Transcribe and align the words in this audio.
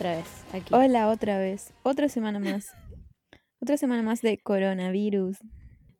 otra 0.00 0.16
vez, 0.16 0.44
aquí. 0.54 0.74
Hola 0.74 1.10
otra 1.10 1.36
vez. 1.36 1.74
Otra 1.82 2.08
semana 2.08 2.38
más. 2.38 2.74
Otra 3.60 3.76
semana 3.76 4.02
más 4.02 4.22
de 4.22 4.38
coronavirus. 4.38 5.36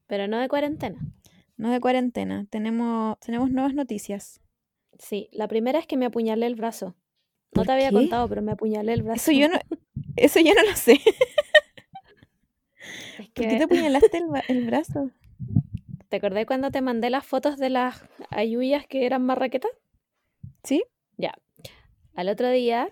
Pero 0.07 0.27
no 0.27 0.39
de 0.39 0.49
cuarentena. 0.49 0.99
No 1.59 1.71
de 1.71 1.81
cuarentena. 1.81 2.47
Tenemos, 2.49 3.19
tenemos 3.21 3.51
nuevas 3.51 3.75
noticias. 3.75 4.41
Sí, 4.99 5.29
la 5.33 5.49
primera 5.49 5.79
es 5.79 5.87
que 5.87 5.99
me 5.99 6.07
apuñalé 6.07 6.47
el 6.47 6.55
brazo. 6.55 6.87
No 6.87 6.95
¿Por 7.53 7.67
te 7.67 7.73
había 7.73 7.93
contado, 7.93 8.27
pero 8.27 8.41
me 8.41 8.53
apuñalé 8.53 8.95
el 8.95 9.03
brazo. 9.03 9.31
Eso 9.31 9.39
yo 9.39 9.51
no, 9.51 9.59
eso 10.17 10.41
yo 10.41 10.55
no 10.55 10.63
lo 10.63 10.75
sé. 10.75 10.93
Es 13.19 13.29
¿Por 13.29 13.45
qué 13.47 13.59
te 13.59 13.65
apuñalaste 13.65 14.23
el, 14.49 14.65
brazo? 14.65 15.11
¿Te 16.09 16.17
acordás 16.17 16.47
cuando 16.47 16.71
te 16.71 16.81
mandé 16.81 17.11
las 17.11 17.27
fotos 17.27 17.59
de 17.59 17.69
las 17.69 18.03
ayuyas 18.31 18.87
que 18.87 19.05
eran 19.05 19.27
marraquetas? 19.27 19.73
¿Sí? 20.65 20.85
Ya. 21.19 21.35
Al 22.15 22.31
otro 22.31 22.49
día, 22.51 22.91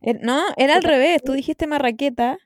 Er- 0.00 0.20
no, 0.22 0.42
era 0.56 0.76
al 0.76 0.82
revés. 0.82 1.22
Tú 1.22 1.32
dijiste 1.32 1.66
marraqueta 1.66 2.38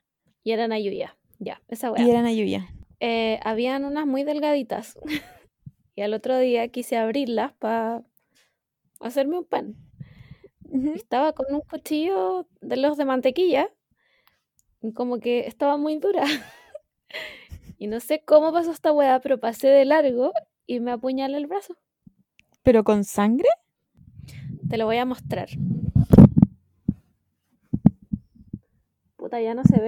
y 0.43 0.51
eran 0.51 0.71
ayuyas. 0.71 1.11
Ya, 1.39 1.61
esa 1.67 1.87
y 1.87 1.91
weá. 1.91 2.07
eran 2.07 2.25
ayuya. 2.25 2.67
Eh, 2.99 3.39
habían 3.43 3.83
unas 3.85 4.05
muy 4.05 4.23
delgaditas. 4.23 4.97
y 5.95 6.01
al 6.01 6.13
otro 6.13 6.37
día 6.37 6.67
quise 6.69 6.97
abrirlas 6.97 7.53
para 7.53 8.03
hacerme 8.99 9.39
un 9.39 9.45
pan. 9.45 9.75
Estaba 10.93 11.33
con 11.33 11.45
un 11.53 11.61
cuchillo 11.61 12.47
de 12.61 12.77
los 12.77 12.97
de 12.97 13.05
mantequilla. 13.05 13.69
Y 14.81 14.91
como 14.93 15.19
que 15.19 15.47
estaba 15.47 15.77
muy 15.77 15.97
dura. 15.97 16.23
y 17.77 17.87
no 17.87 17.99
sé 17.99 18.23
cómo 18.25 18.51
pasó 18.51 18.71
esta 18.71 18.91
weá, 18.91 19.19
pero 19.19 19.39
pasé 19.39 19.67
de 19.69 19.85
largo 19.85 20.33
y 20.67 20.79
me 20.79 20.91
apuñalé 20.91 21.37
el 21.37 21.47
brazo. 21.47 21.75
¿Pero 22.63 22.83
con 22.83 23.03
sangre? 23.03 23.47
Te 24.69 24.77
lo 24.77 24.85
voy 24.85 24.97
a 24.97 25.05
mostrar. 25.05 25.49
Puta, 29.25 29.41
ya 29.41 29.55
no 29.55 29.63
se 29.63 29.81
ve. 29.81 29.87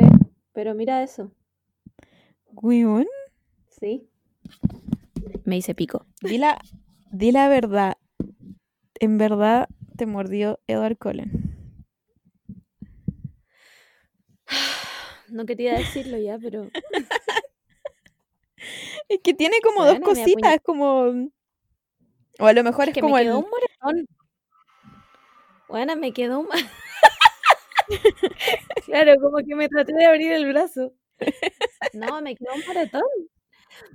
Pero 0.52 0.74
mira 0.74 1.04
eso. 1.04 1.32
Weón. 2.54 3.06
Sí. 3.70 4.10
Me 5.44 5.58
hice 5.58 5.76
pico. 5.76 6.08
Di 6.22 6.40
la, 6.40 6.60
di 7.12 7.32
la 7.32 7.48
verdad. 7.48 7.98
En 9.00 9.20
verdad 9.20 9.70
te 9.96 10.08
mordió 10.08 10.60
Edward 10.66 10.98
Cullen. 10.98 11.56
No 15.30 15.46
quería 15.46 15.78
decirlo 15.78 16.18
ya, 16.18 16.40
pero 16.40 16.72
Es 19.10 19.20
que 19.22 19.36
tiene 19.36 19.58
como 19.62 19.86
dos 19.86 20.00
Bueno, 20.00 20.08
cositas, 20.08 20.58
como... 20.64 21.30
O 22.40 22.46
a 22.48 22.54
lo 22.54 22.64
mejor 22.64 22.86
es 22.86 22.90
es, 22.90 22.96
que 22.96 23.02
como 23.02 23.14
me 23.14 23.22
el... 23.22 23.28
quedó 23.28 23.38
un 23.38 23.52
moretón. 23.52 24.08
Bueno, 25.68 25.96
me 25.96 26.12
quedó 26.12 26.40
un... 26.40 26.48
claro, 28.86 29.14
como 29.22 29.38
que 29.38 29.56
me 29.56 29.68
traté 29.70 29.94
de 29.94 30.06
abrir 30.06 30.32
el 30.32 30.48
brazo. 30.48 30.94
No, 31.94 32.22
me 32.22 32.36
quedó 32.36 32.54
un 32.54 32.62
moretón. 32.68 33.04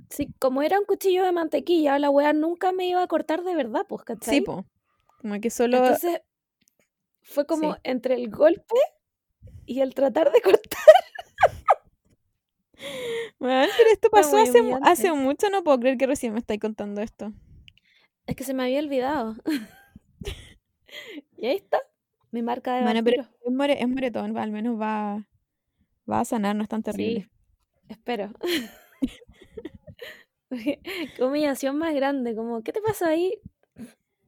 Sí, 0.09 0.29
como 0.39 0.61
era 0.61 0.79
un 0.79 0.85
cuchillo 0.85 1.23
de 1.23 1.31
mantequilla, 1.31 1.99
la 1.99 2.09
weá 2.09 2.33
nunca 2.33 2.71
me 2.71 2.87
iba 2.87 3.01
a 3.03 3.07
cortar 3.07 3.43
de 3.43 3.55
verdad, 3.55 3.85
pues, 3.87 4.03
¿cachai? 4.03 4.35
Sí, 4.35 4.41
po. 4.41 4.65
Como 5.19 5.39
que 5.41 5.49
solo... 5.49 5.77
Entonces, 5.77 6.21
fue 7.21 7.45
como 7.45 7.73
Sí. 7.73 7.79
entre 7.83 8.15
el 8.15 8.29
golpe 8.29 8.75
y 9.65 9.81
el 9.81 9.93
tratar 9.93 10.31
de 10.31 10.41
cortar. 10.41 10.79
Weón, 13.39 13.69
pero 13.77 13.89
esto 13.91 14.09
pasó 14.09 14.37
hace, 14.37 14.61
humillante. 14.61 14.89
hace 14.89 15.11
mucho, 15.13 15.49
no 15.49 15.63
puedo 15.63 15.79
creer 15.79 15.97
que 15.97 16.07
recién 16.07 16.33
me 16.33 16.39
estáis 16.39 16.59
contando 16.59 17.01
esto. 17.01 17.31
Es 18.25 18.35
que 18.35 18.43
se 18.43 18.53
me 18.53 18.63
había 18.63 18.79
olvidado. 18.79 19.35
y 21.37 21.47
ahí 21.47 21.55
está, 21.55 21.81
mi 22.33 22.41
marca 22.41 22.75
de 22.75 22.83
Bueno, 22.83 23.03
pero 23.03 23.21
es, 23.21 23.51
more- 23.53 23.81
es 23.81 23.87
moretón, 23.87 24.37
al 24.37 24.51
menos 24.51 24.79
va, 24.79 25.25
va 26.09 26.19
a 26.19 26.25
sanar, 26.25 26.55
no 26.55 26.63
es 26.63 26.69
tan 26.69 26.83
terrible. 26.83 27.21
Sí, 27.21 27.29
espero. 27.89 28.31
Qué 30.49 30.79
humillación 31.23 31.77
más 31.77 31.93
grande, 31.95 32.35
como, 32.35 32.61
¿qué 32.63 32.73
te 32.73 32.81
pasó 32.81 33.05
ahí? 33.05 33.33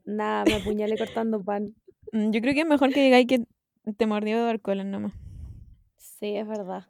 Nada, 0.05 0.45
me 0.45 0.53
apuñalé 0.55 0.97
cortando 0.97 1.43
pan. 1.43 1.75
Mm, 2.11 2.31
Yo 2.31 2.41
creo 2.41 2.53
que 2.53 2.61
es 2.61 2.67
mejor 2.67 2.93
que 2.93 3.03
digáis 3.03 3.27
que 3.27 3.45
te 3.97 4.05
mordió 4.05 4.37
Edward 4.37 4.61
Cullen 4.61 4.91
nomás. 4.91 5.13
Sí, 5.97 6.35
es 6.35 6.47
verdad. 6.47 6.85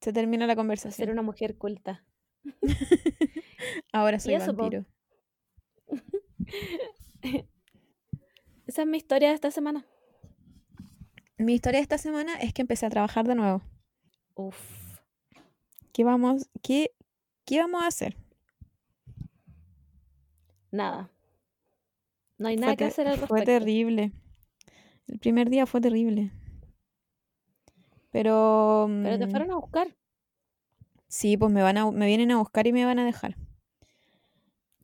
Se 0.00 0.12
termina 0.12 0.46
la 0.46 0.52
Ser 0.52 0.56
conversación. 0.56 1.10
una 1.10 1.22
mujer 1.22 1.56
culta. 1.56 2.04
Ahora 3.92 4.18
soy 4.18 4.34
eso, 4.34 4.52
vampiro. 4.54 4.84
Esa 8.66 8.82
es 8.82 8.88
mi 8.88 8.96
historia 8.96 9.28
de 9.28 9.34
esta 9.34 9.50
semana. 9.50 9.84
Mi 11.42 11.54
historia 11.54 11.78
de 11.80 11.82
esta 11.82 11.98
semana 11.98 12.34
es 12.36 12.54
que 12.54 12.62
empecé 12.62 12.86
a 12.86 12.90
trabajar 12.90 13.26
de 13.26 13.34
nuevo. 13.34 13.62
Uf. 14.34 14.56
¿Qué 15.92 16.04
vamos, 16.04 16.48
qué, 16.62 16.92
qué 17.44 17.58
vamos 17.58 17.82
a 17.82 17.88
hacer? 17.88 18.16
Nada. 20.70 21.10
No 22.38 22.48
hay 22.48 22.56
Fue 22.56 22.60
nada 22.60 22.76
que 22.76 22.84
hacer 22.84 23.08
al 23.08 23.18
Fue 23.18 23.40
respecto. 23.40 23.44
terrible. 23.44 24.12
El 25.08 25.18
primer 25.18 25.50
día 25.50 25.66
fue 25.66 25.80
terrible. 25.80 26.30
Pero... 28.10 28.88
Pero 29.02 29.18
te 29.18 29.26
mm, 29.26 29.30
fueron 29.30 29.50
a 29.50 29.56
buscar. 29.56 29.96
Sí, 31.08 31.36
pues 31.36 31.50
me 31.50 31.62
van 31.62 31.76
a, 31.76 31.90
me 31.90 32.06
vienen 32.06 32.30
a 32.30 32.38
buscar 32.38 32.66
y 32.68 32.72
me 32.72 32.84
van 32.84 33.00
a 33.00 33.04
dejar. 33.04 33.36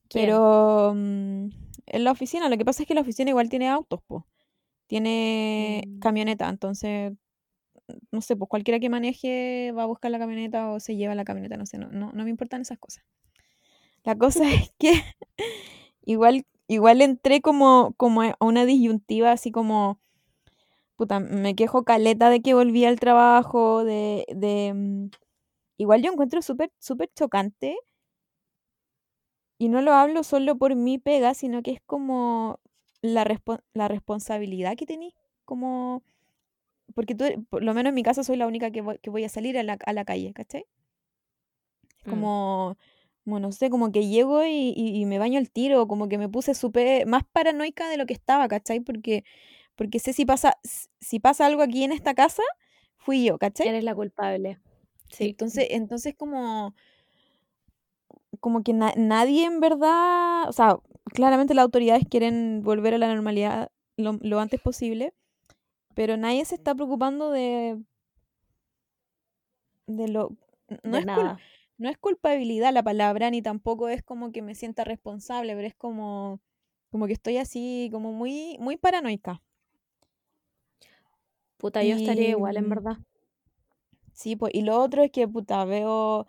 ¿Quién? 0.08 0.26
Pero 0.26 0.92
mm, 0.94 1.48
en 1.86 2.04
la 2.04 2.10
oficina, 2.10 2.48
lo 2.48 2.58
que 2.58 2.64
pasa 2.64 2.82
es 2.82 2.88
que 2.88 2.94
la 2.94 3.02
oficina 3.02 3.30
igual 3.30 3.48
tiene 3.48 3.68
autos, 3.68 4.00
pues. 4.08 4.24
Tiene 4.88 5.84
Mm. 5.86 6.00
camioneta, 6.00 6.48
entonces, 6.50 7.12
no 8.12 8.20
sé, 8.20 8.36
pues 8.36 8.48
cualquiera 8.48 8.80
que 8.80 8.90
maneje 8.90 9.72
va 9.72 9.84
a 9.84 9.86
buscar 9.86 10.10
la 10.10 10.18
camioneta 10.18 10.70
o 10.70 10.80
se 10.80 10.96
lleva 10.96 11.14
la 11.14 11.24
camioneta, 11.24 11.56
no 11.56 11.66
sé, 11.66 11.78
no, 11.78 11.88
no, 11.90 12.12
no 12.12 12.24
me 12.24 12.30
importan 12.30 12.62
esas 12.62 12.78
cosas. 12.78 13.04
La 14.04 14.16
cosa 14.16 14.42
es 14.52 14.72
que 14.78 15.02
igual, 16.04 16.46
igual 16.68 17.02
entré 17.02 17.40
como, 17.40 17.94
como 17.96 18.22
a 18.22 18.36
una 18.40 18.64
disyuntiva 18.64 19.32
así 19.32 19.50
como, 19.52 20.00
puta, 20.96 21.20
me 21.20 21.54
quejo 21.56 21.84
caleta 21.84 22.30
de 22.30 22.42
que 22.42 22.54
volví 22.54 22.84
al 22.84 23.00
trabajo, 23.00 23.84
de, 23.84 24.26
de 24.34 24.72
mm, 24.74 25.10
igual 25.78 26.02
yo 26.02 26.12
encuentro 26.12 26.42
súper, 26.42 26.72
súper 26.80 27.10
chocante 27.14 27.76
y 29.58 29.68
no 29.68 29.82
lo 29.82 29.92
hablo 29.92 30.22
solo 30.22 30.56
por 30.56 30.74
mi 30.76 30.98
pega, 30.98 31.34
sino 31.34 31.62
que 31.62 31.72
es 31.72 31.80
como 31.86 32.60
la, 33.02 33.24
respo- 33.24 33.62
la 33.74 33.88
responsabilidad 33.88 34.76
que 34.76 34.86
tenés, 34.86 35.14
como, 35.44 36.02
porque 36.94 37.14
tú, 37.14 37.24
por 37.50 37.62
lo 37.64 37.74
menos 37.74 37.90
en 37.90 37.94
mi 37.96 38.02
caso, 38.04 38.24
soy 38.24 38.36
la 38.36 38.46
única 38.46 38.70
que 38.70 38.82
voy, 38.82 38.98
que 39.00 39.10
voy 39.10 39.24
a 39.24 39.28
salir 39.30 39.58
a 39.58 39.62
la, 39.64 39.78
a 39.86 39.92
la 39.94 40.04
calle, 40.04 40.32
¿cachai? 40.34 40.66
Mm. 42.04 42.10
como, 42.10 42.76
como, 43.24 43.40
no 43.40 43.52
sé, 43.52 43.70
como 43.70 43.92
que 43.92 44.06
llego 44.08 44.44
y, 44.44 44.72
y- 44.76 45.00
y 45.00 45.04
me 45.06 45.18
baño 45.18 45.38
al 45.38 45.50
tiro, 45.50 45.86
como 45.86 46.08
que 46.08 46.18
me 46.18 46.28
puse 46.28 46.54
súper, 46.54 47.06
más 47.06 47.24
paranoica 47.32 47.88
de 47.88 47.96
lo 47.96 48.06
que 48.06 48.14
estaba, 48.14 48.48
¿cachai? 48.48 48.80
Porque, 48.80 49.24
porque 49.76 49.98
sé 49.98 50.12
si 50.12 50.24
pasa, 50.24 50.58
si 51.00 51.20
pasa 51.20 51.46
algo 51.46 51.62
aquí 51.62 51.84
en 51.84 51.92
esta 51.92 52.14
casa, 52.14 52.42
fui 52.96 53.24
yo, 53.24 53.38
¿cachai? 53.38 53.68
Eres 53.68 53.84
la 53.84 53.94
culpable. 53.94 54.58
Sí. 55.10 55.24
Entonces, 55.30 55.66
entonces 55.70 56.14
como, 56.16 56.74
como 58.40 58.62
que 58.62 58.72
na- 58.72 58.94
nadie 58.96 59.44
en 59.44 59.60
verdad, 59.60 60.48
o 60.48 60.52
sea, 60.52 60.78
claramente 61.08 61.54
las 61.54 61.64
autoridades 61.64 62.04
quieren 62.10 62.62
volver 62.62 62.94
a 62.94 62.98
la 62.98 63.08
normalidad 63.12 63.70
lo, 63.96 64.18
lo 64.22 64.40
antes 64.40 64.60
posible, 64.60 65.14
pero 65.94 66.16
nadie 66.16 66.44
se 66.44 66.56
está 66.56 66.74
preocupando 66.74 67.30
de, 67.30 67.78
de 69.86 70.08
lo, 70.08 70.36
no 70.84 70.96
de 70.96 70.98
es, 70.98 71.06
cul- 71.08 71.32
nada. 71.32 71.42
no 71.78 71.88
es 71.88 71.98
culpabilidad 71.98 72.72
la 72.72 72.82
palabra, 72.82 73.30
ni 73.30 73.42
tampoco 73.42 73.88
es 73.88 74.02
como 74.02 74.32
que 74.32 74.42
me 74.42 74.54
sienta 74.54 74.84
responsable, 74.84 75.54
pero 75.54 75.66
es 75.66 75.74
como, 75.74 76.40
como 76.90 77.06
que 77.06 77.12
estoy 77.14 77.38
así, 77.38 77.88
como 77.92 78.12
muy, 78.12 78.56
muy 78.60 78.76
paranoica. 78.76 79.42
Puta, 81.58 81.84
yo 81.84 81.94
estaría 81.94 82.30
igual, 82.30 82.56
en 82.56 82.68
verdad. 82.70 82.96
Sí, 84.12 84.36
pues, 84.36 84.54
y 84.54 84.62
lo 84.62 84.80
otro 84.80 85.02
es 85.02 85.10
que, 85.10 85.28
puta, 85.28 85.64
veo, 85.64 86.26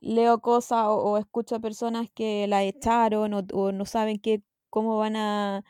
leo 0.00 0.40
cosas 0.40 0.86
o, 0.86 0.96
o 0.96 1.18
escucho 1.18 1.56
a 1.56 1.60
personas 1.60 2.08
que 2.14 2.46
la 2.48 2.62
echaron 2.64 3.34
o, 3.34 3.42
o 3.52 3.72
no 3.72 3.84
saben 3.86 4.18
qué, 4.18 4.42
cómo 4.70 4.98
van 4.98 5.16
a, 5.16 5.64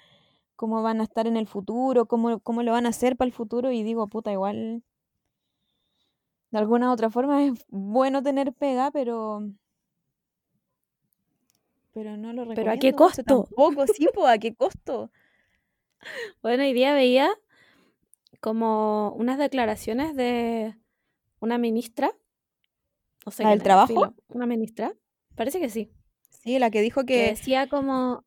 cómo 0.57 0.83
van 0.83 1.01
a 1.01 1.05
estar 1.05 1.27
en 1.27 1.37
el 1.37 1.47
futuro, 1.49 2.07
cómo, 2.07 2.41
cómo 2.41 2.63
lo 2.63 2.73
van 2.73 2.87
a 2.87 2.91
hacer 2.91 3.17
para 3.17 3.27
el 3.29 3.33
futuro 3.35 3.73
y 3.73 3.83
digo, 3.83 4.09
puta, 4.09 4.33
igual, 4.33 4.83
de 6.53 6.59
alguna 6.59 6.89
u 6.91 6.93
otra 6.93 7.11
forma 7.11 7.43
es 7.45 7.65
bueno 7.69 8.23
tener 8.23 8.53
pega, 8.53 8.91
pero, 8.93 9.41
pero 11.93 12.17
no 12.17 12.33
lo 12.33 12.45
Pero 12.55 12.71
¿a 12.71 12.77
qué 12.77 12.93
recomiendo 12.93 12.97
costo? 12.97 13.45
tampoco, 13.45 13.87
sí, 13.87 14.09
¿a 14.27 14.39
qué 14.39 14.55
costo? 14.55 15.11
Bueno, 16.43 16.65
hoy 16.65 16.73
día 16.73 16.95
veía 16.95 17.31
como 18.41 19.13
unas 19.13 19.39
declaraciones 19.39 20.17
de 20.17 20.77
una 21.41 21.59
ministra. 21.59 22.13
No 23.25 23.33
sé 23.33 23.45
¿La 23.45 23.51
del 23.51 23.63
trabajo? 23.63 23.87
filo, 23.87 24.15
Una 24.29 24.47
ministra. 24.47 24.95
Parece 25.35 25.61
que 25.61 25.69
sí. 25.69 25.93
Sí, 26.31 26.59
la 26.59 26.71
que 26.71 26.83
dijo 26.83 27.03
Que 27.03 27.07
que, 27.07 27.27
decía 27.31 27.69
como, 27.69 28.25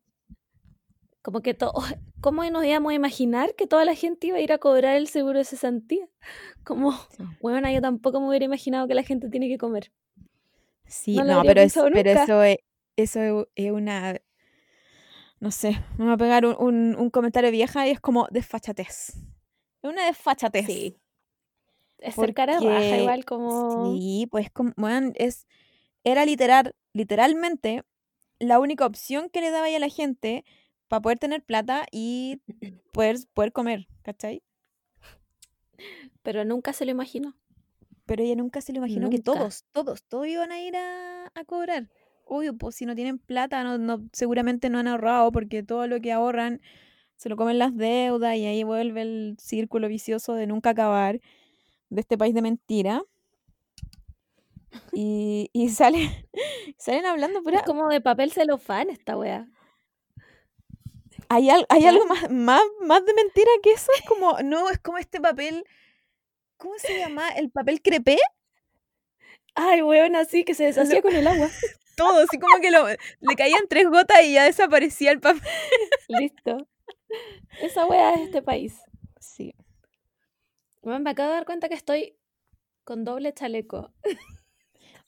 Como 1.22 1.40
que 1.40 1.54
todo, 1.54 1.74
¿cómo 2.20 2.44
nos 2.50 2.64
íbamos 2.64 2.92
a 2.92 2.94
imaginar 2.94 3.54
que 3.54 3.66
toda 3.66 3.84
la 3.84 3.94
gente 3.94 4.28
iba 4.28 4.38
a 4.38 4.40
ir 4.40 4.52
a 4.52 4.58
cobrar 4.58 4.96
el 4.96 5.08
seguro 5.08 5.38
de 5.38 5.44
cesantía? 5.44 6.08
Como, 6.64 6.92
bueno, 7.40 7.70
yo 7.70 7.80
tampoco 7.80 8.20
me 8.20 8.28
hubiera 8.28 8.44
imaginado 8.44 8.88
que 8.88 8.94
la 8.94 9.04
gente 9.04 9.28
tiene 9.28 9.48
que 9.48 9.56
comer. 9.56 9.92
Sí, 10.86 11.16
no, 11.16 11.42
pero, 11.42 11.62
pero 11.92 12.10
eso, 12.10 12.42
es, 12.42 12.58
eso 12.96 13.48
es 13.54 13.70
una, 13.70 14.20
no 15.40 15.50
sé, 15.50 15.76
me 15.98 16.06
va 16.06 16.14
a 16.14 16.16
pegar 16.16 16.46
un, 16.46 17.10
comentario 17.10 17.50
vieja 17.50 17.86
y 17.86 17.90
es 17.90 18.00
como 18.00 18.26
desfachatez. 18.30 19.16
Es 19.82 19.90
una 19.90 20.06
desfachatez. 20.06 20.66
Sí. 20.66 20.96
Es 21.98 22.14
ser 22.14 22.34
cara 22.34 22.60
baja 22.60 22.98
igual 22.98 23.24
como... 23.24 23.94
Sí, 23.94 24.28
pues 24.30 24.50
como, 24.50 24.72
bueno, 24.76 25.12
es, 25.14 25.46
era 26.04 26.24
literal, 26.24 26.74
literalmente 26.92 27.84
la 28.38 28.60
única 28.60 28.86
opción 28.86 29.30
que 29.30 29.40
le 29.40 29.50
daba 29.50 29.66
a 29.66 29.78
la 29.78 29.88
gente 29.88 30.44
para 30.88 31.00
poder 31.00 31.18
tener 31.18 31.42
plata 31.42 31.86
y 31.90 32.40
poder, 32.92 33.16
poder 33.34 33.52
comer, 33.52 33.88
¿cachai? 34.02 34.42
Pero 36.22 36.44
nunca 36.44 36.72
se 36.72 36.84
lo 36.84 36.90
imaginó. 36.90 37.36
Pero 38.06 38.22
ella 38.22 38.36
nunca 38.36 38.60
se 38.60 38.72
lo 38.72 38.78
imaginó 38.78 39.10
que 39.10 39.18
todos, 39.18 39.64
todos, 39.72 40.04
todos 40.04 40.28
iban 40.28 40.52
a 40.52 40.60
ir 40.60 40.76
a, 40.76 41.32
cobrar. 41.46 41.90
Obvio, 42.24 42.56
pues 42.56 42.76
si 42.76 42.86
no 42.86 42.94
tienen 42.94 43.18
plata, 43.18 43.64
no, 43.64 43.78
no, 43.78 44.08
seguramente 44.12 44.70
no 44.70 44.78
han 44.78 44.86
ahorrado 44.86 45.32
porque 45.32 45.64
todo 45.64 45.86
lo 45.88 46.00
que 46.00 46.12
ahorran 46.12 46.60
se 47.16 47.28
lo 47.28 47.36
comen 47.36 47.58
las 47.58 47.76
deudas 47.76 48.36
y 48.36 48.46
ahí 48.46 48.62
vuelve 48.62 49.02
el 49.02 49.36
círculo 49.40 49.88
vicioso 49.88 50.34
de 50.34 50.46
nunca 50.46 50.70
acabar 50.70 51.20
de 51.90 52.00
este 52.00 52.18
país 52.18 52.34
de 52.34 52.42
mentira. 52.42 53.02
Y, 54.92 55.50
y 55.52 55.68
sale, 55.70 56.28
salen 56.78 57.06
hablando 57.06 57.42
pura... 57.42 57.58
Es 57.58 57.64
como 57.64 57.88
de 57.88 58.00
papel 58.00 58.32
celofán 58.32 58.90
esta 58.90 59.16
wea. 59.16 59.48
¿Hay, 61.28 61.48
hay 61.50 61.86
algo 61.86 62.06
más, 62.06 62.30
más, 62.30 62.62
más 62.80 63.04
de 63.04 63.14
mentira 63.14 63.50
que 63.62 63.72
eso? 63.72 63.90
Es 63.98 64.06
como, 64.06 64.38
no, 64.44 64.70
es 64.70 64.78
como 64.78 64.98
este 64.98 65.20
papel, 65.20 65.64
¿cómo 66.56 66.74
se 66.78 66.98
llama? 66.98 67.28
¿El 67.30 67.50
papel 67.50 67.82
crepé? 67.82 68.18
Ay, 69.54 69.82
weón, 69.82 70.16
así 70.16 70.44
que 70.44 70.54
se 70.54 70.64
deshacía 70.64 71.02
con 71.02 71.14
el 71.14 71.26
agua. 71.26 71.48
Todo, 71.96 72.22
así 72.22 72.38
como 72.38 72.60
que 72.60 72.70
lo, 72.70 72.86
le 72.88 73.36
caían 73.36 73.62
tres 73.70 73.88
gotas 73.88 74.22
y 74.22 74.34
ya 74.34 74.44
desaparecía 74.44 75.12
el 75.12 75.20
papel. 75.20 75.40
Listo. 76.08 76.68
Esa 77.62 77.86
wea 77.86 78.14
es 78.14 78.20
este 78.20 78.42
país. 78.42 78.74
Bueno, 80.86 81.00
me 81.00 81.10
acabo 81.10 81.30
de 81.30 81.34
dar 81.34 81.46
cuenta 81.46 81.68
que 81.68 81.74
estoy 81.74 82.16
con 82.84 83.04
doble 83.04 83.34
chaleco. 83.34 83.92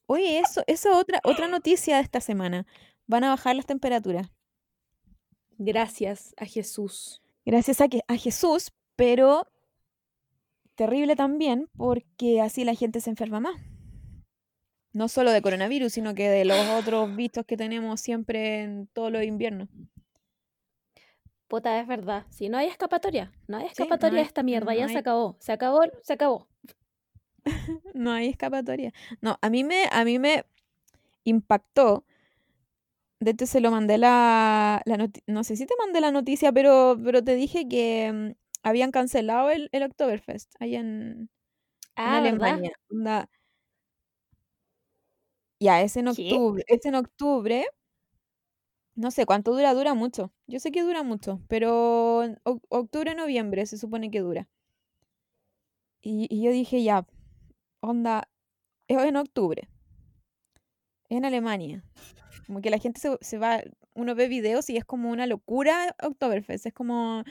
Oye, 0.06 0.40
eso, 0.40 0.64
eso 0.66 0.98
otra, 0.98 1.20
otra 1.22 1.46
noticia 1.46 1.94
de 1.94 2.02
esta 2.02 2.20
semana. 2.20 2.66
Van 3.06 3.22
a 3.22 3.28
bajar 3.28 3.54
las 3.54 3.66
temperaturas. 3.66 4.28
Gracias 5.56 6.34
a 6.36 6.46
Jesús. 6.46 7.22
Gracias 7.44 7.80
a, 7.80 7.86
que, 7.86 8.00
a 8.08 8.16
Jesús, 8.16 8.72
pero 8.96 9.46
terrible 10.74 11.14
también 11.14 11.68
porque 11.76 12.40
así 12.40 12.64
la 12.64 12.74
gente 12.74 13.00
se 13.00 13.10
enferma 13.10 13.38
más. 13.38 13.54
No 14.92 15.06
solo 15.06 15.30
de 15.30 15.42
coronavirus, 15.42 15.92
sino 15.92 16.12
que 16.12 16.28
de 16.28 16.44
los 16.44 16.58
otros 16.70 17.14
vistos 17.14 17.46
que 17.46 17.56
tenemos 17.56 18.00
siempre 18.00 18.62
en 18.62 18.88
todos 18.88 19.12
los 19.12 19.22
inviernos. 19.22 19.68
Puta, 21.48 21.80
es 21.80 21.86
verdad. 21.86 22.26
Si 22.30 22.48
no 22.48 22.58
hay 22.58 22.66
escapatoria, 22.66 23.32
no 23.46 23.56
hay 23.56 23.66
escapatoria 23.66 24.20
de 24.20 24.26
esta 24.26 24.42
mierda, 24.42 24.74
ya 24.74 24.88
se 24.88 24.98
acabó. 24.98 25.36
Se 25.40 25.52
acabó, 25.52 25.80
se 26.02 26.12
acabó. 26.12 26.46
no 27.94 28.12
hay 28.12 28.28
escapatoria. 28.28 28.92
No, 29.20 29.38
a 29.40 29.50
mí 29.50 29.64
me, 29.64 29.88
a 29.90 30.04
mí 30.04 30.18
me 30.18 30.44
impactó 31.24 32.04
de 33.20 33.32
hecho, 33.32 33.46
se 33.46 33.60
lo 33.60 33.70
mandé 33.70 33.98
la, 33.98 34.80
la 34.84 35.08
no 35.26 35.44
sé 35.44 35.56
si 35.56 35.66
te 35.66 35.74
mandé 35.78 36.00
la 36.00 36.12
noticia, 36.12 36.52
pero, 36.52 36.96
pero 37.04 37.22
te 37.24 37.34
dije 37.34 37.68
que 37.68 38.12
mm, 38.12 38.32
habían 38.62 38.92
cancelado 38.92 39.50
el, 39.50 39.68
el 39.72 39.82
Oktoberfest 39.82 40.54
allá 40.60 40.80
en, 40.80 41.28
ah, 41.96 42.18
Alemania. 42.18 42.72
Ya, 45.60 45.82
es 45.82 45.96
en 45.96 46.08
octubre. 46.08 46.62
Es 46.68 46.86
en 46.86 46.94
octubre. 46.94 47.66
No 48.98 49.12
sé 49.12 49.26
cuánto 49.26 49.52
dura, 49.52 49.74
dura 49.74 49.94
mucho. 49.94 50.32
Yo 50.48 50.58
sé 50.58 50.72
que 50.72 50.82
dura 50.82 51.04
mucho, 51.04 51.40
pero 51.46 52.24
octubre, 52.42 53.14
noviembre 53.14 53.64
se 53.64 53.78
supone 53.78 54.10
que 54.10 54.18
dura. 54.18 54.48
Y, 56.02 56.26
y 56.28 56.42
yo 56.42 56.50
dije, 56.50 56.82
ya, 56.82 57.06
onda, 57.78 58.28
es 58.88 58.98
en 58.98 59.14
octubre. 59.14 59.68
Es 61.08 61.16
en 61.16 61.24
Alemania. 61.24 61.84
Como 62.48 62.60
que 62.60 62.70
la 62.70 62.78
gente 62.78 63.00
se, 63.20 63.38
va, 63.38 63.62
uno 63.94 64.16
ve 64.16 64.26
videos 64.26 64.68
y 64.68 64.76
es 64.76 64.84
como 64.84 65.10
una 65.10 65.28
locura 65.28 65.94
Oktoberfest, 66.02 66.66
es 66.66 66.74
como... 66.74 67.22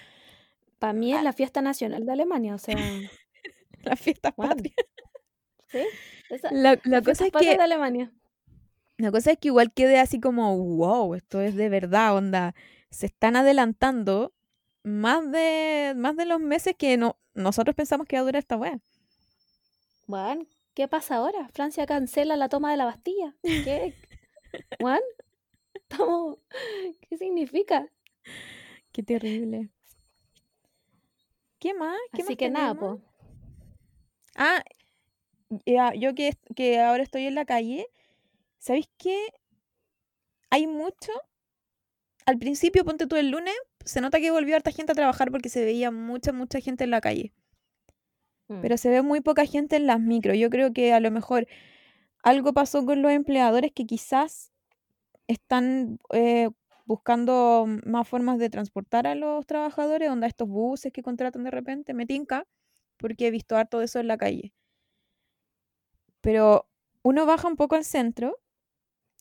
Para 0.79 0.93
mí 0.93 1.11
es 1.11 1.19
ah. 1.19 1.23
la 1.23 1.33
fiesta 1.33 1.61
nacional 1.61 2.05
de 2.05 2.13
Alemania, 2.13 2.55
o 2.55 2.59
sea... 2.59 2.77
la 3.83 3.97
fiesta 3.97 4.31
patria. 4.31 4.73
¿Sí? 5.67 5.81
la, 6.49 6.77
cosa 7.01 7.25
es 7.25 7.31
que... 7.33 7.57
de 7.57 7.61
Alemania. 7.61 8.13
La 8.97 9.11
cosa 9.11 9.31
es 9.31 9.37
que 9.37 9.49
igual 9.49 9.71
quede 9.71 9.99
así 9.99 10.19
como, 10.19 10.57
wow, 10.57 11.13
esto 11.13 11.41
es 11.41 11.55
de 11.55 11.69
verdad, 11.69 12.15
onda. 12.15 12.55
Se 12.89 13.05
están 13.05 13.35
adelantando 13.35 14.33
más 14.83 15.29
de, 15.31 15.93
más 15.95 16.15
de 16.15 16.25
los 16.25 16.39
meses 16.39 16.75
que 16.77 16.97
no, 16.97 17.17
nosotros 17.35 17.75
pensamos 17.75 18.07
que 18.07 18.15
va 18.15 18.21
a 18.21 18.25
durar 18.25 18.39
esta 18.39 18.57
weá. 18.57 18.79
Bueno, 20.07 20.47
¿qué 20.73 20.87
pasa 20.87 21.17
ahora? 21.17 21.47
Francia 21.49 21.85
cancela 21.85 22.35
la 22.37 22.49
toma 22.49 22.71
de 22.71 22.77
la 22.77 22.85
Bastilla. 22.85 23.35
¿Qué, 23.43 23.93
Juan, 24.79 25.01
¿qué 27.01 27.17
significa? 27.17 27.87
Qué 28.91 29.03
terrible. 29.03 29.69
¿Qué 31.59 31.73
más? 31.73 31.97
¿Qué 32.13 32.23
Así 32.23 32.35
que 32.35 32.49
nada, 32.49 32.73
po. 32.73 33.01
Ah, 34.35 34.63
yo 35.95 36.15
que, 36.15 36.37
que 36.55 36.79
ahora 36.79 37.03
estoy 37.03 37.25
en 37.25 37.35
la 37.35 37.45
calle, 37.45 37.87
¿sabéis 38.67 38.89
qué? 38.97 39.17
Hay 40.49 40.67
mucho. 40.67 41.11
Al 42.25 42.37
principio, 42.37 42.83
ponte 42.83 43.07
tú 43.07 43.15
el 43.15 43.29
lunes, 43.29 43.55
se 43.85 44.01
nota 44.01 44.19
que 44.19 44.31
volvió 44.31 44.55
harta 44.55 44.71
gente 44.71 44.91
a 44.91 44.95
trabajar 44.95 45.31
porque 45.31 45.49
se 45.49 45.63
veía 45.63 45.91
mucha, 45.91 46.33
mucha 46.33 46.59
gente 46.59 46.83
en 46.83 46.91
la 46.91 46.99
calle. 46.99 47.33
Mm. 48.49 48.61
Pero 48.61 48.77
se 48.77 48.89
ve 48.89 49.01
muy 49.01 49.21
poca 49.21 49.45
gente 49.45 49.77
en 49.77 49.87
las 49.87 50.01
micros. 50.01 50.37
Yo 50.37 50.49
creo 50.49 50.73
que 50.73 50.93
a 50.93 50.99
lo 50.99 51.11
mejor 51.11 51.47
algo 52.23 52.53
pasó 52.53 52.85
con 52.85 53.01
los 53.01 53.11
empleadores 53.11 53.71
que 53.73 53.85
quizás 53.85 54.51
están 55.27 55.99
eh, 56.11 56.49
buscando 56.85 57.65
más 57.85 58.07
formas 58.07 58.37
de 58.37 58.49
transportar 58.49 59.07
a 59.07 59.15
los 59.15 59.45
trabajadores, 59.45 60.09
onda 60.09 60.27
estos 60.27 60.49
buses 60.49 60.91
que 60.91 61.03
contratan 61.03 61.43
de 61.43 61.51
repente, 61.51 61.93
me 61.93 62.05
tinca, 62.05 62.45
porque 62.97 63.27
he 63.27 63.31
visto 63.31 63.55
harto 63.55 63.79
de 63.79 63.85
eso 63.85 63.99
en 63.99 64.07
la 64.07 64.17
calle. 64.17 64.53
Pero 66.21 66.67
uno 67.03 67.25
baja 67.25 67.47
un 67.47 67.55
poco 67.55 67.75
al 67.75 67.85
centro 67.85 68.37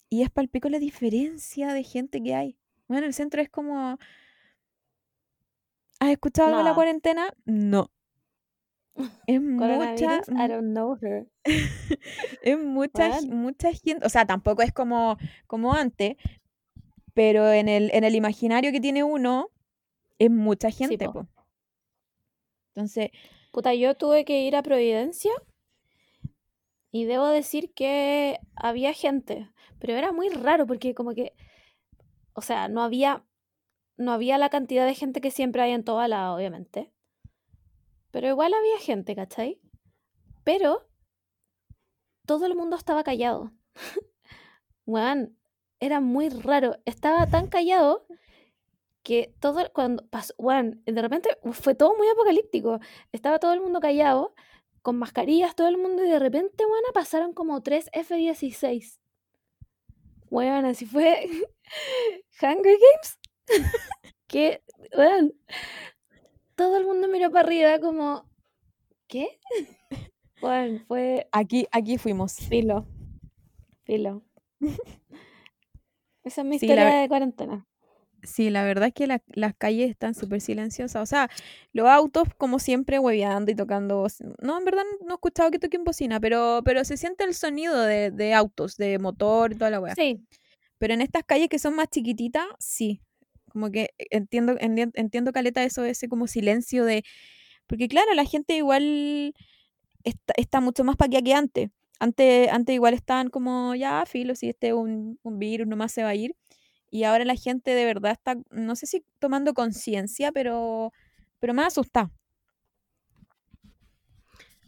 y 0.09 0.23
es 0.23 0.31
palpico 0.31 0.69
la 0.69 0.79
diferencia 0.79 1.73
de 1.73 1.83
gente 1.83 2.23
que 2.23 2.35
hay. 2.35 2.59
Bueno, 2.89 3.07
el 3.07 3.15
centro 3.15 3.43
es 3.43 3.49
como... 3.49 3.99
¿Has 5.99 6.11
escuchado 6.11 6.49
algo 6.49 6.59
de 6.59 6.65
la 6.65 6.75
cuarentena? 6.75 7.35
No. 7.45 7.91
Es 9.27 9.41
mucha. 9.41 10.23
I 10.29 10.49
don't 10.49 10.73
know 10.73 10.97
her. 11.01 11.27
es 12.43 12.59
mucha, 12.59 13.21
mucha 13.23 13.73
gente. 13.73 14.07
O 14.07 14.09
sea, 14.09 14.27
tampoco 14.27 14.63
es 14.63 14.73
como, 14.73 15.17
como 15.47 15.75
antes, 15.75 16.17
pero 17.15 17.51
en 17.51 17.69
el, 17.69 17.91
en 17.93 18.05
el 18.05 18.15
imaginario 18.15 18.73
que 18.73 18.81
tiene 18.81 19.03
uno, 19.03 19.51
es 20.19 20.31
mucha 20.31 20.71
gente. 20.71 21.09
Entonces. 22.75 23.11
Puta, 23.53 23.75
yo 23.75 23.95
tuve 23.95 24.25
que 24.25 24.43
ir 24.43 24.55
a 24.55 24.63
Providencia 24.63 25.33
y 26.97 27.05
debo 27.05 27.29
decir 27.29 27.75
que 27.75 28.41
había 28.55 28.95
gente, 28.95 29.51
pero 29.79 29.93
era 29.93 30.13
muy 30.13 30.31
raro 30.31 30.67
porque 30.67 30.95
como 30.95 31.13
que, 31.13 31.35
o 32.33 32.41
sea, 32.41 32.69
no 32.69 32.83
había, 32.83 33.23
no 33.99 34.13
había 34.13 34.39
la 34.39 34.49
cantidad 34.49 34.87
de 34.87 34.95
gente 34.95 35.21
que 35.21 35.31
siempre 35.31 35.61
hay 35.61 35.73
en 35.73 35.85
toda 35.85 36.09
la, 36.09 36.33
obviamente. 36.33 36.91
Pero 38.13 38.29
igual 38.29 38.55
había 38.55 38.79
gente, 38.79 39.15
¿cachai? 39.15 39.61
Pero 40.43 40.89
todo 42.25 42.47
el 42.47 42.55
mundo 42.55 42.77
estaba 42.77 43.05
callado. 43.05 43.53
Juan, 44.87 45.37
era 45.79 46.01
muy 46.01 46.31
raro. 46.31 46.79
Estaba 46.87 47.27
tan 47.27 47.49
callado 47.49 48.07
que 49.03 49.35
todo 49.39 49.71
cuando 49.75 50.09
pasó, 50.09 50.33
de 50.39 51.03
repente 51.03 51.29
fue 51.53 51.75
todo 51.75 51.95
muy 51.95 52.09
apocalíptico. 52.09 52.81
Estaba 53.13 53.39
todo 53.39 53.53
el 53.53 53.61
mundo 53.61 53.81
callado, 53.81 54.35
con 54.87 54.99
mascarillas, 54.99 55.57
todo 55.57 55.67
el 55.67 55.79
mundo, 55.79 56.05
y 56.05 56.09
de 56.09 56.21
repente, 56.21 56.63
Juan, 56.63 56.81
pasaron 56.95 57.33
como 57.33 57.61
tres 57.61 57.91
F-16. 57.93 59.01
Juan, 60.31 60.65
así 60.65 60.87
fue 60.87 61.27
Hunger 62.41 62.79
Games. 62.79 63.19
que, 64.29 64.63
Juan, 64.93 65.35
todo 66.55 66.77
el 66.77 66.87
mundo 66.87 67.09
miró 67.09 67.33
para 67.33 67.49
arriba 67.49 67.81
como, 67.81 68.31
¿qué? 69.09 69.41
Bueno, 70.41 70.85
fue... 70.87 71.27
Aquí, 71.33 71.67
aquí 71.73 71.99
fuimos. 71.99 72.37
Filo. 72.37 72.87
Filo. 73.83 74.23
Esa 76.23 76.43
es 76.43 76.47
mi 76.47 76.57
historia 76.57 76.85
de 76.85 77.09
cuarentena. 77.09 77.67
Sí, 78.27 78.51
la 78.51 78.65
verdad 78.65 78.89
es 78.89 78.95
que 78.95 79.07
la- 79.07 79.23
las 79.29 79.55
calles 79.55 79.89
están 79.91 80.15
súper 80.15 80.41
silenciosas. 80.41 81.03
O 81.03 81.07
sea, 81.07 81.31
los 81.73 81.89
autos, 81.89 82.29
como 82.37 82.59
siempre, 82.59 82.99
hueveando 82.99 83.51
y 83.53 83.55
tocando. 83.55 84.07
No, 84.43 84.59
en 84.59 84.65
verdad 84.65 84.83
no 85.05 85.13
he 85.13 85.15
escuchado 85.15 85.51
que 85.51 85.59
toquen 85.59 85.85
bocina, 85.85 86.21
pero, 86.21 86.61
pero 86.65 86.85
se 86.85 86.97
siente 86.97 87.25
el 87.25 87.35
sonido 87.35 87.81
de, 87.83 88.11
de 88.11 88.35
autos, 88.35 88.77
de 88.77 88.99
motor 88.99 89.53
y 89.53 89.57
toda 89.57 89.71
la 89.71 89.81
weá. 89.81 89.95
Sí, 89.95 90.21
Pero 90.79 90.95
en 90.95 91.03
estas 91.03 91.25
calles 91.25 91.49
que 91.49 91.59
son 91.61 91.77
más 91.77 91.89
chiquititas, 91.91 92.47
sí. 92.59 93.01
Como 93.51 93.71
que 93.71 93.91
entiendo, 94.11 94.55
endi- 94.57 94.91
entiendo, 94.95 95.33
Caleta, 95.33 95.65
eso, 95.65 95.85
ese 95.85 96.09
como 96.09 96.27
silencio 96.27 96.85
de. 96.85 97.05
Porque 97.67 97.89
claro, 97.89 98.15
la 98.15 98.25
gente 98.25 98.57
igual 98.57 99.35
está, 100.05 100.35
está 100.37 100.61
mucho 100.61 100.85
más 100.85 100.97
paqueada 100.97 101.25
que 101.25 101.35
antes. 101.35 101.71
Antes, 101.99 102.49
antes 102.51 102.75
igual 102.75 102.95
estaban 102.95 103.31
como, 103.31 103.75
ya, 103.75 104.05
filo, 104.07 104.35
si 104.35 104.49
este 104.51 104.69
es 104.69 104.75
un, 104.75 105.19
un 105.23 105.39
virus, 105.39 105.67
nomás 105.67 105.93
se 105.93 106.03
va 106.03 106.11
a 106.11 106.15
ir. 106.15 106.35
Y 106.97 107.05
ahora 107.05 107.27
la 107.27 107.35
gente 107.37 107.75
de 107.75 107.85
verdad 107.85 108.13
está, 108.13 108.39
no 108.51 108.75
sé 108.75 108.87
si 108.87 109.05
tomando 109.19 109.53
conciencia, 109.53 110.33
pero, 110.33 110.95
pero 111.41 111.53
más 111.53 111.67
asustada. 111.67 112.11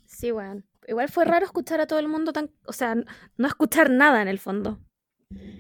sí, 0.05 0.31
weón. 0.31 0.67
Igual 0.87 1.09
fue 1.09 1.25
raro 1.25 1.47
escuchar 1.47 1.81
a 1.81 1.87
todo 1.87 1.99
el 1.99 2.09
mundo 2.09 2.35
tan. 2.35 2.51
O 2.67 2.75
sea, 2.75 2.95
no 3.39 3.47
escuchar 3.49 3.89
nada 3.89 4.21
en 4.21 4.29
el 4.29 4.39
fondo. 4.39 4.79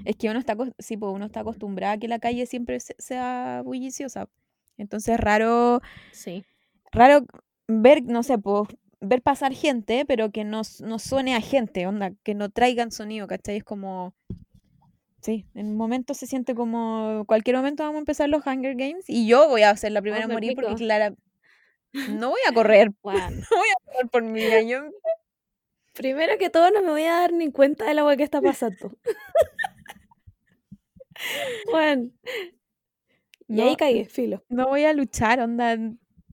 Es 0.05 0.17
que 0.17 0.29
uno 0.29 0.39
está, 0.39 0.57
sí, 0.79 0.99
pues 0.99 1.11
uno 1.15 1.25
está 1.25 1.41
acostumbrado 1.41 1.95
a 1.95 1.99
que 1.99 2.07
la 2.09 2.19
calle 2.19 2.45
siempre 2.45 2.81
se- 2.81 2.97
sea 2.99 3.63
bulliciosa. 3.65 4.29
Entonces 4.77 5.15
es 5.15 5.21
raro, 5.21 5.81
Sí. 6.13 6.45
raro 6.93 7.25
ver, 7.67 8.03
no 8.05 8.23
sé, 8.23 8.37
pues, 8.39 8.69
ver 9.01 9.23
pasar 9.23 9.55
gente, 9.55 10.05
pero 10.07 10.31
que 10.33 10.45
no, 10.45 10.63
no 10.81 10.99
suene 10.99 11.35
a 11.35 11.41
gente, 11.41 11.87
onda, 11.87 12.13
que 12.23 12.35
no 12.35 12.51
traigan 12.51 12.91
sonido, 12.93 13.27
¿cachai? 13.27 13.57
Es 13.57 13.65
como, 13.65 14.15
sí, 15.21 15.47
en 15.55 15.69
un 15.69 15.77
momento 15.77 16.15
se 16.15 16.27
siente 16.27 16.55
como, 16.55 17.25
cualquier 17.27 17.57
momento 17.57 17.83
vamos 17.83 17.97
a 17.97 18.01
empezar 18.01 18.29
los 18.29 18.47
Hunger 18.47 18.75
Games 18.77 19.05
y 19.09 19.27
yo 19.27 19.49
voy 19.49 19.63
a 19.63 19.77
ser 19.77 19.93
la 19.93 20.01
primera 20.03 20.27
qué 20.27 20.33
morir 20.33 20.55
porque. 20.55 20.75
Clara, 20.77 21.15
no 22.11 22.31
voy 22.31 22.41
a 22.49 22.53
correr, 22.53 22.91
Weón. 23.03 23.41
no 23.41 23.57
voy 23.57 23.69
a 23.69 23.85
correr 23.85 24.09
por 24.11 24.23
mi. 24.23 24.69
Yo, 24.69 24.83
Primero 25.95 26.39
que 26.39 26.49
todo, 26.49 26.71
no 26.71 26.81
me 26.83 26.91
voy 26.91 27.03
a 27.03 27.15
dar 27.21 27.33
ni 27.33 27.51
cuenta 27.51 27.85
de 27.87 27.95
la 27.95 28.05
weá 28.05 28.17
que 28.17 28.23
está 28.23 28.41
pasando. 28.41 28.93
Juan. 31.67 32.13
Y 33.49 33.61
ahí 33.61 33.71
No. 33.71 33.77
caí, 33.77 34.05
filo. 34.05 34.45
no 34.49 34.69
voy 34.69 34.85
a 34.85 34.93
luchar, 34.93 35.41
onda, 35.41 35.77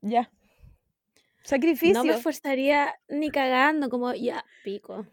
ya. 0.02 0.32
Sacrificio. 1.44 1.96
No 1.96 2.04
me 2.04 2.14
esforzaría 2.14 2.94
ni 3.08 3.30
cagando, 3.32 3.90
como 3.90 4.14
ya, 4.14 4.46
pico. 4.64 5.08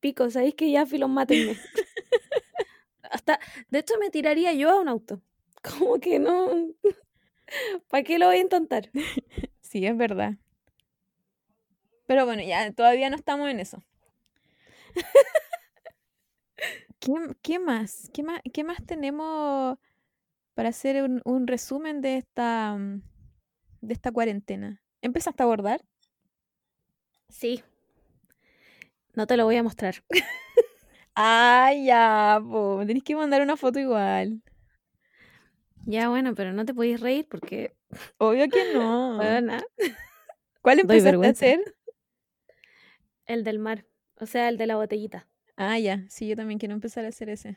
Pico, 0.00 0.30
¿sabéis 0.30 0.54
que 0.54 0.70
ya, 0.70 0.86
filo, 0.86 1.08
mátenme? 1.08 1.56
Hasta, 3.10 3.40
de 3.70 3.78
hecho, 3.80 3.94
me 3.98 4.10
tiraría 4.10 4.52
yo 4.52 4.70
a 4.70 4.80
un 4.80 4.88
auto. 4.88 5.22
Como 5.62 5.98
que 6.00 6.18
no. 6.18 6.48
¿Para 7.88 8.02
qué 8.04 8.18
lo 8.18 8.26
voy 8.26 8.36
a 8.36 8.40
intentar? 8.40 8.90
Sí, 9.60 9.84
es 9.84 9.96
verdad. 9.96 10.34
Pero 12.06 12.24
bueno, 12.24 12.42
ya 12.42 12.72
todavía 12.72 13.10
no 13.10 13.16
estamos 13.16 13.48
en 13.48 13.60
eso. 13.60 13.82
¿Qué, 17.00 17.12
qué 17.42 17.58
más? 17.58 18.10
¿Qué 18.12 18.22
más, 18.22 18.40
qué 18.52 18.64
más 18.64 18.78
tenemos 18.84 19.78
para 20.54 20.70
hacer 20.70 21.02
un, 21.04 21.22
un 21.24 21.46
resumen 21.46 22.00
de 22.00 22.18
esta, 22.18 22.76
mm, 22.76 23.02
de 23.82 23.94
esta 23.94 24.12
cuarentena? 24.12 24.82
¿Empezaste 25.02 25.42
a 25.42 25.46
abordar? 25.46 25.82
Sí. 27.28 27.62
No 29.14 29.26
te 29.26 29.36
lo 29.36 29.44
voy 29.44 29.56
a 29.56 29.62
mostrar. 29.62 30.04
Ah, 31.16 31.72
ya, 31.74 32.40
po. 32.42 32.76
Me 32.78 32.86
tenés 32.86 33.02
que 33.02 33.16
mandar 33.16 33.42
una 33.42 33.56
foto 33.56 33.78
igual. 33.78 34.42
Ya, 35.86 36.08
bueno, 36.08 36.34
pero 36.34 36.52
no 36.52 36.64
te 36.64 36.74
podéis 36.74 37.00
reír 37.00 37.26
porque. 37.28 37.74
Obvio 38.18 38.48
que 38.48 38.64
no. 38.74 39.18
weona, 39.18 39.64
¿Cuál 40.62 40.78
doy 40.78 40.98
empezaste 40.98 41.26
a 41.26 41.30
hacer? 41.30 41.74
el 43.26 43.44
del 43.44 43.58
mar. 43.58 43.86
O 44.20 44.26
sea, 44.26 44.48
el 44.48 44.58
de 44.58 44.66
la 44.66 44.76
botellita. 44.76 45.28
Ah, 45.56 45.78
ya. 45.78 46.04
Sí, 46.08 46.28
yo 46.28 46.36
también 46.36 46.58
quiero 46.58 46.74
empezar 46.74 47.04
a 47.04 47.08
hacer 47.08 47.28
ese. 47.28 47.56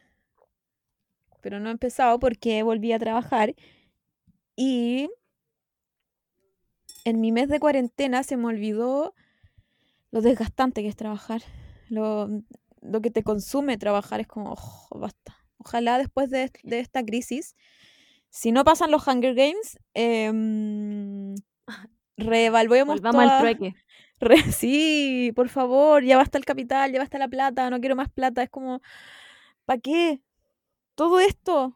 Pero 1.41 1.59
no 1.59 1.69
he 1.69 1.71
empezado 1.71 2.19
porque 2.19 2.63
volví 2.63 2.91
a 2.91 2.99
trabajar 2.99 3.55
y 4.55 5.09
en 7.05 7.21
mi 7.21 7.31
mes 7.31 7.47
de 7.49 7.59
cuarentena 7.59 8.23
se 8.23 8.35
me 8.37 8.47
olvidó 8.47 9.15
lo 10.11 10.21
desgastante 10.21 10.81
que 10.81 10.89
es 10.89 10.95
trabajar. 10.95 11.41
Lo, 11.89 12.29
lo 12.81 13.01
que 13.01 13.11
te 13.11 13.23
consume 13.23 13.77
trabajar 13.77 14.19
es 14.19 14.27
como, 14.27 14.53
"Oh, 14.57 14.99
basta. 14.99 15.37
Ojalá 15.57 15.97
después 15.97 16.29
de, 16.29 16.51
de 16.63 16.79
esta 16.79 17.03
crisis, 17.03 17.55
si 18.29 18.51
no 18.51 18.63
pasan 18.63 18.91
los 18.91 19.05
Hunger 19.07 19.35
Games, 19.35 19.77
em, 19.93 21.35
reevaluemos 22.17 23.01
Volvamos 23.01 23.31
al 23.31 23.37
trueque. 23.39 23.75
Re- 24.19 24.51
sí, 24.51 25.31
por 25.35 25.49
favor, 25.49 26.03
ya 26.03 26.17
basta 26.17 26.37
el 26.37 26.45
capital, 26.45 26.91
ya 26.91 26.99
basta 26.99 27.17
la 27.17 27.27
plata, 27.29 27.69
no 27.69 27.79
quiero 27.79 27.95
más 27.95 28.09
plata. 28.09 28.43
Es 28.43 28.49
como, 28.49 28.81
¿para 29.65 29.79
qué? 29.79 30.21
Todo 30.95 31.19
esto, 31.21 31.75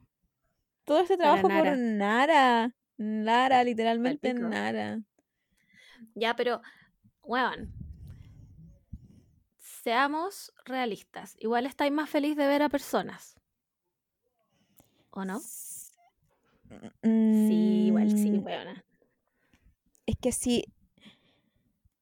todo 0.86 1.00
este 1.00 1.17
trabajo 1.17 1.43
por 1.43 1.50
nada. 1.50 1.75
nada, 1.75 2.75
nada, 2.98 3.63
literalmente 3.63 4.33
nada. 4.33 5.01
Ya, 6.15 6.36
pero, 6.36 6.62
weón. 7.24 7.74
Seamos 9.84 10.54
realistas. 10.63 11.36
Igual 11.40 11.66
estáis 11.66 11.92
más 11.92 12.10
feliz 12.10 12.38
de 12.38 12.48
ver 12.48 12.62
a 12.62 12.70
personas. 12.70 13.36
¿O 15.10 15.25
no? 15.25 15.42
Sí, 17.04 17.88
igual 17.88 18.10
sí, 18.10 18.32
Mm, 18.32 18.46
weona. 18.46 18.86
Es 20.06 20.16
que 20.22 20.32
si, 20.32 20.63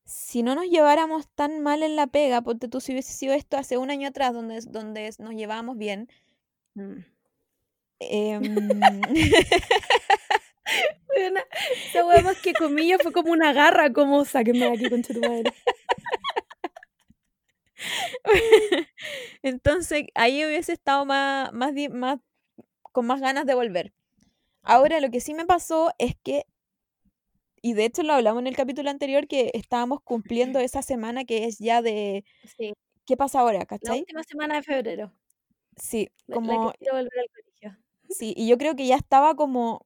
si 0.05 0.43
no 0.43 0.53
nos 0.53 0.65
lleváramos 0.65 1.27
tan 1.33 1.61
mal 1.61 1.81
en 1.81 1.95
la 1.95 2.05
pega, 2.05 2.43
ponte 2.43 2.67
tú, 2.67 2.81
si 2.81 2.91
hubiese 2.91 3.13
sido 3.13 3.33
esto 3.33 3.57
hace 3.57 3.77
un 3.79 3.89
año 3.89 4.09
atrás, 4.09 4.31
donde, 4.33 4.61
donde 4.61 5.11
nos 5.17 5.33
llevábamos 5.33 5.75
bien, 5.77 6.07
Mm. 6.75 6.99
Weona, 11.09 11.43
Esa 11.93 12.35
que 12.41 12.53
comillas 12.53 13.01
fue 13.01 13.11
como 13.11 13.31
una 13.31 13.53
garra, 13.53 13.91
como 13.91 14.23
sáquenme 14.23 14.67
de 14.67 14.73
aquí, 14.73 14.89
concha 14.89 15.13
tu 15.13 15.19
madre. 15.19 15.51
Entonces 19.43 20.05
ahí 20.15 20.45
hubiese 20.45 20.73
estado 20.73 21.05
más, 21.05 21.51
más, 21.53 21.73
más, 21.91 22.19
con 22.83 23.07
más 23.07 23.21
ganas 23.21 23.45
de 23.45 23.55
volver. 23.55 23.93
Ahora 24.63 24.99
lo 25.01 25.11
que 25.11 25.21
sí 25.21 25.33
me 25.35 25.45
pasó 25.45 25.91
es 25.99 26.15
que, 26.23 26.45
y 27.61 27.73
de 27.73 27.85
hecho 27.85 28.03
lo 28.03 28.13
hablamos 28.13 28.41
en 28.41 28.47
el 28.47 28.55
capítulo 28.55 28.89
anterior, 28.89 29.27
que 29.27 29.51
estábamos 29.53 30.01
cumpliendo 30.03 30.59
esa 30.59 30.81
semana 30.81 31.25
que 31.25 31.45
es 31.45 31.59
ya 31.59 31.81
de, 31.81 32.25
Sí, 32.43 32.73
¿qué 33.05 33.17
pasa 33.17 33.41
ahora? 33.41 33.65
la 33.81 33.93
¿Cachai? 33.93 33.95
última 33.95 34.23
semana 34.23 34.55
de 34.55 34.63
febrero. 34.63 35.11
Sí, 35.77 36.09
La, 36.25 36.37
la 36.45 36.57
como, 36.57 36.59
que 36.59 36.71
quiero 36.79 36.95
volver 36.95 37.19
al 37.19 37.27
colegio. 37.29 37.77
sí, 38.09 38.33
y 38.37 38.47
yo 38.47 38.57
creo 38.57 38.75
que 38.75 38.87
ya 38.87 38.95
estaba 38.95 39.35
como, 39.35 39.85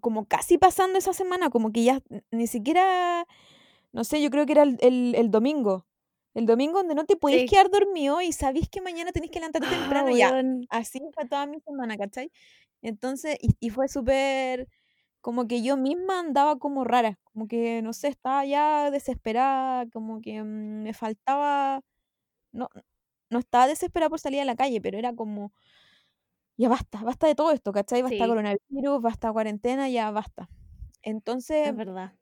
como 0.00 0.26
casi 0.26 0.58
pasando 0.58 0.98
esa 0.98 1.12
semana, 1.12 1.50
como 1.50 1.72
que 1.72 1.84
ya 1.84 2.00
ni 2.30 2.46
siquiera, 2.46 3.26
no 3.92 4.04
sé, 4.04 4.22
yo 4.22 4.30
creo 4.30 4.46
que 4.46 4.52
era 4.54 4.62
el, 4.64 4.78
el- 4.82 5.14
el 5.16 5.30
domingo. 5.32 5.85
El 6.36 6.46
domingo 6.46 6.78
donde 6.80 6.94
no 6.96 7.06
te 7.06 7.16
podés 7.16 7.44
Sí. 7.44 7.46
quedar 7.46 7.70
dormido 7.70 8.22
y 8.22 8.32
sabés 8.32 8.68
que 8.70 8.82
mañana 8.82 9.12
tenés 9.12 9.30
que 9.32 9.40
levantarte 9.40 9.68
Ah, 9.68 9.70
temprano, 9.70 10.12
ya. 10.12 10.36
así 10.68 11.00
fue 11.14 11.26
toda 11.26 11.46
mi 11.46 11.60
semana, 11.60 11.96
¿cachai? 11.98 12.30
Entonces, 12.82 13.38
y, 13.42 13.56
y 13.60 13.70
fue 13.70 13.88
súper, 13.88 14.68
como 15.22 15.46
que 15.48 15.62
yo 15.62 15.76
misma 15.78 16.20
andaba 16.20 16.58
como 16.58 16.84
rara, 16.84 17.18
como 17.24 17.48
que, 17.48 17.82
no 17.82 17.92
sé, 17.94 18.08
estaba 18.08 18.44
ya 18.46 18.90
desesperada, 18.90 19.86
como 19.90 20.20
que 20.22 20.42
mm, 20.42 20.82
me 20.84 20.94
faltaba, 20.94 21.82
no, 22.52 22.68
no 23.30 23.40
estaba 23.40 23.68
desesperada 23.68 24.10
por 24.10 24.20
salir 24.20 24.40
a 24.42 24.46
la 24.46 24.56
calle, 24.56 24.80
pero 24.82 24.98
era 24.98 25.14
como, 25.14 25.52
ya 26.56 26.68
basta, 26.68 27.02
basta 27.02 27.26
de 27.26 27.34
todo 27.34 27.52
esto, 27.52 27.72
¿cachai? 27.72 28.02
Basta 28.02 28.26
Sí. 28.26 28.26
coronavirus, 28.26 29.00
basta 29.02 29.32
cuarentena, 29.32 29.88
ya 29.88 30.10
basta. 30.10 30.48
Entonces, 31.02 31.72
Es 31.72 31.76
verdad. 31.76 32.14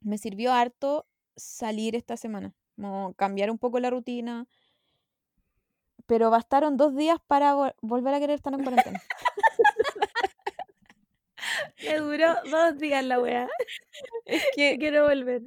me 0.00 0.18
sirvió 0.18 0.52
harto 0.52 1.06
salir 1.36 1.94
esta 1.96 2.16
semana, 2.16 2.54
como 2.78 3.14
cambiar 3.14 3.50
un 3.50 3.58
poco 3.58 3.80
la 3.80 3.90
rutina, 3.90 4.46
pero 6.06 6.30
bastaron 6.30 6.76
dos 6.76 6.94
días 6.96 7.18
para 7.26 7.54
vol- 7.54 7.74
volver 7.82 8.14
a 8.14 8.20
querer 8.20 8.36
estar 8.36 8.52
en 8.54 8.62
cuarentena. 8.62 9.00
Me 11.82 11.96
duró 11.98 12.34
dos 12.50 12.78
días 12.78 13.04
la 13.04 13.20
weá. 13.20 13.48
Es 14.24 14.44
Que 14.54 14.78
quiero 14.78 15.06
volver. 15.08 15.42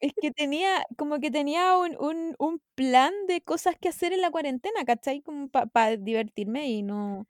es 0.00 0.12
que 0.20 0.30
tenía, 0.32 0.84
como 0.96 1.18
que 1.20 1.30
tenía 1.30 1.76
un, 1.76 1.96
un, 2.00 2.34
un 2.38 2.60
plan 2.74 3.12
de 3.28 3.40
cosas 3.42 3.76
que 3.80 3.88
hacer 3.88 4.12
en 4.12 4.20
la 4.20 4.30
cuarentena, 4.30 4.84
¿cachai? 4.84 5.22
Como 5.22 5.48
para 5.48 5.96
divertirme 5.96 6.68
y 6.70 6.82
no, 6.82 7.28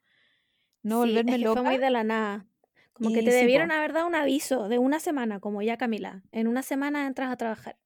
no 0.83 0.99
Sí, 0.99 0.99
volverme 0.99 1.31
es 1.33 1.37
que 1.39 1.45
loca. 1.45 1.61
fue 1.61 1.63
muy 1.63 1.77
de 1.77 1.89
la 1.91 2.03
nada. 2.03 2.47
Como 2.93 3.11
que 3.11 3.23
te 3.23 3.31
sí, 3.31 3.37
debieron 3.37 3.69
po. 3.69 3.75
haber 3.75 3.93
dado 3.93 4.07
un 4.07 4.15
aviso 4.15 4.69
de 4.69 4.79
una 4.79 4.99
semana, 4.99 5.39
como 5.39 5.61
ya 5.61 5.77
Camila. 5.77 6.23
En 6.31 6.47
una 6.47 6.63
semana 6.63 7.07
entras 7.07 7.31
a 7.31 7.37
trabajar. 7.37 7.77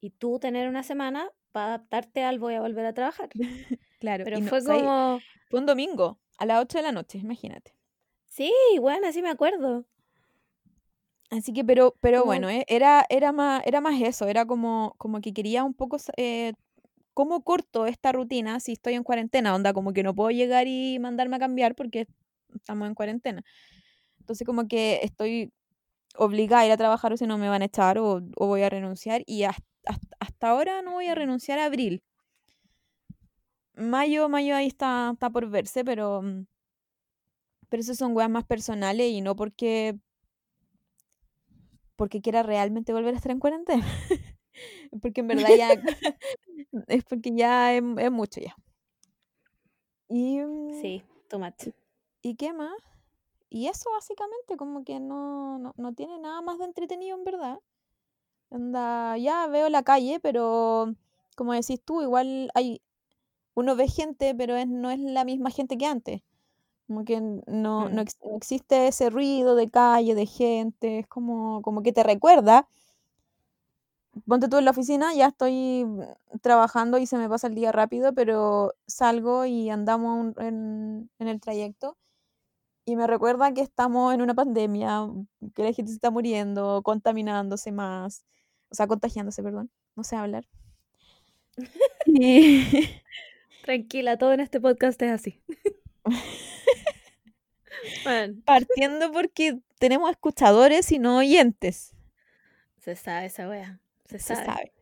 Y 0.00 0.10
tú 0.10 0.38
tener 0.38 0.68
una 0.68 0.82
semana 0.82 1.30
para 1.52 1.68
adaptarte 1.68 2.22
al 2.22 2.38
voy 2.38 2.54
a 2.54 2.60
volver 2.60 2.86
a 2.86 2.92
trabajar. 2.94 3.30
Claro, 3.98 4.24
Pero 4.24 4.40
no- 4.40 4.48
fue 4.50 4.62
como, 4.62 5.22
Fue 5.48 5.60
un 5.60 5.66
domingo 5.66 6.18
a 6.38 6.46
las 6.46 6.62
8 6.62 6.78
de 6.78 6.82
la 6.82 6.92
noche, 6.92 7.18
imagínate. 7.18 7.74
Sí, 8.26 8.52
bueno, 8.80 9.10
sí 9.12 9.22
me 9.22 9.30
acuerdo. 9.30 9.86
Así 11.30 11.52
que, 11.52 11.64
pero, 11.64 11.94
pero 12.00 12.24
bueno, 12.24 12.48
eh, 12.48 12.64
era, 12.68 13.04
era 13.08 13.32
más, 13.32 13.62
era 13.66 13.80
más 13.80 14.00
eso, 14.00 14.26
era 14.28 14.44
como, 14.46 14.94
como 14.96 15.20
que 15.20 15.32
quería 15.32 15.64
un 15.64 15.74
poco 15.74 15.96
eh, 16.16 16.52
cómo 17.14 17.42
corto 17.42 17.86
esta 17.86 18.12
rutina 18.12 18.60
si 18.60 18.72
estoy 18.72 18.94
en 18.94 19.02
cuarentena, 19.02 19.54
onda, 19.54 19.72
como 19.72 19.92
que 19.92 20.04
no 20.04 20.14
puedo 20.14 20.30
llegar 20.30 20.66
y 20.68 20.98
mandarme 21.00 21.36
a 21.36 21.40
cambiar 21.40 21.74
porque 21.74 22.06
estamos 22.54 22.86
en 22.88 22.94
cuarentena. 22.94 23.42
Entonces 24.20 24.46
como 24.46 24.68
que 24.68 25.00
estoy 25.02 25.52
obligada 26.16 26.62
a 26.62 26.66
ir 26.66 26.72
a 26.72 26.76
trabajar 26.78 27.12
o 27.12 27.16
si 27.16 27.26
no 27.26 27.38
me 27.38 27.48
van 27.48 27.62
a 27.62 27.66
echar 27.66 27.98
o, 27.98 28.22
o 28.36 28.46
voy 28.46 28.62
a 28.62 28.70
renunciar 28.70 29.22
y 29.26 29.44
hasta, 29.44 29.64
hasta, 29.86 30.16
hasta 30.20 30.48
ahora 30.50 30.82
no 30.82 30.92
voy 30.92 31.06
a 31.06 31.14
renunciar 31.14 31.58
a 31.58 31.64
abril. 31.66 32.02
Mayo, 33.74 34.28
mayo 34.28 34.56
ahí 34.56 34.66
está, 34.66 35.10
está 35.12 35.30
por 35.30 35.48
verse, 35.48 35.84
pero, 35.84 36.22
mm, 36.22 36.46
pero 37.68 37.80
eso 37.80 37.94
son 37.94 38.16
weas 38.16 38.30
más 38.30 38.44
personales 38.44 39.10
y 39.10 39.20
no 39.20 39.36
porque 39.36 39.98
porque 41.96 42.20
quiera 42.20 42.42
realmente 42.42 42.92
volver 42.92 43.14
a 43.14 43.16
estar 43.16 43.32
en 43.32 43.40
cuarentena. 43.40 43.84
porque 45.02 45.20
en 45.20 45.28
verdad 45.28 45.50
ya 45.56 45.70
es 46.88 47.04
porque 47.04 47.32
ya 47.34 47.74
es, 47.74 47.82
es 47.98 48.10
mucho 48.10 48.40
ya. 48.40 48.54
Y, 50.08 50.38
mm, 50.40 50.80
Sí, 50.80 51.02
tomate. 51.28 51.74
¿Y 52.22 52.36
qué 52.36 52.52
más? 52.52 52.76
Y 53.48 53.68
eso 53.68 53.90
básicamente 53.92 54.56
como 54.56 54.84
que 54.84 55.00
no, 55.00 55.58
no, 55.58 55.72
no 55.76 55.94
tiene 55.94 56.18
nada 56.18 56.42
más 56.42 56.58
de 56.58 56.64
entretenido 56.64 57.16
en 57.16 57.24
verdad. 57.24 57.58
Anda, 58.50 59.16
ya 59.18 59.46
veo 59.48 59.68
la 59.68 59.82
calle, 59.82 60.20
pero 60.20 60.94
como 61.36 61.52
decís 61.52 61.80
tú, 61.84 62.02
igual 62.02 62.50
hay 62.54 62.80
uno 63.54 63.76
ve 63.76 63.88
gente, 63.88 64.34
pero 64.36 64.56
es, 64.56 64.68
no 64.68 64.90
es 64.90 65.00
la 65.00 65.24
misma 65.24 65.50
gente 65.50 65.78
que 65.78 65.86
antes. 65.86 66.22
Como 66.88 67.04
que 67.04 67.20
no, 67.20 67.90
no, 67.90 68.02
ex- 68.02 68.18
no 68.24 68.36
existe 68.36 68.88
ese 68.88 69.10
ruido 69.10 69.56
de 69.56 69.70
calle, 69.70 70.14
de 70.16 70.26
gente, 70.26 71.00
es 71.00 71.08
como, 71.08 71.62
como 71.62 71.82
que 71.82 71.92
te 71.92 72.04
recuerda. 72.04 72.68
Ponte 74.26 74.48
tú 74.48 74.56
en 74.58 74.64
la 74.64 74.70
oficina, 74.70 75.14
ya 75.14 75.26
estoy 75.28 75.86
trabajando 76.40 76.96
y 76.98 77.06
se 77.06 77.18
me 77.18 77.28
pasa 77.28 77.48
el 77.48 77.54
día 77.54 77.70
rápido, 77.70 78.14
pero 78.14 78.72
salgo 78.86 79.44
y 79.44 79.68
andamos 79.70 80.34
un- 80.36 80.42
en, 80.42 81.10
en 81.18 81.28
el 81.28 81.40
trayecto 81.40 81.96
y 82.86 82.96
me 82.96 83.06
recuerda 83.08 83.52
que 83.54 83.62
estamos 83.62 84.14
en 84.14 84.22
una 84.22 84.34
pandemia, 84.34 85.08
que 85.54 85.64
la 85.64 85.72
gente 85.72 85.90
se 85.92 85.96
está 85.96 86.10
muriendo, 86.10 86.82
contaminándose 86.84 87.72
más, 87.72 88.24
o 88.70 88.74
sea, 88.74 88.86
contagiándose, 88.86 89.42
perdón, 89.42 89.70
no 89.96 90.04
sé 90.04 90.16
hablar. 90.16 90.46
Y 92.06 92.64
Tranquila, 93.62 94.16
todo 94.18 94.32
en 94.32 94.40
este 94.40 94.60
podcast 94.60 95.00
es 95.02 95.12
así. 95.12 95.40
bueno, 98.04 98.34
partiendo 98.44 99.12
porque 99.12 99.58
tenemos 99.78 100.10
escuchadores 100.10 100.90
y 100.92 100.98
no 100.98 101.18
oyentes. 101.18 101.94
se 102.80 102.96
sabe 102.96 103.26
esa 103.26 103.48
wea. 103.48 103.80
Se 104.06 104.18
se 104.18 104.34
sabe. 104.36 104.46
sabe. 104.46 104.72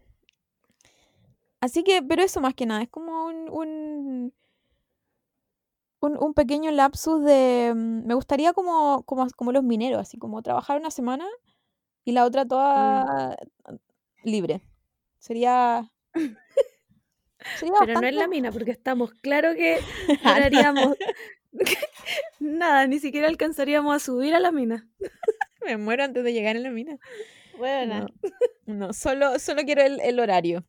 Así 1.60 1.82
que, 1.82 2.02
pero 2.02 2.22
eso 2.22 2.40
más 2.40 2.54
que 2.54 2.66
nada, 2.66 2.82
es 2.82 2.90
como 2.90 3.26
un, 3.26 3.48
un, 3.50 4.34
un, 6.00 6.16
un 6.22 6.34
pequeño 6.34 6.70
lapsus 6.70 7.24
de... 7.24 7.72
mm, 7.74 8.06
Me 8.06 8.14
gustaría 8.14 8.52
como, 8.52 9.02
como, 9.04 9.26
como 9.30 9.52
los 9.52 9.64
mineros, 9.64 10.00
así 10.00 10.18
como 10.18 10.42
trabajar 10.42 10.78
una 10.78 10.90
semana 10.90 11.26
y 12.04 12.12
la 12.12 12.24
otra 12.24 12.44
toda 12.44 13.36
libre. 14.22 14.60
Sería... 15.18 15.90
sería 17.56 17.74
Pero 17.80 18.00
no 18.00 18.06
en 18.06 18.16
la 18.16 18.28
mina, 18.28 18.52
porque 18.52 18.70
estamos 18.70 19.12
claro 19.14 19.54
que 19.54 19.78
duraríamos 20.24 20.96
nada, 22.40 22.86
ni 22.86 22.98
siquiera 22.98 23.28
alcanzaríamos 23.28 23.94
a 23.94 23.98
subir 23.98 24.34
a 24.34 24.40
la 24.40 24.52
mina. 24.52 24.88
Me 25.64 25.76
muero 25.76 26.04
antes 26.04 26.24
de 26.24 26.32
llegar 26.32 26.56
a 26.56 26.60
la 26.60 26.70
mina. 26.70 26.98
Bueno, 27.56 28.06
No, 28.66 28.74
no, 28.74 28.92
solo, 28.92 29.38
solo 29.38 29.62
quiero 29.62 29.82
el, 29.82 30.00
el 30.00 30.20
horario. 30.20 30.64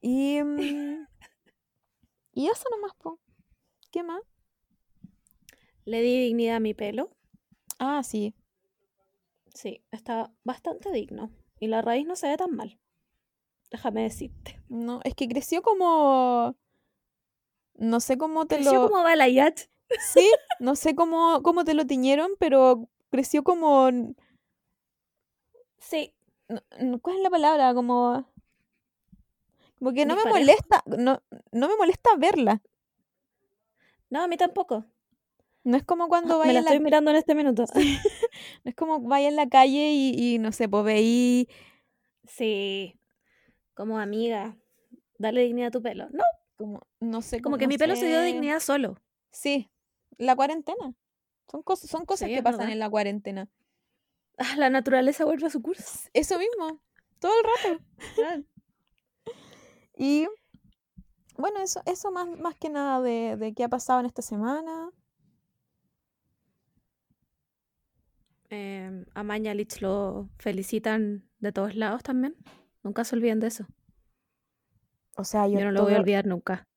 Y, 0.00 0.42
mm, 0.42 1.06
y 2.34 2.46
eso 2.46 2.64
nomás, 2.70 2.92
po. 2.96 3.18
¿Qué 3.90 4.02
más? 4.02 4.20
le 5.84 6.00
di 6.00 6.20
dignidad 6.20 6.56
a 6.56 6.60
mi 6.60 6.74
pelo. 6.74 7.10
Ah, 7.78 8.02
sí. 8.02 8.34
Sí, 9.62 9.80
está 9.92 10.32
bastante 10.42 10.90
digno. 10.90 11.30
Y 11.60 11.68
la 11.68 11.82
raíz 11.82 12.04
no 12.04 12.16
se 12.16 12.26
ve 12.26 12.36
tan 12.36 12.50
mal. 12.50 12.80
Déjame 13.70 14.02
decirte. 14.02 14.60
No, 14.68 15.00
es 15.04 15.14
que 15.14 15.28
creció 15.28 15.62
como. 15.62 16.56
No 17.74 18.00
sé 18.00 18.18
cómo 18.18 18.46
te 18.46 18.56
Creció 18.56 18.72
lo. 18.72 18.90
como 18.90 19.04
balayat. 19.04 19.60
Sí, 20.12 20.28
no 20.58 20.74
sé 20.74 20.96
cómo, 20.96 21.42
cómo 21.44 21.64
te 21.64 21.74
lo 21.74 21.86
tiñeron, 21.86 22.32
pero 22.40 22.88
creció 23.10 23.44
como. 23.44 23.88
Sí, 25.78 26.12
¿Cuál 27.00 27.16
es 27.18 27.22
la 27.22 27.30
palabra? 27.30 27.72
Como. 27.72 28.26
Como 29.78 29.92
que 29.92 30.06
no 30.06 30.16
me 30.16 30.24
molesta. 30.24 30.82
No, 30.86 31.22
no 31.52 31.68
me 31.68 31.76
molesta 31.76 32.16
verla. 32.16 32.60
no, 34.10 34.22
a 34.22 34.26
mí 34.26 34.36
tampoco. 34.36 34.84
No 35.64 35.76
es 35.76 35.84
como 35.84 36.08
cuando 36.08 36.34
Me 36.34 36.46
vaya 36.46 36.52
la 36.54 36.58
en 36.60 36.64
la, 36.64 36.70
estoy 36.72 36.84
mirando 36.84 37.10
en 37.10 37.16
este 37.16 37.34
minuto. 37.34 37.64
no 38.64 38.68
es 38.70 38.74
como 38.74 39.00
vaya 39.00 39.28
en 39.28 39.36
la 39.36 39.48
calle 39.48 39.92
y, 39.92 40.34
y 40.34 40.38
no 40.38 40.50
sé, 40.52 40.68
pues 40.68 40.84
veí. 40.84 41.48
Sí, 42.24 42.98
como 43.74 43.98
amiga, 43.98 44.56
dale 45.18 45.42
dignidad 45.42 45.68
a 45.68 45.70
tu 45.70 45.82
pelo. 45.82 46.08
No, 46.10 46.24
Como, 46.56 46.80
no 47.00 47.22
sé 47.22 47.40
como 47.40 47.58
que 47.58 47.68
mi 47.68 47.78
pelo 47.78 47.94
se 47.96 48.06
dio 48.06 48.20
dignidad 48.22 48.60
solo. 48.60 48.98
Sí, 49.30 49.70
la 50.18 50.34
cuarentena. 50.36 50.94
Son 51.50 51.62
cosas, 51.62 51.90
son 51.90 52.04
cosas 52.06 52.28
Sí, 52.28 52.34
que 52.34 52.42
pasan 52.42 52.60
verdad. 52.60 52.72
en 52.72 52.78
la 52.78 52.90
cuarentena. 52.90 53.48
Ah, 54.38 54.56
La 54.56 54.70
naturaleza 54.70 55.24
vuelve 55.24 55.46
a 55.46 55.50
su 55.50 55.60
curso. 55.62 56.08
Eso 56.12 56.38
mismo, 56.38 56.80
todo 57.18 57.32
el 57.38 57.44
rato. 58.24 58.44
Y 59.96 60.26
bueno, 61.36 61.60
eso, 61.60 61.82
eso 61.86 62.10
más, 62.10 62.26
más 62.40 62.54
que 62.56 62.68
nada 62.70 63.00
de, 63.02 63.36
de 63.36 63.52
qué 63.54 63.64
ha 63.64 63.68
pasado 63.68 64.00
en 64.00 64.06
esta 64.06 64.22
semana. 64.22 64.90
Eh, 68.54 69.06
a 69.14 69.22
Mañalich 69.22 69.80
lo 69.80 70.28
felicitan 70.38 71.26
de 71.38 71.52
todos 71.52 71.74
lados 71.74 72.02
también. 72.02 72.36
Nunca 72.82 73.02
se 73.02 73.16
olviden 73.16 73.40
de 73.40 73.46
eso. 73.46 73.66
O 75.16 75.24
sea, 75.24 75.48
yo, 75.48 75.58
Yo 75.58 75.64
no 75.64 75.72
lo 75.72 75.84
voy 75.84 75.94
a 75.94 76.00
olvidar 76.00 76.26
nunca. 76.26 76.68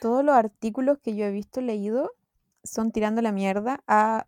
todos 0.00 0.24
los 0.24 0.34
artículos 0.34 0.98
que 0.98 1.14
yo 1.14 1.26
he 1.26 1.30
visto, 1.30 1.60
leído, 1.60 2.10
son 2.64 2.90
tirando 2.90 3.22
la 3.22 3.30
mierda 3.30 3.80
a, 3.86 4.26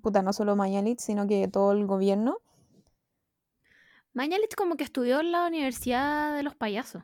puta, 0.00 0.22
no 0.22 0.32
solo 0.32 0.56
Mañalich, 0.56 1.00
sino 1.00 1.26
que 1.26 1.48
todo 1.48 1.72
el 1.72 1.84
gobierno. 1.84 2.38
Mañalich 4.14 4.54
como 4.56 4.76
que 4.78 4.84
estudió 4.84 5.20
en 5.20 5.32
la 5.32 5.46
Universidad 5.46 6.34
de 6.34 6.42
los 6.42 6.54
Payasos. 6.56 7.02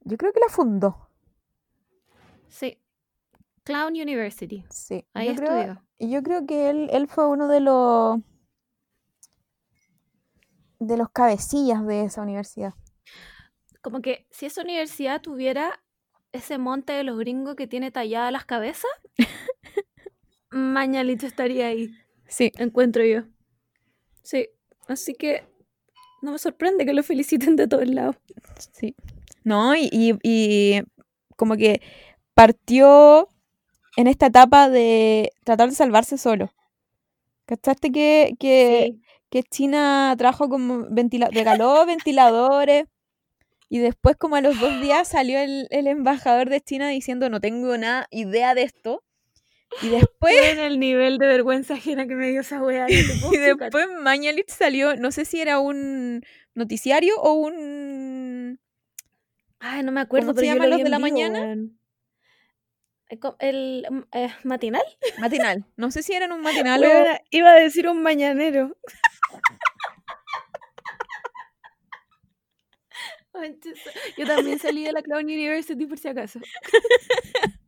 Yo 0.00 0.16
creo 0.16 0.32
que 0.32 0.40
la 0.40 0.48
fundó. 0.48 1.08
Sí. 2.48 2.80
Clown 3.62 3.92
University. 3.92 4.64
Sí. 4.70 5.06
Ahí 5.14 5.28
yo 5.28 5.32
estudió. 5.34 5.84
Yo 5.98 6.22
creo 6.22 6.46
que 6.46 6.70
él, 6.70 6.88
él 6.92 7.08
fue 7.08 7.26
uno 7.28 7.48
de 7.48 7.60
los 7.60 8.18
de 10.78 10.96
los 10.96 11.08
cabecillas 11.10 11.86
de 11.86 12.04
esa 12.04 12.22
universidad. 12.22 12.74
Como 13.80 14.00
que 14.02 14.26
si 14.30 14.46
esa 14.46 14.62
universidad 14.62 15.20
tuviera 15.22 15.82
ese 16.32 16.58
monte 16.58 16.92
de 16.92 17.04
los 17.04 17.18
gringos 17.18 17.54
que 17.54 17.66
tiene 17.66 17.90
talladas 17.90 18.32
las 18.32 18.44
cabezas, 18.44 18.90
Mañalich 20.50 21.22
estaría 21.24 21.68
ahí, 21.68 21.90
Sí. 22.28 22.52
encuentro 22.58 23.04
yo. 23.04 23.22
Sí, 24.22 24.48
así 24.88 25.14
que 25.14 25.46
no 26.22 26.32
me 26.32 26.38
sorprende 26.38 26.86
que 26.86 26.92
lo 26.94 27.02
feliciten 27.02 27.56
de 27.56 27.68
todos 27.68 27.88
lados. 27.88 28.16
Sí. 28.72 28.94
No, 29.42 29.74
y, 29.76 29.88
y- 29.92 30.18
y 30.22 30.82
como 31.36 31.56
que 31.56 31.82
partió 32.34 33.28
en 33.96 34.06
esta 34.06 34.26
etapa 34.26 34.68
de 34.68 35.32
tratar 35.44 35.68
de 35.70 35.74
salvarse 35.76 36.18
solo. 36.18 36.52
¿Cachaste 37.46 37.90
que, 37.92 38.34
que, 38.38 38.94
Sí. 38.94 39.02
que 39.30 39.42
China 39.42 40.14
trajo 40.18 40.48
como 40.48 40.86
ventila 40.90 41.28
regaló 41.30 41.84
ventiladores 41.86 42.86
y 43.68 43.78
después 43.78 44.16
como 44.16 44.36
a 44.36 44.40
los 44.40 44.58
dos 44.60 44.80
días 44.80 45.08
salió 45.08 45.38
el, 45.38 45.66
el 45.70 45.86
embajador 45.86 46.48
de 46.48 46.60
China 46.60 46.88
diciendo 46.88 47.28
no 47.30 47.40
tengo 47.40 47.76
nada 47.78 48.06
idea 48.10 48.54
de 48.54 48.62
esto. 48.62 49.02
Y 49.82 49.88
después, 49.88 50.34
en 50.52 50.60
el 50.60 50.78
nivel 50.78 51.18
de 51.18 51.26
vergüenza 51.26 51.74
ajena 51.74 52.06
que 52.06 52.14
me 52.14 52.28
dio 52.30 52.42
esa 52.42 52.60
puedo 52.60 52.86
y 52.88 53.38
después 53.38 53.86
Mañalich 54.00 54.48
salió, 54.48 54.94
no 54.96 55.10
sé 55.10 55.24
si 55.24 55.40
era 55.40 55.58
un 55.58 56.22
noticiario 56.54 57.16
o 57.20 57.32
un... 57.32 58.60
Ay, 59.58 59.82
no 59.82 59.90
me 59.92 60.00
acuerdo, 60.00 60.28
¿Cómo 60.28 60.38
se 60.38 60.42
pero 60.42 60.52
yo 60.52 60.54
llaman 60.54 60.70
lo 60.70 60.76
los 60.76 60.84
de 60.84 60.90
la 60.90 60.98
vivo, 60.98 61.08
mañana? 61.08 61.56
Eh, 63.10 63.18
El, 63.38 63.86
mm, 63.90 64.02
eh, 64.12 64.34
matinal. 64.44 64.82
matinal. 65.18 65.64
No 65.76 65.90
sé 65.90 66.02
si 66.02 66.14
era 66.14 66.24
en 66.26 66.32
un 66.32 66.40
matinal 66.40 66.82
o... 66.84 66.88
Iba 67.30 67.50
a 67.50 67.54
decir 67.54 67.88
un 67.88 68.02
mañanero. 68.02 68.76
Yo 74.16 74.26
también 74.26 74.58
salí 74.58 74.84
de 74.84 74.92
la 74.92 75.02
Clown 75.02 75.24
University 75.24 75.86
por 75.86 75.98
si 75.98 76.08
acaso. 76.08 76.40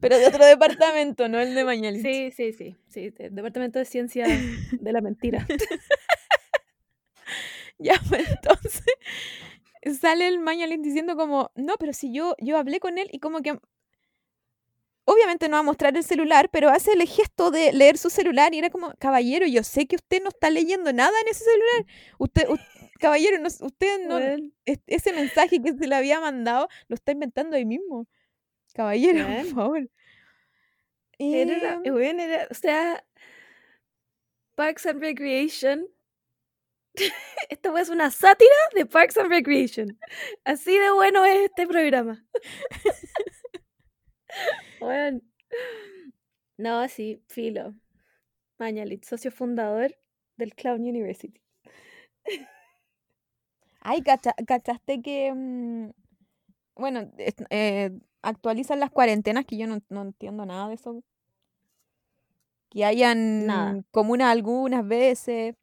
Pero 0.00 0.18
de 0.18 0.26
otro 0.26 0.44
departamento, 0.46 1.28
no 1.28 1.38
el 1.38 1.54
de 1.54 1.64
Mañalich. 1.64 2.02
Sí, 2.02 2.30
sí, 2.30 2.52
sí, 2.52 2.76
sí, 2.88 3.12
el 3.18 3.34
departamento 3.34 3.78
de 3.78 3.84
ciencia 3.84 4.26
de 4.26 4.92
la 4.92 5.00
mentira. 5.00 5.46
Ya, 7.82 7.94
pues 8.10 8.28
entonces 8.28 8.84
sale 10.02 10.28
el 10.28 10.38
Mañalich 10.38 10.82
diciendo 10.82 11.16
como, 11.16 11.50
no, 11.54 11.76
pero 11.78 11.94
si 11.94 12.12
yo, 12.12 12.34
yo 12.38 12.58
hablé 12.58 12.78
con 12.78 12.98
él 12.98 13.08
y 13.10 13.20
como 13.20 13.40
que 13.40 13.58
obviamente 15.12 15.48
no 15.48 15.54
va 15.56 15.60
a 15.60 15.62
mostrar 15.62 15.96
el 15.96 16.04
celular, 16.04 16.48
pero 16.50 16.68
hace 16.68 16.92
el 16.92 17.06
gesto 17.06 17.50
de 17.50 17.72
leer 17.72 17.98
su 17.98 18.10
celular 18.10 18.54
y 18.54 18.58
era 18.58 18.70
como, 18.70 18.92
caballero, 18.98 19.46
yo 19.46 19.62
sé 19.62 19.86
que 19.86 19.96
usted 19.96 20.22
no 20.22 20.28
está 20.28 20.50
leyendo 20.50 20.92
nada 20.92 21.12
en 21.22 21.28
ese 21.28 21.44
celular. 21.44 21.86
Usted, 22.18 22.48
u- 22.48 22.58
caballero, 22.98 23.38
no, 23.38 23.46
usted 23.48 24.06
no, 24.06 24.18
es- 24.64 24.80
ese 24.86 25.12
mensaje 25.12 25.60
que 25.60 25.72
se 25.72 25.86
le 25.86 25.94
había 25.94 26.20
mandado 26.20 26.68
lo 26.88 26.94
está 26.94 27.12
inventando 27.12 27.56
ahí 27.56 27.64
mismo. 27.64 28.06
Caballero, 28.74 29.26
por 29.26 29.46
favor. 29.54 29.90
Era 31.18 31.80
era- 31.84 32.48
o 32.50 32.54
sea, 32.54 33.04
Parks 34.54 34.86
and 34.86 35.00
Recreation. 35.00 35.86
Esto 37.48 37.76
es 37.78 37.88
una 37.88 38.10
sátira 38.10 38.54
de 38.74 38.86
Parks 38.86 39.16
and 39.16 39.28
Recreation. 39.30 39.98
Así 40.44 40.76
de 40.78 40.90
bueno 40.92 41.24
es 41.24 41.46
este 41.50 41.66
programa. 41.66 42.24
Weón. 44.80 45.22
No, 46.58 46.86
sí, 46.88 47.22
filo. 47.28 47.74
Mañalit, 48.58 49.04
socio 49.04 49.30
fundador 49.32 49.96
del 50.36 50.54
Clown 50.54 50.82
University. 50.82 51.40
ay, 53.80 54.02
cacha- 54.02 54.34
¿cachaste 54.46 55.00
que, 55.02 55.32
mm, 55.34 55.90
bueno, 56.76 57.10
eh, 57.50 57.90
actualizan 58.22 58.80
las 58.80 58.90
cuarentenas, 58.90 59.46
que 59.46 59.56
yo 59.56 59.66
no, 59.66 59.80
no 59.88 60.02
entiendo 60.02 60.44
nada 60.46 60.68
de 60.68 60.74
eso. 60.74 61.02
Que 62.70 62.84
hayan 62.84 63.46
Nada. 63.46 63.82
comunas 63.90 64.30
algunas 64.30 64.86
veces, 64.86 65.56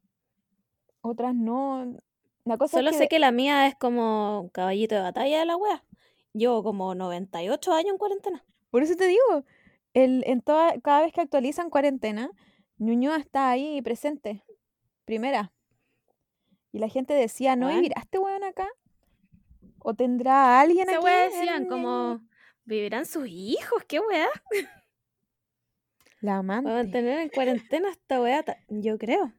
otras 1.02 1.34
no. 1.36 1.98
La 2.46 2.58
cosa 2.58 2.78
Solo 2.78 2.90
es 2.92 2.98
sé 2.98 3.04
que, 3.04 3.10
que 3.16 3.20
la 3.20 3.32
mía 3.32 3.68
es 3.68 3.76
como 3.76 4.50
caballito 4.54 4.96
de 4.96 5.02
batalla 5.02 5.40
de 5.40 5.46
la 5.46 5.58
wea. 5.58 5.84
Llevo 6.34 6.64
como 6.64 6.96
98 6.96 7.74
años 7.74 7.92
en 7.94 7.98
cuarentena. 7.98 8.44
Por 8.78 8.84
eso 8.84 8.96
te 8.96 9.08
digo, 9.08 9.44
el, 9.96 10.24
en 10.28 10.42
toda, 10.42 10.80
cada 10.82 11.02
vez 11.02 11.12
que 11.12 11.22
actualizan 11.22 11.72
cuarentena, 11.72 12.30
Ñuñoa 12.78 13.18
está 13.18 13.50
ahí 13.50 13.82
presente, 13.82 14.44
primera. 15.04 15.52
Y 16.72 16.78
la 16.78 16.88
gente 16.88 17.16
decía, 17.16 17.56
¿no 17.56 17.70
vivirá 17.70 18.00
este 18.02 18.20
weón 18.20 18.44
acá? 18.44 18.68
¿O 19.80 19.96
tendrá 19.96 20.36
a 20.36 20.62
alguien 20.62 20.88
Esa 20.92 21.00
aquí? 21.00 21.08
decían 21.36 21.64
en- 21.64 21.70
como, 21.70 22.22
¿vivirán 22.66 23.08
sus 23.08 23.28
hijos? 23.28 23.84
¿Qué 23.88 24.00
wea? 24.00 24.28
La 26.22 26.38
amante. 26.38 26.70
mantener 26.70 27.20
en 27.22 27.30
cuarentena 27.30 27.90
esta 27.90 28.44
ta- 28.44 28.58
yo 28.70 29.00
creo. 29.00 29.34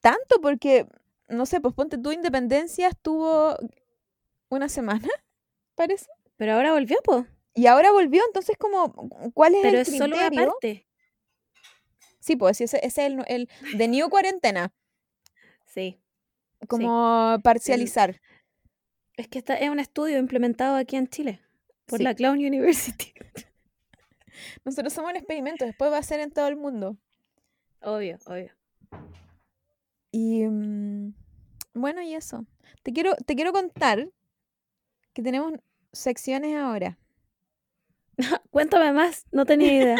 Tanto 0.00 0.40
porque, 0.40 0.86
no 1.28 1.44
sé, 1.44 1.60
pues 1.60 1.74
ponte 1.74 1.98
tu 1.98 2.12
independencia 2.12 2.88
estuvo 2.88 3.54
una 4.48 4.70
semana, 4.70 5.06
parece. 5.74 6.06
Pero 6.38 6.54
ahora 6.54 6.72
volvió, 6.72 6.96
po. 7.04 7.26
Y 7.54 7.66
ahora 7.66 7.90
volvió, 7.92 8.22
entonces 8.26 8.56
como, 8.56 8.92
¿cuál 9.34 9.54
es 9.54 9.62
Pero 9.62 9.76
el 9.76 9.82
es 9.82 9.88
solo 9.88 10.16
una 10.16 10.28
criterio? 10.28 10.52
parte. 10.52 10.86
Sí, 12.20 12.36
pues 12.36 12.60
ese, 12.60 12.78
ese 12.84 12.86
es 13.06 13.12
el, 13.12 13.24
el 13.26 13.48
de 13.76 13.88
New 13.88 14.08
Cuarentena, 14.08 14.72
Sí. 15.66 16.00
como 16.68 17.38
parcializar. 17.42 18.20
Es 19.16 19.28
que 19.28 19.38
esta 19.38 19.54
es 19.54 19.68
un 19.70 19.80
estudio 19.80 20.18
implementado 20.18 20.76
aquí 20.76 20.96
en 20.96 21.08
Chile 21.08 21.40
por 21.86 21.98
Sí. 21.98 22.04
la 22.04 22.14
Clown 22.14 22.38
University. 22.38 23.12
Nosotros 24.64 24.92
somos 24.92 25.10
un 25.10 25.16
experimento, 25.16 25.64
después 25.64 25.90
va 25.90 25.98
a 25.98 26.02
ser 26.02 26.20
en 26.20 26.30
todo 26.30 26.46
el 26.48 26.56
mundo. 26.56 26.96
Obvio, 27.82 28.18
obvio. 28.26 28.52
Y 30.12 30.44
mm, 30.46 31.14
bueno, 31.74 32.02
y 32.02 32.14
eso. 32.14 32.46
Te 32.82 32.92
quiero, 32.92 33.14
te 33.16 33.34
quiero 33.34 33.52
contar 33.52 34.08
que 35.12 35.22
tenemos 35.22 35.52
secciones 35.92 36.56
ahora. 36.56 36.98
Cuéntame 38.50 38.92
más, 38.92 39.26
no 39.32 39.44
tenía 39.46 39.72
idea. 39.72 39.96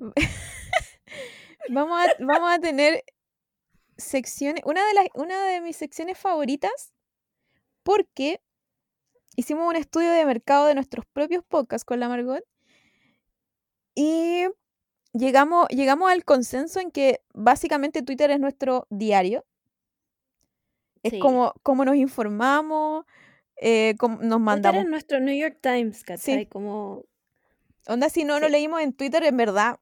Vamos 1.70 1.98
a, 1.98 2.24
vamos 2.24 2.52
a 2.52 2.58
tener 2.58 3.04
secciones, 3.96 4.62
una 4.66 4.86
de 4.86 4.92
las, 4.94 5.06
una 5.14 5.46
de 5.46 5.60
mis 5.62 5.76
secciones 5.76 6.18
favoritas, 6.18 6.92
porque 7.82 8.42
hicimos 9.36 9.66
un 9.68 9.76
estudio 9.76 10.10
de 10.10 10.26
mercado 10.26 10.66
de 10.66 10.74
nuestros 10.74 11.06
propios 11.06 11.42
podcasts 11.42 11.84
con 11.86 12.00
la 12.00 12.08
Margot 12.08 12.44
y 13.94 14.44
llegamos, 15.12 15.68
llegamos 15.68 16.10
al 16.10 16.24
consenso 16.24 16.80
en 16.80 16.90
que 16.90 17.22
básicamente 17.32 18.02
Twitter 18.02 18.30
es 18.30 18.40
nuestro 18.40 18.86
diario. 18.90 19.46
Es 21.02 21.12
Sí. 21.12 21.18
como, 21.18 21.54
como 21.62 21.84
nos 21.84 21.96
informamos, 21.96 23.04
eh, 23.56 23.94
nos 24.00 24.18
Twitter 24.18 24.38
mandamos. 24.40 24.84
es 24.84 24.90
nuestro 24.90 25.20
New 25.20 25.34
York 25.36 25.58
Times, 25.60 26.02
¿cachai? 26.04 26.40
Sí. 26.40 26.46
Como 26.46 27.04
Onda, 27.86 28.08
si 28.08 28.24
no 28.24 28.40
lo 28.40 28.46
Sí. 28.46 28.52
leímos 28.52 28.80
en 28.80 28.92
Twitter, 28.94 29.22
en 29.24 29.36
verdad, 29.36 29.78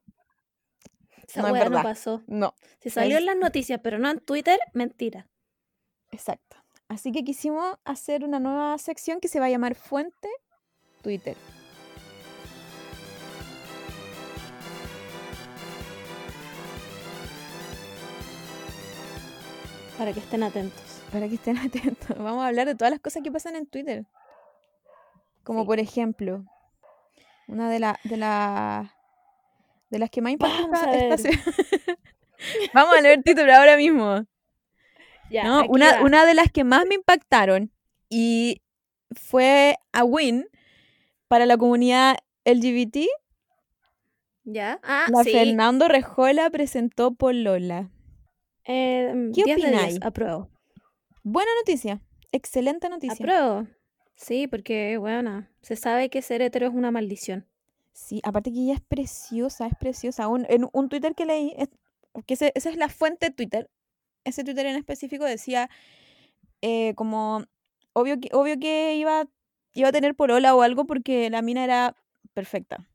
esa 1.27 1.41
No 1.41 1.47
es 1.47 1.53
wea 1.53 1.63
no 1.65 1.69
verdad. 1.69 1.83
pasó. 1.83 2.21
no. 2.27 2.53
Si 2.81 2.89
salió 2.89 3.17
en 3.17 3.25
las 3.25 3.37
noticias, 3.37 3.79
pero 3.81 3.97
no 3.97 4.09
en 4.09 4.19
Twitter, 4.19 4.59
mentira. 4.73 5.27
Exacto. 6.11 6.57
Así 6.89 7.11
que 7.13 7.23
quisimos 7.23 7.77
hacer 7.85 8.23
una 8.25 8.39
nueva 8.39 8.77
sección 8.77 9.19
que 9.21 9.29
se 9.29 9.39
va 9.39 9.45
a 9.45 9.49
llamar 9.49 9.73
Fuente 9.75 10.27
Twitter. 11.01 11.37
Para 19.97 20.11
que 20.13 20.19
estén 20.19 20.43
atentos. 20.43 20.92
Para 21.13 21.29
que 21.29 21.35
estén 21.35 21.57
atentos. 21.59 22.17
Vamos 22.17 22.43
a 22.43 22.47
hablar 22.47 22.67
de 22.67 22.75
todas 22.75 22.91
las 22.91 22.99
cosas 22.99 23.23
que 23.23 23.31
pasan 23.31 23.55
en 23.55 23.65
Twitter. 23.67 24.05
Como 25.43 25.61
Sí. 25.61 25.67
por 25.67 25.79
ejemplo, 25.79 26.43
una 27.47 27.69
de, 27.69 27.79
la, 27.79 27.99
de, 28.03 28.17
la- 28.17 28.93
de 29.89 29.99
las 29.99 30.09
que 30.09 30.21
más 30.21 30.33
impacta 30.33 30.61
Vamos 30.67 30.79
esta- 30.81 30.89
a 30.89 30.95
esta 31.15 31.29
ver. 31.29 31.39
Vamos 32.73 32.97
a 32.97 33.01
leer 33.01 33.23
Twitter 33.23 33.49
ahora 33.51 33.77
mismo. 33.77 34.25
Ya, 35.29 35.43
No, 35.45 35.63
una, 35.69 35.97
va. 35.97 36.01
una 36.03 36.25
de 36.25 36.33
las 36.33 36.51
que 36.51 36.63
más 36.65 36.85
me 36.85 36.95
impactaron 36.95 37.71
y 38.09 38.61
fue 39.15 39.77
a 39.93 40.03
win 40.03 40.45
para 41.27 41.45
la 41.45 41.57
comunidad 41.57 42.17
LGBT. 42.45 43.07
¿Ya? 44.45 44.79
Ah, 44.83 45.05
La 45.09 45.23
sí. 45.23 45.31
Fernando 45.31 45.87
Rejola 45.87 46.49
presentó 46.49 47.13
Polola. 47.13 47.89
Eh, 48.65 49.11
¿Qué 49.33 49.43
10 49.43 49.47
de 49.47 49.55
10, 49.55 49.67
opináis? 49.67 49.99
apruebo. 50.01 50.49
Buena 51.23 51.51
noticia. 51.61 52.01
Excelente 52.31 52.89
noticia. 52.89 53.13
Apruebo. 53.15 53.67
Sí, 54.15 54.47
porque, 54.47 54.97
bueno, 54.97 55.47
se 55.61 55.75
sabe 55.75 56.09
que 56.09 56.21
ser 56.21 56.41
hetero 56.41 56.67
es 56.67 56.73
una 56.73 56.91
maldición. 56.91 57.47
Sí, 57.93 58.21
aparte 58.23 58.51
que 58.51 58.59
ella 58.59 58.73
es 58.73 58.81
preciosa, 58.81 59.67
es 59.67 59.75
preciosa. 59.79 60.27
Un, 60.27 60.45
en 60.49 60.67
un 60.71 60.89
Twitter 60.89 61.15
que 61.15 61.25
leí, 61.25 61.53
es- 61.57 61.69
que 62.25 62.33
ese- 62.35 62.51
esa 62.55 62.69
es 62.69 62.77
la 62.77 62.89
fuente 62.89 63.27
de 63.27 63.31
Twitter. 63.35 63.69
Ese 64.23 64.43
Twitter 64.43 64.65
en 64.65 64.75
específico 64.75 65.25
decía 65.25 65.69
eh, 66.61 66.93
como, 66.95 67.43
obvio 67.93 68.19
que, 68.19 68.29
obvio 68.31 68.57
que 68.59 68.95
iba, 68.95 69.27
iba 69.73 69.89
a 69.89 69.91
tener 69.91 70.15
polola 70.15 70.55
o 70.55 70.61
algo 70.61 70.85
porque 70.85 71.29
la 71.29 71.41
mina 71.41 71.63
era 71.63 71.95
perfecta. 72.33 72.87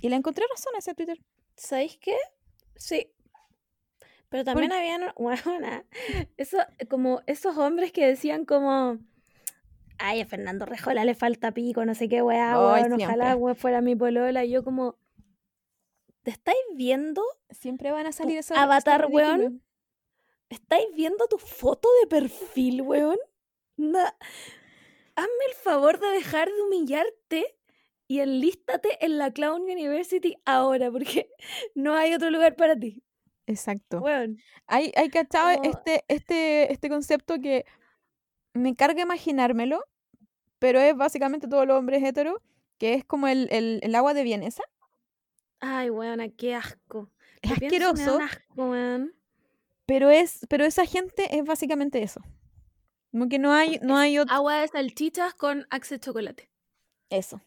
Y 0.00 0.08
le 0.08 0.16
encontré 0.16 0.44
razón 0.50 0.72
a 0.76 0.78
ese 0.78 0.94
Twitter. 0.94 1.18
¿Sabéis 1.56 1.98
qué? 1.98 2.14
Sí. 2.76 3.08
Pero 4.28 4.44
también 4.44 4.72
habían, 4.72 5.12
bueno, 5.16 5.84
eso, 6.36 6.58
como 6.88 7.22
esos 7.26 7.56
hombres 7.56 7.92
que 7.92 8.06
decían 8.06 8.44
como, 8.44 8.98
ay, 9.98 10.20
a 10.20 10.26
Fernando 10.26 10.66
Rejola 10.66 11.04
le 11.04 11.14
falta 11.14 11.52
pico, 11.52 11.84
no 11.84 11.94
sé 11.94 12.08
qué 12.08 12.22
weá, 12.22 12.54
weón, 12.82 12.92
ojalá 13.06 13.36
weón, 13.36 13.56
fuera 13.56 13.80
mi 13.80 13.94
polola. 13.94 14.44
Y 14.44 14.50
yo 14.50 14.64
como, 14.64 14.96
¿te 16.22 16.30
estáis 16.32 16.58
viendo? 16.74 17.22
Siempre 17.50 17.92
van 17.92 18.06
a 18.06 18.12
salir 18.12 18.38
esos 18.38 18.56
avatar, 18.58 19.06
weón? 19.06 19.62
¿Estáis 20.48 20.86
viendo 20.94 21.26
tu 21.28 21.38
foto 21.38 21.88
de 22.02 22.06
perfil, 22.08 22.82
weón? 22.82 23.18
Na- 23.76 24.16
Hazme 25.16 25.44
el 25.48 25.54
favor 25.54 25.98
de 25.98 26.08
dejar 26.08 26.48
de 26.52 26.62
humillarte 26.62 27.56
y 28.06 28.20
enlístate 28.20 29.04
en 29.04 29.16
la 29.18 29.32
Clown 29.32 29.62
University 29.62 30.36
ahora, 30.44 30.90
porque 30.90 31.30
no 31.74 31.94
hay 31.94 32.12
otro 32.14 32.30
lugar 32.30 32.54
para 32.54 32.76
ti. 32.78 33.02
Exacto. 33.46 34.02
Hay, 34.66 34.92
hay 34.96 35.08
cachado 35.10 35.54
Como- 35.56 35.70
este, 35.70 36.04
este, 36.08 36.72
este 36.72 36.88
concepto 36.88 37.40
que 37.40 37.64
me 38.54 38.74
carga 38.74 39.02
imaginármelo, 39.02 39.84
pero 40.58 40.80
es 40.80 40.96
básicamente 40.96 41.46
todos 41.48 41.66
los 41.66 41.78
hombres 41.78 42.02
heteros, 42.02 42.40
que 42.78 42.94
es 42.94 43.04
como 43.04 43.28
el, 43.28 43.48
el, 43.50 43.80
el 43.82 43.94
agua 43.94 44.14
de 44.14 44.22
vienesa. 44.24 44.62
Ay, 45.60 45.90
weona, 45.90 46.28
qué 46.28 46.54
asco. 46.54 47.10
Es 47.42 47.52
asqueroso, 47.52 48.18
asco, 48.20 48.72
pero 49.86 50.10
es, 50.10 50.40
pero 50.48 50.64
esa 50.64 50.84
gente 50.84 51.36
es 51.38 51.44
básicamente 51.44 52.02
eso. 52.02 52.20
Como 53.12 53.28
que 53.28 53.38
no 53.38 53.52
hay, 53.52 53.78
no 53.82 53.96
hay 53.96 54.18
otro. 54.18 54.34
Agua 54.34 54.56
de 54.60 54.68
salchichas 54.68 55.34
con 55.34 55.66
axe 55.70 55.94
de 55.94 56.00
chocolate. 56.00 56.50
Eso. 57.08 57.40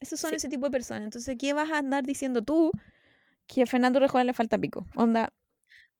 Esos 0.00 0.20
son 0.20 0.30
Sí. 0.30 0.36
ese 0.36 0.48
tipo 0.48 0.66
de 0.66 0.70
personas. 0.72 1.04
Entonces, 1.04 1.36
¿qué 1.38 1.52
vas 1.54 1.70
a 1.70 1.78
andar 1.78 2.04
diciendo 2.04 2.42
tú 2.42 2.70
que 3.46 3.62
a 3.62 3.66
Fernando 3.66 4.00
Rejola 4.00 4.24
le 4.24 4.32
falta 4.32 4.58
pico? 4.58 4.86
Onda, 4.94 5.32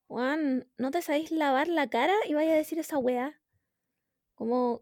Juan, 0.07 0.67
¿no 0.77 0.91
te 0.91 1.01
sabéis 1.01 1.31
lavar 1.31 1.67
la 1.67 1.89
cara 1.89 2.13
y 2.27 2.33
vaya 2.33 2.53
a 2.53 2.57
decir 2.57 2.77
esa 2.77 2.97
weá? 2.97 3.41
Como, 4.35 4.81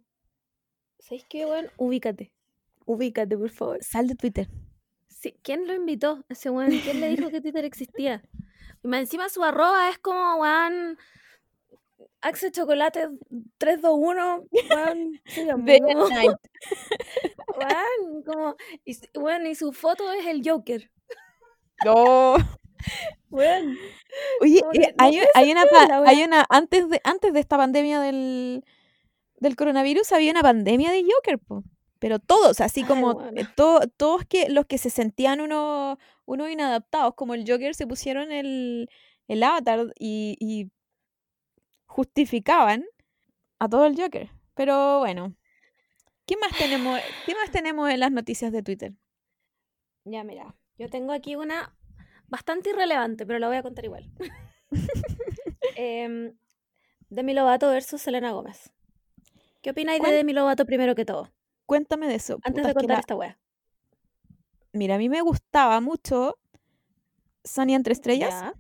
¿sabéis 1.00 1.26
qué, 1.30 1.46
weón? 1.46 1.70
Ubícate. 1.78 2.34
Ubícate, 2.86 3.38
por 3.38 3.50
favor. 3.50 3.84
sal 3.84 4.08
de 4.08 4.16
Twitter. 4.16 4.50
Sí, 5.08 5.34
¿Quién 5.42 5.68
lo 5.68 5.74
invitó? 5.74 6.26
Ese 6.28 6.50
weón, 6.50 6.72
¿quién 6.84 7.00
le 7.00 7.10
dijo 7.10 7.30
que 7.30 7.40
Twitter 7.42 7.64
existía? 7.64 8.22
Y 8.84 8.96
encima 8.96 9.30
su 9.30 9.44
arroba 9.44 9.90
es 9.90 9.98
como, 10.00 10.36
weón, 10.42 10.98
Axe 12.20 12.52
Chocolate 12.52 13.10
321, 13.58 14.46
weón, 14.52 15.22
and 15.38 16.10
night. 16.10 16.38
weón, 17.58 18.24
como, 18.24 18.56
y, 18.84 18.98
weón, 19.18 19.48
y 19.48 19.56
su 19.56 19.72
foto 19.72 20.12
es 20.12 20.26
el 20.26 20.42
Joker, 20.44 20.92
No. 21.86 22.36
Oye, 24.42 24.60
eh, 24.84 24.94
hay, 25.34 25.52
una, 25.52 25.62
hay 26.10 26.24
una, 26.24 26.46
antes 26.50 26.88
de, 26.90 27.02
antes 27.04 27.34
de 27.34 27.40
esta 27.40 27.58
pandemia 27.58 28.00
del, 28.00 28.64
del 29.40 29.56
coronavirus, 29.56 30.12
había 30.12 30.32
una 30.32 30.42
pandemia 30.44 30.92
de 30.92 31.04
Joker, 31.04 31.40
po. 31.40 31.64
Pero 32.00 32.20
todos, 32.20 32.60
así 32.62 32.84
como 32.84 33.22
eh, 33.36 33.46
to- 33.56 33.82
todos 33.98 34.26
que 34.26 34.50
los 34.50 34.66
que 34.66 34.78
se 34.78 34.90
sentían 34.90 35.40
unos 35.42 35.98
unos 36.26 36.50
inadaptados, 36.50 37.16
como 37.16 37.34
el 37.34 37.46
Joker, 37.50 37.74
se 37.76 37.88
pusieron 37.88 38.32
el, 38.32 38.90
el 39.28 39.42
avatar 39.44 39.88
y, 39.98 40.36
y 40.40 40.70
justificaban 41.86 42.86
a 43.60 43.70
todo 43.70 43.86
el 43.86 44.00
Joker. 44.00 44.30
Pero 44.54 45.00
bueno, 45.00 45.34
¿qué 46.26 46.38
más 46.38 46.56
tenemos, 46.58 47.00
qué 47.26 47.34
más 47.36 47.52
tenemos 47.52 47.90
en 47.90 48.00
las 48.02 48.12
noticias 48.12 48.52
de 48.52 48.64
Twitter? 48.64 48.94
Ya, 50.06 50.24
mira, 50.24 50.56
yo 50.78 50.90
tengo 50.90 51.14
aquí 51.14 51.36
una 51.36 51.74
bastante 52.28 52.72
irrelevante, 52.72 53.26
pero 53.26 53.40
la 53.40 53.48
voy 53.48 53.58
a 53.58 53.64
contar 53.64 53.86
igual. 53.86 54.10
Em, 55.76 56.34
Demi 57.10 57.34
Lovato 57.34 57.70
versus 57.70 58.02
Selena 58.02 58.32
Gómez. 58.32 58.72
¿Qué 59.62 59.70
opináis 59.72 60.02
de 60.04 60.12
Demi 60.12 60.34
Lovato 60.34 60.66
primero 60.66 60.94
que 60.96 61.06
todo? 61.06 61.32
Cuéntame 61.66 62.08
de 62.08 62.16
eso. 62.16 62.40
Antes 62.44 62.66
de 62.66 62.74
contar 62.74 62.98
la- 62.98 63.00
esta 63.00 63.16
wea. 63.16 63.40
Mira, 64.74 64.96
a 64.96 64.98
mí 64.98 65.08
me 65.10 65.22
gustaba 65.22 65.80
mucho 65.80 66.38
Sunny 67.44 67.76
entre 67.76 67.94
estrellas. 67.94 68.30
Ya. 68.32 68.54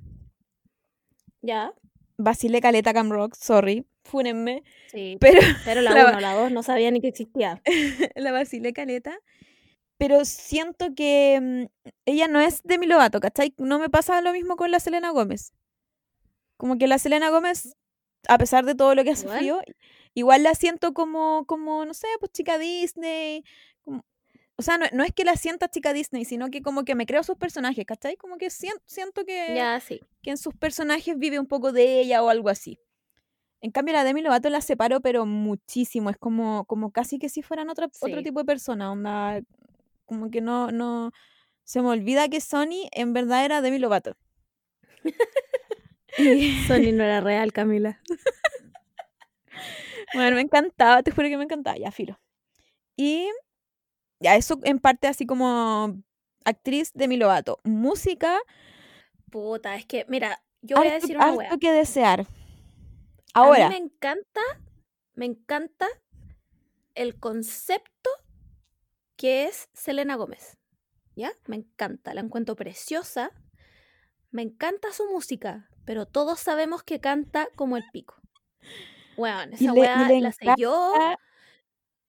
Ya, 1.42 1.74
Vacilé 2.18 2.62
Caleta 2.62 2.94
Cam 2.94 3.10
Rock, 3.12 3.36
sorry, 3.36 3.86
fúnenme, 4.04 4.64
sí. 4.88 5.18
pero 5.20 5.42
Pero 5.66 5.82
la 5.82 5.92
La 5.94 6.04
va- 6.06 6.12
1, 6.12 6.20
la 6.22 6.34
2 6.36 6.52
no 6.52 6.64
sabía 6.64 6.90
ni 6.92 7.02
que 7.02 7.10
existía. 7.10 7.62
la 8.16 8.32
vacilé 8.32 8.72
Caleta. 8.72 9.18
Pero 10.06 10.26
siento 10.26 10.94
que 10.94 11.40
mm, 11.42 11.90
ella 12.06 12.28
no 12.28 12.42
es 12.42 12.62
Demi 12.64 12.88
Lovato, 12.88 13.22
¿cachai? 13.22 13.54
No 13.58 13.80
me 13.80 13.90
pasa 13.90 14.20
lo 14.22 14.34
mismo 14.34 14.58
con 14.58 14.70
la 14.70 14.82
Selena 14.82 15.12
Gómez. 15.12 15.54
Como 16.58 16.78
que 16.78 16.88
la 16.88 16.98
Selena 17.00 17.30
Gómez, 17.30 17.78
a 18.28 18.38
pesar 18.38 18.66
de 18.66 18.76
todo 18.76 18.96
lo 18.96 19.06
que 19.06 19.12
ha 19.12 19.16
sufrido, 19.16 19.62
igual 20.14 20.44
la 20.44 20.56
siento 20.56 20.94
como, 20.94 21.46
como 21.46 21.86
no 21.86 21.94
sé, 21.94 22.08
pues 22.20 22.34
chica 22.34 22.58
Disney. 22.58 23.46
como- 23.82 24.04
o 24.58 24.62
sea, 24.62 24.78
no, 24.78 24.88
no 24.92 25.06
es 25.06 25.14
que 25.14 25.24
la 25.24 25.38
sienta 25.38 25.70
chica 25.70 25.94
Disney, 25.94 26.26
sino 26.26 26.50
que 26.50 26.62
como 26.62 26.84
que 26.84 26.96
me 26.96 27.06
creo 27.06 27.24
sus 27.24 27.38
personajes, 27.38 27.86
¿cachai? 27.86 28.18
Como 28.18 28.38
que 28.38 28.50
sien- 28.50 28.82
siento 28.86 29.24
que... 29.24 29.56
Ya, 29.56 29.80
sí. 29.80 30.02
que 30.22 30.32
en 30.32 30.38
sus 30.38 30.54
personajes 30.54 31.18
vive 31.18 31.40
un 31.40 31.48
poco 31.48 31.72
de 31.72 32.02
ella 32.02 32.22
o 32.24 32.28
algo 32.30 32.50
así. 32.50 32.78
En 33.62 33.72
cambio, 33.72 33.94
la 33.94 34.04
Demi 34.04 34.22
Lovato 34.22 34.50
la 34.50 34.60
separo, 34.60 35.00
pero 35.00 35.26
muchísimo. 35.26 36.10
Es 36.10 36.18
como, 36.18 36.66
como 36.66 36.92
casi 36.92 37.18
que 37.20 37.30
si 37.30 37.42
fueran 37.42 37.70
otra, 37.70 37.86
otro 38.02 38.22
tipo 38.22 38.40
de 38.40 38.46
persona. 38.46 38.92
Onda, 38.92 39.40
como 40.06 40.30
que 40.30 40.42
no, 40.42 40.72
no. 40.72 41.12
Se 41.64 41.82
me 41.82 41.90
olvida 41.90 42.30
que 42.30 42.42
Sony 42.42 42.90
en 42.92 43.14
verdad 43.14 43.46
era 43.46 43.62
Demi 43.62 43.80
Lovato. 43.80 44.16
Sony 46.68 46.92
no 46.94 47.04
era 47.04 47.22
real, 47.22 47.54
Camila. 47.54 48.02
bueno, 50.14 50.36
me 50.36 50.42
encantaba, 50.42 51.04
te 51.04 51.12
juro 51.12 51.28
que 51.28 51.38
me 51.38 51.46
encantaba, 51.46 51.78
ya, 51.78 51.92
filo. 51.92 52.20
Y 52.96 53.30
ya, 54.20 54.36
eso 54.36 54.60
en 54.64 54.80
parte 54.80 55.08
así 55.08 55.26
como 55.26 55.98
actriz 56.46 56.92
Demi 56.94 57.18
Lovato. 57.18 57.60
Música, 57.64 58.40
Puta, 59.34 59.76
es 59.76 59.88
que, 59.88 60.06
mira, 60.10 60.44
yo 60.62 60.78
voy 60.78 60.90
a 60.90 60.94
decir 60.94 61.18
una 61.18 61.30
harto 61.30 61.58
que 61.58 61.72
desear. 61.72 62.28
A 63.34 63.40
Ahora, 63.40 63.68
mí 63.68 63.80
me 63.80 63.86
encanta, 63.86 64.42
me 65.16 65.26
encanta 65.26 65.88
el 66.94 67.20
concepto 67.20 67.90
que 69.24 69.46
es 69.46 69.70
Selena 69.72 70.18
Gómez. 70.18 70.58
¿Ya? 71.16 71.32
Me 71.48 71.56
encanta, 71.56 72.14
la 72.14 72.20
encuentro 72.20 72.58
preciosa. 72.58 73.32
Me 74.32 74.42
encanta 74.42 74.92
su 74.92 75.06
música, 75.06 75.70
pero 75.86 76.06
todos 76.06 76.42
sabemos 76.42 76.84
que 76.84 77.00
canta 77.00 77.48
como 77.56 77.78
el 77.78 77.86
pico. 77.94 78.16
Weón, 79.16 79.54
esa 79.54 79.72
weá 79.72 80.10
la 80.10 80.34
sé 80.34 80.48
yo. 80.58 80.94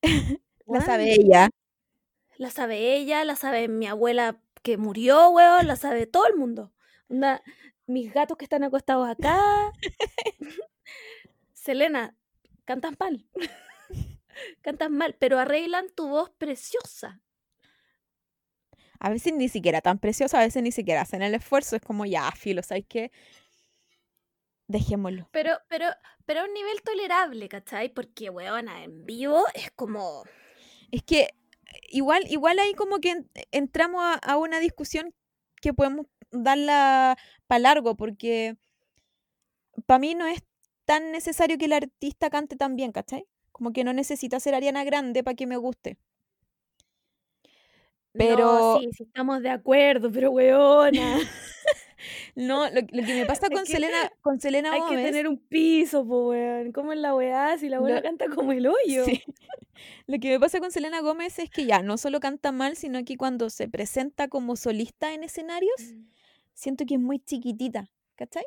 la 0.66 0.80
sabe 0.80 1.12
ella. 1.12 1.50
La 2.36 2.50
sabe 2.50 2.96
ella, 2.96 3.24
la 3.24 3.36
sabe 3.36 3.68
mi 3.68 3.86
abuela 3.86 4.40
que 4.64 4.76
murió, 4.76 5.28
weón, 5.28 5.68
la 5.68 5.76
sabe 5.76 6.08
todo 6.08 6.26
el 6.26 6.34
mundo. 6.34 6.72
Mis 7.86 8.12
gatos 8.12 8.36
que 8.36 8.44
están 8.44 8.64
acostados 8.64 9.08
acá. 9.08 9.70
Selena, 11.52 12.16
cantas 12.64 12.94
mal. 12.98 13.24
Cantas 14.62 14.90
mal, 14.90 15.16
pero 15.18 15.38
arreglan 15.38 15.88
tu 15.94 16.08
voz 16.08 16.30
preciosa. 16.30 17.20
A 18.98 19.10
veces 19.10 19.34
ni 19.34 19.48
siquiera 19.48 19.80
tan 19.80 19.98
precioso, 19.98 20.36
a 20.36 20.40
veces 20.40 20.62
ni 20.62 20.72
siquiera 20.72 21.02
hacen 21.02 21.22
el 21.22 21.34
esfuerzo. 21.34 21.76
Es 21.76 21.82
como, 21.82 22.06
ya, 22.06 22.30
filo, 22.32 22.62
¿sabes 22.62 22.84
qué? 22.88 23.10
Dejémoslo. 24.68 25.28
Pero, 25.30 25.52
pero, 25.68 25.86
pero 26.26 26.40
a 26.40 26.44
un 26.44 26.54
nivel 26.54 26.80
tolerable, 26.82 27.48
¿cachai? 27.48 27.88
Porque, 27.92 28.30
weona, 28.30 28.84
en 28.84 29.04
vivo 29.04 29.44
es 29.54 29.70
como. 29.72 30.24
Es 30.90 31.02
que 31.02 31.28
igual, 31.90 32.24
igual 32.30 32.58
ahí 32.58 32.74
como 32.74 32.98
que 33.00 33.10
en- 33.10 33.30
entramos 33.52 34.02
a, 34.02 34.14
a 34.14 34.36
una 34.36 34.60
discusión 34.60 35.14
que 35.60 35.74
podemos 35.74 36.06
darla 36.30 37.16
para 37.46 37.58
largo, 37.60 37.96
porque 37.96 38.56
para 39.86 39.98
mí 39.98 40.14
no 40.14 40.26
es 40.26 40.42
tan 40.84 41.12
necesario 41.12 41.58
que 41.58 41.66
el 41.66 41.72
artista 41.72 42.30
cante 42.30 42.56
tan 42.56 42.76
bien, 42.76 42.92
¿cachai? 42.92 43.26
Como 43.54 43.72
que 43.72 43.84
no 43.84 43.92
necesita 43.92 44.40
ser 44.40 44.56
Ariana 44.56 44.82
Grande 44.82 45.22
para 45.22 45.36
que 45.36 45.46
me 45.46 45.56
guste. 45.56 45.96
Pero- 48.12 48.36
No, 48.74 48.80
sí, 48.80 48.88
sí 48.96 49.02
estamos 49.04 49.42
de 49.42 49.50
acuerdo, 49.50 50.10
pero 50.10 50.32
weona. 50.32 51.18
No, 52.34 52.68
lo, 52.68 52.80
lo 52.82 53.06
que 53.06 53.14
me 53.14 53.24
pasa 53.24 53.48
con 53.50 53.64
que 53.64 53.72
Selena, 53.72 54.12
con 54.20 54.38
Selena 54.38 54.72
Hay 54.72 54.82
que 54.90 54.96
tener 54.96 55.26
un 55.28 55.38
piso, 55.38 56.04
po, 56.06 56.28
weón. 56.30 56.72
¿Cómo 56.72 56.92
es 56.92 56.98
la 56.98 57.14
weá 57.14 57.56
si 57.56 57.68
la 57.70 57.80
weona 57.80 58.02
canta 58.02 58.28
como 58.28 58.50
el 58.52 58.66
hoyo? 58.66 59.04
Sí. 59.06 59.22
Lo 60.08 60.18
que 60.18 60.30
me 60.30 60.40
pasa 60.40 60.58
con 60.58 60.70
Selena 60.72 61.00
Gómez 61.00 61.38
es 61.38 61.48
que 61.48 61.64
ya 61.64 61.80
no 61.80 61.96
solo 61.96 62.18
canta 62.20 62.50
mal, 62.52 62.76
sino 62.76 63.02
que 63.04 63.16
cuando 63.16 63.48
se 63.50 63.68
presenta 63.68 64.26
como 64.28 64.56
solista 64.56 65.14
en 65.14 65.22
escenarios, 65.22 65.94
siento 66.52 66.84
que 66.84 66.94
es 66.94 67.00
muy 67.00 67.20
chiquitita, 67.20 67.88
¿cachai? 68.16 68.44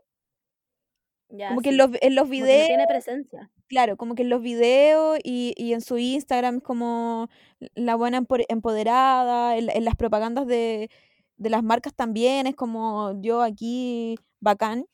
Ya, 1.29 1.49
Como 1.49 1.61
que 1.61 1.69
en 1.69 1.77
los, 1.77 1.89
en 2.01 2.13
los 2.13 2.25
no 2.27 2.31
videos, 2.31 2.67
tiene 2.67 2.85
presencia. 2.87 3.49
Claro, 3.67 3.97
como 3.97 4.15
que 4.15 4.23
en 4.23 4.29
los 4.29 4.41
videos 4.41 5.19
y, 5.23 5.53
y 5.57 5.73
en 5.73 5.81
su 5.81 5.97
Instagram 5.97 6.57
es 6.57 6.63
como 6.63 7.29
la 7.75 7.95
buena 7.95 8.21
empo- 8.21 8.45
empoderada, 8.49 9.57
en, 9.57 9.69
en 9.69 9.85
las 9.85 9.95
propagandas 9.95 10.47
de, 10.47 10.89
de 11.37 11.49
las 11.49 11.63
marcas 11.63 11.93
también 11.95 12.47
es 12.47 12.55
como 12.55 13.19
yo 13.21 13.41
aquí 13.41 14.15
bacán, 14.39 14.85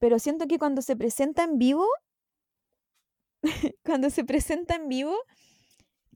pero 0.00 0.18
siento 0.18 0.46
que 0.48 0.58
cuando 0.58 0.82
se 0.82 0.96
presenta 0.96 1.44
en 1.44 1.58
vivo, 1.58 1.86
cuando 3.84 4.10
se 4.10 4.24
presenta 4.24 4.74
en 4.76 4.88
vivo, 4.88 5.14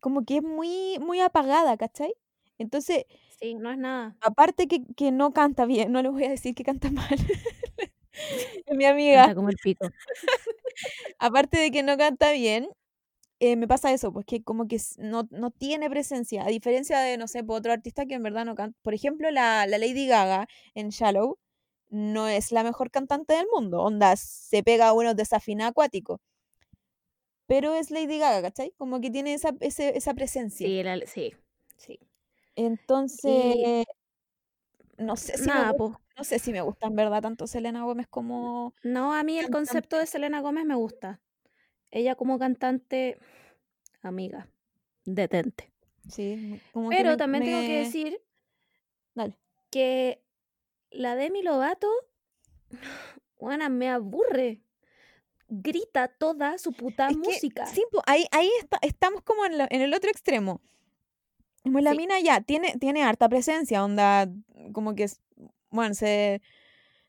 como 0.00 0.24
que 0.24 0.38
es 0.38 0.42
muy, 0.42 0.98
muy 1.00 1.20
apagada, 1.20 1.76
¿cachai? 1.76 2.12
Entonces, 2.58 3.04
Sí, 3.38 3.54
no 3.54 3.70
es 3.70 3.78
nada. 3.78 4.16
aparte 4.20 4.68
que, 4.68 4.85
que 4.96 5.11
no 5.12 5.32
canta 5.32 5.66
bien, 5.66 5.92
no 5.92 6.02
le 6.02 6.08
voy 6.11 6.24
a 6.24 6.30
decir 6.30 6.54
que 6.54 6.64
canta 6.64 6.90
mal. 6.92 7.18
mi 8.77 8.85
amiga. 8.85 9.25
Canta 9.25 9.35
como 9.35 9.48
el 9.48 9.57
pico. 9.57 9.87
Aparte 11.18 11.59
de 11.59 11.70
que 11.70 11.83
no 11.83 11.96
canta 11.96 12.33
bien, 12.33 12.68
eh, 13.40 13.57
me 13.57 13.68
pasa 13.68 13.92
eso, 13.92 14.12
pues 14.12 14.27
que 14.27 14.42
como 14.42 14.68
que 14.68 14.81
no, 14.98 15.29
no 15.31 15.51
tiene 15.51 15.90
presencia, 15.90 16.44
a 16.44 16.48
diferencia 16.48 17.01
de, 17.01 17.18
no 17.18 17.29
sé, 17.29 17.44
por 17.44 17.59
otro 17.59 17.72
artista 17.72 18.07
que 18.07 18.14
en 18.14 18.22
verdad 18.22 18.44
no 18.44 18.55
canta. 18.55 18.79
Por 18.83 18.94
ejemplo, 18.94 19.31
la, 19.31 19.66
la 19.66 19.79
Lady 19.79 20.07
Gaga 20.07 20.48
en 20.75 20.90
Shallow 20.90 21.38
no 21.90 22.29
es 22.29 22.53
la 22.53 22.64
mejor 22.64 22.90
cantante 22.90 23.35
del 23.35 23.46
mundo, 23.53 23.83
onda, 23.83 24.16
se 24.16 24.62
pega 24.62 24.88
a 24.88 24.92
unos 24.94 25.16
desafinados 25.16 25.72
acuáticos. 25.72 26.20
Pero 27.46 27.75
es 27.75 27.90
Lady 27.90 28.18
Gaga, 28.18 28.42
¿cachai? 28.42 28.72
Como 28.79 29.01
que 29.01 29.11
tiene 29.11 29.35
esa, 29.35 29.55
ese- 29.61 29.96
esa 29.96 30.14
presencia. 30.14 30.66
Sí, 30.66 30.83
la- 30.83 31.07
sí, 31.07 31.33
sí. 31.77 31.98
Entonces, 32.57 33.85
no 34.98 35.16
sé 35.16 35.37
si 35.37 35.46
Nada, 35.46 35.75
pues. 35.75 35.92
No 36.16 36.25
sé 36.25 36.38
si 36.38 36.53
me 36.53 36.61
gusta 36.61 36.87
en 36.87 36.96
verdad 36.96 37.22
tanto 37.22 37.46
Selena 37.46 37.85
Gómez 37.85 38.07
como 38.09 38.75
No, 38.83 39.14
a 39.14 39.22
mí 39.22 39.38
el 39.38 39.46
cantante. 39.46 39.68
concepto 39.70 39.98
de 39.98 40.07
Selena 40.07 40.40
Gómez 40.40 40.64
me 40.64 40.75
gusta. 40.75 41.20
Ella 41.90 42.14
como 42.14 42.38
cantante, 42.38 43.18
amiga, 44.03 44.48
detente. 45.05 45.70
Sí, 46.09 46.61
como 46.72 46.90
que 46.90 46.96
Pero 46.96 47.11
me- 47.11 47.16
también 47.16 47.44
tengo 47.44 47.61
que 47.61 47.79
decir 47.79 48.20
Dale. 49.14 49.38
que 49.70 50.22
la 50.90 51.14
Demi 51.16 51.42
Lovato, 51.42 51.88
bueno, 53.38 53.68
me 53.70 53.88
aburre. 53.90 54.61
Grita 55.55 56.09
toda 56.09 56.57
su 56.57 56.72
puta 56.72 57.09
Es 57.09 57.12
que, 57.16 57.18
música. 57.18 57.66
sí, 57.66 57.85
ahí, 58.07 58.25
ahí 58.31 58.48
está- 58.59 58.79
estamos 58.81 59.22
como 59.22 59.44
en, 59.44 59.59
la- 59.59 59.68
en 59.70 59.83
el 59.83 59.92
otro 59.92 60.11
extremo. 60.11 60.62
Como 61.62 61.79
la 61.81 61.90
Sí. 61.92 61.98
mina 61.98 62.18
ya 62.20 62.40
tiene, 62.40 62.72
tiene 62.81 63.03
harta 63.03 63.29
presencia, 63.29 63.85
onda, 63.85 64.29
como 64.72 64.94
que, 64.94 65.07
bueno, 65.72 65.94
se, 65.94 66.40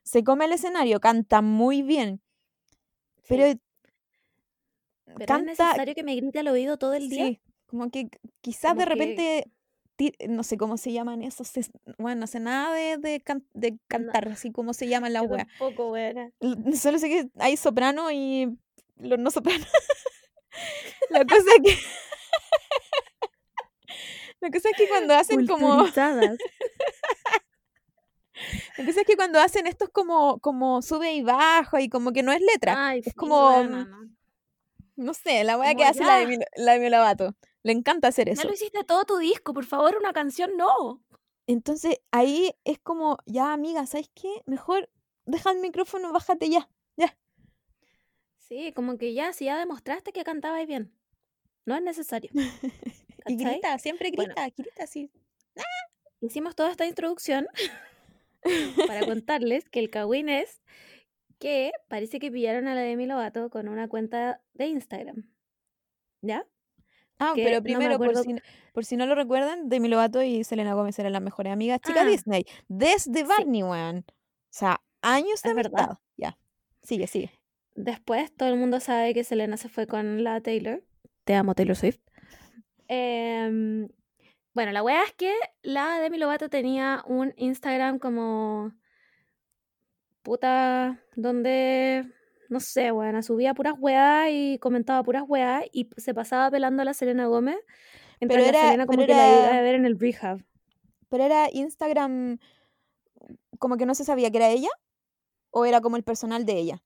se 0.02 0.24
come 0.24 0.46
el 0.46 0.52
escenario, 0.52 1.00
canta 1.00 1.42
muy 1.42 1.82
bien, 1.82 2.20
Sí. 3.22 3.26
pero 3.28 3.42
Pero 5.06 5.18
es 5.20 5.26
canta, 5.26 5.44
necesario 5.44 5.94
que 5.94 6.02
me 6.02 6.16
grite 6.16 6.40
al 6.40 6.48
oído 6.48 6.76
todo 6.76 6.94
el 6.94 7.08
día. 7.08 7.26
sí, 7.26 7.40
como 7.66 7.90
que 7.90 8.08
quizás 8.40 8.72
Como 8.72 8.80
de 8.80 8.84
que- 8.86 8.90
repente, 8.90 9.50
ti- 9.96 10.12
no 10.28 10.42
sé 10.42 10.56
cómo 10.56 10.76
se 10.76 10.92
llaman 10.92 11.22
esos, 11.22 11.56
es- 11.56 11.70
bueno, 11.98 12.22
no 12.22 12.26
sé 12.26 12.40
nada 12.40 12.74
de, 12.74 12.96
de, 12.98 13.20
can- 13.20 13.46
de 13.54 13.78
cantar, 13.86 14.28
así 14.28 14.50
como 14.50 14.72
se 14.74 14.88
llaman 14.88 15.12
las 15.12 15.22
weas. 15.28 15.46
weona. 15.78 16.30
L- 16.40 16.76
Solo 16.76 16.98
sé 16.98 17.08
que 17.08 17.28
hay 17.38 17.56
soprano 17.56 18.10
y 18.10 18.58
los 18.96 19.18
no 19.18 19.30
sopranos. 19.30 19.68
La 21.10 21.24
cosa 21.24 21.44
es 21.56 21.62
que. 21.64 21.76
La 24.40 24.50
cosa 24.50 24.68
es 24.70 24.76
que 24.76 24.88
cuando 24.88 25.14
hacen 25.14 25.46
como. 25.46 25.84
Cosa 28.76 29.00
es 29.00 29.06
que 29.06 29.16
cuando 29.16 29.38
hacen 29.40 29.66
estos 29.66 29.88
como, 29.90 30.38
como 30.40 30.82
sube 30.82 31.12
y 31.14 31.22
baja 31.22 31.80
y 31.80 31.88
como 31.88 32.12
que 32.12 32.22
no 32.22 32.32
es 32.32 32.40
letra. 32.40 32.88
Ay, 32.88 32.98
es 33.00 33.04
sí, 33.06 33.12
como. 33.12 33.48
weona, 33.48 33.84
no. 33.84 34.08
No 34.96 35.14
sé, 35.14 35.42
la 35.44 35.58
wea 35.58 35.74
que 35.74 35.84
hace 35.84 36.04
la 36.04 36.16
de, 36.16 36.22
ya. 36.22 36.28
Mil- 36.28 36.44
la 36.56 36.72
de 36.72 36.78
Demi 36.78 36.90
Lovato. 36.90 37.34
Le 37.62 37.72
encanta 37.72 38.08
hacer 38.08 38.26
Ya 38.26 38.32
eso. 38.34 38.46
lo 38.46 38.52
hiciste 38.54 38.84
todo 38.84 39.04
tu 39.04 39.16
disco, 39.18 39.52
por 39.54 39.64
favor, 39.64 39.96
una 39.96 40.12
canción 40.12 40.56
no. 40.56 41.02
Entonces 41.46 41.96
ahí 42.10 42.54
es 42.64 42.78
como, 42.78 43.18
ya 43.26 43.52
amiga, 43.52 43.86
¿sabes 43.86 44.08
qué? 44.14 44.42
Mejor 44.46 44.88
deja 45.26 45.50
el 45.50 45.58
micrófono, 45.58 46.12
bájate 46.12 46.48
ya. 46.48 46.68
Ya. 46.96 47.16
Sí, 48.38 48.72
como 48.72 48.98
que 48.98 49.14
ya, 49.14 49.32
si 49.32 49.46
ya 49.46 49.58
demostraste 49.58 50.12
que 50.12 50.22
cantabas 50.24 50.66
bien. 50.66 50.92
No 51.64 51.74
es 51.76 51.82
necesario. 51.82 52.30
Y 53.26 53.36
grita, 53.36 53.78
siempre 53.78 54.12
Bueno. 54.14 54.34
grita, 54.34 54.52
grita 54.54 54.84
así. 54.84 55.10
Hicimos 56.20 56.54
toda 56.54 56.70
esta 56.70 56.84
introducción 56.84 57.46
para 58.86 59.04
contarles 59.06 59.68
que 59.68 59.80
el 59.80 59.90
cagüín 59.90 60.28
es 60.28 60.62
que 61.38 61.72
parece 61.88 62.18
que 62.18 62.30
pillaron 62.30 62.68
a 62.68 62.74
la 62.74 62.80
Demi 62.82 63.06
Lovato 63.06 63.50
con 63.50 63.68
una 63.68 63.88
cuenta 63.88 64.40
de 64.54 64.66
Instagram. 64.66 65.28
¿Ya? 66.22 66.46
Ah, 67.18 67.32
que 67.34 67.44
pero 67.44 67.56
no 67.58 67.62
primero, 67.62 67.98
por, 67.98 68.16
si, 68.16 68.34
por 68.72 68.84
si 68.84 68.96
no 68.96 69.06
lo 69.06 69.14
recuerdan, 69.14 69.68
Demi 69.68 69.88
Lovato 69.88 70.22
y 70.22 70.42
Selena 70.44 70.74
Gómez 70.74 70.98
eran 70.98 71.12
las 71.12 71.22
mejores 71.22 71.52
amigas 71.52 71.80
chicas 71.80 72.04
Ah. 72.04 72.08
Disney. 72.08 72.44
Desde 72.68 73.20
Sí. 73.20 73.24
Barney, 73.24 73.62
weón. 73.62 73.98
O 74.08 74.12
sea, 74.50 74.80
años 75.02 75.42
de 75.42 75.54
verdad. 75.54 75.80
amistad. 75.84 75.98
Ya. 76.16 76.38
Sigue, 76.82 77.06
sigue. 77.06 77.30
Después 77.76 78.34
todo 78.34 78.48
el 78.48 78.56
mundo 78.56 78.80
sabe 78.80 79.14
que 79.14 79.24
Selena 79.24 79.56
se 79.56 79.68
fue 79.68 79.86
con 79.86 80.22
la 80.24 80.40
Taylor. 80.40 80.82
Te 81.24 81.34
amo, 81.34 81.54
Taylor 81.54 81.76
Swift. 81.76 82.00
Em, 82.88 83.88
bueno, 84.54 84.72
la 84.72 84.82
weá 84.82 85.02
es 85.04 85.12
que 85.12 85.34
la 85.62 85.98
Demi 86.00 86.16
Lovato 86.18 86.48
tenía 86.48 87.02
un 87.06 87.34
Instagram 87.36 87.98
como 87.98 88.72
puta 90.22 91.00
donde 91.16 92.06
no 92.48 92.60
sé, 92.60 92.92
weá, 92.92 93.20
subía 93.22 93.54
puras 93.54 93.74
weas 93.78 94.28
y 94.30 94.58
comentaba 94.60 95.02
puras 95.02 95.24
weas 95.26 95.64
y 95.72 95.88
se 95.96 96.14
pasaba 96.14 96.50
pelando 96.50 96.82
a 96.82 96.84
la 96.84 96.94
Selena 96.94 97.26
Gómez. 97.26 97.56
Pero 98.20 98.36
la 98.42 98.48
era- 98.48 98.60
Selena 98.62 98.86
como 98.86 98.98
pero 98.98 99.06
que 99.08 99.14
la 99.14 99.28
iba 99.28 99.58
a 99.58 99.62
ver 99.62 99.74
en 99.74 99.86
el 99.86 99.98
rehab. 99.98 100.44
Pero 101.08 101.24
era 101.24 101.48
Instagram 101.52 102.38
como 103.58 103.76
que 103.76 103.86
no 103.86 103.94
se 103.94 104.04
sabía 104.04 104.30
que 104.30 104.36
era 104.38 104.48
ella 104.50 104.68
o 105.50 105.64
era 105.64 105.80
como 105.80 105.96
el 105.96 106.04
personal 106.04 106.44
de 106.44 106.58
ella. 106.58 106.82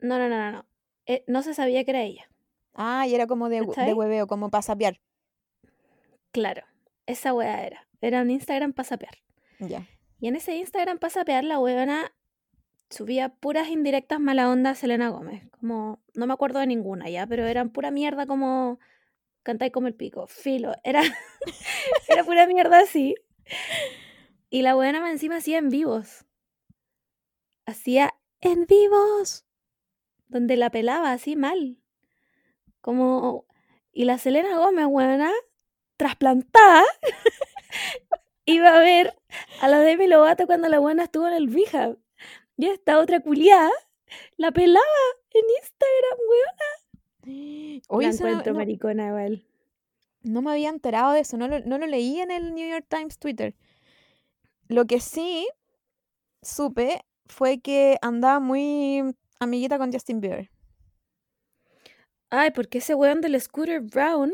No, 0.00 0.18
no, 0.18 0.28
no, 0.28 0.36
no, 0.38 0.52
no. 0.52 0.66
Eh, 1.06 1.24
no 1.26 1.42
se 1.42 1.54
sabía 1.54 1.84
que 1.84 1.90
era 1.92 2.02
ella. 2.02 2.28
Ah, 2.74 3.06
y 3.08 3.14
era 3.14 3.26
como 3.26 3.48
de, 3.48 3.60
de 3.86 3.94
hueveo, 3.94 4.26
como 4.26 4.50
para 4.50 4.62
sapear. 4.62 5.00
Claro, 6.32 6.64
esa 7.06 7.32
wea 7.34 7.66
era. 7.66 7.88
Era 8.00 8.22
un 8.22 8.30
Instagram 8.30 8.72
para 8.72 8.88
sapear. 8.88 9.18
Ya. 9.58 9.86
Y 10.20 10.28
en 10.28 10.36
ese 10.36 10.56
Instagram 10.56 10.98
para 10.98 11.10
sapear, 11.10 11.44
la 11.44 11.58
huevona 11.58 12.12
subía 12.90 13.28
puras 13.28 13.68
indirectas 13.68 14.20
mala 14.20 14.48
onda 14.50 14.70
a 14.70 14.74
Selena 14.74 15.08
Gómez. 15.08 15.48
Como, 15.50 16.00
no 16.14 16.26
me 16.26 16.32
acuerdo 16.32 16.60
de 16.60 16.66
ninguna 16.66 17.08
ya, 17.10 17.26
pero 17.26 17.46
eran 17.46 17.70
pura 17.70 17.90
mierda 17.90 18.26
como 18.26 18.78
cantáis 19.42 19.72
como 19.72 19.86
el 19.86 19.94
pico. 19.94 20.26
Filo, 20.26 20.74
era, 20.84 21.02
era 22.08 22.24
pura 22.24 22.46
mierda 22.46 22.80
así. 22.80 23.14
Y 24.50 24.62
la 24.62 24.74
más 24.74 25.10
encima 25.10 25.36
hacía 25.36 25.58
en 25.58 25.68
vivos. 25.68 26.26
Hacía 27.66 28.14
en 28.40 28.66
vivos. 28.66 29.44
Donde 30.26 30.56
la 30.56 30.70
pelaba 30.70 31.12
así 31.12 31.36
mal. 31.36 31.78
Como. 32.80 33.46
Y 33.92 34.04
la 34.04 34.18
Selena 34.18 34.58
Gómez, 34.58 34.86
huevona, 34.86 35.32
trasplantada, 35.98 36.84
iba 38.46 38.74
a 38.74 38.80
ver 38.80 39.14
a 39.60 39.68
la 39.68 39.80
Demi 39.80 40.06
Lovato 40.06 40.46
cuando 40.46 40.68
la 40.68 40.78
buena 40.78 41.04
estuvo 41.04 41.26
en 41.28 41.34
el 41.34 41.52
rehab. 41.52 41.98
Y 42.56 42.66
esta 42.66 42.98
otra 42.98 43.20
culiada 43.20 43.70
la 44.38 44.50
pelaba 44.52 44.84
en 45.32 45.44
Instagram, 45.60 46.18
weón. 46.30 47.82
Oye, 47.88 48.06
la 48.06 48.14
encuentro 48.14 48.52
no, 48.52 48.58
maricona 48.58 49.08
igual. 49.08 49.44
no 50.22 50.40
me 50.40 50.52
había 50.52 50.70
enterado 50.70 51.12
de 51.12 51.20
eso, 51.20 51.36
no 51.36 51.46
lo, 51.46 51.60
no 51.60 51.76
lo 51.76 51.86
leí 51.86 52.20
en 52.20 52.30
el 52.30 52.54
New 52.54 52.68
York 52.68 52.86
Times 52.88 53.18
Twitter. 53.18 53.54
Lo 54.68 54.86
que 54.86 55.00
sí 55.00 55.46
supe 56.42 57.04
fue 57.26 57.60
que 57.60 57.98
andaba 58.00 58.40
muy 58.40 59.14
amiguita 59.40 59.78
con 59.78 59.92
Justin 59.92 60.20
Bieber. 60.20 60.50
Ay, 62.30 62.50
porque 62.50 62.78
ese 62.78 62.94
weón 62.94 63.20
del 63.20 63.40
Scooter 63.40 63.80
Brown 63.80 64.32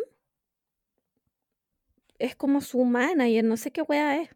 es 2.25 2.37
como 2.37 2.61
su 2.61 2.85
manager, 2.85 3.45
no 3.45 3.57
sé 3.57 3.71
qué 3.71 3.83
wea 3.83 4.21
es. 4.21 4.31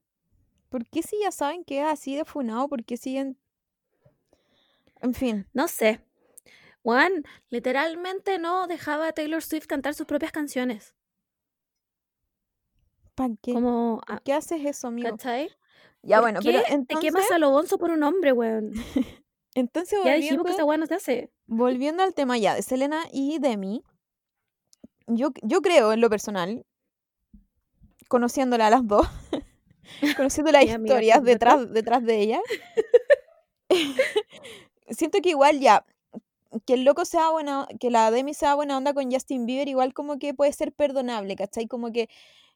¿Por 0.69 0.87
qué 0.89 1.03
si 1.03 1.19
ya 1.21 1.31
saben 1.33 1.65
que 1.65 1.81
es 1.81 1.87
así 1.87 2.17
de 2.17 2.25
funado? 2.25 2.69
¿Por 2.69 2.85
qué 2.85 2.97
siguen...? 2.97 3.39
En 5.01 5.15
fin, 5.15 5.47
No 5.53 5.69
sé. 5.69 6.01
Juan, 6.83 7.25
literalmente 7.51 8.39
no 8.39 8.67
dejaba 8.67 9.09
a 9.09 9.13
Taylor 9.13 9.43
Swift 9.43 9.67
cantar 9.67 9.95
sus 9.95 10.07
propias 10.07 10.33
canciones. 10.33 10.95
¿para 13.15 13.35
qué? 13.43 13.53
Como, 13.53 14.01
¿Por 14.07 14.17
ah, 14.17 14.21
qué 14.25 14.33
haces 14.33 14.65
eso, 14.65 14.89
amigo? 14.89 15.17
¿cachai? 15.17 15.51
Ya 16.03 16.21
¿Por 16.21 16.23
bueno, 16.23 16.41
qué 16.41 16.53
pero 16.53 16.63
te 16.63 16.73
entonces, 16.75 17.01
quemas 17.01 17.31
a 17.31 17.39
lo 17.39 17.51
bonzo 17.51 17.79
por 17.79 17.91
un 17.91 18.03
hombre, 18.03 18.33
weón? 18.33 18.73
entonces 19.55 19.99
Ya 20.03 20.15
dijimos 20.15 20.45
que 20.45 20.53
volviendo, 20.53 20.53
esa 20.53 20.77
no 20.77 20.87
se 20.87 20.95
hace. 20.95 21.33
volviendo 21.47 22.03
al 22.03 22.15
tema 22.15 22.39
ya 22.39 22.55
de 22.55 22.63
Selena 22.63 23.05
y 23.13 23.39
Demi, 23.39 23.83
yo, 25.07 25.31
yo 25.43 25.61
creo 25.63 25.93
en 25.93 26.01
lo 26.01 26.11
personal, 26.11 26.65
conociéndola 28.09 28.67
a 28.67 28.71
las 28.71 28.87
dos, 28.87 29.07
conociendo 30.17 30.51
las 30.53 30.65
historias 30.65 31.23
detrás, 31.23 31.71
detrás 31.73 32.05
de 32.05 32.21
ella, 32.21 32.41
siento 34.91 35.21
que 35.21 35.31
igual 35.31 35.61
ya, 35.61 35.85
que 36.67 36.75
el 36.75 36.85
loco 36.85 37.05
sea 37.05 37.31
buena, 37.31 37.67
que 37.79 37.91
la 37.91 38.11
Demi 38.11 38.35
sea 38.35 38.55
buena 38.55 38.77
onda 38.77 38.95
con 38.95 39.11
Justin 39.13 39.47
Bieber, 39.47 39.69
igual 39.69 39.93
como 39.95 40.19
que 40.19 40.35
puede 40.35 40.53
ser 40.53 40.73
perdonable, 40.73 41.37
¿cachai? 41.37 41.67
Como 41.67 41.93
que 41.93 42.09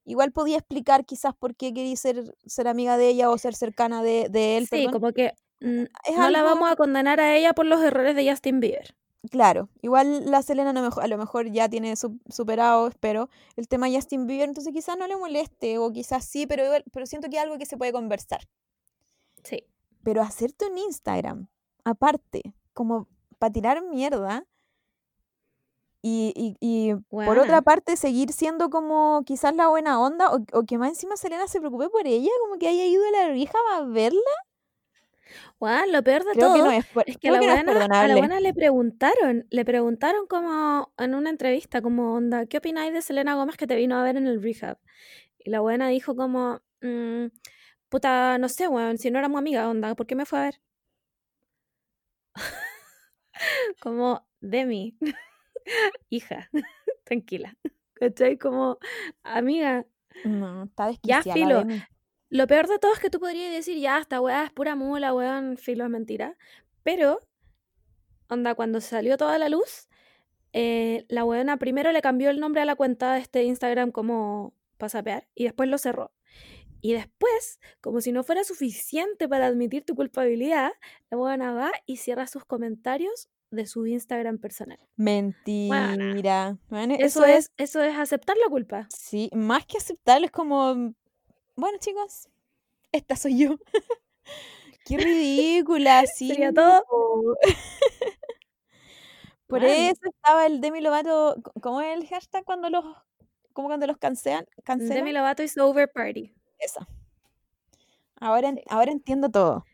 igual 0.04 0.32
podía 0.32 0.56
explicar 0.58 1.04
quizás 1.04 1.34
por 1.34 1.54
qué 1.54 1.72
quería 1.72 1.96
ser, 1.96 2.34
ser 2.46 2.68
amiga 2.68 2.96
de 2.96 3.08
ella 3.08 3.30
o 3.30 3.38
ser 3.38 3.54
cercana 3.54 4.02
de, 4.02 4.28
de 4.30 4.56
él, 4.56 4.64
Sí, 4.64 4.86
perdón. 4.86 4.92
como 4.92 5.12
que 5.12 5.34
mm, 5.60 5.82
Es 6.08 6.16
no 6.16 6.30
la 6.30 6.42
vamos 6.42 6.70
a 6.70 6.76
condenar 6.76 7.20
a 7.20 7.36
ella 7.36 7.52
por 7.52 7.66
los 7.66 7.82
errores 7.82 8.16
de 8.16 8.28
Justin 8.28 8.60
Bieber. 8.60 8.94
Claro, 9.30 9.68
igual 9.82 10.28
la 10.30 10.42
Selena 10.42 10.70
a 10.70 11.06
lo 11.06 11.16
mejor 11.18 11.48
ya 11.50 11.68
tiene 11.68 11.94
su- 11.94 12.18
superado, 12.28 12.88
espero, 12.88 13.28
el 13.56 13.68
tema 13.68 13.88
Justin 13.88 14.26
Bieber, 14.26 14.48
entonces 14.48 14.72
quizás 14.72 14.98
no 14.98 15.06
le 15.06 15.16
moleste, 15.16 15.78
o 15.78 15.92
quizás 15.92 16.24
sí, 16.24 16.46
pero, 16.46 16.64
pero 16.92 17.06
siento 17.06 17.28
que 17.30 17.36
es 17.36 17.42
algo 17.42 17.56
que 17.56 17.66
se 17.66 17.76
puede 17.76 17.92
conversar. 17.92 18.48
Sí. 19.44 19.64
Pero 20.02 20.22
hacerte 20.22 20.66
un 20.68 20.76
Instagram, 20.76 21.46
aparte, 21.84 22.42
como 22.74 23.06
para 23.38 23.52
tirar 23.52 23.82
mierda, 23.84 24.44
y, 26.04 26.32
y- 26.34 26.56
y 26.90 26.94
por 27.08 27.38
otra 27.38 27.62
parte 27.62 27.96
seguir 27.96 28.32
siendo 28.32 28.70
como 28.70 29.22
quizás 29.24 29.54
la 29.54 29.68
buena 29.68 30.00
onda, 30.00 30.32
o, 30.34 30.40
o 30.52 30.64
que 30.64 30.78
más 30.78 30.88
encima 30.88 31.16
Selena 31.16 31.46
se 31.46 31.60
preocupe 31.60 31.88
por 31.90 32.08
ella, 32.08 32.30
como 32.44 32.58
que 32.58 32.66
haya 32.66 32.84
ido 32.86 33.04
a 33.06 33.10
la 33.12 33.28
rija 33.32 33.56
a 33.76 33.82
verla, 33.84 34.18
Lo 35.60 36.02
peor 36.02 36.24
de 36.24 36.32
creo 36.32 36.48
todo 36.48 36.54
que 36.54 36.62
no 36.62 36.70
es, 36.72 36.86
que 37.20 37.28
a 37.28 37.32
la 37.32 37.40
que 37.40 37.46
no 37.46 37.52
es 37.54 37.64
buena, 37.64 37.84
a 38.00 38.08
la 38.08 38.16
buena 38.16 38.40
le 38.40 38.54
preguntaron, 38.54 39.46
le 39.50 39.64
preguntaron 39.64 40.26
como 40.26 40.92
en 40.98 41.14
una 41.14 41.30
entrevista, 41.30 41.80
como 41.82 42.14
onda, 42.14 42.46
¿qué 42.46 42.58
opináis 42.58 42.92
de 42.92 43.02
Selena 43.02 43.34
Gómez 43.34 43.56
que 43.56 43.66
te 43.66 43.76
vino 43.76 43.96
a 43.96 44.02
ver 44.02 44.16
en 44.16 44.26
el 44.26 44.42
rehab? 44.42 44.78
Y 45.38 45.50
la 45.50 45.60
buena 45.60 45.88
dijo 45.88 46.14
como, 46.16 46.60
"Mm, 46.80 47.26
puta, 47.88 48.38
no 48.38 48.48
sé, 48.48 48.68
weón, 48.68 48.98
si 48.98 49.10
no 49.10 49.18
éramos 49.18 49.38
amigas, 49.38 49.66
onda, 49.66 49.94
¿por 49.94 50.06
qué 50.06 50.14
me 50.14 50.26
fue 50.26 50.38
a 50.38 50.42
ver? 50.44 50.60
como, 53.80 54.26
Demi, 54.40 54.96
hija, 56.10 56.50
tranquila. 57.04 57.56
¿Cachai? 57.94 58.36
Como, 58.36 58.78
amiga, 59.22 59.86
No, 60.24 60.64
está 60.64 60.90
Ya, 61.02 61.22
filo. 61.22 61.58
Demi. 61.60 61.82
Lo 62.32 62.46
peor 62.46 62.66
de 62.66 62.78
todo 62.78 62.94
es 62.94 62.98
que 62.98 63.10
tú 63.10 63.20
podrías 63.20 63.52
decir, 63.52 63.76
ya, 63.78 63.98
esta 63.98 64.18
weá 64.18 64.44
es 64.44 64.50
pura 64.50 64.74
mula, 64.74 65.12
weón, 65.12 65.58
filo, 65.58 65.84
es 65.84 65.90
mentira. 65.90 66.38
Pero, 66.82 67.20
onda, 68.30 68.54
cuando 68.54 68.80
salió 68.80 69.18
toda 69.18 69.36
la 69.38 69.50
luz, 69.50 69.90
eh, 70.54 71.04
la 71.08 71.26
weona 71.26 71.58
primero 71.58 71.92
le 71.92 72.00
cambió 72.00 72.30
el 72.30 72.40
nombre 72.40 72.62
a 72.62 72.64
la 72.64 72.74
cuenta 72.74 73.12
de 73.12 73.20
este 73.20 73.42
Instagram 73.42 73.90
como 73.90 74.54
para 74.78 74.88
sapear 74.88 75.28
y 75.34 75.44
después 75.44 75.68
lo 75.68 75.76
cerró. 75.76 76.10
Y 76.80 76.94
después, 76.94 77.60
como 77.82 78.00
si 78.00 78.12
no 78.12 78.24
fuera 78.24 78.44
suficiente 78.44 79.28
para 79.28 79.46
admitir 79.46 79.84
tu 79.84 79.94
culpabilidad, 79.94 80.72
la 81.10 81.18
weona 81.18 81.52
va 81.52 81.70
y 81.84 81.98
cierra 81.98 82.26
sus 82.26 82.46
comentarios 82.46 83.28
de 83.50 83.66
su 83.66 83.86
Instagram 83.86 84.38
personal. 84.38 84.78
Mentira. 84.96 86.56
Bueno, 86.70 86.94
Eso, 86.98 87.26
es, 87.26 87.52
eso 87.58 87.82
es 87.82 87.94
aceptar 87.94 88.38
la 88.42 88.48
culpa. 88.48 88.86
Sí, 88.88 89.28
más 89.34 89.66
que 89.66 89.76
aceptarlo 89.76 90.24
es 90.24 90.32
como, 90.32 90.94
bueno 91.56 91.78
chicos, 91.78 92.28
esta 92.92 93.16
soy 93.16 93.38
yo. 93.40 93.56
Qué 94.84 94.98
ridícula, 94.98 96.04
sí. 96.16 96.28
Sería 96.28 96.52
todo. 96.52 96.84
Por 99.46 99.64
eso 99.64 100.00
estaba 100.08 100.46
el 100.46 100.60
Demi 100.60 100.80
Lovato, 100.80 101.36
¿cómo 101.60 101.80
es 101.82 101.96
el 101.98 102.06
hashtag 102.08 102.44
cuando 102.44 102.70
los, 102.70 102.84
como 103.52 103.68
cuando 103.68 103.86
los 103.86 103.98
cancelan? 103.98 104.46
cancelan? 104.64 105.04
Demi 105.04 105.12
Lovato 105.12 105.42
is 105.42 105.56
over 105.58 105.90
party. 105.92 106.34
Esa. 106.58 106.88
Ahora, 108.20 108.52
Sí. 108.54 108.62
ahora 108.68 108.92
entiendo 108.92 109.28
todo. 109.30 109.64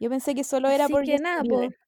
Yo 0.00 0.10
pensé 0.10 0.34
que 0.34 0.44
solo 0.44 0.68
era 0.68 0.84
Así 0.84 0.92
por 0.92 1.04
que 1.04 1.12
Justin 1.12 1.22
nada, 1.22 1.42
Bieber. 1.42 1.70
po. 1.70 1.83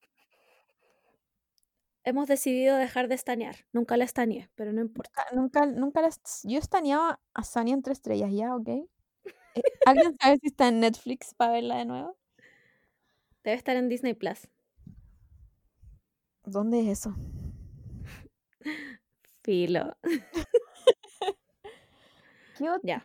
Hemos 2.07 2.29
decidido 2.29 2.77
dejar 2.77 3.09
de 3.09 3.17
estanear. 3.17 3.57
Nunca 3.73 3.97
la 3.97 4.05
estaneé, 4.05 4.49
pero 4.55 4.73
no 4.73 4.81
importa. 4.81 5.27
Nunca, 5.35 5.67
nunca, 5.67 6.01
las... 6.01 6.21
Yo 6.45 6.57
estaneaba 6.57 7.19
a 7.35 7.43
Sunny 7.43 7.73
entre 7.73 7.93
estrellas, 7.93 8.31
¿ya? 8.33 8.55
¿Ok? 8.55 8.69
Eh, 8.69 8.87
¿Alguien 9.85 10.17
sabe 10.23 10.39
si 10.41 10.47
está 10.47 10.69
en 10.69 10.79
Netflix 10.79 11.35
para 11.35 11.55
verla 11.55 11.79
de 11.79 11.85
nuevo? 11.85 12.17
Debe 13.43 13.57
estar 13.57 13.75
en 13.77 13.89
Disney 13.89 14.15
Plus. 14.15 14.47
¿Dónde 16.45 16.79
es 16.83 17.01
eso? 17.01 17.17
Filo. 19.43 19.97
¿Qué, 22.57 22.71
otra, 22.71 23.05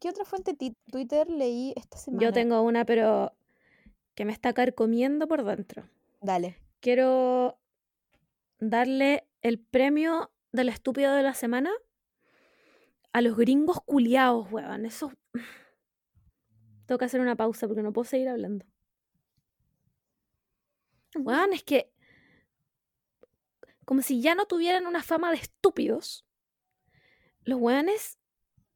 qué 0.00 0.08
otra 0.08 0.24
fuente 0.24 0.56
Twitter 0.92 1.28
leí 1.28 1.74
esta 1.74 1.98
semana? 1.98 2.22
Yo 2.22 2.32
tengo 2.32 2.62
una, 2.62 2.84
pero 2.84 3.32
que 4.14 4.24
me 4.24 4.30
está 4.32 4.52
carcomiendo 4.52 5.26
por 5.26 5.42
dentro. 5.44 5.82
Dale. 6.20 6.56
Quiero 6.78 7.58
darle 8.58 9.28
el 9.42 9.58
premio 9.58 10.32
del 10.52 10.68
estúpido 10.68 11.14
de 11.14 11.22
la 11.22 11.34
semana 11.34 11.70
a 13.12 13.20
los 13.20 13.36
gringos 13.36 13.80
culiados, 13.84 14.50
weón. 14.50 14.86
Eso. 14.86 15.12
Tengo 16.86 16.98
que 16.98 17.04
hacer 17.04 17.20
una 17.20 17.36
pausa 17.36 17.66
porque 17.66 17.82
no 17.82 17.92
puedo 17.92 18.04
seguir 18.04 18.28
hablando. 18.28 18.66
Weón, 21.14 21.52
es 21.52 21.62
que. 21.62 21.92
Como 23.84 24.02
si 24.02 24.20
ya 24.20 24.34
no 24.34 24.46
tuvieran 24.46 24.86
una 24.86 25.02
fama 25.02 25.30
de 25.30 25.36
estúpidos. 25.36 26.26
Los 27.44 27.60
weones 27.60 28.18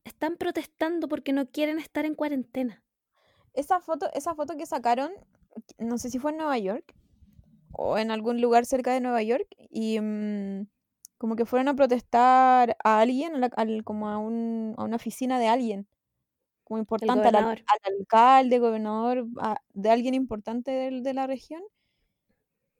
están 0.05 0.37
protestando 0.37 1.09
porque 1.09 1.33
no 1.33 1.51
quieren 1.51 1.79
estar 1.79 2.05
en 2.05 2.15
cuarentena. 2.15 2.85
Esa 3.53 3.81
foto, 3.81 4.09
esa 4.15 4.35
foto 4.37 4.57
que 4.57 4.67
sacaron, 4.67 5.13
no 5.79 5.99
sé 5.99 6.11
si 6.11 6.21
fue 6.21 6.31
en 6.31 6.37
Nueva 6.37 6.57
York 6.59 6.95
o 7.73 7.99
en 7.99 8.11
algún 8.11 8.41
lugar 8.41 8.67
cerca 8.67 8.93
de 8.93 9.01
Nueva 9.01 9.23
York, 9.23 9.47
y 9.71 10.01
mm, 10.01 10.67
como 11.19 11.37
que 11.37 11.45
fueron 11.47 11.69
a 11.69 11.75
protestar 11.75 12.77
a 12.83 13.01
alguien, 13.01 13.35
a 13.37 13.39
la- 13.39 13.51
al- 13.57 13.85
como 13.85 14.09
a, 14.09 14.19
un- 14.19 14.75
a 14.79 14.85
una 14.85 14.97
oficina 14.97 15.39
de 15.39 15.49
alguien, 15.49 15.89
como 16.65 16.79
importante, 16.81 17.13
al, 17.29 17.35
al- 17.85 17.99
alcalde, 18.01 18.59
gobernador, 18.59 19.27
a- 19.41 19.61
de 19.75 19.91
alguien 19.91 20.15
importante 20.15 20.71
del- 20.71 21.03
de 21.03 21.15
la 21.15 21.27
región. 21.27 21.63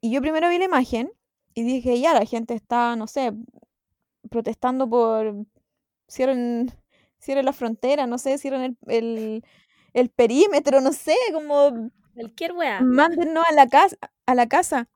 Y 0.01 0.11
yo 0.11 0.21
primero 0.21 0.49
vi 0.49 0.57
la 0.57 0.65
imagen 0.65 1.11
y 1.53 1.63
dije, 1.63 1.99
ya, 1.99 2.13
la 2.13 2.25
gente 2.25 2.53
está, 2.55 2.95
no 2.95 3.07
sé, 3.07 3.33
protestando 4.29 4.89
por 4.89 5.45
cierren, 6.09 6.71
cierren 7.19 7.45
la 7.45 7.53
frontera, 7.53 8.07
no 8.07 8.17
sé, 8.17 8.37
cierren 8.37 8.61
el, 8.61 8.77
el, 8.87 9.45
el 9.93 10.09
perímetro, 10.09 10.81
no 10.81 10.93
sé, 10.93 11.15
como 11.33 11.91
Cualquier 12.13 12.53
weá. 12.53 12.81
mándennos 12.81 13.43
a 13.49 13.53
la 13.53 13.67
casa, 13.67 13.97
a 14.25 14.35
la 14.35 14.47
casa. 14.47 14.89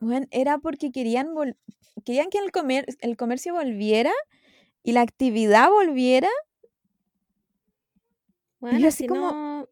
Bueno, 0.00 0.26
era 0.30 0.58
porque 0.58 0.92
querían 0.92 1.28
vol- 1.34 1.56
querían 2.04 2.28
que 2.30 2.38
el 2.38 2.52
comer, 2.52 2.84
el 3.00 3.16
comercio 3.16 3.54
volviera 3.54 4.12
y 4.82 4.92
la 4.92 5.00
actividad 5.02 5.70
volviera. 5.70 6.28
Bueno, 8.60 8.88
así 8.88 9.04
si 9.04 9.06
como- 9.06 9.30
no. 9.32 9.68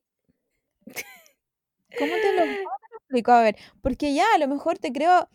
¿Cómo 1.99 2.13
te 2.17 2.33
lo, 2.33 2.41
cómo 2.43 2.55
te 2.81 2.91
lo 2.91 2.97
explico? 2.99 3.33
A 3.33 3.43
ver, 3.43 3.57
porque 3.83 4.15
ya 4.15 4.25
a 4.35 4.39
lo 4.39 4.49
mejor 4.49 4.79
te 4.79 4.93
creo, 4.93 5.29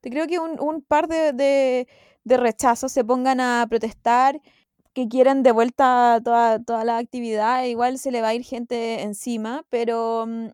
te 0.00 0.10
creo 0.10 0.26
que 0.26 0.38
un, 0.38 0.60
un 0.60 0.82
par 0.82 1.08
de, 1.08 1.32
de, 1.32 1.88
de 2.24 2.36
rechazos 2.36 2.92
se 2.92 3.04
pongan 3.04 3.40
a 3.40 3.66
protestar, 3.68 4.40
que 4.96 5.08
quieran 5.08 5.42
de 5.44 5.52
vuelta 5.52 6.20
toda, 6.24 6.58
toda 6.64 6.82
la 6.84 6.96
actividad, 6.98 7.64
igual 7.64 7.98
se 7.98 8.10
le 8.10 8.22
va 8.22 8.28
a 8.28 8.34
ir 8.34 8.44
gente 8.44 9.02
encima, 9.02 9.62
pero 9.70 10.24
mm, 10.26 10.48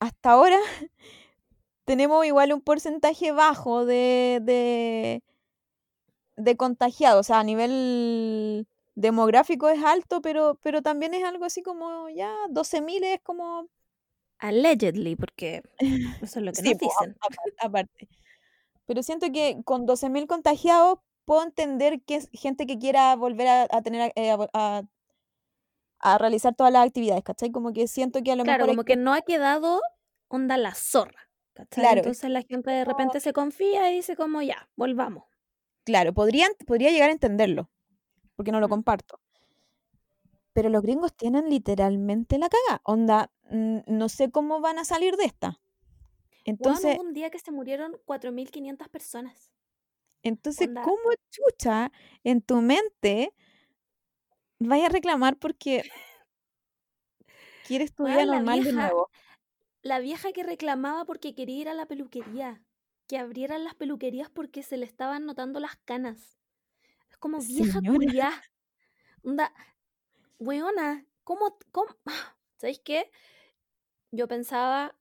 hasta 0.00 0.32
ahora 0.32 0.58
tenemos 1.84 2.24
igual 2.26 2.52
un 2.52 2.60
porcentaje 2.60 3.32
bajo 3.32 3.84
de, 3.84 4.40
de, 4.42 5.22
de 6.36 6.56
contagiados, 6.56 7.20
o 7.20 7.22
sea, 7.24 7.40
a 7.40 7.44
nivel 7.44 8.66
demográfico 8.94 9.68
es 9.68 9.82
alto, 9.82 10.20
pero, 10.22 10.58
pero 10.62 10.82
también 10.82 11.14
es 11.14 11.24
algo 11.24 11.44
así 11.44 11.62
como 11.62 12.08
ya 12.10 12.34
12.000 12.50 13.02
es 13.04 13.20
como 13.22 13.68
Allegedly, 14.38 15.14
porque 15.16 15.62
eso 16.22 16.38
es 16.40 16.44
lo 16.44 16.52
que 16.52 16.62
Sí, 16.62 16.70
nos 16.72 16.78
dicen. 16.78 17.16
apa- 17.20 17.66
aparte. 17.66 18.08
Pero 18.86 19.02
siento 19.02 19.32
que 19.32 19.62
con 19.64 19.86
12.000 19.86 20.26
contagiados 20.26 20.98
puedo 21.24 21.42
entender 21.44 22.02
que 22.02 22.16
es 22.16 22.28
gente 22.32 22.66
que 22.66 22.78
quiera 22.78 23.14
volver 23.16 23.48
a, 23.48 23.62
a 23.70 23.82
tener 23.82 24.12
eh, 24.16 24.30
a, 24.32 24.38
a- 24.54 24.82
a 26.00 26.18
realizar 26.18 26.54
todas 26.54 26.72
las 26.72 26.86
actividades, 26.86 27.22
¿cachai? 27.24 27.50
Como 27.50 27.72
que 27.72 27.86
siento 27.88 28.22
que 28.22 28.32
a 28.32 28.36
lo 28.36 28.44
Claro, 28.44 28.64
mejor 28.64 28.70
hay 28.70 28.76
como 28.76 28.84
que 28.84 28.96
no 28.96 29.12
ha 29.14 29.22
quedado 29.22 29.80
onda 30.28 30.56
la 30.56 30.74
zorra. 30.74 31.28
¿cachai? 31.54 31.82
Claro, 31.82 32.00
es 32.02 32.06
Entonces 32.06 32.30
la 32.30 32.42
gente 32.42 32.70
de 32.70 32.84
repente 32.84 33.20
se 33.20 33.32
confía 33.32 33.90
y 33.90 33.96
dice 33.96 34.16
como 34.16 34.42
ya, 34.42 34.68
volvamos. 34.76 35.24
claro, 35.84 36.12
podrían, 36.12 36.52
podría 36.66 36.90
llegar 36.90 37.08
a 37.08 37.12
entenderlo, 37.12 37.70
porque 38.36 38.52
no 38.52 38.60
lo 38.60 38.68
Mm. 38.68 38.70
comparto. 38.70 39.20
Pero 40.54 40.68
los 40.68 40.82
gringos 40.82 41.14
tienen 41.14 41.48
literalmente 41.50 42.38
la 42.38 42.48
caga. 42.48 42.80
Onda, 42.84 43.30
no 43.50 44.08
sé 44.08 44.30
cómo 44.30 44.60
van 44.60 44.78
a 44.78 44.84
salir 44.84 45.16
de 45.16 45.24
esta. 45.24 45.60
Entonces, 46.44 46.96
hubo 46.96 47.02
un 47.02 47.12
día 47.12 47.30
que 47.30 47.38
se 47.38 47.52
murieron 47.52 47.96
4.500 48.04 48.88
personas. 48.88 49.51
Entonces, 50.22 50.68
onda- 50.68 50.82
¿cómo 50.82 51.10
chucha 51.30 51.92
en 52.24 52.42
tu 52.42 52.60
mente 52.62 53.34
vaya 54.58 54.86
a 54.86 54.90
reclamar 54.90 55.38
porque 55.38 55.82
quieres 57.66 57.94
tu 57.94 58.04
vida 58.04 58.24
normal 58.24 58.64
de 58.64 58.72
nuevo? 58.72 59.10
La 59.82 59.98
vieja 59.98 60.32
que 60.32 60.42
reclamaba 60.44 61.04
porque 61.04 61.34
quería 61.34 61.60
ir 61.62 61.68
a 61.68 61.74
la 61.74 61.86
peluquería. 61.86 62.62
Que 63.08 63.18
abrieran 63.18 63.64
las 63.64 63.74
peluquerías 63.74 64.30
porque 64.30 64.62
se 64.62 64.76
le 64.76 64.86
estaban 64.86 65.26
notando 65.26 65.60
las 65.60 65.76
canas. 65.76 66.38
Es 67.10 67.16
como 67.18 67.38
vieja 67.38 67.80
culiá. 67.80 68.42
Onda, 69.24 69.52
weona, 70.38 71.04
¿cómo, 71.24 71.58
cómo? 71.72 71.88
¿Sabéis 72.56 72.80
qué? 72.84 73.10
Yo 74.12 74.28
pensaba 74.28 74.96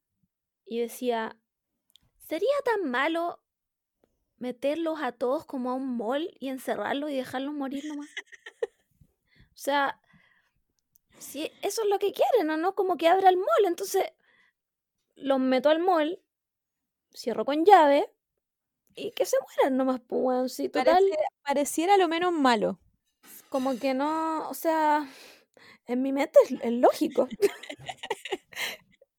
y 0.66 0.80
decía, 0.80 1.38
¿sería 2.28 2.50
tan 2.66 2.90
malo 2.90 3.44
meterlos 4.42 5.00
a 5.02 5.12
todos 5.14 5.46
como 5.46 5.72
a 5.72 5.76
un 5.76 5.96
mall 5.98 6.36
y 6.40 6.50
encerrarlos 6.50 7.12
y 7.12 7.16
dejarlos 7.16 7.54
morir 7.54 7.86
nomás? 7.86 8.10
O 9.54 9.58
sea, 9.64 10.00
si 11.20 11.52
eso 11.62 11.84
es 11.84 11.90
lo 11.90 12.00
que 12.00 12.14
quieren, 12.14 12.50
¿o 12.50 12.58
no? 12.58 12.76
Como 12.76 12.98
que 12.98 13.08
abra 13.08 13.30
el 13.30 13.38
mall, 13.38 13.66
entonces 13.66 14.04
los 15.16 15.40
meto 15.40 15.70
al 15.70 15.80
mall, 15.80 16.22
cierro 17.14 17.46
con 17.46 17.66
llave 17.66 18.12
y 18.96 19.12
que 19.12 19.26
se 19.26 19.38
mueran 19.42 19.78
nomás, 19.78 20.02
pues. 20.08 20.54
Sí, 20.54 20.70
total, 20.70 20.96
Pareciera, 20.96 21.24
pareciera 21.44 21.98
lo 21.98 22.08
menos 22.08 22.34
malo. 22.34 22.80
como 23.50 23.78
que 23.80 23.94
no, 23.94 24.50
o 24.50 24.54
sea, 24.54 25.08
en 25.88 26.02
mi 26.02 26.14
mente 26.14 26.40
es, 26.46 26.52
es 26.62 26.72
lógico. 26.74 27.28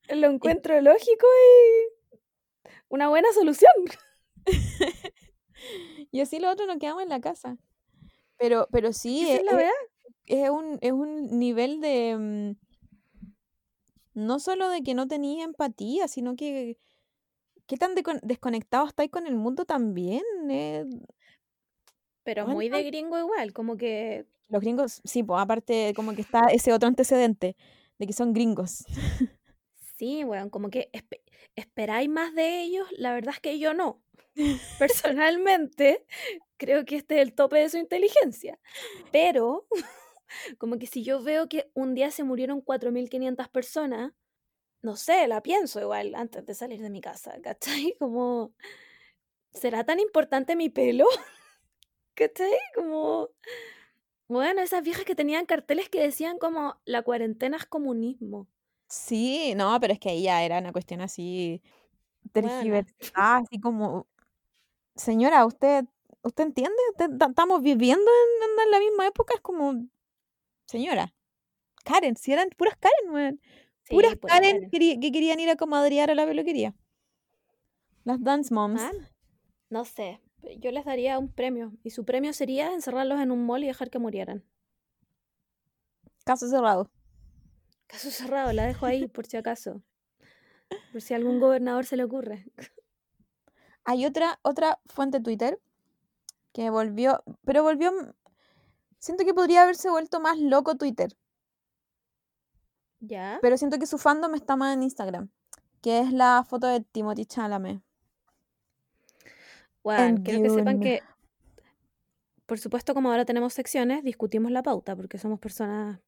Lo 0.09 0.29
encuentro 0.29 0.81
lógico 0.81 1.27
y 1.27 2.11
una 2.89 3.09
buena 3.09 3.33
solución. 3.33 3.73
Y 6.11 6.21
así 6.21 6.39
los 6.39 6.53
otros 6.53 6.69
nos 6.69 6.79
quedamos 6.79 7.03
en 7.03 7.09
la 7.09 7.21
casa. 7.21 7.57
Pero, 8.39 8.69
pero 8.71 8.93
sí, 8.93 9.23
es, 9.31 9.41
es 9.41 9.45
la 9.45 9.61
es- 9.63 9.73
es 10.27 10.51
un, 10.51 10.79
es 10.81 10.93
un 10.93 11.39
nivel 11.39 11.81
de... 11.81 12.17
mm, 12.19 12.53
No 14.15 14.39
solo 14.39 14.69
de 14.69 14.83
que 14.83 14.95
no 14.95 15.09
tenía 15.09 15.45
empatía, 15.45 16.09
sino 16.09 16.37
que... 16.37 16.79
¿Qué 17.67 17.77
tan 17.77 17.95
decon- 17.95 18.21
desconectados 18.23 18.89
estáis 18.91 19.11
con 19.11 19.27
el 19.27 19.37
mundo 19.37 19.65
también? 19.65 20.23
eh, 20.51 20.85
Pero 22.25 22.45
Bueno, 22.45 22.57
muy 22.57 22.69
de 22.69 22.83
gringo 22.85 23.19
igual, 23.19 23.53
como 23.53 23.77
que 23.77 24.27
Los 24.49 24.61
gringos, 24.61 25.01
sí, 25.05 25.23
pues 25.23 25.41
aparte 25.41 25.93
como 25.95 26.15
que 26.15 26.23
está 26.23 26.41
ese 26.53 26.73
otro 26.73 26.89
antecedente 26.89 27.57
de 27.99 28.07
que 28.07 28.13
son 28.13 28.33
gringos. 28.33 28.85
sí, 30.03 30.25
weón, 30.25 30.51
como 30.51 30.69
que 30.69 30.91
espe- 30.93 31.23
esperáis 31.55 32.09
más 32.09 32.35
de 32.35 32.61
ellos, 32.63 32.89
la 32.91 33.15
verdad 33.15 33.35
es 33.35 33.41
que 33.41 33.61
yo 33.61 33.73
no. 33.73 34.03
Personalmente, 34.81 36.05
creo 36.57 36.85
que 36.85 36.97
este 36.97 37.17
es 37.17 37.23
el 37.23 37.35
tope 37.35 37.59
de 37.59 37.69
su 37.69 37.77
inteligencia. 37.79 38.59
Pero, 39.13 39.69
como 40.59 40.77
que 40.81 40.89
si 40.89 41.05
yo 41.05 41.23
veo 41.23 41.49
que 41.49 41.71
un 41.75 41.95
día 41.95 42.11
se 42.11 42.25
murieron 42.25 42.63
4.500 42.63 43.49
personas, 43.49 44.13
no 44.83 44.97
sé, 44.97 45.29
la 45.29 45.41
pienso 45.41 45.81
igual 45.81 46.17
antes 46.17 46.45
de 46.45 46.55
salir 46.55 46.81
de 46.83 46.91
mi 46.91 47.01
casa, 47.01 47.41
¿cachai? 47.41 47.95
Como, 48.01 48.55
¿será 49.55 49.85
tan 49.85 50.01
importante 50.01 50.57
mi 50.57 50.69
pelo? 50.69 51.07
¿Cachai? 52.15 52.51
Como, 52.75 53.31
bueno, 54.27 54.63
esas 54.63 54.83
viejas 54.83 55.05
que 55.05 55.15
tenían 55.15 55.47
carteles 55.47 55.89
que 55.89 56.01
decían 56.03 56.39
como, 56.39 56.81
la 56.85 57.03
cuarentena 57.03 57.57
es 57.57 57.67
comunismo. 57.67 58.49
Sí, 58.93 59.55
no, 59.57 59.81
pero 59.81 59.95
es 59.95 59.99
que 59.99 60.11
ahí 60.11 60.25
ya 60.25 60.43
era 60.45 60.59
una 60.59 60.71
cuestión 60.71 61.01
así 61.01 61.63
Bueno, 62.35 62.49
tergiversada, 62.51 63.39
así 63.39 63.59
como, 63.59 64.07
señora, 64.97 65.47
¿usted, 65.47 65.87
usted 66.23 66.45
entiende? 66.45 66.77
Estamos 66.99 67.63
viviendo 67.63 68.05
en, 68.05 68.61
en 68.67 68.71
la 68.71 68.79
misma 68.81 69.07
época, 69.07 69.33
es 69.35 69.41
como, 69.41 69.87
señora, 70.67 71.15
Karen, 71.85 72.17
si 72.17 72.33
eran 72.35 72.51
puras 72.51 72.77
Karen, 72.77 73.13
weón. 73.15 73.41
Puras 73.89 74.13
sí, 74.13 74.17
puras 74.17 74.41
Karen 74.41 74.71
Karen. 74.71 75.01
que 75.01 75.13
querían 75.13 75.41
ir 75.41 75.49
a 75.49 75.57
comadrear 75.57 76.11
a 76.11 76.15
la 76.15 76.27
peluquería. 76.27 76.75
Las 78.05 78.23
dance 78.23 78.53
moms. 78.53 78.83
Ah, 78.83 78.93
no 79.71 79.87
sé, 79.87 80.21
yo 80.59 80.71
les 80.71 80.85
daría 80.85 81.19
un 81.19 81.33
premio 81.33 81.73
y 81.83 81.91
su 81.91 82.05
premio 82.05 82.35
sería 82.35 82.75
encerrarlos 82.75 83.21
en 83.21 83.31
un 83.31 83.47
mall 83.47 83.65
y 83.65 83.69
dejar 83.69 83.89
que 83.89 83.99
murieran. 83.99 84.45
Caso 86.25 86.49
cerrado. 86.49 86.91
Caso 87.93 88.11
cerrado, 88.11 88.53
la 88.53 88.65
dejo 88.67 88.87
ahí 88.87 89.07
por 89.07 89.27
si 89.27 89.37
acaso. 89.37 89.83
Por 90.93 91.03
si 91.03 91.13
a 91.15 91.19
algún 91.19 91.41
gobernador 91.41 91.85
se 91.85 91.97
le 91.97 92.05
ocurre. 92.05 92.47
Hay 93.85 94.07
otra, 94.07 94.39
otra 94.43 94.81
fuente 94.87 95.21
Twitter 95.21 95.61
que 96.53 96.71
volvió, 96.71 97.23
pero 97.45 97.63
volvió, 97.63 97.89
m- 97.91 98.13
siento 98.99 99.25
que 99.25 99.35
podría 99.35 99.63
haberse 99.63 99.91
vuelto 99.91 100.21
más 100.21 100.39
loco 100.39 100.77
Twitter, 100.77 101.17
¿Ya? 103.01 103.39
pero 103.43 103.57
siento 103.59 103.79
que 103.79 103.87
su 103.87 103.99
fandom 103.99 104.35
está 104.35 104.55
más 104.57 104.75
en 104.75 104.83
Instagram, 104.85 105.31
que 105.81 105.99
es 106.01 106.13
la 106.13 106.45
foto 106.49 106.67
de 106.69 106.81
Timothy 106.81 107.27
Chalamet. 107.27 107.83
Bueno, 109.83 110.03
En 110.05 110.17
quiero 110.23 110.43
que 110.43 110.51
sepan 110.51 110.79
que, 110.81 111.03
por 112.47 112.59
supuesto, 112.61 112.95
como 112.95 113.11
ahora 113.11 113.25
tenemos 113.25 113.53
secciones, 113.55 114.05
discutimos 114.05 114.53
la 114.53 114.63
pauta 114.63 114.95
porque 114.95 115.19
somos 115.19 115.41
personas 115.41 115.99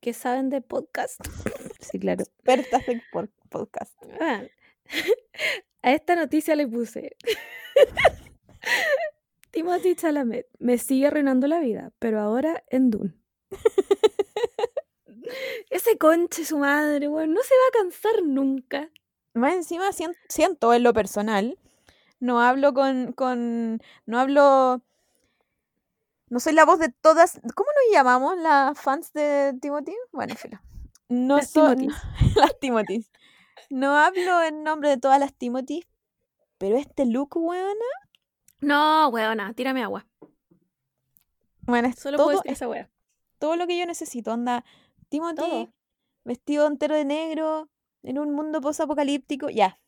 que 0.00 0.12
saben 0.12 0.50
de 0.50 0.60
podcast. 0.60 1.20
Sí, 1.80 1.98
claro. 1.98 2.22
Expertas 2.24 2.88
en 2.88 3.02
podcast. 3.50 3.94
Ah, 4.20 4.42
A 5.82 5.92
esta 5.92 6.16
noticia 6.16 6.56
le 6.56 6.66
puse. 6.66 7.16
Timothy 9.52 9.94
Chalamet 9.94 10.46
me 10.58 10.78
sigue 10.78 11.06
arruinando 11.06 11.46
la 11.46 11.60
vida, 11.60 11.92
pero 11.98 12.20
ahora 12.20 12.62
en 12.68 12.90
Dune. 12.90 13.14
Ese 15.70 15.96
conche 15.98 16.44
su 16.44 16.58
madre, 16.58 17.08
weón, 17.08 17.32
no 17.32 17.42
se 17.42 17.54
va 17.54 17.60
a 17.68 17.82
cansar 17.82 18.22
nunca. 18.24 18.90
Más 19.34 19.54
encima 19.54 19.92
sien- 19.92 20.16
siento 20.28 20.72
en 20.74 20.82
lo 20.82 20.92
personal, 20.92 21.58
no 22.20 22.40
hablo 22.40 22.74
con, 22.74 23.12
con, 23.12 23.80
no 24.06 24.18
hablo, 24.18 24.82
no 26.28 26.40
soy 26.40 26.52
la 26.54 26.64
voz 26.64 26.78
de 26.78 26.88
todas, 26.90 27.40
¿cómo 27.54 27.68
nos 27.70 27.92
llamamos 27.94 28.36
las 28.38 28.78
fans 28.80 29.12
de 29.12 29.56
Timothy? 29.60 29.94
Bueno, 30.12 30.34
filo. 30.34 30.58
No 31.08 31.36
Las 31.36 31.50
soy 31.50 31.76
Timothys. 31.76 32.02
las 32.36 32.58
Timothys. 32.58 33.10
No 33.70 33.96
hablo 33.96 34.42
en 34.42 34.62
nombre 34.64 34.88
de 34.90 34.96
todas 34.98 35.20
las 35.20 35.34
Timothys, 35.34 35.86
pero 36.58 36.76
este 36.76 37.04
look, 37.06 37.36
weona, 37.36 37.74
No, 38.60 39.08
weona, 39.08 39.52
tírame 39.54 39.82
agua. 39.82 40.06
bueno, 41.62 41.88
es 41.88 41.96
Solo 41.96 42.16
todo, 42.16 42.42
esa 42.44 42.68
wea. 42.68 42.90
todo 43.38 43.56
lo 43.56 43.66
que 43.66 43.78
yo 43.78 43.86
necesito. 43.86 44.32
Onda, 44.32 44.64
Timothy, 45.08 45.36
Todo. 45.36 45.72
vestido 46.24 46.66
entero 46.66 46.94
de 46.96 47.04
negro, 47.04 47.68
en 48.02 48.18
un 48.18 48.32
mundo 48.34 48.60
post-apocalíptico, 48.60 49.48
ya. 49.50 49.78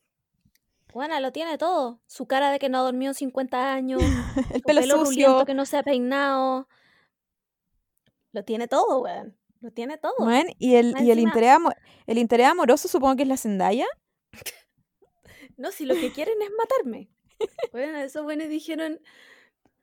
Buena, 0.92 1.20
lo 1.20 1.32
tiene 1.32 1.58
todo. 1.58 2.00
Su 2.06 2.26
cara 2.26 2.50
de 2.50 2.58
que 2.58 2.68
no 2.68 2.78
ha 2.78 2.82
dormido 2.82 3.10
en 3.10 3.14
50 3.14 3.72
años, 3.72 4.00
El 4.54 4.62
pelo 4.62 4.80
pelo 4.80 5.04
sucio. 5.04 5.44
que 5.44 5.54
no 5.54 5.66
se 5.66 5.76
ha 5.76 5.82
peinado. 5.82 6.68
Lo 8.32 8.44
tiene 8.44 8.68
todo, 8.68 9.00
weón. 9.00 9.36
Lo 9.60 9.70
tiene 9.70 9.98
todo. 9.98 10.14
Weón, 10.18 10.46
y 10.58 10.76
el, 10.76 10.94
y 11.00 11.10
el 11.10 11.18
interés, 11.18 11.56
el 12.06 12.18
interés 12.18 12.46
amoroso 12.46 12.88
supongo 12.88 13.16
que 13.16 13.22
es 13.22 13.28
la 13.28 13.36
Zendaya. 13.36 13.86
No, 15.56 15.72
si 15.72 15.86
lo 15.86 15.96
que 15.96 16.12
quieren 16.12 16.40
es 16.40 16.50
matarme. 16.56 17.10
Bueno, 17.72 17.98
esos 17.98 18.22
buenos 18.22 18.48
dijeron, 18.48 19.00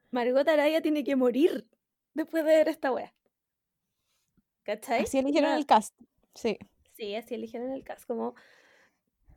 Margot 0.10 0.48
Araya 0.48 0.82
tiene 0.82 1.04
que 1.04 1.16
morir 1.16 1.68
después 2.14 2.46
de 2.46 2.56
ver 2.56 2.70
esta 2.70 2.92
wea. 2.92 3.14
¿Cachai? 4.64 5.04
Así 5.04 5.20
eligieron 5.20 5.52
el 5.52 5.66
cast. 5.66 5.94
Sí. 6.34 6.58
Sí, 6.94 7.16
así 7.16 7.36
eligieron 7.36 7.72
el 7.72 7.84
cast. 7.84 8.06
Como, 8.06 8.36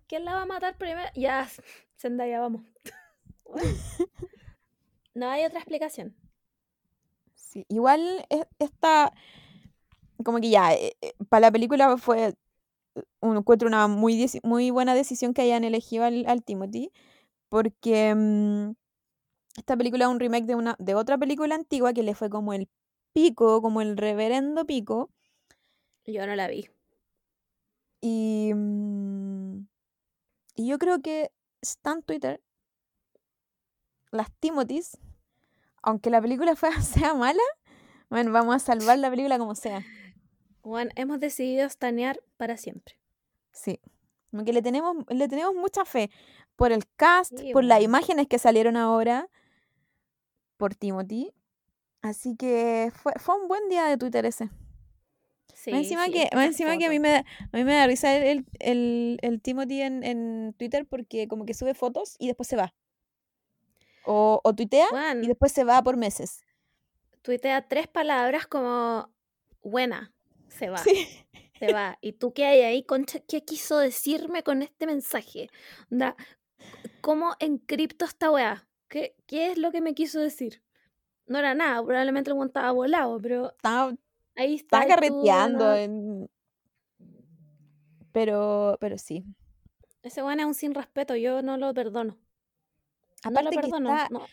¿quién 0.08 0.24
la 0.24 0.34
va 0.34 0.42
a 0.42 0.46
matar 0.46 0.76
primero? 0.78 1.08
Ya, 1.14 1.48
Zendaya, 1.96 2.40
vamos. 2.40 2.62
No 5.14 5.28
hay 5.28 5.44
otra 5.44 5.58
explicación. 5.58 6.16
sí. 7.34 7.64
Igual 7.68 8.26
es- 8.30 8.46
esta, 8.58 9.12
como 10.24 10.40
que 10.40 10.50
ya, 10.50 10.70
para 11.28 11.40
la 11.42 11.52
película 11.52 11.96
fue, 11.98 12.34
un, 13.20 13.36
encuentro 13.38 13.68
una 13.68 13.88
muy, 13.88 14.26
muy 14.44 14.70
buena 14.70 14.94
decisión 14.94 15.34
que 15.34 15.42
hayan 15.42 15.64
elegido 15.64 16.04
al, 16.04 16.26
al 16.28 16.44
Timothy, 16.44 16.92
porque 17.48 18.14
mm, 18.16 18.72
esta 19.58 19.76
película 19.76 20.06
es 20.06 20.10
un 20.10 20.20
remake 20.20 20.46
de, 20.46 20.54
una, 20.56 20.76
de 20.78 20.94
otra 20.94 21.18
película 21.18 21.54
antigua 21.54 21.92
que 21.94 22.02
le 22.04 22.14
fue 22.14 22.30
como 22.30 22.52
el 22.54 22.68
pico, 23.14 23.62
como 23.62 23.82
el 23.82 23.96
reverendo 23.96 24.66
pico, 24.66 25.10
Yo 26.06 26.26
no 26.26 26.34
la 26.34 26.48
vi. 26.48 26.68
y, 28.00 28.52
mm, 28.54 29.17
y 30.58 30.66
yo 30.66 30.78
creo 30.78 31.00
que 31.00 31.30
está 31.60 31.92
en 31.92 32.02
Twitter, 32.02 32.42
las 34.10 34.32
Timothys, 34.40 34.98
aunque 35.82 36.10
la 36.10 36.20
película 36.20 36.56
sea 36.82 37.14
mala, 37.14 37.42
bueno, 38.10 38.32
vamos 38.32 38.56
a 38.56 38.58
salvar 38.58 38.98
la 38.98 39.08
película 39.08 39.38
como 39.38 39.54
sea. 39.54 39.84
Juan, 40.62 40.90
hemos 40.96 41.20
decidido 41.20 41.64
estanear 41.64 42.18
para 42.36 42.56
siempre. 42.56 42.98
Sí. 43.52 43.80
Como 44.32 44.44
que 44.44 44.52
le 44.52 44.60
tenemos, 44.60 44.96
le 45.08 45.28
tenemos 45.28 45.54
mucha 45.54 45.84
fe 45.84 46.10
por 46.56 46.72
el 46.72 46.88
cast, 46.96 47.38
Sí, 47.38 47.52
por 47.52 47.62
las 47.62 47.80
imágenes 47.80 48.26
que 48.26 48.40
salieron 48.40 48.76
ahora, 48.76 49.28
por 50.56 50.74
Timothy. 50.74 51.32
Así 52.02 52.34
que 52.34 52.90
fue, 52.92 53.12
fue 53.20 53.40
un 53.40 53.46
buen 53.46 53.68
día 53.68 53.84
de 53.84 53.96
Twitter 53.96 54.26
ese. 54.26 54.50
Sí, 55.60 55.72
más 55.72 55.80
encima, 55.80 56.04
sí, 56.06 56.12
que, 56.12 56.28
encima 56.32 56.78
que 56.78 56.86
a 56.86 56.88
mí 56.88 57.00
me 57.00 57.10
da, 57.10 57.18
a 57.52 57.56
mí 57.56 57.64
me 57.64 57.74
da 57.74 57.86
risa 57.88 58.16
el, 58.16 58.46
el, 58.60 59.18
el 59.22 59.40
Timothy 59.42 59.82
en, 59.82 60.04
en 60.04 60.54
Twitter 60.56 60.86
porque 60.86 61.26
como 61.26 61.44
que 61.44 61.52
sube 61.54 61.74
fotos 61.74 62.14
y 62.20 62.28
después 62.28 62.48
se 62.48 62.54
va. 62.56 62.74
O, 64.04 64.40
o 64.44 64.54
tuitea 64.54 64.86
y 65.20 65.26
después 65.26 65.50
se 65.52 65.64
va 65.64 65.82
por 65.82 65.96
meses. 65.96 66.42
tuitea 67.22 67.66
tres 67.68 67.88
palabras 67.88 68.46
como 68.46 69.12
buena, 69.62 70.14
se 70.48 70.68
va, 70.70 70.78
Sí. 70.78 71.08
se 71.58 71.72
va. 71.72 71.98
¿Y 72.00 72.12
tú 72.12 72.32
qué 72.32 72.44
hay 72.46 72.60
ahí, 72.62 72.84
concha? 72.84 73.18
¿Qué 73.20 73.44
quiso 73.44 73.78
decirme 73.78 74.42
con 74.44 74.62
este 74.62 74.86
mensaje? 74.86 75.48
Onda, 75.90 76.14
¿cómo 77.00 77.34
encripto 77.40 78.04
esta 78.04 78.30
weá? 78.30 78.68
¿Qué, 78.88 79.16
¿Qué 79.26 79.50
es 79.50 79.58
lo 79.58 79.72
que 79.72 79.80
me 79.80 79.94
quiso 79.94 80.20
decir? 80.20 80.62
No 81.26 81.38
era 81.40 81.54
nada, 81.54 81.84
probablemente 81.84 82.30
el 82.30 82.42
estaba 82.46 82.70
volado, 82.70 83.18
pero 83.20 83.50
Estaba, 83.50 83.92
ahí 84.38 84.54
está. 84.54 84.82
estaba 84.82 84.84
y 84.84 84.86
tú, 84.86 84.94
carreteando. 85.22 85.64
bueno, 85.66 85.74
en- 85.76 86.30
Pero, 88.12 88.76
pero 88.80 88.98
sí. 88.98 89.24
ese 90.02 90.22
weón 90.22 90.40
es 90.40 90.46
un 90.46 90.54
sin 90.54 90.74
respeto, 90.74 91.14
yo 91.16 91.42
no 91.42 91.56
lo 91.56 91.72
perdono. 91.74 92.16
No 93.24 93.30
lo 93.30 93.38
Aparte 93.40 93.56
que 93.56 93.62
perdono. 93.62 93.90
está, 93.96 94.08
no. 94.10 94.26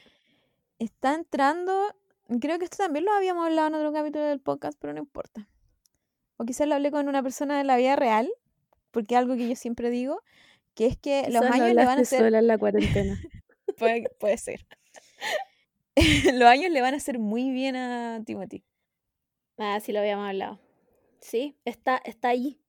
está 0.80 1.14
entrando, 1.16 1.93
creo 2.39 2.58
que 2.60 2.66
esto 2.66 2.78
también 2.78 3.06
lo 3.06 3.12
habíamos 3.12 3.45
hablado 3.45 3.68
en 3.70 3.74
otro 3.76 3.91
capítulo 3.91 4.24
del 4.26 4.39
podcast, 4.39 4.78
pero 4.80 4.93
no 4.93 4.99
importa. 4.99 5.47
O 6.38 6.45
quizás 6.45 6.68
lo 6.68 6.76
hablé 6.76 6.91
con 6.91 7.08
una 7.08 7.22
persona 7.24 7.58
de 7.58 7.64
la 7.64 7.78
vida 7.78 7.95
real, 7.95 8.30
porque 8.91 9.16
algo 9.16 9.36
que 9.36 9.47
yo 9.49 9.56
siempre 9.56 9.89
digo, 9.89 10.22
que 10.74 10.86
es 10.88 10.97
que 10.97 11.24
los 11.30 11.41
Quizás 11.41 11.56
años 11.56 11.74
le 11.74 11.86
van 11.86 11.99
a 11.99 12.01
hacer, 12.01 12.20
sola 12.20 12.39
en 12.39 12.47
la 12.47 12.58
cuarentena. 12.58 13.20
puede, 13.78 14.10
puede 14.20 14.38
ser, 14.38 14.66
los 16.34 16.43
años 16.47 16.72
le 16.72 16.82
van 16.82 16.93
a 16.93 16.97
hacer 16.97 17.20
muy 17.20 17.51
bien 17.51 17.76
a 17.76 18.22
Timothy. 18.26 18.64
Ah, 19.58 19.80
sí 19.80 19.91
lo 19.91 19.99
habíamos 19.99 20.28
hablado. 20.28 20.60
Sí, 21.22 21.58
está, 21.66 21.97
está 22.03 22.30
ahí. 22.30 22.60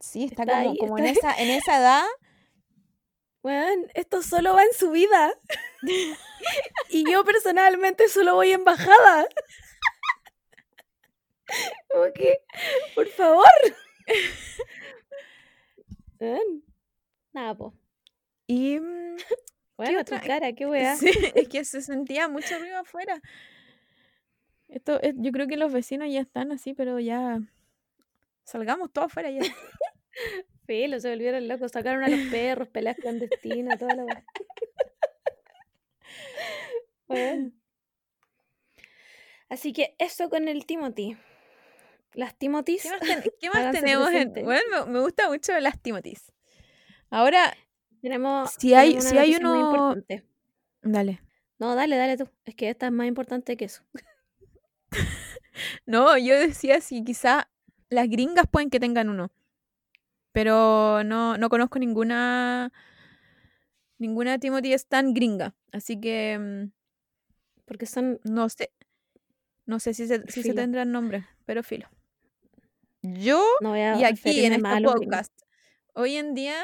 Sí, 0.00 0.24
está, 0.24 0.42
Está 0.42 0.58
como, 0.58 0.70
ahí, 0.70 0.78
como 0.78 0.98
en 0.98 1.06
está 1.06 1.30
esa, 1.32 1.42
en 1.42 1.50
esa 1.50 1.78
edad, 1.78 2.04
Weón, 3.42 3.86
esto 3.94 4.22
solo 4.22 4.54
va 4.54 4.64
en 4.64 4.72
subida. 4.72 5.32
y 6.90 7.10
yo 7.10 7.24
personalmente 7.24 8.08
solo 8.08 8.34
voy 8.34 8.50
en 8.50 8.64
bajada. 8.64 9.26
Como 11.92 12.12
que, 12.12 12.40
por 12.96 13.06
favor. 13.06 13.46
Nada, 17.32 17.54
po. 17.54 17.72
Y 18.48 18.80
mm, 18.80 19.16
Bueno, 19.76 20.04
tu 20.04 20.14
otra? 20.16 20.26
cara, 20.26 20.52
qué 20.54 20.66
weá. 20.66 20.96
sí, 20.96 21.10
es 21.36 21.48
que 21.48 21.64
se 21.64 21.82
sentía 21.82 22.26
mucho 22.28 22.58
ruido 22.58 22.78
afuera. 22.78 23.22
Esto, 24.68 25.00
es- 25.00 25.14
yo 25.16 25.32
creo 25.32 25.46
que 25.46 25.56
los 25.56 25.72
vecinos 25.72 26.08
ya 26.10 26.20
están 26.20 26.52
así, 26.52 26.74
pero 26.74 26.98
ya 27.00 27.40
salgamos 28.44 28.92
todos 28.92 29.06
afuera 29.06 29.30
ya. 29.30 29.40
Filo, 30.66 30.98
se 30.98 31.10
volvieron 31.10 31.46
locos, 31.46 31.70
sacaron 31.72 32.02
a 32.02 32.08
los 32.08 32.20
perros, 32.30 32.68
peleas 32.68 32.96
clandestinas, 32.96 33.78
toda 33.78 33.94
la. 33.94 34.24
Así 39.48 39.72
que 39.72 39.94
eso 39.98 40.28
con 40.28 40.48
el 40.48 40.66
Timothy. 40.66 41.16
Las 42.14 42.36
Timothys. 42.36 42.82
¿Qué 42.82 42.90
más, 42.90 43.00
ten- 43.00 43.32
qué 43.40 43.48
más 43.48 43.58
Háganse 43.58 43.80
tenemos? 43.80 44.10
En, 44.10 44.32
bueno, 44.44 44.86
me, 44.86 45.00
gusta 45.00 45.28
mucho 45.28 45.58
las 45.60 45.80
Timotis. 45.80 46.32
Ahora, 47.10 47.54
Tenemos, 48.02 48.52
Si 48.58 48.72
hay- 48.74 49.00
si 49.00 49.18
hay 49.18 49.34
uno- 49.36 49.96
dale. 50.82 51.20
No, 51.58 51.74
dale, 51.74 51.96
dale 51.96 52.16
tú. 52.16 52.28
Es 52.44 52.54
que 52.54 52.70
esta 52.70 52.86
es 52.86 52.92
más 52.92 53.06
importante 53.08 53.56
que 53.56 53.64
eso. 53.66 53.82
No, 55.86 56.18
yo 56.18 56.34
decía 56.38 56.80
si 56.82 57.02
quizá 57.02 57.48
las 57.88 58.08
gringas 58.08 58.46
pueden 58.50 58.68
que 58.68 58.80
tengan 58.80 59.08
uno. 59.08 59.30
Pero 60.32 61.02
no, 61.04 61.38
no 61.38 61.48
conozco 61.48 61.78
ninguna. 61.78 62.72
Ninguna 63.98 64.38
Timothy 64.38 64.74
es 64.74 64.86
tan 64.86 65.14
gringa. 65.14 65.54
Así 65.72 65.98
que 65.98 66.38
mm, 66.38 66.72
Porque 67.64 67.86
son. 67.86 68.20
no 68.24 68.48
sé. 68.50 68.70
No 69.64 69.80
sé 69.80 69.94
si 69.94 70.06
se, 70.06 70.22
si 70.28 70.42
se 70.42 70.52
tendrán 70.52 70.92
nombre, 70.92 71.24
pero 71.46 71.62
filo. 71.62 71.88
Yo 73.02 73.42
No 73.60 73.70
voy 73.70 73.80
a 73.80 73.96
y 73.96 74.04
aquí 74.04 74.44
en 74.44 74.52
este 74.52 74.82
podcast, 74.82 75.32
hoy 75.94 76.16
en 76.16 76.34
día, 76.34 76.56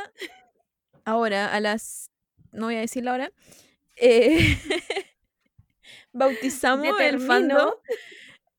ahora 1.04 1.52
a 1.52 1.60
las. 1.60 2.10
No 2.52 2.66
voy 2.66 2.76
a 2.76 2.80
decir 2.80 3.04
la 3.04 3.14
hora. 3.14 3.32
eh, 3.96 4.58
bautizamos 6.12 7.00
el 7.00 7.20
fandom. 7.20 7.72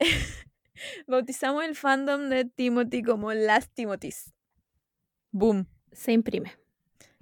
Bautizamos 1.07 1.63
el 1.63 1.75
fandom 1.75 2.29
de 2.29 2.45
Timothy 2.45 3.03
como 3.03 3.33
las 3.33 3.69
Timothys. 3.69 4.33
Boom. 5.31 5.67
Se 5.91 6.11
imprime. 6.11 6.57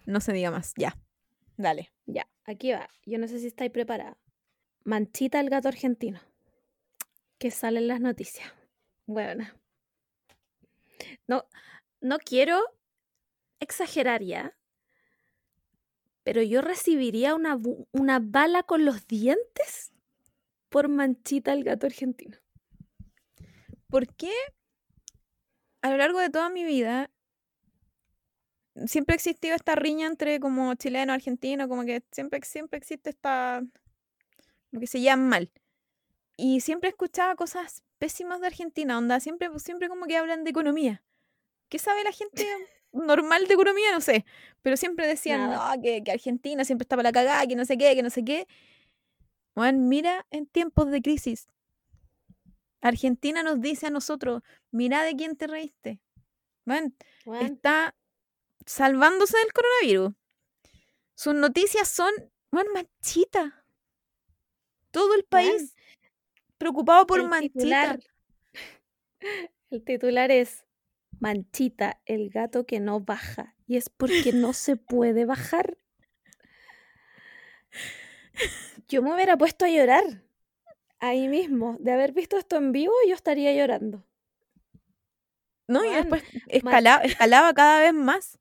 No 0.06 0.20
se 0.22 0.34
diga 0.34 0.52
más. 0.52 0.74
Ya. 0.78 0.98
Dale. 1.58 1.92
Ya, 2.06 2.28
aquí 2.46 2.72
va. 2.72 2.90
Yo 3.06 3.18
no 3.20 3.28
sé 3.28 3.40
si 3.40 3.48
estáis 3.48 3.72
preparada. 3.72 4.18
Manchita 4.84 5.40
el 5.40 5.50
gato 5.50 5.68
argentino. 5.68 6.20
Que 7.38 7.52
sale 7.52 7.80
en 7.80 7.88
las 7.88 8.02
noticias. 8.02 8.52
Bueno. 9.06 9.48
No, 11.28 11.46
no 12.00 12.18
quiero 12.20 12.60
exagerar 13.60 14.24
ya. 14.24 14.58
Pero 16.24 16.42
yo 16.42 16.62
recibiría 16.62 17.36
una, 17.36 17.60
una 17.92 18.20
bala 18.20 18.64
con 18.64 18.86
los 18.86 19.08
dientes 19.08 19.92
por 20.70 20.88
Manchita 20.88 21.54
el 21.54 21.64
gato 21.64 21.88
argentino. 21.88 22.38
¿Por 23.92 24.08
qué 24.16 24.32
a 25.82 25.90
lo 25.90 25.98
largo 25.98 26.20
de 26.20 26.30
toda 26.30 26.50
mi 26.50 26.64
vida 26.64 27.12
siempre 28.86 29.14
ha 29.14 29.18
existido 29.18 29.54
esta 29.54 29.76
riña 29.76 30.08
entre 30.08 30.40
como 30.40 30.74
chileno, 30.76 31.12
argentino, 31.12 31.68
como 31.68 31.84
que 31.84 32.02
siempre, 32.12 32.40
siempre 32.44 32.78
existe 32.78 33.10
esta 33.10 33.62
lo 34.72 34.80
que 34.80 34.88
se 34.88 35.02
llama 35.02 35.24
mal. 35.24 35.52
Y 36.38 36.62
siempre 36.62 36.90
escuchaba 36.90 37.36
cosas 37.36 37.84
pésimas 37.98 38.40
de 38.40 38.48
Argentina, 38.48 38.98
onda, 38.98 39.20
siempre, 39.20 39.50
siempre 39.60 39.90
como 39.90 40.06
que 40.06 40.16
hablan 40.16 40.46
de 40.46 40.52
economía. 40.52 41.04
¿Qué 41.68 41.78
sabe 41.78 42.04
la 42.06 42.14
gente 42.14 42.48
normal 42.94 43.46
de 43.48 43.54
economía? 43.54 43.92
No 43.92 44.00
sé. 44.00 44.26
Pero 44.62 44.78
siempre 44.78 45.06
decían, 45.06 45.52
no, 45.52 45.82
que, 45.82 46.02
que 46.02 46.12
Argentina 46.12 46.64
siempre 46.64 46.84
está 46.84 46.96
para 46.96 47.10
la 47.10 47.12
cagada, 47.12 47.46
que 47.46 47.56
no 47.56 47.66
sé 47.66 47.78
qué, 47.78 47.94
que 47.94 48.04
no 48.04 48.10
sé 48.10 48.24
qué. 48.24 48.48
Bueno, 49.54 49.80
mira 49.80 50.26
en 50.32 50.46
tiempos 50.46 50.90
de 50.90 51.02
crisis. 51.02 51.48
Argentina 52.82 53.44
nos 53.44 53.62
dice 53.62 53.88
a 53.88 53.92
nosotros, 53.92 54.42
mira 54.72 55.04
de 55.04 55.16
quién 55.16 55.36
te 55.36 55.48
reíste. 55.48 56.02
Bueno, 56.66 56.92
está 57.42 57.96
salvándose 58.66 59.38
del 59.38 59.54
coronavirus. 59.54 60.14
Sus 61.16 61.36
noticias 61.36 61.88
son, 61.88 62.12
bueno, 62.52 62.72
manchita. 62.74 63.64
Todo 64.92 65.16
el 65.16 65.24
país 65.24 65.76
preocupado 66.58 67.06
por 67.08 67.20
el 67.20 67.28
manchita. 67.28 67.54
titular, 67.54 68.00
el 69.70 69.84
titular 69.84 70.32
es 70.32 70.66
Manchita, 71.20 72.02
el 72.06 72.32
gato 72.32 72.66
que 72.66 72.80
no 72.80 73.00
baja. 73.00 73.56
Y 73.68 73.78
es 73.78 73.90
porque 73.90 74.34
no 74.34 74.54
se 74.54 74.76
puede 74.76 75.26
bajar. 75.26 75.78
Yo 78.88 79.04
me 79.04 79.14
hubiera 79.14 79.38
puesto 79.38 79.66
a 79.66 79.70
llorar 79.70 80.24
ahí 81.02 81.28
mismo. 81.28 81.76
De 81.82 81.92
haber 81.92 82.14
visto 82.14 82.38
esto 82.38 82.56
en 82.56 82.72
vivo, 82.72 82.94
yo 83.08 83.14
estaría 83.14 83.54
llorando. 83.54 84.04
¿No? 85.68 85.84
Y 85.86 85.94
después 85.94 86.24
escala- 86.48 87.02
escalaba 87.04 87.54
cada 87.54 87.82
vez 87.82 87.94
más. 87.94 88.40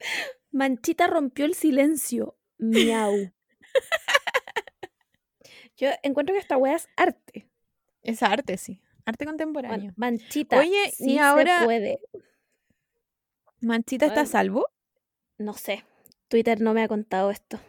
Manchita 0.50 1.06
rompió 1.06 1.44
el 1.44 1.54
silencio. 1.54 2.36
Miau. 2.58 3.30
Yo 5.76 5.88
encuentro 6.02 6.34
que 6.34 6.40
esta 6.40 6.56
wea 6.56 6.76
es 6.76 6.88
arte. 6.96 7.48
Es 8.02 8.22
arte, 8.22 8.56
sí. 8.58 8.80
Arte 9.04 9.24
contemporáneo. 9.24 9.92
Manchita, 9.96 10.58
Oye, 10.58 10.88
y 10.88 10.92
sí 10.92 11.18
ahora- 11.18 11.60
se 11.60 11.64
puede. 11.64 12.00
¿Manchita 13.60 14.06
está 14.06 14.22
a 14.22 14.26
salvo? 14.26 14.66
No 15.38 15.54
sé, 15.54 15.84
Twitter 16.28 16.60
no 16.60 16.74
me 16.74 16.82
ha 16.82 16.88
contado 16.88 17.30
esto. 17.30 17.60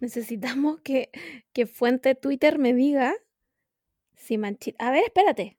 Necesitamos 0.00 0.80
que, 0.80 1.10
que 1.52 1.66
fuente 1.66 2.14
Twitter 2.14 2.58
me 2.58 2.72
diga 2.72 3.14
si 4.14 4.38
Manchita... 4.38 4.86
A 4.86 4.90
ver, 4.90 5.04
espérate. 5.04 5.58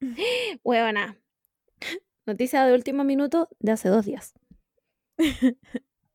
Huevona. 0.64 1.18
Noticia 2.26 2.64
de 2.64 2.74
último 2.74 3.04
minuto 3.04 3.48
de 3.60 3.72
hace 3.72 3.88
dos 3.88 4.04
días. 4.04 4.34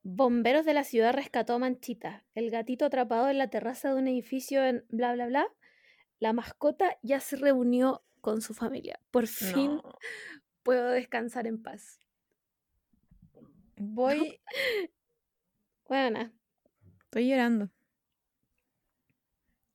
Bomberos 0.04 0.66
de 0.66 0.74
la 0.74 0.84
ciudad 0.84 1.14
rescató 1.14 1.54
a 1.54 1.60
Manchita, 1.60 2.26
el 2.34 2.50
gatito 2.50 2.86
atrapado 2.86 3.30
en 3.30 3.38
la 3.38 3.50
terraza 3.50 3.94
de 3.94 4.00
un 4.00 4.08
edificio 4.08 4.64
en 4.64 4.86
bla 4.90 5.14
bla 5.14 5.28
bla. 5.28 5.48
La 6.20 6.34
mascota 6.34 6.98
ya 7.02 7.20
se 7.20 7.36
reunió 7.36 8.04
con 8.20 8.42
su 8.42 8.54
familia. 8.54 9.00
Por 9.12 9.28
fin 9.28 9.76
No. 9.76 9.98
puedo 10.64 10.90
descansar 10.90 11.48
en 11.48 11.62
paz. 11.62 12.00
Voy, 13.78 14.40
Buena. 15.88 16.34
Estoy 17.12 17.28
llorando. 17.30 17.70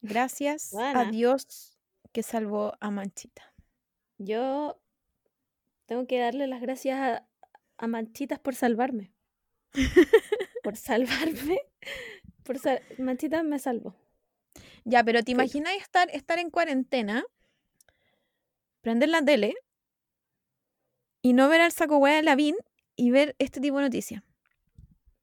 Gracias 0.00 0.72
a. 0.74 1.04
Dios 1.10 1.76
que 2.12 2.22
salvó 2.22 2.72
a 2.80 2.90
Manchita. 2.90 3.52
Yo 4.16 4.80
tengo 5.84 6.06
que 6.06 6.18
darle 6.18 6.46
las 6.46 6.62
gracias 6.62 6.98
a, 6.98 7.26
a 7.76 7.86
Manchitas 7.86 8.38
por 8.38 8.54
salvarme. 8.54 9.12
por 10.64 10.76
salvarme. 10.76 11.60
Por 12.42 12.60
sal- 12.60 12.80
Manchitas 12.98 13.42
me 13.44 13.58
salvó. 13.58 13.96
Ya, 14.84 15.02
pero 15.02 15.20
¿te 15.24 15.32
imaginas 15.32 15.74
estar, 15.78 16.08
estar 16.10 16.38
en 16.38 16.48
cuarentena, 16.50 17.24
prender 18.82 19.08
la 19.08 19.20
tele 19.20 19.52
y 21.22 21.32
no 21.32 21.48
ver 21.48 21.60
al 21.60 21.72
saco 21.72 21.98
hueá 21.98 22.14
de 22.14 22.22
Lavín 22.22 22.54
y 22.94 23.10
ver 23.10 23.34
este 23.40 23.60
tipo 23.60 23.78
de 23.78 23.82
noticias? 23.82 24.22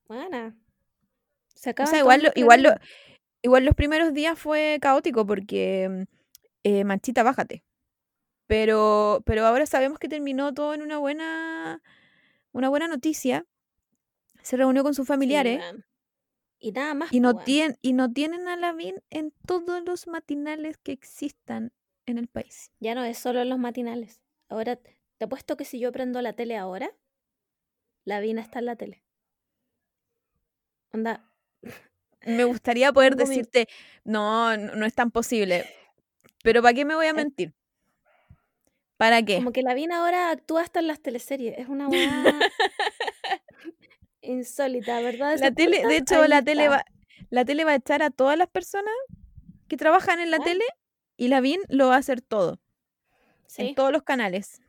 Buena. 0.06 0.54
Se 1.56 1.72
O 1.78 1.86
sea, 1.86 2.00
igual, 2.00 2.24
lo- 2.24 2.32
igual, 2.36 2.64
lo- 2.64 2.76
igual 3.42 3.66
los 3.66 3.76
primeros 3.76 4.14
días 4.14 4.38
fue 4.40 4.78
caótico 4.82 5.26
porque 5.26 6.06
eh, 6.64 6.84
Manchita, 6.84 7.24
bájate. 7.24 7.64
Pero, 8.48 9.22
pero 9.26 9.46
ahora 9.46 9.66
sabemos 9.66 10.00
que 10.00 10.10
terminó 10.10 10.54
todo 10.54 10.74
en 10.74 10.82
una 10.82 10.98
buena, 10.98 11.82
una 12.52 12.70
buena 12.70 12.88
noticia. 12.88 13.46
Se 14.42 14.58
reunió 14.58 14.84
con 14.84 14.94
sus 14.94 15.08
familiares. 15.08 15.62
Y 16.60 16.72
nada 16.72 16.94
más. 16.94 17.12
y, 17.14 17.20
no 17.20 17.32
weón. 17.32 17.44
tien- 17.46 17.78
y 17.82 17.94
no 17.94 18.12
tienen 18.12 18.48
a 18.48 18.56
Lavín 18.56 18.96
en 19.10 19.32
todos 19.46 19.84
los 19.86 20.08
matinales 20.08 20.78
que 20.78 20.92
existan 20.94 21.72
en 22.06 22.18
el 22.18 22.28
país. 22.28 22.72
Ya 22.80 22.96
no 22.96 23.04
es 23.04 23.18
solo 23.18 23.42
en 23.42 23.50
los 23.50 23.60
matinales. 23.60 24.22
Ahora, 24.50 24.76
te 24.78 25.26
apuesto 25.26 25.58
que 25.58 25.66
si 25.66 25.80
yo 25.80 25.92
prendo 25.92 26.22
la 26.22 26.34
tele 26.34 26.58
ahora, 26.58 26.92
la 28.06 28.20
Vina 28.20 28.42
está 28.42 28.60
en 28.60 28.66
la 28.66 28.76
tele. 28.76 29.04
Onda, 30.94 31.30
Me 32.26 32.46
gustaría 32.46 32.94
poder 32.94 33.16
decirte, 33.16 33.68
no, 34.04 34.56
no, 34.56 34.86
es 34.86 34.94
tan 34.94 35.12
posible. 35.12 35.66
Pero 36.42 36.62
¿para 36.62 36.74
qué 36.74 36.86
me 36.86 36.96
voy 36.96 37.08
a 37.08 37.14
mentir? 37.14 37.54
¿Para 38.98 39.22
qué? 39.24 39.36
como 39.36 39.52
que 39.52 39.64
la 39.64 39.74
Vina 39.74 40.00
ahora 40.00 40.30
actúa 40.30 40.62
hasta 40.62 40.80
en 40.80 40.88
las 40.88 41.02
teleseries. 41.02 41.58
Es 41.58 41.68
una 41.68 41.90
weá 41.90 42.40
insólita, 44.22 45.02
¿verdad? 45.02 45.38
La 45.40 45.52
tele, 45.52 45.86
de 45.86 45.98
hecho, 45.98 46.26
la 46.28 46.42
tele, 46.42 46.70
va, 46.70 46.86
la 47.30 47.44
tele 47.44 47.66
va 47.66 47.72
a 47.72 47.76
echar 47.76 48.02
a 48.02 48.10
todas 48.12 48.38
las 48.38 48.48
personas 48.48 48.94
que 49.68 49.76
trabajan 49.76 50.20
en 50.20 50.32
la 50.32 50.38
¿Ah? 50.38 50.44
tele 50.44 50.64
y 51.18 51.28
la 51.28 51.42
BIN 51.42 51.60
lo 51.68 51.88
va 51.88 51.96
a 51.96 52.00
hacer 52.00 52.22
todo. 52.22 52.60
En 53.58 53.76
todos 53.76 53.92
los 53.92 54.04
canales. 54.04 54.62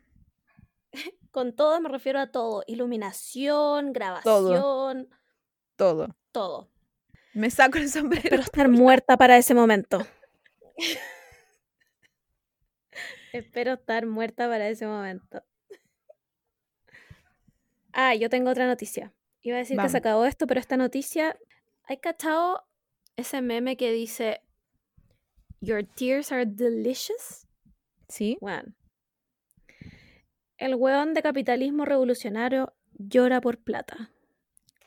con 1.30 1.52
todo 1.52 1.80
me 1.80 1.88
refiero 1.88 2.20
a 2.20 2.30
todo. 2.30 2.62
Iluminación, 2.66 3.92
grabación, 3.92 5.08
Todo. 5.76 6.16
todo. 6.32 6.70
Me 7.34 7.50
saco 7.50 7.78
el 7.78 7.88
sombrero. 7.88 8.22
Espero 8.22 8.42
estar 8.42 8.68
muerta 8.68 9.16
para 9.16 9.36
ese 9.36 9.54
momento. 9.54 10.06
Espero 13.32 13.72
estar 13.72 14.06
muerta 14.06 14.48
para 14.48 14.68
ese 14.68 14.86
momento. 14.86 15.42
Ah, 17.92 18.14
yo 18.14 18.30
tengo 18.30 18.50
otra 18.50 18.68
noticia. 18.68 19.12
Iba 19.42 19.56
a 19.56 19.58
decir 19.58 19.76
que 19.76 19.88
se 19.88 19.96
acabó 19.96 20.24
esto, 20.24 20.46
pero 20.46 20.60
esta 20.60 20.76
noticia. 20.76 21.36
¿Hay 21.82 21.96
cachado 21.96 22.64
ese 23.16 23.42
meme 23.42 23.76
que 23.76 23.90
dice 23.90 24.40
Your 25.60 25.84
tears 25.84 26.30
are 26.30 26.46
delicious? 26.46 27.48
Sí. 28.08 28.38
Bueno. 28.40 28.72
El 30.56 30.76
hueón 30.76 31.14
de 31.14 31.22
capitalismo 31.22 31.84
revolucionario 31.84 32.72
llora 32.92 33.40
por 33.40 33.58
plata. 33.58 34.12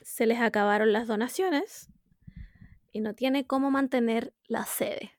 Se 0.02 0.26
les 0.26 0.40
acabaron 0.40 0.94
las 0.94 1.08
donaciones 1.08 1.90
y 2.98 3.00
no 3.00 3.14
tiene 3.14 3.46
cómo 3.46 3.70
mantener 3.70 4.34
la 4.48 4.66
sede. 4.66 5.12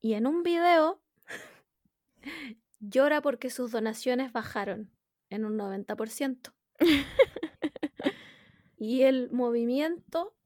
Y 0.00 0.14
en 0.14 0.28
un 0.28 0.44
video 0.44 1.02
llora 2.78 3.20
porque 3.20 3.50
sus 3.50 3.72
donaciones 3.72 4.32
bajaron 4.32 4.92
en 5.30 5.44
un 5.44 5.58
90%. 5.58 6.54
y 8.78 9.02
el 9.02 9.32
movimiento 9.32 10.36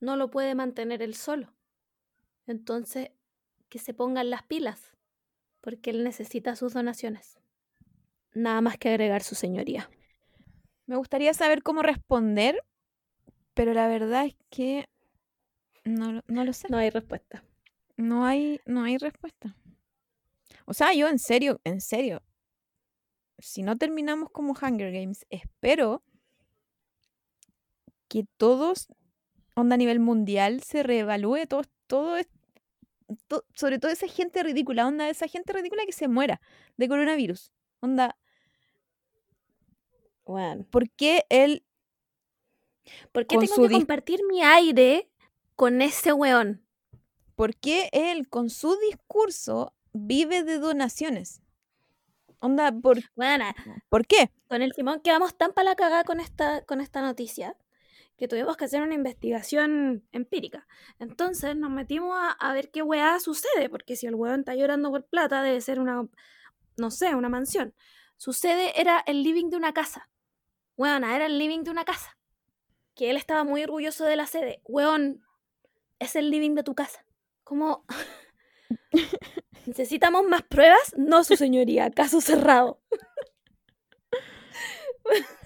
no 0.00 0.16
lo 0.16 0.32
puede 0.32 0.56
mantener 0.56 1.00
él 1.00 1.14
solo. 1.14 1.54
Entonces, 2.48 3.12
que 3.68 3.78
se 3.78 3.94
pongan 3.94 4.30
las 4.30 4.42
pilas, 4.42 4.96
porque 5.60 5.90
él 5.90 6.02
necesita 6.02 6.56
sus 6.56 6.72
donaciones. 6.72 7.38
Nada 8.32 8.60
más 8.62 8.78
que 8.78 8.88
agregar 8.88 9.22
su 9.22 9.36
señoría. 9.36 9.88
Me 10.86 10.96
gustaría 10.96 11.34
saber 11.34 11.62
cómo 11.62 11.82
responder, 11.82 12.64
pero 13.54 13.74
la 13.74 13.86
verdad 13.86 14.26
es 14.26 14.34
que 14.50 14.88
no, 15.84 16.12
lo- 16.12 16.22
no 16.26 16.44
lo 16.44 16.52
sé. 16.52 16.68
No 16.70 16.78
hay 16.78 16.90
respuesta. 16.90 17.44
No 17.96 18.24
hay, 18.26 18.60
no 18.66 18.82
hay 18.84 18.98
respuesta. 18.98 19.56
O 20.66 20.74
sea, 20.74 20.92
yo 20.94 21.08
en 21.08 21.18
serio, 21.18 21.60
en 21.64 21.80
serio, 21.80 22.22
si 23.38 23.62
no 23.62 23.76
terminamos 23.76 24.30
como 24.30 24.52
Hunger 24.60 24.92
Games, 24.92 25.26
espero 25.30 26.02
que 28.08 28.24
todos, 28.36 28.88
onda 29.54 29.74
a 29.74 29.78
nivel 29.78 30.00
mundial, 30.00 30.62
se 30.62 30.82
reevalúe 30.82 31.46
todo, 31.46 31.62
todo, 31.86 32.16
sobre 33.54 33.78
todo 33.78 33.90
esa 33.90 34.08
gente 34.08 34.42
ridícula, 34.42 34.86
onda 34.86 35.08
esa 35.10 35.28
gente 35.28 35.52
ridícula 35.52 35.84
que 35.86 35.92
se 35.92 36.08
muera 36.08 36.40
de 36.76 36.88
coronavirus. 36.88 37.52
Onda, 37.80 38.16
Bueno. 40.24 40.64
¿por 40.70 40.88
qué 40.90 41.24
él 41.28 41.64
¿Por 43.12 43.26
qué 43.26 43.36
tengo 43.38 43.54
su 43.54 43.62
que 43.62 43.70
compartir 43.74 44.20
mi 44.28 44.42
aire 44.42 45.10
con 45.56 45.82
ese 45.82 46.12
weón? 46.12 46.64
¿Por 47.36 47.56
qué 47.56 47.88
él 47.92 48.28
con 48.28 48.50
su 48.50 48.76
discurso 48.90 49.74
vive 49.92 50.42
de 50.42 50.58
donaciones? 50.58 51.42
Onda, 52.38 52.72
¿por, 52.72 52.98
Bueno, 53.16 53.46
¿por 53.88 54.06
qué? 54.06 54.30
con 54.48 54.62
el 54.62 54.72
Simón 54.72 55.00
quedamos 55.00 55.36
tan 55.36 55.52
para 55.52 55.70
la 55.70 55.76
cagada 55.76 56.04
con 56.04 56.20
esta, 56.20 56.64
con 56.64 56.80
esta 56.80 57.00
noticia 57.00 57.56
que 58.16 58.28
tuvimos 58.28 58.56
que 58.56 58.66
hacer 58.66 58.82
una 58.82 58.94
investigación 58.94 60.06
empírica. 60.12 60.66
Entonces 60.98 61.56
nos 61.56 61.70
metimos 61.70 62.16
a, 62.16 62.30
a 62.30 62.52
ver 62.52 62.70
qué 62.70 62.82
weá 62.82 63.18
sucede, 63.18 63.68
porque 63.68 63.96
si 63.96 64.06
el 64.06 64.14
weón 64.14 64.40
está 64.40 64.54
llorando 64.54 64.90
por 64.90 65.04
plata, 65.06 65.42
debe 65.42 65.60
ser 65.60 65.80
una, 65.80 66.06
no 66.76 66.90
sé, 66.90 67.14
una 67.14 67.28
mansión. 67.28 67.74
Su 68.16 68.32
sede 68.32 68.80
era 68.80 69.02
el 69.06 69.22
living 69.22 69.50
de 69.50 69.56
una 69.56 69.72
casa. 69.72 70.08
Weona, 70.76 71.14
era 71.16 71.26
el 71.26 71.38
living 71.38 71.64
de 71.64 71.70
una 71.70 71.84
casa. 71.84 72.16
Que 72.94 73.10
él 73.10 73.16
estaba 73.16 73.44
muy 73.44 73.64
orgulloso 73.64 74.04
de 74.04 74.16
la 74.16 74.26
sede. 74.26 74.60
Weón, 74.64 75.24
es 75.98 76.16
el 76.16 76.30
living 76.30 76.54
de 76.54 76.62
tu 76.62 76.74
casa. 76.74 77.04
¿Cómo? 77.44 77.84
¿Necesitamos 79.66 80.24
más 80.28 80.42
pruebas? 80.42 80.94
No, 80.96 81.24
su 81.24 81.36
señoría, 81.36 81.90
caso 81.90 82.20
cerrado. 82.20 82.80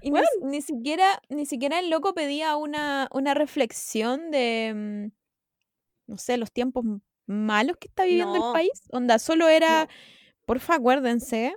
Y 0.00 0.10
ni, 0.12 0.20
ni 0.42 0.62
siquiera, 0.62 1.20
ni 1.28 1.44
siquiera 1.46 1.80
el 1.80 1.90
loco 1.90 2.14
pedía 2.14 2.54
una, 2.56 3.08
una 3.12 3.34
reflexión 3.34 4.30
de, 4.30 4.72
mm, 4.74 6.10
no 6.12 6.18
sé, 6.18 6.36
los 6.36 6.52
tiempos 6.52 6.84
malos 7.26 7.76
que 7.78 7.88
está 7.88 8.04
viviendo 8.04 8.38
No. 8.38 8.46
el 8.48 8.52
país. 8.52 8.70
Onda, 8.92 9.18
solo 9.18 9.48
era, 9.48 9.86
No. 9.86 9.90
porfa, 10.46 10.76
acuérdense 10.76 11.56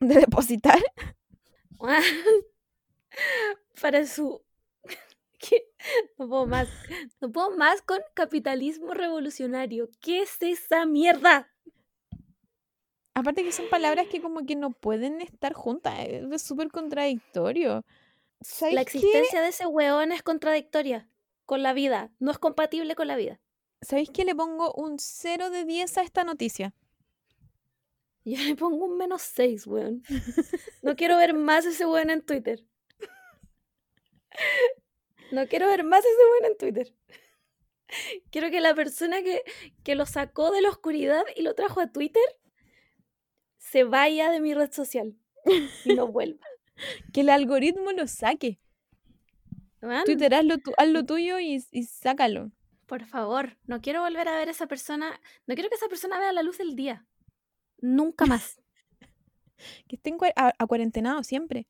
de 0.00 0.14
depositar. 0.16 0.78
Para 3.80 4.06
su. 4.06 4.42
No 6.18 6.28
puedo 6.28 6.46
más. 6.46 6.68
No 7.20 7.30
puedo 7.30 7.56
más 7.56 7.82
con 7.82 8.00
capitalismo 8.14 8.94
revolucionario. 8.94 9.88
¿Qué 10.00 10.22
es 10.22 10.36
esa 10.40 10.84
mierda? 10.86 11.52
Aparte 13.14 13.42
que 13.42 13.52
son 13.52 13.68
palabras 13.68 14.06
que 14.08 14.20
como 14.20 14.44
que 14.46 14.56
no 14.56 14.70
pueden 14.70 15.20
estar 15.20 15.52
juntas. 15.52 15.94
Es 16.06 16.30
es 16.30 16.42
súper 16.42 16.70
contradictorio. 16.70 17.84
¿Sabes 18.40 18.74
La 18.74 18.84
qué? 18.84 18.98
existencia 18.98 19.40
de 19.40 19.48
ese 19.48 19.66
weón 19.66 20.12
es 20.12 20.22
contradictoria 20.22 21.08
con 21.44 21.62
la 21.62 21.72
vida. 21.72 22.12
No 22.18 22.30
es 22.30 22.38
compatible 22.38 22.94
con 22.94 23.08
la 23.08 23.16
vida. 23.16 23.40
¿Sabéis 23.80 24.10
que 24.10 24.24
le 24.24 24.34
pongo 24.34 24.72
un 24.74 24.98
0 24.98 25.50
de 25.50 25.64
10 25.64 25.98
a 25.98 26.02
esta 26.02 26.24
noticia? 26.24 26.74
Yo 28.24 28.42
le 28.42 28.56
pongo 28.56 28.84
un 28.84 28.96
menos 28.98 29.22
6, 29.22 29.66
weón. 29.66 30.02
No 30.82 30.96
quiero 30.96 31.16
ver 31.16 31.34
más 31.34 31.64
ese 31.64 31.86
weón 31.86 32.10
en 32.10 32.22
Twitter. 32.22 32.64
No 35.32 35.46
quiero 35.46 35.66
ver 35.66 35.84
más 35.84 36.04
ese 36.04 36.16
weón 36.32 36.52
en 36.52 36.56
Twitter. 36.58 36.94
Quiero 38.30 38.50
que 38.50 38.60
la 38.60 38.74
persona 38.74 39.22
que, 39.22 39.42
que 39.82 39.94
lo 39.94 40.04
sacó 40.06 40.50
de 40.50 40.60
la 40.60 40.68
oscuridad 40.68 41.22
y 41.36 41.42
lo 41.42 41.54
trajo 41.54 41.80
a 41.80 41.90
Twitter 41.90 42.22
se 43.56 43.84
vaya 43.84 44.30
de 44.30 44.40
mi 44.40 44.52
red 44.54 44.70
social 44.72 45.14
y 45.84 45.94
no 45.94 46.06
vuelva. 46.12 46.46
Que 47.12 47.22
el 47.22 47.30
algoritmo 47.30 47.92
lo 47.92 48.06
saque. 48.06 48.60
Twitter, 50.04 50.34
haz 50.34 50.44
lo, 50.44 50.58
tu- 50.58 50.72
haz 50.76 50.88
lo 50.88 51.04
tuyo 51.04 51.38
y, 51.38 51.64
y 51.70 51.82
sácalo. 51.84 52.50
por 52.86 53.04
favor, 53.06 53.56
no 53.66 53.80
quiero 53.80 54.00
volver 54.02 54.26
a 54.28 54.36
ver 54.36 54.48
a 54.48 54.50
esa 54.50 54.66
persona. 54.66 55.20
No 55.46 55.54
quiero 55.54 55.68
que 55.70 55.76
esa 55.76 55.88
persona 55.88 56.18
vea 56.18 56.32
la 56.32 56.42
luz 56.42 56.58
del 56.58 56.74
día. 56.76 57.06
Nunca 57.78 58.26
más. 58.26 58.60
Que 59.88 59.96
estén 59.96 60.18
cua- 60.18 60.32
a- 60.36 60.52
acuarentenados 60.58 61.26
siempre. 61.26 61.66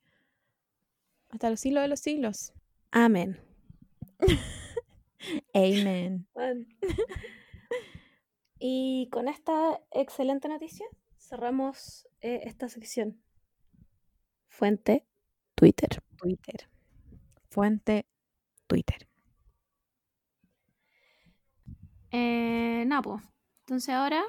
Hasta 1.31 1.49
los 1.49 1.61
siglos 1.61 1.83
de 1.83 1.89
los 1.89 2.01
siglos. 2.01 2.53
Amén. 2.91 3.41
Amen. 5.55 6.27
Bueno. 6.35 6.67
Y 8.59 9.09
con 9.11 9.29
esta 9.29 9.81
excelente 9.91 10.49
noticia 10.49 10.87
cerramos 11.19 12.09
eh, 12.21 12.41
esta 12.45 12.69
sección. 12.69 13.23
Fuente 14.49 15.07
Twitter. 15.55 16.03
Twitter. 16.17 16.69
Fuente 17.51 18.07
Twitter. 18.67 19.09
Eh, 22.11 22.89
pues. 23.03 23.23
Entonces 23.61 23.95
ahora 23.95 24.25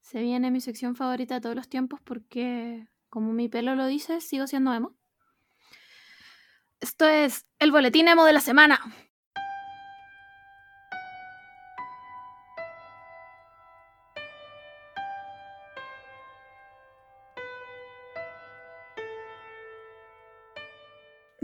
se 0.00 0.20
viene 0.20 0.50
mi 0.50 0.60
sección 0.60 0.94
favorita 0.94 1.34
de 1.34 1.40
todos 1.40 1.56
los 1.56 1.68
tiempos 1.68 2.00
porque, 2.02 2.86
como 3.08 3.32
mi 3.32 3.48
pelo 3.48 3.74
lo 3.74 3.86
dice, 3.86 4.20
sigo 4.20 4.46
siendo 4.46 4.72
emo. 4.72 4.94
Esto 6.84 7.08
es 7.08 7.46
el 7.60 7.72
boletín 7.72 8.08
emo 8.08 8.26
de 8.26 8.34
la 8.34 8.40
semana. 8.40 8.78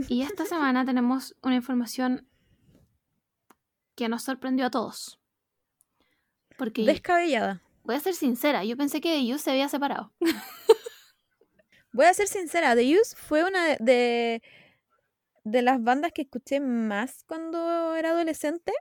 Y 0.07 0.21
esta 0.21 0.45
semana 0.45 0.85
tenemos 0.85 1.35
una 1.41 1.55
información 1.55 2.29
que 3.95 4.09
nos 4.09 4.21
sorprendió 4.21 4.67
a 4.67 4.69
todos. 4.69 5.19
Porque 6.55 6.85
Descabellada. 6.85 7.63
voy 7.81 7.95
a 7.95 7.99
ser 7.99 8.13
sincera, 8.13 8.63
yo 8.63 8.77
pensé 8.77 9.01
que 9.01 9.25
You 9.25 9.39
se 9.39 9.49
había 9.49 9.69
separado. 9.69 10.13
Voy 11.93 12.05
a 12.05 12.13
ser 12.13 12.27
sincera, 12.27 12.73
The 12.73 12.95
Used 12.95 13.17
fue 13.17 13.43
una 13.43 13.65
de, 13.65 13.77
de, 13.81 14.41
de 15.43 15.61
las 15.61 15.81
bandas 15.83 16.11
que 16.13 16.23
escuché 16.23 16.59
más 16.59 17.23
cuando 17.25 17.95
era 17.95 18.11
adolescente. 18.11 18.73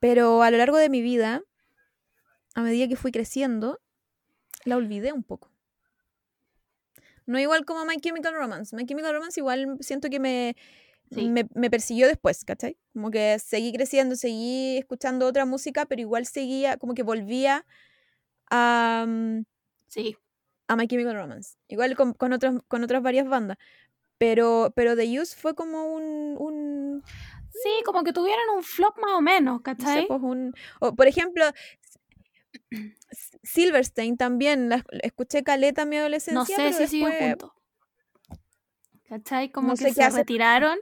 Pero 0.00 0.42
a 0.42 0.50
lo 0.50 0.58
largo 0.58 0.76
de 0.76 0.88
mi 0.90 1.00
vida, 1.02 1.42
a 2.54 2.62
medida 2.62 2.88
que 2.88 2.96
fui 2.96 3.12
creciendo, 3.12 3.80
la 4.64 4.76
olvidé 4.76 5.12
un 5.12 5.22
poco. 5.22 5.50
No 7.26 7.38
igual 7.38 7.64
como 7.64 7.84
My 7.84 7.96
Chemical 7.96 8.34
Romance. 8.34 8.74
My 8.76 8.86
Chemical 8.86 9.12
Romance 9.12 9.40
igual 9.40 9.76
siento 9.80 10.08
que 10.10 10.20
me, 10.20 10.56
Sí. 11.10 11.28
me, 11.28 11.46
me 11.54 11.70
persiguió 11.70 12.08
después, 12.08 12.44
¿cachai? 12.44 12.78
Como 12.92 13.10
que 13.12 13.38
seguí 13.38 13.72
creciendo, 13.72 14.16
seguí 14.16 14.76
escuchando 14.78 15.26
otra 15.26 15.44
música, 15.46 15.86
pero 15.86 16.00
igual 16.00 16.26
seguía, 16.26 16.76
como 16.78 16.94
que 16.94 17.04
volvía 17.04 17.64
a, 18.50 19.04
mm, 19.08 19.44
Sí. 19.88 20.16
a 20.68 20.76
My 20.76 20.88
Chemical 20.88 21.14
Romance. 21.14 21.56
Igual 21.68 21.96
con, 21.96 22.12
con, 22.14 22.32
otros, 22.32 22.62
con 22.68 22.82
otras 22.84 23.02
varias 23.02 23.28
bandas. 23.28 23.58
Pero, 24.18 24.72
pero 24.74 24.96
The 24.96 25.20
Used 25.20 25.38
fue 25.38 25.54
como 25.54 25.92
un, 25.94 26.36
un 26.38 27.02
Sí, 27.62 27.70
como 27.84 28.04
que 28.04 28.12
tuvieron 28.12 28.44
un 28.54 28.62
flop 28.62 28.98
más 28.98 29.12
o 29.12 29.20
menos, 29.20 29.54
no 29.54 29.58
sé, 29.58 29.62
¿cachai? 29.62 30.06
pues 30.06 30.20
un... 30.22 30.54
o, 30.80 30.94
por 30.94 31.06
ejemplo, 31.06 31.44
Silverstein 33.42 34.16
también, 34.16 34.68
la 34.68 34.84
escuché 35.02 35.42
caleta 35.42 35.82
en 35.82 35.88
mi 35.88 35.96
No 35.96 36.00
adolescencia, 36.02 36.56
sé 36.56 36.62
pero 36.62 36.88
si 36.88 37.00
después 37.00 37.18
juntos. 37.30 37.50
¿Cachai? 39.08 39.50
Como 39.50 39.68
no 39.68 39.76
que 39.76 39.84
sé 39.84 39.94
se 39.94 40.02
hace 40.02 40.18
retiraron, 40.18 40.78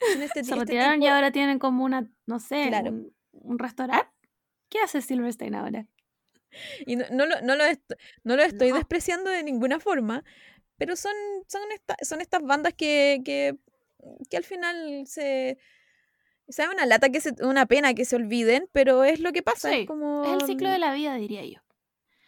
este, 0.00 0.24
se 0.26 0.40
este 0.40 0.54
retiraron 0.54 1.02
y 1.02 1.08
ahora 1.08 1.32
tienen 1.32 1.58
como 1.58 1.84
una, 1.84 2.08
no 2.26 2.38
sé, 2.38 2.66
Claro. 2.68 2.90
un, 2.90 3.14
un 3.32 3.58
restaurante. 3.58 4.06
¿Qué 4.68 4.78
hace 4.80 5.00
Silverstein 5.00 5.54
ahora? 5.54 5.86
Y 6.86 6.96
no, 6.96 7.04
no 7.10 7.26
lo, 7.26 7.40
no, 7.40 7.56
lo 7.56 7.64
est- 7.64 7.92
no 8.24 8.36
lo 8.36 8.42
estoy 8.42 8.70
No. 8.70 8.76
despreciando 8.76 9.30
de 9.30 9.42
ninguna 9.42 9.80
forma, 9.80 10.22
pero 10.76 10.96
son, 10.96 11.12
son, 11.48 11.62
esta- 11.72 11.96
son 12.02 12.20
estas 12.20 12.42
bandas 12.42 12.74
que, 12.74 13.20
que, 13.24 13.56
que 14.30 14.36
al 14.36 14.44
final 14.44 15.04
se... 15.06 15.58
O 16.46 16.52
sea, 16.52 16.68
una 16.70 16.84
lata 16.84 17.08
que 17.08 17.20
se, 17.22 17.32
una 17.42 17.64
pena 17.66 17.94
que 17.94 18.04
se 18.04 18.16
olviden, 18.16 18.68
pero 18.72 19.02
es 19.04 19.20
lo 19.20 19.32
que 19.32 19.42
pasa, 19.42 19.70
Sí, 19.70 19.80
es 19.80 19.86
como... 19.86 20.24
Es 20.24 20.42
el 20.42 20.46
ciclo 20.46 20.68
de 20.70 20.78
la 20.78 20.92
vida, 20.92 21.14
diría 21.16 21.42
yo. 21.44 21.60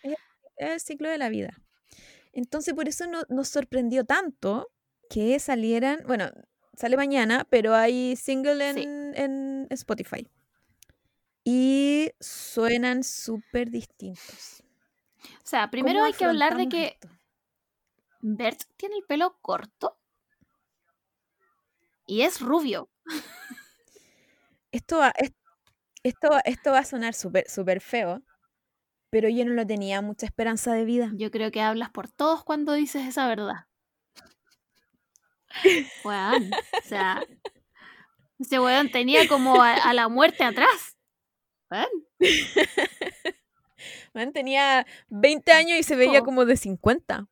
es 0.03 0.17
el 0.73 0.81
ciclo 0.81 1.11
de 1.11 1.19
la 1.19 1.29
vida. 1.29 1.61
Entonces, 2.33 2.73
por 2.75 2.89
eso 2.89 3.07
no, 3.07 3.23
nos 3.29 3.49
sorprendió 3.49 4.05
tanto 4.05 4.71
que 5.11 5.39
salieran, 5.39 6.01
bueno, 6.07 6.31
sale 6.75 6.97
mañana, 6.97 7.47
pero 7.51 7.75
hay 7.75 8.17
single 8.17 8.73
Sí. 8.75 8.83
en, 8.83 9.13
en 9.17 9.67
Spotify. 9.71 10.27
Y 11.45 12.11
suenan 12.21 13.05
súper 13.05 13.71
distintos. 13.71 14.63
O 15.45 15.47
sea, 15.47 15.71
primero 15.71 15.97
¿Cómo 15.99 16.07
hay 16.07 16.13
que 16.13 16.25
hablar 16.25 16.57
de 16.57 16.69
que 16.69 16.85
esto? 16.87 17.09
Bert 18.29 18.61
tiene 18.77 18.97
el 18.97 19.05
pelo 19.05 19.39
corto 19.41 19.99
y 22.07 22.23
es 22.23 22.41
rubio. 22.41 22.89
Esto 24.73 24.99
va, 24.99 25.13
es- 25.17 25.33
esto, 26.05 26.31
esto 26.45 26.73
va 26.73 26.81
a 26.81 26.85
sonar 26.85 27.15
súper 27.15 27.49
súper 27.51 27.81
feo, 27.81 28.23
pero 29.11 29.29
yo 29.29 29.45
no 29.45 29.55
lo 29.55 29.67
tenía 29.67 30.03
mucha 30.03 30.27
esperanza 30.27 30.75
de 30.75 30.85
vida. 30.85 31.13
Yo 31.15 31.31
creo 31.31 31.51
que 31.51 31.63
hablas 31.63 31.91
por 31.91 32.11
todos 32.11 32.45
cuando 32.45 32.75
dices 32.75 33.07
esa 33.07 33.29
verdad. 33.29 33.67
Weón, 36.05 36.51
o 36.53 36.89
sea, 36.89 37.23
ese 38.39 38.61
weón 38.61 38.91
tenía 38.91 39.27
como 39.29 39.63
a, 39.63 39.75
a 39.75 39.95
la 39.95 40.09
muerte 40.09 40.45
atrás. 40.45 40.97
Weón, 41.71 41.89
Man, 44.15 44.33
tenía 44.33 44.87
20 45.09 45.53
años 45.53 45.79
y 45.79 45.83
se 45.83 45.97
veía 45.97 46.23
como 46.23 46.45
de 46.45 46.57
50. 46.57 47.27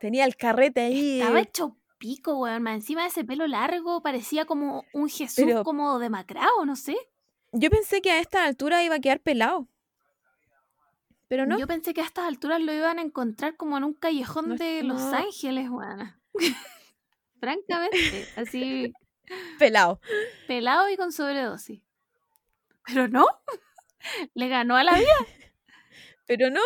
Tenía 0.00 0.24
el 0.24 0.36
carrete 0.36 0.80
ahí. 0.80 1.20
estaba 1.20 1.40
hecho 1.40 1.76
pico, 1.98 2.38
weón. 2.38 2.62
Más 2.62 2.74
encima 2.74 3.02
de 3.02 3.08
ese 3.08 3.24
pelo 3.24 3.46
largo 3.46 4.02
parecía 4.02 4.46
como 4.46 4.84
un 4.92 5.08
Jesús 5.08 5.44
Pero- 5.44 5.62
como 5.62 5.98
demacrado, 5.98 6.64
no 6.64 6.74
sé. 6.74 6.96
Yo 7.52 7.68
pensé 7.70 8.00
que 8.00 8.10
a 8.10 8.18
esta 8.20 8.44
altura 8.44 8.82
iba 8.82 8.94
a 8.96 9.00
quedar 9.00 9.20
pelado. 9.20 9.68
Pero 11.28 11.46
no, 11.46 11.58
Yo 11.58 11.66
pensé 11.68 11.94
que 11.94 12.00
a 12.00 12.04
estas 12.04 12.24
alturas 12.26 12.60
lo 12.60 12.72
iban 12.72 12.98
a 12.98 13.02
encontrar 13.02 13.56
como 13.56 13.76
en 13.76 13.84
un 13.84 13.94
callejón 13.94 14.48
No, 14.48 14.56
de 14.56 14.82
Los. 14.82 15.00
Ángeles, 15.12 15.68
weón. 15.70 16.12
Francamente, 17.40 18.26
así 18.36 18.92
pelado. 19.58 20.00
pelado 20.46 20.88
y 20.88 20.96
con 20.96 21.12
sobredosis. 21.12 21.82
Pero 22.86 23.08
no, 23.08 23.26
le 24.34 24.48
ganó 24.48 24.76
a 24.76 24.84
la 24.84 24.94
vida. 24.94 25.14
Pero 26.26 26.50
no. 26.50 26.60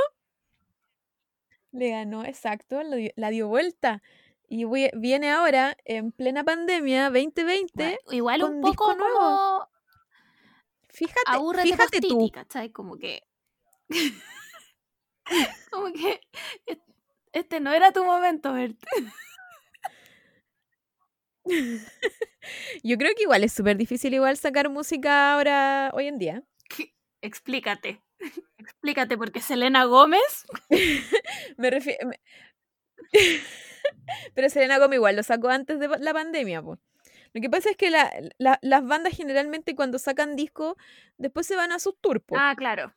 Le 1.74 1.90
ganó, 1.90 2.24
exacto, 2.24 2.82
dio- 2.96 3.12
la 3.16 3.30
dio 3.30 3.48
vuelta. 3.48 4.00
Y 4.48 4.64
viene 4.94 5.30
ahora, 5.30 5.76
en 5.84 6.12
plena 6.12 6.44
pandemia 6.44 7.10
2020. 7.10 7.72
Bueno, 7.74 7.98
igual 8.12 8.40
con 8.42 8.54
un 8.56 8.62
disco 8.62 8.84
poco 8.86 8.96
nuevo. 8.98 9.18
como 9.18 9.68
Fíjate, 10.88 11.36
fíjate 11.62 11.82
postiti, 11.82 12.08
tú. 12.08 12.30
¿cachai? 12.32 12.70
Como 12.70 12.96
que. 12.96 13.22
como 15.72 15.92
que. 15.92 16.20
es- 16.66 16.78
Este 17.32 17.58
no 17.58 17.72
era 17.72 17.90
tu 17.90 18.04
momento, 18.04 18.52
Bert. 18.52 18.78
Yo 22.82 22.96
creo 22.98 23.14
que 23.16 23.22
igual 23.22 23.44
es 23.44 23.52
súper 23.52 23.76
difícil 23.76 24.14
igual 24.14 24.36
sacar 24.36 24.68
música 24.70 25.32
ahora, 25.34 25.90
hoy 25.94 26.06
en 26.06 26.18
día. 26.18 26.42
Explícate. 27.22 28.00
Explícate, 28.58 29.16
porque 29.18 29.40
Selena 29.40 29.84
Gómez. 29.84 30.44
Me 31.56 31.70
refiero... 31.70 32.10
Pero 34.34 34.48
Selena 34.48 34.78
Gomez 34.78 34.96
igual 34.96 35.16
lo 35.16 35.22
sacó 35.22 35.48
antes 35.48 35.78
de 35.78 35.88
la 35.88 36.12
pandemia, 36.12 36.62
po. 36.62 36.78
Lo 37.32 37.40
que 37.40 37.50
pasa 37.50 37.70
es 37.70 37.76
que 37.76 37.90
la- 37.90 38.12
la- 38.38 38.58
las 38.62 38.84
bandas 38.86 39.14
generalmente 39.16 39.74
cuando 39.74 39.98
sacan 39.98 40.36
disco, 40.36 40.76
después 41.18 41.46
se 41.46 41.56
van 41.56 41.72
a 41.72 41.78
sus 41.78 41.96
tours, 42.00 42.22
po. 42.24 42.36
Ah, 42.38 42.54
claro. 42.56 42.94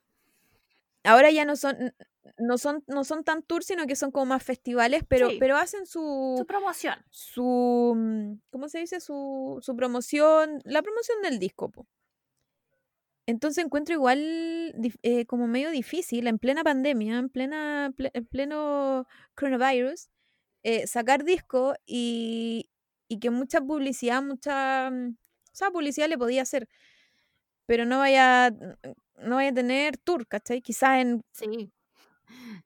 Ahora 1.04 1.30
ya 1.30 1.44
no 1.44 1.56
son, 1.56 1.94
no 2.38 2.58
son, 2.58 2.84
no 2.86 3.04
son 3.04 3.24
tan 3.24 3.42
tours, 3.42 3.66
sino 3.66 3.86
que 3.86 3.96
son 3.96 4.10
como 4.10 4.26
más 4.26 4.42
festivales, 4.42 5.02
pero, 5.08 5.30
Sí. 5.30 5.36
pero 5.40 5.56
hacen 5.56 5.86
Su 5.86 6.36
su, 6.38 6.46
promoción. 6.46 6.94
su, 7.10 7.94
mm, 7.96 8.32
¿cómo 8.50 8.68
se 8.68 8.78
dice? 8.80 9.00
Su, 9.00 9.58
su 9.60 9.76
promoción, 9.76 10.60
la 10.64 10.82
promoción 10.82 11.20
del 11.22 11.38
disco, 11.38 11.70
po. 11.70 11.86
Entonces 13.28 13.62
encuentro 13.62 13.94
igual 13.94 14.18
eh, 15.02 15.26
como 15.26 15.46
medio 15.48 15.70
difícil 15.70 16.26
en 16.28 16.38
plena 16.38 16.64
pandemia, 16.64 17.18
en 17.18 17.28
plena, 17.28 17.92
ple- 17.94 18.10
en 18.14 18.24
pleno 18.24 19.06
coronavirus, 19.34 20.08
eh, 20.62 20.86
sacar 20.86 21.24
disco 21.24 21.74
y, 21.86 22.70
y 23.06 23.18
que 23.20 23.28
mucha 23.30 23.60
publicidad, 23.60 24.22
mucha, 24.22 24.90
mm, 24.90 25.10
o 25.52 25.54
sea, 25.54 25.70
publicidad 25.70 26.08
le 26.08 26.16
podía 26.16 26.40
hacer, 26.42 26.68
pero 27.66 27.84
no 27.84 27.98
vaya, 27.98 28.50
no 29.18 29.36
vaya 29.36 29.50
a 29.50 29.54
tener 29.54 29.98
tour, 29.98 30.26
¿cachai? 30.26 30.62
Quizás 30.62 31.00
en 31.02 31.20
Sí. 31.32 31.70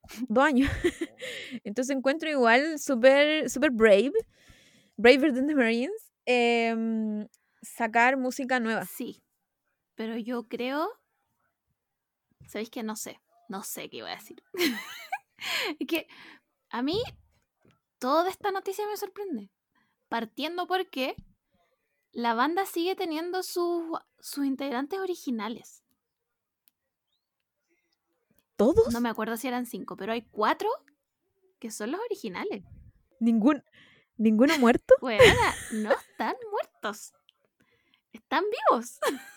dos 0.28 0.44
años. 0.44 0.70
Entonces 1.64 1.96
encuentro 1.96 2.30
igual 2.30 2.78
súper 2.78 3.50
super 3.50 3.70
brave, 3.72 4.12
braver 4.96 5.32
than 5.34 5.48
the 5.48 5.54
Marines, 5.54 6.12
em, 6.26 7.26
sacar 7.62 8.16
música 8.16 8.60
nueva. 8.60 8.86
Sí. 8.86 9.22
Pero 9.94 10.16
yo 10.16 10.48
creo. 10.48 10.90
¿Sabéis 12.46 12.70
que 12.70 12.82
no 12.82 12.96
sé? 12.96 13.20
No 13.48 13.62
sé 13.62 13.88
qué 13.88 13.98
iba 13.98 14.10
a 14.10 14.16
decir. 14.16 14.42
es 15.78 15.86
que 15.86 16.06
a 16.70 16.82
mí 16.82 17.00
toda 17.98 18.30
esta 18.30 18.50
noticia 18.50 18.86
me 18.86 18.96
sorprende. 18.96 19.50
Partiendo 20.08 20.66
porque 20.66 21.16
la 22.10 22.34
banda 22.34 22.66
sigue 22.66 22.94
teniendo 22.96 23.42
sus, 23.42 23.98
sus 24.18 24.44
integrantes 24.44 24.98
originales. 24.98 25.82
¿Todos? 28.56 28.92
No 28.92 29.00
me 29.00 29.08
acuerdo 29.08 29.36
si 29.36 29.48
eran 29.48 29.66
cinco, 29.66 29.96
pero 29.96 30.12
hay 30.12 30.22
cuatro 30.22 30.68
que 31.58 31.70
son 31.70 31.92
los 31.92 32.00
originales. 32.00 32.64
¿Ningún, 33.18 33.64
¿Ninguno 34.16 34.58
muerto? 34.58 34.94
No 35.72 35.92
están 35.92 36.36
muertos. 36.50 37.12
Están 38.12 38.44
vivos. 38.70 38.98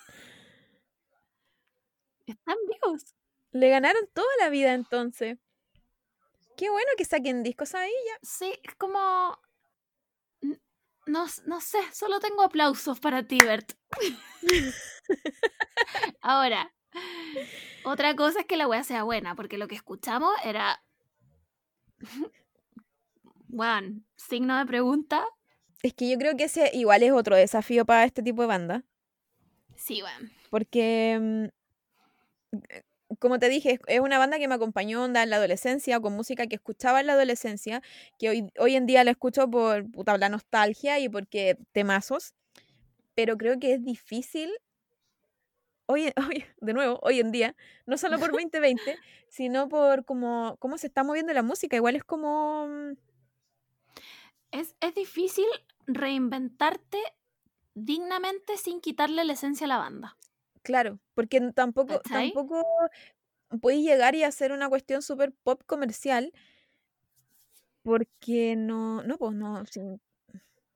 Están 2.26 2.56
vivos. 2.68 3.14
Le 3.52 3.68
ganaron 3.68 4.08
toda 4.12 4.28
la 4.40 4.48
vida 4.50 4.74
entonces. 4.74 5.38
Qué 6.56 6.70
bueno 6.70 6.88
que 6.96 7.04
saquen 7.04 7.42
discos 7.42 7.74
ahí 7.74 7.92
ya. 8.06 8.18
Sí, 8.22 8.52
es 8.62 8.74
como. 8.76 9.38
No, 11.06 11.26
no 11.44 11.60
sé, 11.60 11.78
solo 11.92 12.18
tengo 12.18 12.42
aplausos 12.42 12.98
para 12.98 13.22
ti, 13.26 13.38
Bert. 13.38 13.72
Ahora, 16.20 16.74
otra 17.84 18.16
cosa 18.16 18.40
es 18.40 18.46
que 18.46 18.56
la 18.56 18.66
wea 18.66 18.82
sea 18.82 19.04
buena, 19.04 19.36
porque 19.36 19.58
lo 19.58 19.68
que 19.68 19.76
escuchamos 19.76 20.32
era. 20.44 20.82
Bueno, 23.48 24.02
signo 24.16 24.58
de 24.58 24.66
pregunta. 24.66 25.24
Es 25.80 25.94
que 25.94 26.10
yo 26.10 26.18
creo 26.18 26.36
que 26.36 26.44
ese 26.44 26.70
igual 26.74 27.02
es 27.04 27.12
otro 27.12 27.36
desafío 27.36 27.86
para 27.86 28.04
este 28.04 28.22
tipo 28.22 28.42
de 28.42 28.48
banda. 28.48 28.84
Sí, 29.76 30.02
bueno. 30.02 30.28
Porque, 30.50 31.18
mm, 31.18 31.46
como 33.20 33.38
te 33.38 33.48
dije, 33.48 33.72
es- 33.72 33.80
es 33.86 34.00
una 34.00 34.18
banda 34.18 34.38
que 34.38 34.48
me 34.48 34.54
acompañó 34.56 35.04
onda, 35.04 35.22
en 35.22 35.30
la 35.30 35.36
adolescencia, 35.36 36.00
con 36.00 36.14
música 36.14 36.46
que 36.46 36.56
escuchaba 36.56 37.00
en 37.00 37.06
la 37.06 37.12
adolescencia, 37.14 37.82
que 38.18 38.28
hoy, 38.30 38.50
hoy 38.58 38.74
en 38.76 38.86
día 38.86 39.04
la 39.04 39.12
escucho 39.12 39.48
por 39.48 39.90
puta, 39.90 40.16
la 40.18 40.28
nostalgia 40.28 40.98
y 40.98 41.08
porque 41.08 41.56
temazos. 41.72 42.34
Pero 43.14 43.36
creo 43.38 43.58
que 43.58 43.74
es 43.74 43.84
difícil, 43.84 44.50
hoy, 45.86 46.12
hoy, 46.34 46.44
de 46.60 46.72
nuevo, 46.72 46.98
hoy 47.02 47.20
en 47.20 47.30
día, 47.32 47.54
no 47.86 47.96
solo 47.96 48.18
por 48.18 48.30
2020, 48.32 48.98
sino 49.28 49.68
por 49.68 50.04
cómo, 50.04 50.56
cómo 50.58 50.76
se 50.78 50.88
está 50.88 51.04
moviendo 51.04 51.32
la 51.32 51.42
música. 51.42 51.76
Igual 51.76 51.96
es 51.96 52.04
como... 52.04 52.66
mm, 52.66 52.92
es 54.50 54.94
difícil 54.94 55.46
reinventarte 55.86 56.98
dignamente 57.74 58.56
sin 58.56 58.80
quitarle 58.80 59.24
la 59.24 59.34
esencia 59.34 59.66
a 59.66 59.68
la 59.68 59.76
banda. 59.78 60.16
Claro, 60.66 60.98
porque 61.14 61.40
tampoco, 61.54 62.00
tampoco 62.00 62.66
puedes 63.60 63.80
llegar 63.80 64.16
y 64.16 64.24
hacer 64.24 64.50
una 64.50 64.68
cuestión 64.68 65.00
súper 65.00 65.32
pop 65.44 65.62
comercial 65.64 66.32
porque 67.82 68.56
no, 68.56 69.04
no, 69.04 69.16
pues 69.16 69.32
no, 69.36 69.62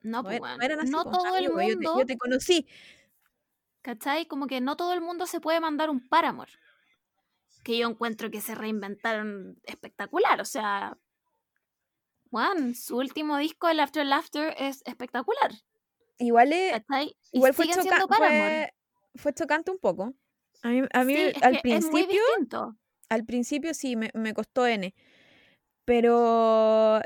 No, 0.03 0.22
pues, 0.22 0.41
weón, 0.41 0.59
no 0.59 0.64
eran 0.64 0.78
así, 0.78 0.91
no 0.91 1.03
pues, 1.03 1.18
todo 1.18 1.34
el 1.34 1.47
amigo, 1.47 1.61
yo 1.61 1.66
te, 1.66 1.74
mundo, 1.74 1.99
yo 1.99 2.07
te 2.07 2.16
conocí. 2.16 2.68
¿cachai? 3.82 4.26
Como 4.26 4.47
que 4.47 4.61
no 4.61 4.76
todo 4.76 4.93
el 4.93 5.01
mundo 5.01 5.26
se 5.26 5.41
puede 5.41 5.59
mandar 5.59 5.91
un 5.91 6.09
Paramore. 6.09 6.53
Que 7.64 7.78
yo 7.78 7.88
encuentro 7.88 8.30
que 8.30 8.41
se 8.41 8.55
reinventaron 8.55 9.59
espectacular. 9.64 10.41
O 10.41 10.45
sea, 10.45 10.97
Juan, 12.30 12.76
su 12.76 12.97
último 12.97 13.38
disco, 13.38 13.68
el 13.68 13.80
After 13.80 14.07
Laughter, 14.07 14.55
es 14.57 14.82
espectacular. 14.86 15.51
Igual, 16.18 16.53
es- 16.53 16.74
igual 17.32 17.55
fue, 17.55 17.66
choca- 17.66 18.07
fue, 18.07 18.72
fue 19.15 19.33
chocante 19.33 19.71
un 19.71 19.79
poco. 19.79 20.15
A 20.63 20.69
mí, 20.69 20.83
a 20.93 21.05
mí 21.05 21.15
Sí, 21.15 21.33
al 21.43 21.55
es 21.57 21.63
principio, 21.63 22.21
al 23.09 23.25
principio 23.25 23.75
sí, 23.75 23.97
me, 23.97 24.11
me 24.15 24.35
costó 24.35 24.67
N. 24.67 24.95
Pero, 25.85 27.01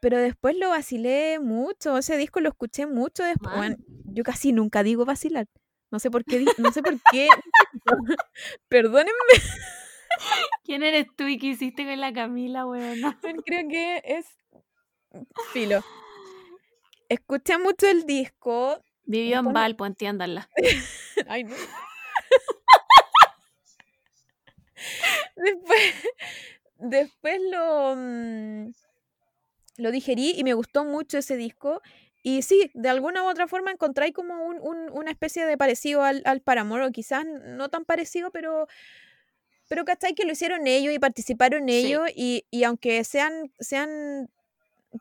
pero 0.00 0.18
después 0.18 0.56
lo 0.56 0.70
vacilé 0.70 1.38
mucho. 1.40 1.98
Ese 1.98 2.16
disco 2.16 2.40
lo 2.40 2.48
escuché 2.48 2.86
mucho 2.86 3.24
después. 3.24 3.54
Bueno, 3.56 3.76
yo 4.04 4.22
casi 4.22 4.52
nunca 4.52 4.82
digo 4.82 5.04
vacilar. 5.04 5.46
No 5.90 5.98
sé 5.98 6.10
por 6.10 6.24
qué, 6.24 6.44
no 6.58 6.70
sé 6.72 6.82
por 6.82 6.94
qué. 7.10 7.28
Perdónenme, 8.68 9.12
¿Quién 10.64 10.82
eres 10.82 11.06
tú 11.16 11.26
y 11.26 11.38
qué 11.38 11.48
hiciste 11.48 11.84
con 11.84 12.00
la 12.00 12.12
Camila, 12.12 12.66
weón? 12.66 12.98
creo 13.44 13.68
que 13.68 14.02
es 14.04 14.26
filo. 15.52 15.80
Escuché 17.08 17.58
mucho 17.58 17.88
el 17.88 18.06
disco. 18.06 18.80
Vivió 19.04 19.40
en 19.40 19.52
Valpo, 19.52 19.86
entiéndanla. 19.86 20.48
Ay, 21.28 21.44
no. 21.44 21.54
después, 25.36 25.94
después 26.78 27.40
lo, 27.50 27.94
mm, 27.96 28.72
lo 29.78 29.90
digerí 29.90 30.34
y 30.36 30.44
me 30.44 30.54
gustó 30.54 30.84
mucho 30.84 31.18
ese 31.18 31.36
disco. 31.36 31.80
Y 32.22 32.42
sí, 32.42 32.70
de 32.74 32.88
alguna 32.90 33.22
u 33.24 33.28
otra 33.28 33.48
forma 33.48 33.70
encontré 33.70 34.12
como 34.12 34.44
un- 34.44 34.60
un- 34.60 34.90
una 34.92 35.10
especie 35.10 35.46
de 35.46 35.56
parecido 35.56 36.02
al, 36.02 36.20
al 36.26 36.42
Paramore, 36.42 36.84
o 36.86 36.90
quizás 36.90 37.24
no 37.24 37.70
tan 37.70 37.86
parecido, 37.86 38.30
pero, 38.30 38.66
pero 39.68 39.84
¿cachai? 39.86 40.14
Que 40.14 40.24
lo 40.26 40.32
hicieron 40.32 40.66
ellos 40.66 40.92
y 40.94 40.98
participaron 40.98 41.66
Sí. 41.68 41.74
ellos, 41.86 42.10
y, 42.14 42.44
y 42.50 42.64
aunque 42.64 43.02
sean, 43.04 43.50
sean 43.58 44.28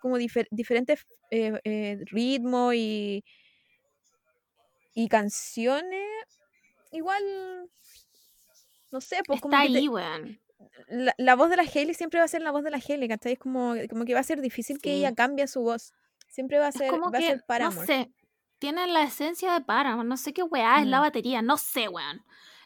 como 0.02 0.18
difer- 0.18 0.48
diferentes 0.52 1.06
eh, 1.32 1.60
eh, 1.66 1.98
ritmos 2.06 2.74
y, 2.76 3.26
y 4.94 5.08
canciones, 5.08 6.08
igual, 6.92 7.24
no 8.92 9.02
sé, 9.02 9.20
pues 9.26 9.42
como 9.42 9.54
Está 9.56 9.68
que 9.68 9.74
te- 9.74 9.80
ahí, 9.80 9.88
weón. 9.88 10.40
la, 10.88 11.14
la 11.18 11.36
voz 11.36 11.50
de 11.50 11.58
la 11.58 11.64
Hailey 11.64 11.94
siempre 11.94 12.20
va 12.20 12.26
a 12.26 12.30
ser 12.30 12.42
la 12.42 12.52
voz 12.52 12.64
de 12.64 12.72
la 12.72 12.80
Hailey, 12.86 13.08
¿cachai? 13.08 13.34
Es 13.34 13.40
como, 13.40 13.76
como 13.90 14.06
que 14.06 14.14
va 14.14 14.20
a 14.20 14.24
ser 14.24 14.42
difícil 14.42 14.80
que 14.82 14.94
ella 14.94 15.14
cambie 15.16 15.48
su 15.48 15.62
voz. 15.62 15.94
Siempre 16.28 16.60
va 16.60 16.68
a 16.68 16.70
Es 16.70 16.76
ser, 16.76 16.90
como 16.90 17.12
va 17.12 17.18
a 17.18 17.22
que, 17.22 17.40
no 17.60 17.72
sé, 17.72 18.12
tienen 18.60 18.94
la 18.94 19.04
esencia 19.04 19.54
de 19.54 19.62
Paramore. 19.62 20.08
No 20.08 20.18
sé 20.18 20.34
qué 20.34 20.44
weá 20.44 20.82
es 20.82 20.88
la 20.88 21.00
Mm. 21.00 21.02
batería. 21.02 21.42
No 21.42 21.58
sé, 21.58 21.88
weón. 21.88 22.24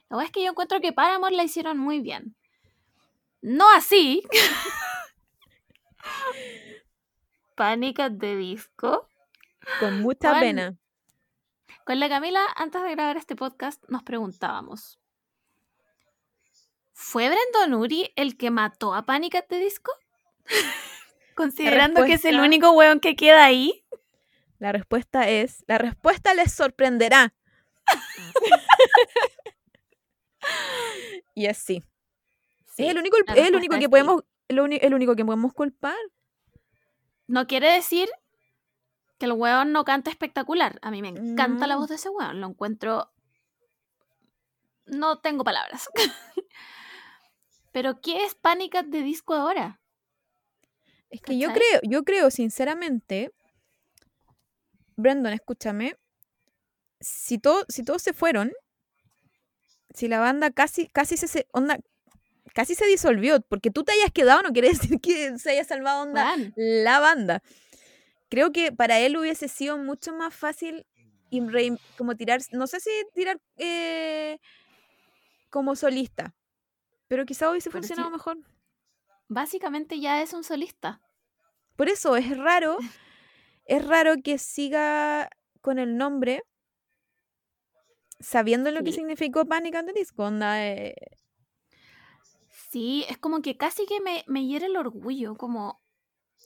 La 0.09 0.17
weá 0.17 0.25
es 0.25 0.31
que 0.31 0.43
yo 0.43 0.49
encuentro 0.49 0.81
que 0.81 0.91
Paramore 0.91 1.35
la 1.35 1.43
hicieron 1.43 1.77
muy 1.77 1.99
bien. 2.01 2.35
No 3.41 3.65
así. 3.75 4.23
Pánicas 7.55 8.17
de 8.17 8.35
disco. 8.35 9.07
Con 9.79 10.01
mucha 10.01 10.29
Juan, 10.31 10.41
pena. 10.41 10.75
Con 11.85 11.99
la 11.99 12.07
Camila, 12.07 12.45
antes 12.55 12.81
de 12.81 12.91
grabar 12.91 13.17
este 13.17 13.35
podcast, 13.35 13.83
nos 13.89 14.03
preguntábamos. 14.03 15.01
¿Fue 16.93 17.27
Brendon 17.27 17.77
Uri 17.77 18.13
el 18.15 18.37
que 18.37 18.51
mató 18.51 18.93
a 18.93 19.05
Pánicas 19.05 19.45
de 19.49 19.59
disco? 19.59 19.91
Considerando 21.35 22.05
que 22.05 22.13
es 22.13 22.23
el 22.23 22.39
único 22.39 22.71
weón 22.71 23.01
que 23.01 23.17
queda 23.17 23.43
ahí. 23.43 23.83
La 24.59 24.71
respuesta 24.71 25.27
es, 25.27 25.65
la 25.67 25.77
respuesta 25.77 26.33
les 26.33 26.53
sorprenderá. 26.53 27.33
y 31.35 31.47
es 31.47 31.57
sí. 31.57 31.83
Sí, 32.67 32.85
es 32.85 32.91
el 32.91 32.97
único, 32.97 33.17
es 33.17 33.47
el 33.47 33.55
único 33.55 33.77
que 33.77 33.89
podemos, 33.89 34.23
el 34.47 34.93
único 34.93 35.17
que 35.17 35.25
podemos 35.25 35.53
culpar. 35.53 35.97
No 37.27 37.45
quiere 37.45 37.73
decir 37.73 38.09
que 39.17 39.25
el 39.25 39.33
weón 39.33 39.71
no 39.71 39.83
canta 39.85 40.09
espectacular. 40.09 40.79
A 40.81 40.91
mí 40.91 41.01
me 41.01 41.09
encanta 41.09 41.67
la 41.67 41.75
No. 41.75 41.81
voz 41.81 41.89
de 41.89 41.95
ese 41.95 42.09
weón. 42.09 42.41
Lo 42.41 42.47
encuentro. 42.47 43.11
No 44.85 45.19
tengo 45.19 45.43
palabras. 45.43 45.87
Pero, 47.71 48.01
¿qué 48.01 48.23
es 48.25 48.35
Pánicas 48.35 48.89
de 48.89 49.01
disco 49.01 49.33
ahora? 49.33 49.79
Es 51.09 51.21
que 51.21 51.37
yo 51.37 51.51
creo, 51.53 51.79
yo 51.83 52.03
creo 52.03 52.31
sinceramente, 52.31 53.31
Brandon, 54.95 55.33
escúchame, 55.33 55.95
si, 56.99 57.37
todo, 57.37 57.65
si 57.69 57.83
todos 57.83 58.01
se 58.01 58.13
fueron, 58.13 58.51
si 59.93 60.07
la 60.07 60.19
banda 60.19 60.49
casi, 60.51 60.87
casi 60.87 61.17
se, 61.17 61.47
onda, 61.51 61.79
casi 62.55 62.73
se 62.75 62.85
disolvió, 62.87 63.41
porque 63.41 63.69
tú 63.69 63.83
te 63.83 63.91
hayas 63.91 64.11
quedado 64.11 64.41
no 64.41 64.53
quiere 64.53 64.69
decir 64.73 64.99
que 65.01 65.37
se 65.37 65.51
haya 65.51 65.63
salvado 65.63 66.01
onda 66.03 66.35
la 66.55 66.99
banda. 66.99 67.43
Creo 68.33 68.51
que 68.51 68.71
para 68.71 68.97
él 68.97 69.15
hubiese 69.15 69.47
sido 69.47 69.77
mucho 69.77 70.11
más 70.11 70.33
fácil 70.33 70.87
y 71.29 71.39
como 71.99 72.15
tirar, 72.15 72.41
no 72.51 72.65
sé 72.65 72.79
si 72.79 72.89
tirar 73.13 73.37
eh, 73.57 74.39
como 75.51 75.75
solista, 75.75 76.33
pero 77.07 77.27
quizá 77.27 77.51
hubiese 77.51 77.69
Pero 77.69 77.83
sí- 77.83 77.89
funcionado 77.89 78.09
mejor. 78.09 78.37
básicamente 79.29 79.99
ya 79.99 80.23
es 80.23 80.33
un 80.33 80.43
solista. 80.43 80.99
Por 81.75 81.89
eso 81.89 82.15
es 82.15 82.35
raro, 82.35 82.79
es 83.65 83.85
raro 83.85 84.15
que 84.23 84.39
siga 84.39 85.29
con 85.61 85.77
el 85.77 85.95
nombre 85.95 86.41
sabiendo 88.19 88.71
lo 88.71 88.83
que 88.83 88.93
significó 88.93 89.45
Panic 89.45 89.75
at 89.75 89.85
the 89.85 89.93
Disco. 89.93 90.23
onda, 90.23 90.65
eh, 90.65 90.95
Sí, 92.71 93.05
es 93.07 93.19
como 93.19 93.43
que 93.43 93.57
casi 93.57 93.85
que 93.85 94.01
me, 94.01 94.23
me 94.25 94.47
hiere 94.47 94.65
el 94.65 94.75
orgullo. 94.77 95.35
Como, 95.35 95.83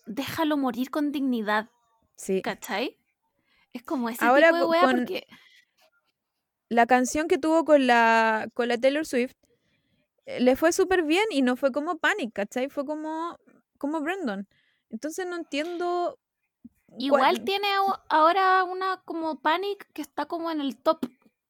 déjalo 0.06 0.58
morir 0.58 0.90
con 0.92 1.14
dignidad. 1.14 1.70
Sí. 2.18 2.42
¿Cachai? 2.42 2.98
Es 3.74 3.84
como 3.84 4.10
ese 4.10 4.26
Ahora 4.26 4.48
tipo 4.48 4.58
de 4.58 4.66
wea 4.66 4.82
con- 4.82 4.96
porque. 4.98 5.28
La 6.70 6.86
canción 6.86 7.28
que 7.30 7.38
tuvo 7.38 7.64
con 7.64 7.88
la, 7.88 8.50
con 8.54 8.68
la 8.68 8.78
Taylor 8.78 9.06
Swift 9.06 9.34
eh, 10.26 10.42
le 10.42 10.56
fue 10.58 10.74
súper 10.74 11.04
bien 11.04 11.24
y 11.32 11.42
no 11.42 11.56
fue 11.56 11.72
como 11.72 11.98
Panic, 11.98 12.34
¿cachai? 12.34 12.70
Fue 12.70 12.86
como, 12.86 13.38
como 13.78 14.02
Brandon. 14.02 14.48
Entonces 14.90 15.26
no 15.28 15.38
entiendo. 15.38 16.20
cuál- 16.88 17.00
Igual 17.02 17.44
tiene 17.46 17.68
ahora 18.10 18.64
una 18.66 19.02
como 19.06 19.40
Panic 19.40 19.88
que 19.94 20.02
está 20.02 20.26
como 20.26 20.52
en 20.52 20.60
el 20.60 20.76
top 20.78 21.06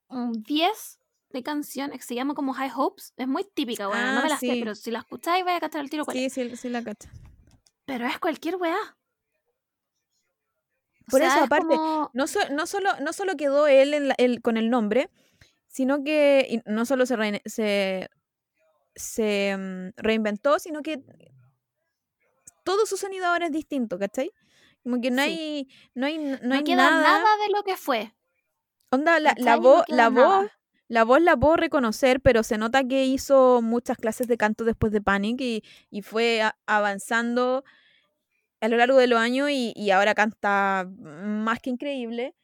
mm, 0.10 0.34
10 0.44 1.00
de 1.32 1.42
canciones 1.44 2.00
que 2.00 2.06
se 2.06 2.16
llama 2.16 2.36
como 2.36 2.54
High 2.54 2.72
Hopes. 2.76 3.14
Es 3.18 3.28
muy 3.28 3.44
típica, 3.44 3.88
bueno, 3.88 4.12
no 4.14 4.20
Ah, 4.20 4.24
me 4.24 4.30
la 4.30 4.38
sé, 4.38 4.58
pero 4.60 4.76
si 4.76 4.92
la 4.92 5.00
escucháis 5.00 5.44
vais 5.46 5.58
a 5.58 5.62
cachar 5.62 5.82
el 5.82 5.90
tiro 5.90 6.06
Sí, 6.12 6.30
sí, 6.30 6.56
sí 6.56 6.70
la 6.70 6.84
cacha. 6.84 7.10
Pero 7.86 8.06
es 8.06 8.20
cualquier 8.20 8.58
weá. 8.58 8.97
O 11.08 11.12
Por 11.12 11.20
sea, 11.22 11.30
eso, 11.30 11.38
es 11.40 11.44
aparte, 11.46 11.76
como- 11.76 12.10
No, 12.14 12.28
so- 12.28 12.50
no, 12.52 12.66
solo, 12.68 12.90
no 13.02 13.14
solo 13.14 13.36
quedó 13.38 13.68
él, 13.68 13.94
en 13.94 14.08
la- 14.10 14.16
el- 14.18 14.42
con 14.42 14.58
el 14.58 14.70
nombre, 14.70 15.10
sino 15.68 16.04
que 16.04 16.62
no 16.66 16.86
solo 16.86 17.06
se, 17.06 17.16
reine- 17.16 17.42
se, 17.46 18.10
se, 18.96 19.56
mm, 19.58 19.90
reinventó, 20.02 20.60
sino 20.60 20.82
que 20.82 21.02
todo 22.64 22.86
su 22.86 22.98
sonido 22.98 23.26
ahora 23.28 23.46
es 23.48 23.52
distinto, 23.52 23.98
¿cachai? 23.98 24.32
Como 24.84 25.00
que 25.02 25.12
no 25.12 25.22
Sí. 25.24 25.30
hay, 25.30 25.68
no 25.96 26.06
hay, 26.08 26.18
no 26.18 26.38
no 26.42 26.56
hay 26.56 26.64
queda 26.64 26.90
nada. 26.90 27.02
nada 27.02 27.30
de 27.46 27.52
lo 27.56 27.64
que 27.64 27.78
fue. 27.78 28.14
Onda, 28.92 29.20
la, 29.20 29.34
la, 29.38 29.58
voz, 29.58 29.84
la 29.88 30.10
nada. 30.10 30.40
voz, 30.42 30.52
la 30.88 31.04
voz 31.04 31.22
la 31.22 31.36
puedo 31.38 31.56
reconocer, 31.58 32.22
pero 32.22 32.44
se 32.44 32.58
nota 32.58 32.84
que 32.86 33.06
hizo 33.06 33.62
muchas 33.62 33.98
clases 33.98 34.28
de 34.28 34.38
canto 34.38 34.64
después 34.64 34.92
de 34.92 35.02
Panic 35.02 35.40
y, 35.42 35.64
y 35.90 36.02
fue 36.02 36.42
avanzando 36.66 37.64
a 38.60 38.68
lo 38.68 38.78
largo 38.78 38.98
de 38.98 39.08
los 39.08 39.20
años 39.20 39.50
y, 39.52 39.74
y 39.76 39.92
ahora 39.92 40.16
canta 40.16 40.88
más 40.98 41.60
que 41.60 41.70
increíble. 41.70 42.36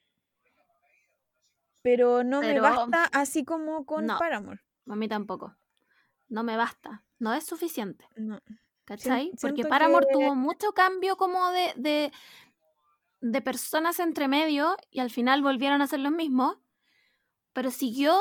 Pero 1.82 2.24
no 2.24 2.42
me 2.42 2.60
basta 2.60 3.04
así 3.12 3.44
como 3.44 3.86
con 3.86 4.06
no. 4.06 4.18
Paramore. 4.18 4.62
A 4.88 4.96
mí 4.96 5.08
tampoco. 5.08 5.56
No 6.30 6.44
me 6.44 6.56
basta. 6.56 7.04
No 7.20 7.34
es 7.34 7.46
suficiente. 7.46 8.08
No. 8.16 8.40
¿Cachai? 8.86 9.32
Porque 9.42 9.64
Paramore 9.66 10.08
que- 10.08 10.14
tuvo 10.14 10.36
mucho 10.36 10.74
cambio 10.74 11.16
como 11.18 11.50
de, 11.50 11.74
de, 11.78 12.12
de 13.22 13.42
personas 13.42 14.00
entre 14.00 14.28
medio 14.28 14.76
y 14.92 15.00
al 15.00 15.10
final 15.10 15.42
volvieron 15.42 15.82
a 15.82 15.88
ser 15.88 16.00
los 16.00 16.12
mismos. 16.12 16.58
Pero 17.54 17.70
siguió 17.72 18.18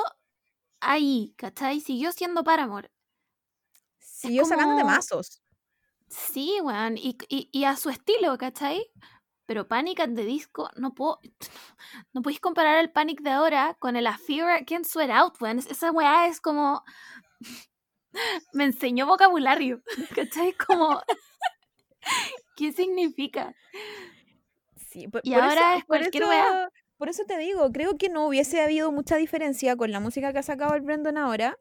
ahí, 0.80 1.34
¿cachai? 1.36 1.80
Siguió 1.80 2.12
siendo 2.12 2.44
Paramore. 2.44 2.90
Siguió 3.98 4.44
sacando 4.44 4.76
de 4.76 4.82
como- 4.82 4.94
mazos. 4.94 5.41
Sí, 6.14 6.58
weón. 6.62 6.96
Y, 6.98 7.16
y, 7.28 7.48
y 7.52 7.64
a 7.64 7.76
su 7.76 7.88
estilo, 7.88 8.36
¿cachai? 8.36 8.84
Pero 9.46 9.66
Panic 9.66 10.00
at 10.00 10.10
the 10.14 10.24
Disco, 10.24 10.70
no 10.76 10.92
puedo. 10.94 11.18
No 12.12 12.22
podéis 12.22 12.40
comparar 12.40 12.78
el 12.78 12.92
Panic 12.92 13.22
de 13.22 13.30
ahora 13.30 13.76
con 13.80 13.96
el 13.96 14.06
A 14.06 14.16
Fear 14.18 14.64
Can't 14.66 14.84
Sweat 14.84 15.10
Out, 15.10 15.34
weón. 15.40 15.58
Esa 15.58 15.90
weá 15.90 16.26
es 16.26 16.40
como. 16.40 16.82
Me 18.52 18.64
enseñó 18.64 19.06
vocabulario. 19.06 19.82
¿Cachai? 20.14 20.52
Como. 20.52 21.00
¿Qué 22.56 22.72
significa? 22.72 23.54
Sí, 24.90 25.08
por, 25.08 25.22
Y 25.24 25.32
por 25.32 25.42
ahora 25.42 25.54
eso, 25.54 25.78
es 25.78 25.84
por 25.84 25.98
cualquier 25.98 26.22
eso- 26.24 26.30
weá. 26.30 26.68
Por 26.98 27.08
eso 27.08 27.24
te 27.26 27.36
digo, 27.38 27.68
creo 27.72 27.96
que 27.98 28.08
no 28.10 28.26
hubiese 28.28 28.60
habido 28.62 28.92
mucha 28.92 29.16
diferencia 29.16 29.74
con 29.76 29.90
la 29.90 29.98
música 29.98 30.32
que 30.32 30.38
ha 30.38 30.42
sacado 30.44 30.74
el 30.74 30.82
Brandon 30.82 31.18
ahora, 31.18 31.58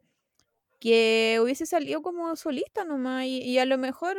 que 0.82 1.40
hubiese 1.42 1.66
salido 1.66 2.02
como 2.02 2.36
solista 2.36 2.84
nomás, 2.84 3.24
y, 3.26 3.38
y 3.44 3.60
a 3.60 3.66
lo 3.66 3.78
mejor, 3.78 4.18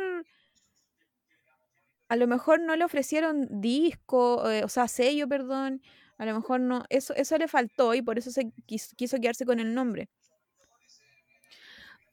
a 2.07 2.15
lo 2.15 2.25
mejor 2.25 2.61
no 2.61 2.75
le 2.75 2.85
ofrecieron 2.85 3.47
disco, 3.61 4.49
eh, 4.49 4.63
o 4.63 4.69
sea, 4.69 4.87
sello, 4.87 5.27
perdón, 5.27 5.81
a 6.17 6.25
lo 6.25 6.33
mejor 6.33 6.61
no, 6.61 6.85
eso, 6.89 7.13
eso 7.15 7.37
le 7.37 7.47
faltó 7.47 7.93
y 7.93 8.01
por 8.01 8.17
eso 8.17 8.31
se 8.31 8.43
quis- 8.65 8.95
quiso 8.95 9.17
quedarse 9.17 9.45
con 9.45 9.59
el 9.59 9.73
nombre. 9.75 10.09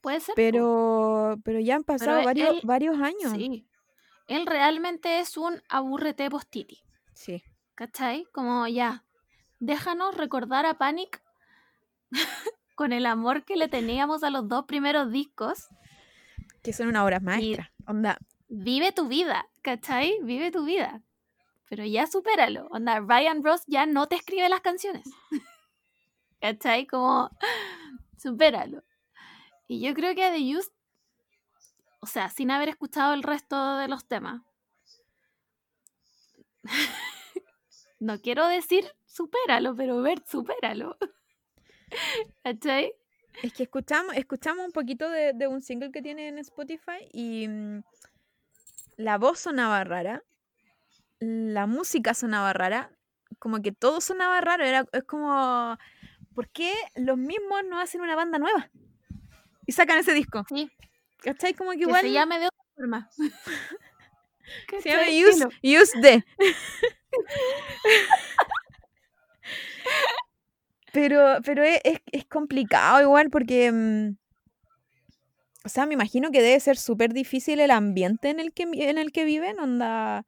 Puede 0.01 0.19
ser. 0.19 0.35
Pero, 0.35 1.37
pero 1.45 1.59
ya 1.59 1.75
han 1.75 1.83
pasado 1.83 2.23
varios, 2.23 2.49
él- 2.49 2.61
varios 2.63 2.99
años. 2.99 3.31
Sí. 3.35 3.67
Él 4.27 4.45
realmente 4.47 5.19
es 5.19 5.37
un 5.37 5.61
aburrete 5.69 6.29
postiti. 6.29 6.81
Sí. 7.13 7.43
¿Cachai? 7.75 8.25
Como 8.33 8.67
ya, 8.67 9.05
déjanos 9.59 10.15
recordar 10.17 10.65
a 10.65 10.73
Panic 10.77 11.21
con 12.75 12.93
el 12.93 13.05
amor 13.05 13.43
que 13.43 13.55
le 13.55 13.67
teníamos 13.67 14.23
a 14.23 14.29
los 14.29 14.47
dos 14.47 14.65
primeros 14.65 15.11
discos. 15.11 15.67
Que 16.63 16.73
son 16.73 16.87
una 16.87 17.03
obra 17.03 17.19
maestra. 17.19 17.71
Onda, 17.87 18.17
Vive 18.53 18.91
tu 18.91 19.07
vida, 19.07 19.47
¿cachai? 19.61 20.19
Vive 20.23 20.51
tu 20.51 20.65
vida. 20.65 21.01
Pero 21.69 21.85
ya 21.85 22.05
supéralo. 22.05 22.67
Onda, 22.67 22.99
Ryan 22.99 23.41
Ross 23.45 23.63
ya 23.65 23.85
no 23.85 24.09
te 24.09 24.15
escribe 24.15 24.49
las 24.49 24.59
canciones. 24.59 25.07
¿Cachai? 26.41 26.85
Como, 26.85 27.29
supéralo. 28.17 28.83
Y 29.69 29.79
yo 29.79 29.93
creo 29.93 30.13
que 30.15 30.29
The 30.31 30.57
Used, 30.57 30.73
o 32.01 32.07
sea, 32.07 32.29
sin 32.29 32.51
haber 32.51 32.67
escuchado 32.67 33.13
el 33.13 33.23
resto 33.23 33.77
de 33.77 33.87
los 33.87 34.05
temas, 34.05 34.41
no 38.01 38.19
quiero 38.19 38.49
decir 38.49 38.91
supéralo, 39.05 39.73
pero 39.77 40.01
Bert, 40.01 40.27
supéralo. 40.27 40.97
¿Cachai? 42.43 42.93
Es 43.43 43.53
que 43.53 43.63
escuchamos, 43.63 44.15
escuchamos 44.15 44.65
un 44.65 44.71
poquito 44.71 45.09
de, 45.09 45.33
de 45.33 45.47
un 45.47 45.61
single 45.61 45.91
que 45.91 46.01
tiene 46.01 46.27
en 46.27 46.37
Spotify 46.39 47.07
y 47.11 47.47
mm, 47.47 47.83
la 48.97 49.17
voz 49.17 49.39
sonaba 49.39 49.83
rara, 49.83 50.23
la 51.19 51.65
música 51.65 52.13
sonaba 52.13 52.53
rara, 52.53 52.91
como 53.39 53.61
que 53.61 53.71
todo 53.71 54.01
sonaba 54.01 54.41
raro, 54.41 54.65
era, 54.65 54.85
es 54.91 55.03
como, 55.03 55.77
¿por 56.35 56.49
qué 56.49 56.73
los 56.95 57.17
mismos 57.17 57.61
no 57.67 57.79
hacen 57.79 58.01
una 58.01 58.15
banda 58.15 58.37
nueva? 58.37 58.69
Y 59.65 59.71
sacan 59.71 59.99
ese 59.99 60.13
disco, 60.13 60.45
Sí, 60.49 60.69
¿cachai? 61.19 61.53
Como 61.53 61.71
que 61.71 61.77
que 61.77 61.83
igual 61.83 62.01
se 62.01 62.11
llame 62.11 62.39
de 62.39 62.47
otra 62.47 62.63
forma. 62.75 63.09
se 64.81 64.89
llama. 64.89 65.03
Use. 65.07 65.47
Use 65.63 65.93
the. 66.01 66.25
Pero, 70.93 71.37
pero 71.45 71.63
es, 71.63 71.79
es- 71.83 72.01
es 72.11 72.25
complicado 72.25 73.01
igual 73.01 73.29
porque, 73.29 73.71
mm, 73.71 74.17
o 75.63 75.69
sea, 75.69 75.85
me 75.85 75.93
imagino 75.93 76.31
que 76.31 76.41
debe 76.41 76.59
ser 76.59 76.77
súper 76.77 77.13
difícil 77.13 77.59
el 77.59 77.71
ambiente 77.71 78.29
en 78.29 78.39
el 78.39 78.51
que, 78.53 78.63
en 78.63 78.97
el 78.97 79.11
que 79.11 79.25
viven, 79.25 79.59
onda, 79.59 80.25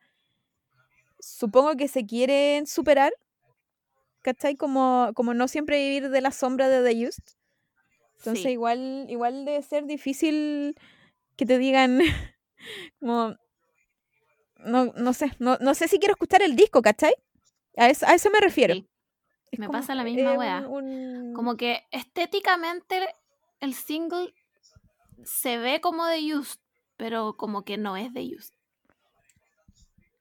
supongo 1.20 1.76
que 1.76 1.88
se 1.88 2.06
quieren 2.06 2.68
superar, 2.68 3.14
¿cachai? 4.22 4.56
Como, 4.56 5.12
como 5.16 5.34
no 5.34 5.48
siempre 5.48 5.78
vivir 5.84 6.10
de 6.10 6.22
la 6.22 6.32
sombra 6.32 6.70
de 6.70 6.84
The 6.88 7.08
Used. 7.08 7.24
Entonces 8.20 8.44
Sí. 8.44 8.50
igual, 8.52 9.06
igual 9.10 9.44
debe 9.44 9.62
ser 9.64 9.86
difícil 9.86 10.76
que 11.36 11.46
te 11.46 11.58
digan 11.58 12.00
como 13.00 13.36
no, 14.60 14.86
no 14.96 15.14
sé, 15.14 15.32
no, 15.40 15.58
no 15.60 15.76
sé 15.76 15.88
si 15.88 16.00
quiero 16.00 16.14
escuchar 16.14 16.42
el 16.42 16.56
disco, 16.56 16.82
¿cachai? 16.82 17.14
A 17.76 17.90
eso, 17.90 18.06
a 18.06 18.14
eso 18.14 18.30
me 18.30 18.40
refiero. 18.40 18.76
Sí. 18.76 18.88
Es 19.54 19.60
Me 19.60 19.68
como, 19.68 19.80
pasa 19.80 19.94
la 19.96 20.02
eh, 20.02 20.06
misma 20.06 20.32
un- 20.34 20.38
weá. 20.38 20.68
un- 20.68 21.34
Como 21.36 21.56
que 21.58 21.84
estéticamente 21.92 23.00
el 23.60 23.74
single 23.74 24.34
se 25.24 25.58
ve 25.58 25.80
como 25.80 26.06
de 26.06 26.36
Used, 26.36 26.60
pero 26.98 27.36
como 27.38 27.64
que 27.64 27.78
no 27.78 27.96
es 27.96 28.12
de 28.14 28.36
Used. 28.36 28.54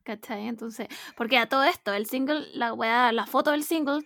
¿Cachai? 0.04 0.48
Entonces, 0.48 0.88
porque 1.16 1.38
a 1.38 1.48
todo 1.48 1.62
esto, 1.64 1.92
el 1.92 2.06
single, 2.06 2.46
la 2.54 2.72
weá, 2.74 3.12
la 3.12 3.26
foto 3.26 3.52
del 3.52 3.62
single 3.64 4.00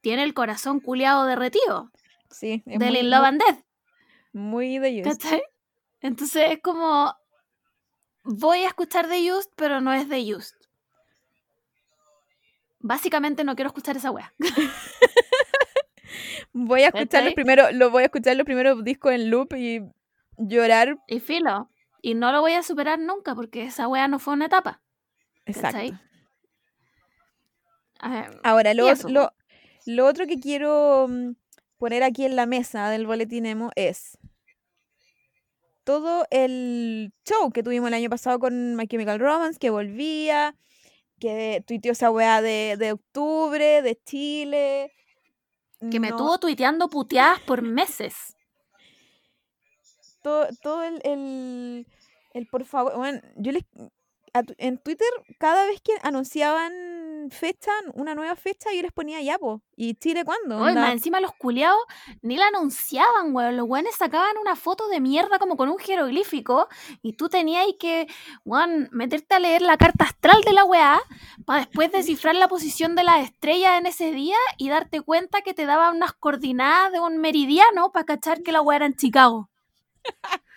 tiene 0.00 0.24
el 0.24 0.34
corazón 0.34 0.80
culiado 0.80 1.26
derretido 1.26 1.90
Sí, 2.30 2.62
es 2.66 2.78
del 2.78 2.90
muy, 2.94 2.98
In 3.00 3.10
Love 3.10 3.24
and 3.24 3.42
Death, 3.42 3.64
muy 4.32 4.78
de 4.78 5.02
Used. 5.02 5.04
¿cachai? 5.18 5.42
Entonces 6.00 6.50
es 6.50 6.62
como 6.62 7.14
voy 8.24 8.60
a 8.64 8.68
escuchar 8.68 9.06
de 9.08 9.32
Used, 9.32 9.50
pero 9.54 9.80
no 9.80 9.92
es 9.92 10.08
de 10.08 10.34
Used. 10.34 10.56
Básicamente 12.82 13.44
no 13.44 13.54
quiero 13.54 13.68
escuchar 13.68 13.96
esa 13.96 14.10
weá. 14.10 14.34
Voy 16.52 16.82
a 16.82 16.88
escuchar 16.88 17.24
los 17.24 17.32
primeros, 17.34 17.72
lo 17.72 17.90
voy 17.90 18.02
a 18.02 18.06
escuchar 18.06 18.36
los 18.36 18.44
primeros 18.44 18.84
discos 18.84 19.12
en 19.12 19.30
loop 19.30 19.54
y 19.54 19.80
llorar. 20.36 20.98
Y 21.06 21.20
filo. 21.20 21.70
Y 22.02 22.14
no 22.14 22.32
lo 22.32 22.42
voy 22.42 22.52
a 22.52 22.62
superar 22.62 22.98
nunca 22.98 23.34
porque 23.34 23.64
esa 23.64 23.88
weá 23.88 24.08
no 24.08 24.18
fue 24.18 24.34
una 24.34 24.46
etapa. 24.46 24.82
Exacto. 25.46 25.98
Ah, 28.00 28.28
Ahora, 28.42 28.72
eso, 28.72 29.08
lo, 29.08 29.32
lo 29.86 30.06
otro 30.06 30.26
que 30.26 30.40
quiero 30.40 31.06
mm, 31.08 31.36
poner 31.78 32.02
aquí 32.02 32.24
en 32.24 32.36
la 32.36 32.46
mesa 32.46 32.90
del 32.90 33.06
boletín 33.06 33.46
emo 33.46 33.70
es 33.76 34.18
todo 35.84 36.26
el 36.30 37.12
show 37.24 37.50
que 37.52 37.62
tuvimos 37.62 37.88
el 37.88 37.94
año 37.94 38.10
pasado 38.10 38.38
con 38.38 38.76
My 38.76 38.86
Chemical 38.86 39.18
Romance, 39.20 39.58
que 39.58 39.70
volvía, 39.70 40.56
que 41.22 41.62
tuiteó 41.64 41.92
esa 41.92 42.10
weá 42.10 42.42
de, 42.42 42.76
de 42.76 42.92
octubre, 42.92 43.80
de 43.80 43.94
Chile. 44.04 44.92
que 45.88 46.00
me 46.00 46.10
No, 46.10 46.16
tuvo 46.16 46.38
tuiteando 46.38 46.88
puteadas 46.88 47.38
por 47.40 47.62
meses. 47.62 48.34
todo, 50.22 50.48
todo 50.62 50.82
el, 50.84 51.00
el, 51.04 51.86
el 52.34 52.46
por 52.48 52.64
favor, 52.64 52.96
bueno, 52.96 53.20
yo 53.36 53.52
les, 53.52 53.64
en 54.34 54.78
Twitter 54.78 55.08
cada 55.38 55.66
vez 55.66 55.80
que 55.80 55.92
anunciaban 56.02 56.72
fecha, 57.30 57.70
una 57.94 58.14
nueva 58.14 58.34
fecha, 58.36 58.70
yo 58.74 58.82
les 58.82 58.92
ponía 58.92 59.20
ya, 59.20 59.38
po, 59.38 59.62
¿y 59.76 59.94
Chile 59.94 60.24
cuándo? 60.24 60.58
Oye, 60.58 60.74
más 60.74 60.92
encima 60.92 61.20
los 61.20 61.32
culiados 61.34 61.80
ni 62.20 62.36
la 62.36 62.48
anunciaban, 62.48 63.34
weón. 63.34 63.56
Los 63.56 63.68
weones 63.68 63.94
sacaban 63.94 64.36
una 64.40 64.56
foto 64.56 64.88
de 64.88 65.00
mierda 65.00 65.38
como 65.38 65.56
con 65.56 65.68
un 65.68 65.78
jeroglífico 65.78 66.68
y 67.02 67.14
tú 67.14 67.28
tenías 67.28 67.66
que, 67.78 68.06
weón, 68.44 68.88
meterte 68.92 69.34
a 69.34 69.38
leer 69.38 69.62
la 69.62 69.76
carta 69.76 70.04
astral 70.04 70.40
de 70.42 70.52
la 70.52 70.64
weá 70.64 71.00
para 71.44 71.60
después 71.60 71.92
descifrar 71.92 72.34
la 72.34 72.48
posición 72.48 72.94
de 72.94 73.04
las 73.04 73.24
estrellas 73.24 73.78
en 73.78 73.86
ese 73.86 74.12
día 74.12 74.36
y 74.58 74.68
darte 74.68 75.00
cuenta 75.00 75.42
que 75.42 75.54
te 75.54 75.66
daban 75.66 75.96
unas 75.96 76.12
coordenadas 76.12 76.92
de 76.92 77.00
un 77.00 77.18
meridiano 77.18 77.92
para 77.92 78.06
cachar 78.06 78.42
que 78.42 78.52
la 78.52 78.62
weá 78.62 78.76
era 78.76 78.86
en 78.86 78.96
Chicago. 78.96 79.50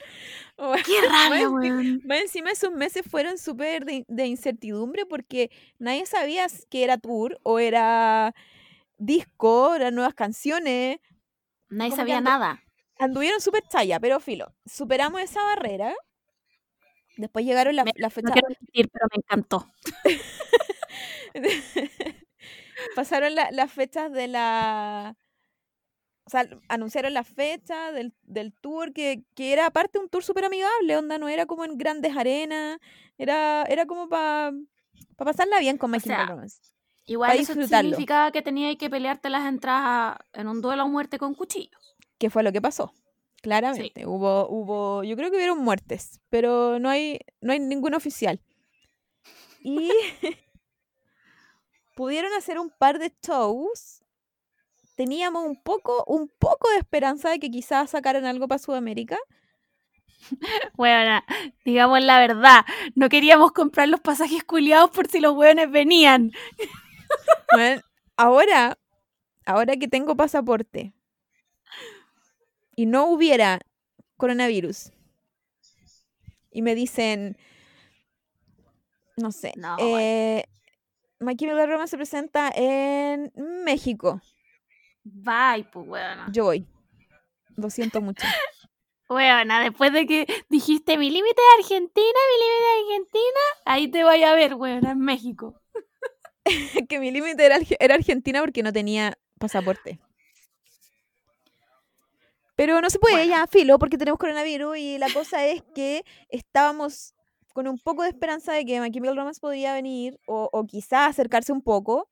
¡Qué 0.57 0.61
rabia, 1.09 1.49
weón! 1.49 2.01
Más 2.05 2.21
encima 2.21 2.51
esos 2.51 2.71
meses 2.71 3.03
fueron 3.09 3.37
súper 3.37 3.85
de, 3.85 4.05
de 4.07 4.25
incertidumbre 4.27 5.05
porque 5.05 5.51
nadie 5.79 6.05
sabía 6.05 6.47
que 6.69 6.83
era 6.83 6.97
tour 6.97 7.39
o 7.43 7.59
era 7.59 8.33
disco, 8.97 9.75
eran 9.75 9.95
nuevas 9.95 10.13
canciones. 10.13 10.99
Nadie 11.69 11.89
como 11.91 12.01
sabía 12.01 12.21
nada. 12.21 12.63
Anduvieron 12.99 13.41
súper 13.41 13.63
chaya, 13.69 13.99
pero 13.99 14.19
filo. 14.21 14.53
Superamos 14.65 15.19
esa 15.21 15.43
barrera. 15.43 15.93
Después 17.17 17.45
llegaron 17.45 17.75
la, 17.75 17.83
Me- 17.83 17.91
la 17.95 18.07
No 18.07 18.11
fecha. 18.11 18.31
quiero 18.31 18.47
mentir, 18.49 18.89
pero 18.91 19.07
me 19.11 19.17
encantó. 19.17 19.69
pasaron 22.95 23.35
la- 23.35 23.51
las 23.51 23.71
fechas 23.71 24.11
de 24.11 24.27
la. 24.27 25.15
O 26.25 26.29
sea, 26.29 26.47
anunciaron 26.69 27.13
la 27.13 27.23
fecha 27.23 27.91
del, 27.91 28.13
del 28.23 28.51
tour, 28.53 28.93
que, 28.93 29.23
que 29.35 29.53
era 29.53 29.67
aparte 29.67 29.99
un 29.99 30.09
tour 30.09 30.23
súper 30.23 30.45
amigable, 30.45 30.97
onda, 30.97 31.17
no 31.19 31.29
era 31.29 31.45
como 31.45 31.65
en 31.65 31.77
grandes 31.77 32.17
arenas, 32.17 32.79
era, 33.17 33.63
era 33.63 33.85
como 33.85 34.09
para 34.09 34.51
pasarla 35.15 35.59
bien 35.59 35.77
con 35.77 35.91
Chemical 35.91 36.27
Romance. 36.27 36.59
Igual 37.05 37.31
Pa' 37.31 37.35
eso 37.35 37.53
significaba 37.53 38.31
que 38.31 38.41
tenías 38.41 38.75
que 38.77 38.89
pelearte 38.89 39.29
las 39.29 39.45
entradas 39.45 40.17
en 40.33 40.47
un 40.47 40.61
duelo 40.61 40.83
a 40.83 40.87
muerte 40.87 41.19
con 41.19 41.35
cuchillos. 41.35 41.95
Que 42.17 42.31
fue 42.31 42.41
lo 42.41 42.51
que 42.51 42.61
pasó. 42.61 42.93
Claramente. 43.43 44.07
Hubo, 44.07 44.49
hubo, 44.49 45.03
yo 45.03 45.15
creo 45.15 45.29
que 45.29 45.37
hubieron 45.37 45.59
muertes, 45.59 46.19
pero 46.29 46.79
no 46.79 46.89
hay, 46.89 47.19
no 47.41 47.53
hay 47.53 47.59
ningún 47.59 47.93
oficial. 47.93 48.41
Y 49.61 49.91
pudieron 51.95 52.33
hacer 52.33 52.57
un 52.57 52.71
par 52.71 52.97
de 52.97 53.13
shows. 53.21 54.03
Teníamos 54.95 55.45
un 55.45 55.61
poco, 55.61 56.03
un 56.07 56.27
poco 56.27 56.69
de 56.69 56.77
esperanza 56.77 57.29
de 57.29 57.39
que 57.39 57.51
quizás 57.51 57.91
sacaran 57.91 58.25
algo 58.25 58.47
para 58.47 58.59
Sudamérica. 58.59 59.17
Bueno, 60.75 61.21
digamos 61.63 62.01
la 62.01 62.19
verdad, 62.19 62.65
no 62.95 63.09
queríamos 63.09 63.51
comprar 63.51 63.87
los 63.89 63.99
pasajes 63.99 64.43
culiados 64.43 64.89
por 64.89 65.07
si 65.07 65.19
los 65.19 65.35
hueones 65.35 65.69
venían. 65.69 66.31
Bueno, 67.51 67.81
ahora, 68.17 68.77
ahora 69.45 69.77
que 69.77 69.87
tengo 69.87 70.15
pasaporte 70.15 70.93
y 72.75 72.87
no 72.87 73.05
hubiera 73.07 73.61
coronavirus 74.17 74.91
y 76.51 76.61
me 76.61 76.73
dicen, 76.73 77.37
no 79.17 79.31
sé, 79.31 79.53
No, 79.55 79.77
eh, 79.79 80.45
My 81.19 81.35
Chemical 81.35 81.69
Romance 81.69 81.91
se 81.91 81.97
presenta 81.97 82.51
en 82.55 83.31
México. 83.63 84.21
Bye, 85.05 85.65
pues, 85.71 85.87
weona. 85.87 86.27
Yo 86.31 86.45
voy. 86.45 86.65
Lo 87.55 87.69
siento 87.69 88.01
mucho. 88.01 88.25
Weona, 89.07 89.61
después 89.61 89.93
de 89.93 90.07
que 90.07 90.25
dijiste 90.49 90.97
mi 90.97 91.11
límite 91.11 91.39
es 91.39 91.63
Argentina, 91.63 92.01
mi 92.31 92.43
límite 92.43 92.65
es 92.65 92.83
Argentina, 92.89 93.39
ahí 93.65 93.87
te 93.87 94.03
voy 94.03 94.23
a 94.23 94.33
ver, 94.33 94.55
weona, 94.55 94.91
en 94.93 94.99
México. 94.99 95.61
que 96.89 96.99
mi 96.99 97.11
límite 97.11 97.45
era, 97.45 97.57
Arge- 97.59 97.77
era 97.79 97.93
Argentina 97.93 98.39
porque 98.41 98.63
no 98.63 98.73
tenía 98.73 99.15
pasaporte. 99.37 99.99
Pero 102.55 102.81
no 102.81 102.89
se 102.89 102.97
puede, 102.99 103.15
Bueno. 103.17 103.29
ya, 103.29 103.47
filo, 103.47 103.77
porque 103.77 103.97
tenemos 103.97 104.17
coronavirus 104.19 104.77
y 104.77 104.97
la 104.97 105.13
cosa 105.13 105.45
es 105.45 105.61
que 105.75 106.03
estábamos 106.29 107.13
con 107.53 107.67
un 107.67 107.77
poco 107.77 108.03
de 108.03 108.09
esperanza 108.09 108.53
de 108.53 108.65
que 108.65 108.79
My 108.81 108.89
Chemical 108.91 109.17
Romance 109.17 109.39
podría 109.39 109.73
venir 109.73 110.19
o, 110.25 110.49
o 110.51 110.65
quizá 110.65 111.05
acercarse 111.05 111.51
un 111.53 111.61
poco 111.61 112.09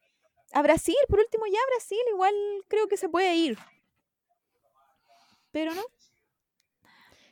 a 0.53 0.61
Brasil. 0.61 0.95
Por 1.09 1.19
último, 1.19 1.45
ya 1.47 1.59
Brasil 1.75 1.99
igual 2.11 2.33
creo 2.67 2.87
que 2.87 2.97
se 2.97 3.09
puede 3.09 3.35
ir. 3.35 3.57
Pero 5.51 5.73
no, 5.73 5.83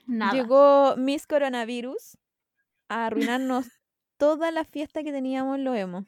Nada. 0.06 0.34
llegó 0.34 0.95
Miss 0.98 1.26
Coronavirus 1.26 2.18
a 2.88 3.07
arruinarnos 3.07 3.65
toda 4.18 4.52
la 4.52 4.64
fiesta 4.64 5.03
que 5.03 5.11
teníamos 5.11 5.56
en 5.56 5.64
lo 5.64 5.73
emo. 5.73 6.06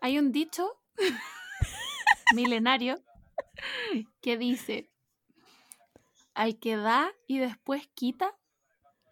Hay 0.00 0.18
un 0.18 0.32
dicho 0.32 0.80
milenario 2.34 3.00
que 4.20 4.36
dice, 4.36 4.90
al 6.34 6.58
que 6.58 6.76
da 6.76 7.12
y 7.28 7.38
después 7.38 7.88
quita, 7.94 8.34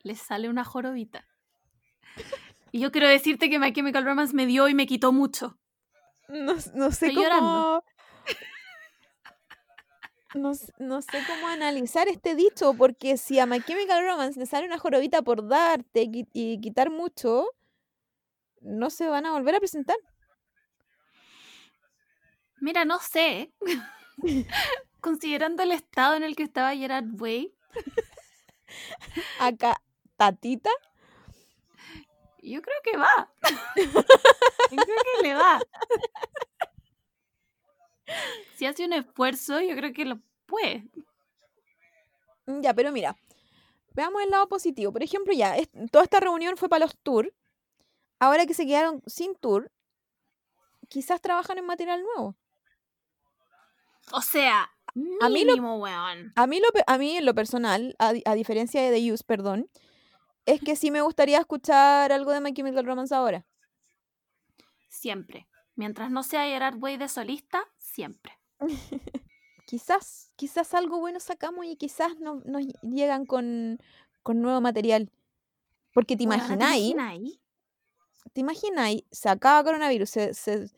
le 0.02 0.16
sale 0.16 0.48
una 0.48 0.64
jorobita. 0.64 1.26
Y 2.72 2.80
yo 2.80 2.90
quiero 2.90 3.06
decirte 3.06 3.51
que 3.51 3.59
My 3.59 3.72
Chemical 3.72 4.05
Romance 4.05 4.34
me 4.34 4.47
dio 4.47 4.68
y 4.68 4.74
me 4.74 4.86
quitó 4.86 5.12
mucho. 5.12 5.59
No, 6.31 6.55
no 6.74 6.90
sé 6.90 7.09
Estoy 7.09 7.15
cómo. 7.15 7.23
llorando. 7.23 7.85
No, 10.35 10.52
no 10.78 11.02
sé 11.02 11.19
cómo 11.27 11.48
analizar 11.48 12.07
este 12.07 12.36
dicho, 12.36 12.74
porque 12.74 13.16
si 13.16 13.40
a 13.40 13.47
My 13.47 13.61
Chemical 13.61 14.05
Romance 14.05 14.39
le 14.39 14.47
sale 14.47 14.66
una 14.66 14.78
jorobita 14.78 15.23
por 15.23 15.48
darte 15.48 16.09
y 16.32 16.61
quitar 16.61 16.89
mucho, 16.90 17.47
no 18.61 18.90
se 18.90 19.09
van 19.09 19.27
a 19.27 19.32
volver 19.32 19.57
a 19.57 19.59
presentar. 19.59 19.97
Mira, 22.61 22.85
no 22.85 23.01
sé. 23.01 23.52
Considerando 25.01 25.62
el 25.65 25.73
estado 25.73 26.15
en 26.15 26.23
el 26.23 26.36
que 26.36 26.43
estaba 26.44 26.77
Gerard 26.77 27.07
Way, 27.20 27.52
Acá, 29.40 29.81
Tatita, 30.16 30.70
yo 32.42 32.62
creo 32.62 32.76
que 32.82 32.96
va. 32.96 33.32
Yo 33.76 34.76
creo 34.76 34.96
que 35.16 35.22
le 35.28 35.34
va. 35.34 35.60
Si 38.56 38.66
hace 38.66 38.84
un 38.84 38.92
esfuerzo, 38.92 39.60
yo 39.60 39.74
creo 39.76 39.92
que 39.92 40.04
lo 40.04 40.18
puede. 40.46 40.88
mm, 42.46 42.60
ya, 42.60 42.74
pero 42.74 42.90
mira, 42.92 43.16
veamos 43.92 44.22
el 44.22 44.30
lado 44.30 44.48
positivo. 44.48 44.92
Por 44.92 45.02
ejemplo, 45.02 45.32
ya, 45.32 45.56
es- 45.56 45.70
toda 45.90 46.04
esta 46.04 46.20
reunión 46.20 46.56
fue 46.56 46.68
para 46.68 46.84
los 46.86 46.96
tours. 46.98 47.30
Ahora 48.18 48.44
que 48.46 48.54
se 48.54 48.66
quedaron 48.66 49.02
sin 49.06 49.34
tour, 49.36 49.70
quizás 50.88 51.20
trabajan 51.22 51.56
en 51.58 51.66
material 51.66 52.02
nuevo. 52.02 52.36
O 54.12 54.20
sea, 54.20 54.62
A 55.20 55.28
mí 55.28 55.44
lo- 55.44 55.52
mínimo, 55.52 55.76
weón. 55.78 56.32
A 56.34 56.46
mí, 56.46 56.60
lo, 56.60 56.66
a 56.86 56.98
mí 56.98 57.16
en 57.16 57.24
lo 57.24 57.34
personal, 57.34 57.94
a, 57.98 58.12
a 58.24 58.34
diferencia 58.34 58.82
de 58.82 58.90
The 58.90 59.12
Use, 59.12 59.24
perdón, 59.24 59.70
es 60.55 60.60
que 60.60 60.77
sí 60.77 60.90
me 60.90 61.01
gustaría 61.02 61.39
escuchar 61.39 62.12
algo 62.12 62.32
de 62.32 62.40
My 62.40 62.52
Chemical 62.52 62.85
Romance 62.85 63.14
ahora. 63.14 63.44
Siempre. 64.89 65.47
Mientras 65.77 66.10
no 66.10 66.22
sea 66.22 66.44
Gerard 66.44 66.77
Way 66.78 66.97
de 66.98 67.09
solista, 67.09 67.62
siempre. 67.78 68.32
Quizás, 69.66 70.32
quizás 70.35 70.74
algo 70.74 70.98
bueno 70.98 71.20
sacamos 71.20 71.64
y 71.64 71.77
quizás 71.77 72.18
no- 72.18 72.43
nos 72.44 72.62
ll- 72.62 72.81
llegan 72.82 73.24
con, 73.24 73.78
con 74.24 74.43
nuevo 74.43 74.60
material. 74.60 75.12
Porque 75.94 76.16
te 76.16 76.24
Weona, 76.24 76.39
imagináis, 76.44 76.90
imagináis? 76.90 77.40
te 78.32 78.40
imagináis, 78.40 79.05
se 79.12 79.28
acaba 79.28 79.62
coronavirus, 79.62 80.10
se, 80.10 80.35
se- 80.35 80.70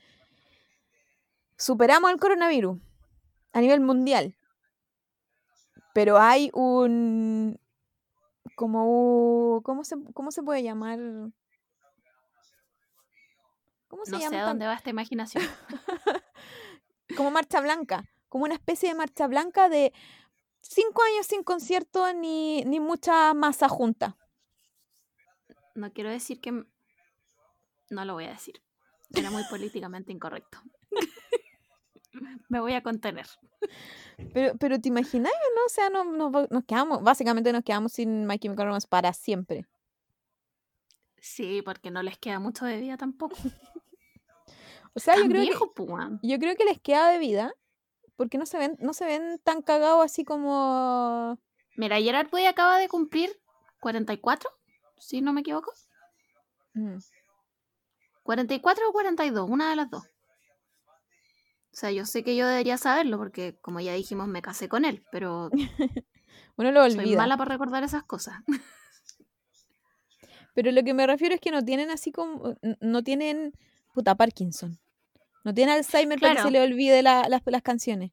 superamos 1.57 2.11
el 2.11 2.19
coronavirus 2.21 2.79
a 3.55 3.61
nivel 3.63 3.81
mundial. 3.81 4.37
Pero 5.95 6.19
hay 6.19 6.51
un 6.53 7.59
como 8.55 9.61
¿cómo 9.65 9.85
se, 9.85 9.97
cómo 10.15 10.31
se 10.31 10.43
puede 10.43 10.63
llamar? 10.63 10.99
¿Cómo 13.89 14.05
se 14.05 14.13
No 14.13 14.19
sé 14.19 14.25
llama? 14.25 14.37
a 14.37 14.39
esta- 14.41 14.49
dónde 14.49 14.67
va 14.67 14.75
esta 14.75 14.91
imaginación. 14.91 15.45
como 17.17 17.31
marcha 17.31 17.61
blanca, 17.61 18.05
como 18.29 18.45
una 18.45 18.55
especie 18.55 18.89
de 18.89 18.95
marcha 18.95 19.27
blanca 19.27 19.69
de 19.69 19.93
cinco 20.63 21.03
años 21.03 21.27
sin 21.27 21.43
concierto 21.43 22.13
ni, 22.15 22.63
ni 22.65 22.81
mucha 22.81 23.35
masa 23.35 23.69
junta. 23.69 24.17
No 25.75 25.93
quiero 25.93 26.11
decir 26.11 26.41
que... 26.41 26.65
No 27.91 28.05
lo 28.05 28.15
voy 28.15 28.25
a 28.25 28.31
decir. 28.31 28.63
Era 29.15 29.31
muy 29.31 29.43
políticamente 29.45 30.13
incorrecto. 30.13 30.59
Me 32.49 32.61
voy 32.61 32.73
a 32.75 32.83
contener. 32.83 33.27
Pero, 34.33 34.57
pero 34.59 34.81
¿te 34.81 34.89
imaginas 34.89 35.33
no? 35.57 35.65
O 35.65 35.69
sea, 35.69 35.91
no, 35.91 36.05
no 36.05 36.31
nos 36.51 36.65
quedamos, 36.65 37.03
básicamente 37.03 37.53
nos 37.53 37.65
quedamos 37.65 37.93
sin 37.93 38.27
My 38.27 38.39
Chemical 38.39 38.67
Romance 38.67 38.89
para 38.89 39.13
siempre. 39.13 39.67
Sí, 41.19 41.63
porque 41.63 41.91
no 41.91 42.03
les 42.03 42.19
queda 42.19 42.41
mucho 42.41 42.65
de 42.65 42.81
vida 42.81 42.97
tampoco. 42.97 43.37
O 44.95 45.01
sea, 45.01 45.17
yo 45.17 45.23
creo, 45.23 45.41
que, 45.41 45.41
viejo, 45.41 45.73
pues, 45.73 45.89
yo 46.23 46.39
creo 46.39 46.55
que 46.55 46.65
les 46.65 46.79
queda 46.79 47.09
de 47.09 47.19
vida 47.19 47.55
porque 48.17 48.39
no 48.39 48.47
se 48.47 48.59
ven, 48.59 48.77
no 48.79 48.93
se 48.93 49.05
ven 49.05 49.41
tan 49.43 49.63
cagados 49.63 50.05
así 50.05 50.25
como... 50.25 51.39
Mira, 51.77 52.01
Gerard 52.01 52.29
Way 52.33 52.47
acaba 52.47 52.79
de 52.79 52.89
cumplir 52.89 53.31
44, 53.81 54.51
si 54.99 55.23
no 55.23 55.33
me 55.33 55.41
equivoco. 55.41 55.73
Mm. 56.75 56.99
44 58.23 58.89
o 58.89 58.93
42, 58.93 59.49
una 59.49 59.71
de 59.71 59.77
las 59.77 59.91
dos. 59.91 60.05
O 61.73 61.77
sea, 61.77 61.91
yo 61.91 62.05
sé 62.05 62.23
que 62.23 62.37
yo 62.37 62.47
debería 62.47 62.77
saberlo 62.77 63.17
porque, 63.19 63.57
como 63.63 63.81
ya 63.81 63.95
dijimos, 63.95 64.29
me 64.29 64.43
casé 64.43 64.69
con 64.69 64.85
él, 64.85 65.03
pero 65.11 65.51
Uno 66.57 66.71
lo 66.71 66.89
soy 66.91 66.99
olvida. 66.99 67.17
mala 67.19 67.37
para 67.39 67.53
recordar 67.55 67.83
esas 67.83 68.05
cosas. 68.05 68.37
Pero 70.55 70.71
lo 70.71 70.83
que 70.85 70.93
me 70.93 71.07
refiero 71.07 71.35
es 71.35 71.41
que 71.41 71.51
no 71.51 71.63
tienen 71.65 71.91
así 71.91 72.13
como... 72.13 72.55
No 72.81 73.03
tienen... 73.03 73.53
Puta, 73.95 74.15
Parkinson. 74.15 74.79
No 75.45 75.55
tienen 75.55 75.77
Alzheimer 75.77 76.21
para 76.21 76.33
que 76.33 76.37
Claro. 76.43 76.49
se 76.49 76.53
le 76.53 76.61
olvide 76.63 77.03
la- 77.03 77.27
las, 77.29 77.41
las 77.47 77.63
canciones. 77.63 78.13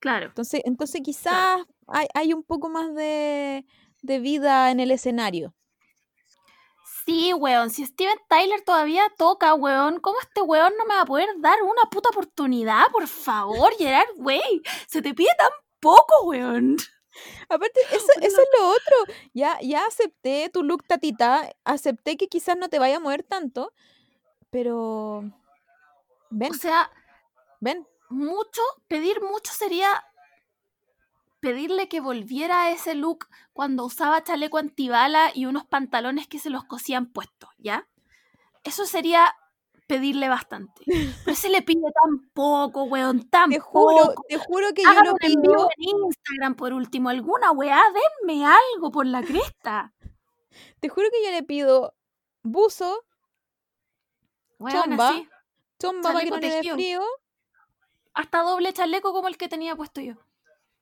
Claro. 0.00 0.26
Entonces, 0.28 0.62
entonces 0.64 1.02
quizás 1.04 1.60
hay, 1.86 2.06
hay 2.14 2.32
un 2.32 2.42
poco 2.42 2.68
más 2.70 2.94
de, 2.94 3.66
de 4.02 4.18
vida 4.18 4.70
en 4.70 4.80
el 4.80 4.90
escenario. 4.90 5.54
Sí, 7.08 7.32
weón, 7.32 7.70
si 7.70 7.86
Steven 7.86 8.18
Tyler 8.28 8.60
todavía 8.60 9.10
toca, 9.16 9.54
weón, 9.54 9.98
¿cómo 9.98 10.20
este 10.20 10.42
weón 10.42 10.74
no 10.76 10.84
me 10.84 10.94
va 10.94 11.00
a 11.00 11.06
poder 11.06 11.26
dar 11.38 11.62
una 11.62 11.88
puta 11.90 12.10
oportunidad? 12.10 12.82
Por 12.92 13.06
favor, 13.06 13.72
Gerard 13.78 14.10
Way, 14.18 14.60
se 14.86 15.00
te 15.00 15.14
pide 15.14 15.30
tan 15.38 15.48
poco, 15.80 16.26
weón. 16.26 16.76
Aparte, 17.48 17.80
eso, 17.92 18.12
eso 18.20 18.42
es 18.42 18.48
lo 18.60 18.68
otro. 18.68 19.14
Ya, 19.32 19.58
ya 19.62 19.86
acepté 19.86 20.50
tu 20.52 20.62
look 20.62 20.84
tatita, 20.86 21.50
acepté 21.64 22.18
que 22.18 22.28
quizás 22.28 22.58
no 22.58 22.68
te 22.68 22.78
vaya 22.78 22.98
a 22.98 23.00
mover 23.00 23.22
tanto, 23.22 23.72
pero 24.50 25.22
ven, 26.28 26.52
O 26.52 26.54
sea, 26.58 26.90
ven. 27.60 27.86
mucho, 28.10 28.60
pedir 28.86 29.22
mucho 29.22 29.50
sería 29.54 30.04
pedirle 31.40 31.88
que 31.88 32.00
volviera 32.00 32.62
a 32.64 32.70
ese 32.70 32.94
look 32.94 33.28
cuando 33.52 33.84
usaba 33.84 34.22
chaleco 34.24 34.58
antibala 34.58 35.30
y 35.34 35.46
unos 35.46 35.64
pantalones 35.66 36.26
que 36.28 36.38
se 36.38 36.50
los 36.50 36.64
cosían 36.64 37.06
puestos, 37.06 37.50
¿ya? 37.58 37.88
Eso 38.64 38.86
sería 38.86 39.34
pedirle 39.86 40.28
bastante. 40.28 40.88
Pero 41.24 41.36
se 41.36 41.48
le 41.50 41.62
pide 41.62 41.80
tan 42.02 42.30
poco, 42.32 42.84
weón, 42.84 43.28
tan 43.30 43.50
Te 43.50 43.58
juro, 43.60 44.08
poco. 44.08 44.24
te 44.28 44.38
juro 44.38 44.72
que 44.74 44.82
yo 44.84 44.90
Hagan 44.90 45.04
lo 45.06 45.12
un 45.12 45.18
en 45.22 45.32
pido, 45.42 45.68
Instagram 45.76 46.54
por 46.56 46.72
último, 46.72 47.08
alguna 47.08 47.52
weá, 47.52 47.80
denme 48.26 48.44
algo 48.46 48.90
por 48.90 49.06
la 49.06 49.22
cresta. 49.22 49.94
te 50.80 50.88
juro 50.88 51.08
que 51.10 51.24
yo 51.24 51.30
le 51.32 51.42
pido 51.42 51.94
buzo, 52.42 53.04
Weón, 54.58 54.82
Chomba. 54.84 55.08
así. 55.10 55.28
chomba 55.80 56.12
para 56.12 56.24
que 56.24 56.30
no 56.30 56.36
le 56.38 56.62
frío. 56.74 57.02
Hasta 58.14 58.42
doble 58.42 58.72
chaleco 58.74 59.12
como 59.12 59.28
el 59.28 59.36
que 59.38 59.48
tenía 59.48 59.76
puesto 59.76 60.00
yo. 60.00 60.14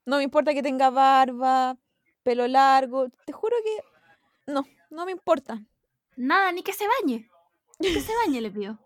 No 0.07 0.16
me 0.19 0.23
importa 0.23 0.55
que 0.55 0.62
tenga 0.62 0.91
barba, 0.91 1.77
pelo 2.23 2.47
largo. 2.47 3.09
Te 3.27 3.33
juro 3.33 3.57
que 3.65 4.53
no, 4.53 4.65
no 4.91 5.05
me 5.05 5.12
importa. 5.12 5.62
Nada, 6.16 6.53
ni 6.53 6.62
que 6.62 6.73
se 6.73 6.87
bañe. 6.87 7.28
Ni 7.78 7.93
que 7.93 8.01
se 8.01 8.12
bañe 8.24 8.41
le 8.41 8.51
pido. 8.51 8.78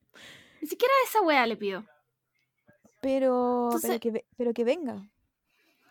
Ni 0.60 0.68
siquiera 0.68 0.92
esa 1.06 1.20
wea 1.22 1.46
le 1.46 1.56
pido. 1.56 1.84
Pero, 3.00 3.70
pero, 3.82 4.00
que, 4.00 4.10
ve- 4.10 4.26
pero 4.36 4.52
que 4.54 4.64
venga. 4.64 5.02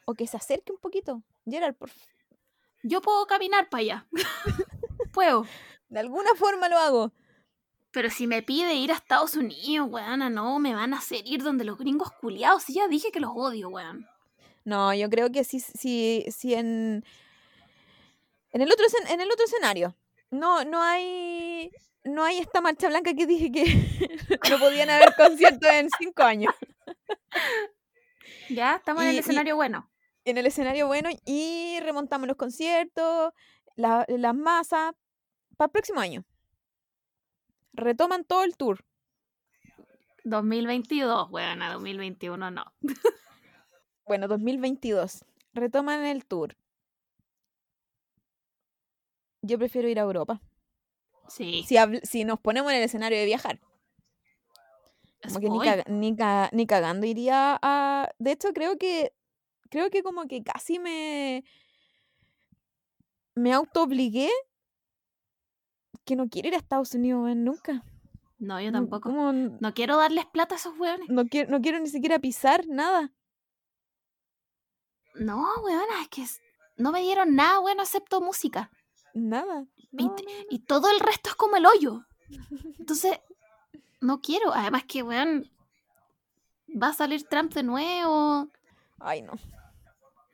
O 0.05 0.13
que 0.13 0.27
se 0.27 0.37
acerque 0.37 0.71
un 0.71 0.79
poquito. 0.79 1.21
Gerard, 1.45 1.75
por 1.75 1.89
Yo 2.83 3.01
puedo 3.01 3.25
caminar 3.27 3.69
para 3.69 3.81
allá. 3.81 4.07
Puedo. 5.13 5.45
de 5.89 5.99
alguna 5.99 6.33
forma 6.35 6.69
lo 6.69 6.77
hago. 6.77 7.11
Pero 7.91 8.09
si 8.09 8.27
me 8.27 8.41
pide 8.41 8.75
ir 8.75 8.91
a 8.91 8.95
Estados 8.95 9.35
Unidos, 9.35 9.89
weona, 9.89 10.29
no, 10.29 10.57
me 10.59 10.73
van 10.73 10.93
a 10.93 10.99
hacer 10.99 11.21
ir 11.25 11.43
donde 11.43 11.65
los 11.65 11.77
gringos 11.77 12.11
culiados. 12.13 12.63
Sí, 12.63 12.73
ya 12.75 12.87
dije 12.87 13.11
que 13.11 13.19
los 13.19 13.31
odio, 13.35 13.67
weón. 13.69 14.07
No, 14.63 14.93
yo 14.93 15.09
creo 15.09 15.31
que 15.31 15.43
sí, 15.43 15.59
sí, 15.59 16.25
sí 16.29 16.53
en, 16.53 17.03
en 18.51 18.61
el 18.61 18.71
otro 18.71 18.85
en 19.09 19.21
el 19.21 19.31
otro 19.31 19.45
escenario. 19.45 19.95
No, 20.29 20.63
no 20.63 20.81
hay 20.81 21.71
no 22.03 22.23
hay 22.23 22.39
esta 22.39 22.61
marcha 22.61 22.87
blanca 22.87 23.13
que 23.13 23.25
dije 23.27 23.51
que 23.51 23.65
no 24.49 24.59
podían 24.59 24.89
haber 24.89 25.13
conciertos 25.15 25.69
en 25.71 25.89
cinco 25.97 26.23
años. 26.23 26.53
Ya, 28.49 28.75
estamos 28.75 29.03
en 29.03 29.09
el 29.09 29.15
y- 29.15 29.19
escenario 29.19 29.55
bueno. 29.55 29.89
En 30.25 30.37
el 30.37 30.45
escenario 30.45 30.85
bueno 30.87 31.09
y 31.25 31.79
remontamos 31.81 32.27
los 32.27 32.37
conciertos, 32.37 33.33
la- 33.75 34.05
las 34.07 34.35
masas, 34.35 34.93
para 35.57 35.67
el 35.67 35.71
próximo 35.71 35.99
año. 35.99 36.23
Retoman 37.73 38.23
todo 38.25 38.43
el 38.43 38.55
tour. 38.55 38.85
2022, 40.23 41.29
weona, 41.31 41.73
2021 41.73 42.51
no. 42.51 42.65
Bueno, 44.11 44.27
2022. 44.27 45.23
Retoman 45.53 46.03
el 46.05 46.25
tour. 46.25 46.57
Yo 49.41 49.57
prefiero 49.57 49.87
ir 49.87 49.99
a 49.99 50.01
Europa. 50.01 50.41
Sí. 51.29 51.63
Si, 51.65 51.77
si 52.03 52.25
nos 52.25 52.37
ponemos 52.37 52.73
en 52.73 52.79
el 52.79 52.83
escenario 52.83 53.17
de 53.17 53.23
viajar. 53.23 53.61
Como 55.23 55.39
que 55.39 55.49
ni, 55.49 55.59
caga- 55.59 55.85
ni, 55.87 56.13
ca- 56.17 56.49
ni 56.51 56.67
cagando 56.67 57.05
iría 57.07 57.57
a... 57.61 58.09
De 58.19 58.33
hecho, 58.33 58.51
creo 58.51 58.77
que... 58.77 59.13
Creo 59.69 59.89
que 59.89 60.03
como 60.03 60.27
que 60.27 60.43
casi 60.43 60.77
me... 60.77 61.45
Me 63.33 63.53
auto 63.53 63.83
obligué 63.83 64.29
que 66.03 66.17
no 66.17 66.27
quiero 66.27 66.49
ir 66.49 66.55
a 66.55 66.57
Estados 66.57 66.93
Unidos 66.95 67.33
nunca. 67.37 67.81
No, 68.39 68.59
yo 68.59 68.73
tampoco. 68.73 69.09
No 69.09 69.73
quiero 69.73 69.95
darles 69.95 70.25
plata 70.25 70.55
a 70.55 70.57
esos 70.57 70.77
weones. 70.77 71.07
no, 71.07 71.25
quiero, 71.27 71.49
no 71.49 71.61
quiero 71.61 71.79
ni 71.79 71.87
siquiera 71.87 72.19
pisar 72.19 72.67
nada. 72.67 73.13
No, 75.15 75.45
weona, 75.63 76.01
es 76.01 76.07
que 76.09 76.25
no 76.77 76.91
me 76.91 77.01
dieron 77.01 77.35
nada 77.35 77.59
bueno 77.59 77.83
excepto 77.83 78.21
música. 78.21 78.71
Nada. 79.13 79.65
Y 79.91 80.05
No, 80.05 80.15
te- 80.15 80.23
no, 80.23 80.29
no. 80.29 80.35
Y 80.49 80.59
todo 80.59 80.89
el 80.89 80.99
resto 80.99 81.29
es 81.31 81.35
como 81.35 81.57
el 81.57 81.65
hoyo. 81.65 82.05
Entonces, 82.79 83.19
no 83.99 84.21
quiero. 84.21 84.53
Además 84.53 84.83
que, 84.85 85.03
weón, 85.03 85.51
va 86.69 86.87
a 86.89 86.93
salir 86.93 87.23
Trump 87.27 87.53
de 87.53 87.63
nuevo. 87.63 88.47
Ay, 88.99 89.21
no. 89.21 89.33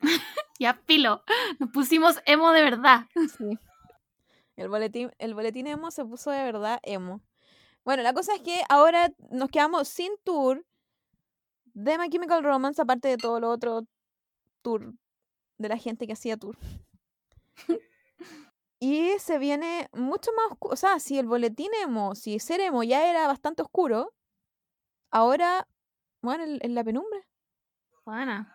Ya, 0.60 0.74
pilo. 0.88 1.24
Nos 1.60 1.70
pusimos 1.70 2.20
emo 2.26 2.52
de 2.52 2.64
verdad. 2.64 3.06
Sí. 3.38 3.60
El 4.56 4.70
boletín, 4.70 5.12
el 5.20 5.36
boletín 5.36 5.68
emo 5.68 5.91
se 5.91 6.04
puso 6.04 6.32
de 6.32 6.41
verdad 6.41 6.80
emo. 6.82 7.22
Bueno, 7.86 8.02
la 8.02 8.12
cosa 8.14 8.34
es 8.34 8.41
que 8.41 8.64
ahora 8.68 9.12
nos 9.30 9.49
quedamos 9.52 9.88
sin 9.88 10.12
tour 10.24 10.66
de 11.76 11.99
My 11.99 12.10
Chemical 12.10 12.44
Romance, 12.44 12.82
aparte 12.82 13.08
de 13.08 13.18
todo 13.18 13.40
lo 13.40 13.52
otro 13.52 13.86
tour 14.61 14.93
de 15.57 15.69
la 15.69 15.77
gente 15.77 16.07
que 16.07 16.13
hacía 16.13 16.38
tour. 16.38 16.57
Y 18.79 19.17
se 19.19 19.39
viene 19.39 19.89
mucho 19.91 20.31
más 20.34 20.51
oscuro. 20.51 20.73
O 20.73 20.77
sea, 20.77 20.99
si 20.99 21.17
el 21.17 21.25
boletín 21.25 21.71
emo, 21.81 22.13
si 22.13 22.38
ser 22.39 22.59
emo 22.61 22.84
ya 22.84 23.09
era 23.09 23.25
bastante 23.27 23.63
oscuro, 23.63 24.13
ahora, 25.09 25.67
bueno, 26.21 26.43
en, 26.43 26.59
en 26.61 26.75
la 26.75 26.84
penumbra. 26.84 27.19
Bueno. 28.05 28.47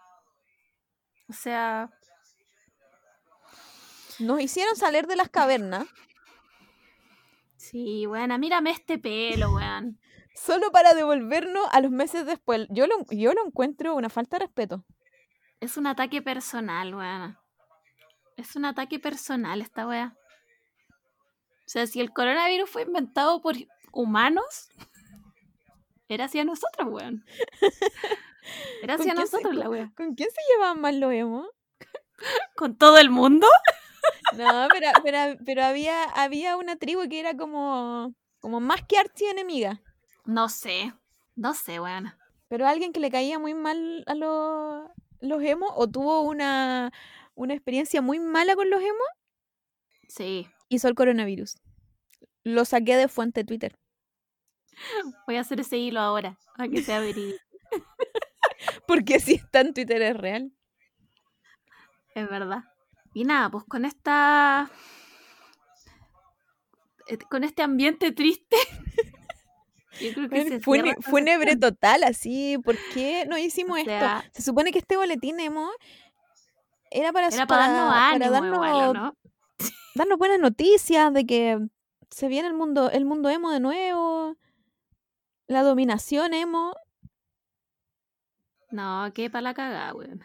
O 1.28 1.32
sea, 1.32 1.90
Nos 4.18 4.40
hicieron 4.40 4.76
salir 4.76 5.06
de 5.06 5.16
las 5.16 5.28
cavernas 5.28 5.88
sí, 7.56 8.06
weona, 8.06 8.38
mírame 8.38 8.70
este 8.70 8.98
pelo, 8.98 9.54
weón. 9.54 9.98
solo 10.34 10.70
para 10.72 10.94
devolvernos 10.94 11.66
a 11.72 11.80
los 11.80 11.90
meses 11.90 12.26
después. 12.26 12.66
Yo 12.70 12.86
lo, 12.86 13.04
yo 13.10 13.32
lo 13.32 13.46
encuentro 13.46 13.94
una 13.94 14.08
falta 14.10 14.38
de 14.38 14.46
respeto. 14.46 14.84
Es 15.62 15.76
un 15.76 15.86
ataque 15.86 16.20
personal, 16.22 16.94
weona. 16.94 17.40
Es 18.36 18.56
un 18.56 18.64
ataque 18.64 18.98
personal 18.98 19.60
esta 19.62 19.86
wea. 19.86 20.16
O 20.89 21.68
sea, 21.72 21.86
si 21.86 22.01
el 22.01 22.12
coronavirus 22.12 22.68
fue 22.68 22.82
inventado 22.82 23.40
por 23.40 23.55
humanos, 23.93 24.68
era 26.09 26.24
hacia 26.24 26.44
nosotros, 26.44 26.89
weón. 26.90 27.24
Era 28.82 28.97
¿Con 28.97 29.02
hacia 29.09 29.14
se- 29.14 29.20
nosotros 29.20 29.55
la 29.55 29.70
wea. 29.70 29.93
¿Con 29.97 30.14
quién 30.16 30.28
se 30.30 30.40
llevaban 30.52 30.80
más 30.80 30.94
los 30.97 31.12
emo? 31.12 31.47
¿Con 32.56 32.76
todo 32.76 32.98
el 32.98 33.10
mundo? 33.10 33.47
No, 34.36 34.66
pero, 34.72 34.89
pero, 35.05 35.39
pero 35.47 35.62
había, 35.64 36.02
había 36.05 36.56
una 36.56 36.74
tribu 36.74 37.09
que 37.09 37.20
era 37.20 37.36
como, 37.36 38.12
como 38.40 38.59
más 38.59 38.80
que 38.89 38.98
archi 38.98 39.26
enemiga. 39.26 39.80
No 40.24 40.48
sé. 40.48 40.93
No 41.36 41.55
sé, 41.55 41.78
weón. 41.78 42.12
Pero 42.48 42.66
alguien 42.66 42.93
que 42.93 42.98
le 42.98 43.12
caía 43.12 43.39
muy 43.39 43.55
mal 43.55 44.02
a 44.09 44.14
los, 44.16 44.90
los 45.23 45.43
emo 45.43 45.66
o 45.74 45.89
tuvo 45.89 46.20
una, 46.23 46.93
una 47.35 47.55
experiencia 47.55 48.03
muy 48.03 48.19
mala 48.20 48.55
con 48.55 48.69
los 48.69 48.81
emo, 48.82 49.05
Sí. 50.09 50.47
hizo 50.69 50.89
el 50.89 50.94
coronavirus. 50.94 51.55
Lo 52.44 52.65
saqué 52.66 52.97
de 52.97 53.09
fuente 53.09 53.44
Twitter. 53.44 53.78
Voy 55.27 55.36
a 55.36 55.40
hacer 55.40 55.61
ese 55.61 55.78
hilo 55.78 56.01
ahora. 56.01 56.39
A 56.59 56.69
que 56.69 56.82
sea 56.82 57.01
verídico. 57.01 57.39
Porque 58.86 59.20
si 59.20 59.35
está 59.35 59.61
en 59.61 59.73
Twitter 59.74 60.03
es 60.03 60.16
real. 60.16 60.53
Es 62.15 62.28
verdad. 62.28 62.65
Y 63.15 63.24
nada, 63.24 63.49
pues 63.51 63.65
con 63.65 63.85
esta. 63.85 64.70
eh, 67.07 67.19
Con 67.31 67.44
este 67.44 67.62
ambiente 67.62 68.12
triste. 68.12 68.57
Yo 70.02 70.12
creo 70.14 70.28
que 70.28 70.34
Bueno, 70.36 70.50
se 70.50 70.60
fune- 70.60 70.82
cierra 70.82 70.98
esta 70.98 71.10
fúnebre 71.10 71.50
sección. 71.52 71.74
total, 71.74 72.02
así. 72.04 72.58
¿Por 72.64 72.76
qué 72.94 73.24
no 73.28 73.38
hicimos 73.38 73.80
O 73.80 73.84
sea, 73.84 74.18
esto? 74.20 74.30
Se 74.34 74.42
supone 74.42 74.72
que 74.72 74.78
este 74.80 74.96
boletín 74.96 75.38
emo 75.40 75.70
era 76.90 77.12
para, 77.12 77.28
Era 77.28 77.46
para 77.46 77.68
darnos 77.68 77.92
para 77.92 78.08
ánimo, 78.10 78.30
darnos, 78.30 78.54
igual, 78.54 78.88
¿o 78.88 78.94
¿no? 78.94 79.16
darnos 79.94 80.18
buenas 80.18 80.38
noticias 80.40 81.12
de 81.12 81.26
que 81.26 81.58
se 82.10 82.28
viene 82.28 82.48
el 82.48 82.54
mundo, 82.54 82.90
el 82.90 83.04
mundo 83.04 83.28
emo 83.30 83.50
de 83.50 83.60
nuevo, 83.60 84.36
la 85.46 85.62
dominación 85.62 86.34
emo. 86.34 86.74
No, 88.70 89.10
qué 89.14 89.30
para 89.30 89.42
la 89.42 89.54
cagada, 89.54 89.94
weón. 89.94 90.24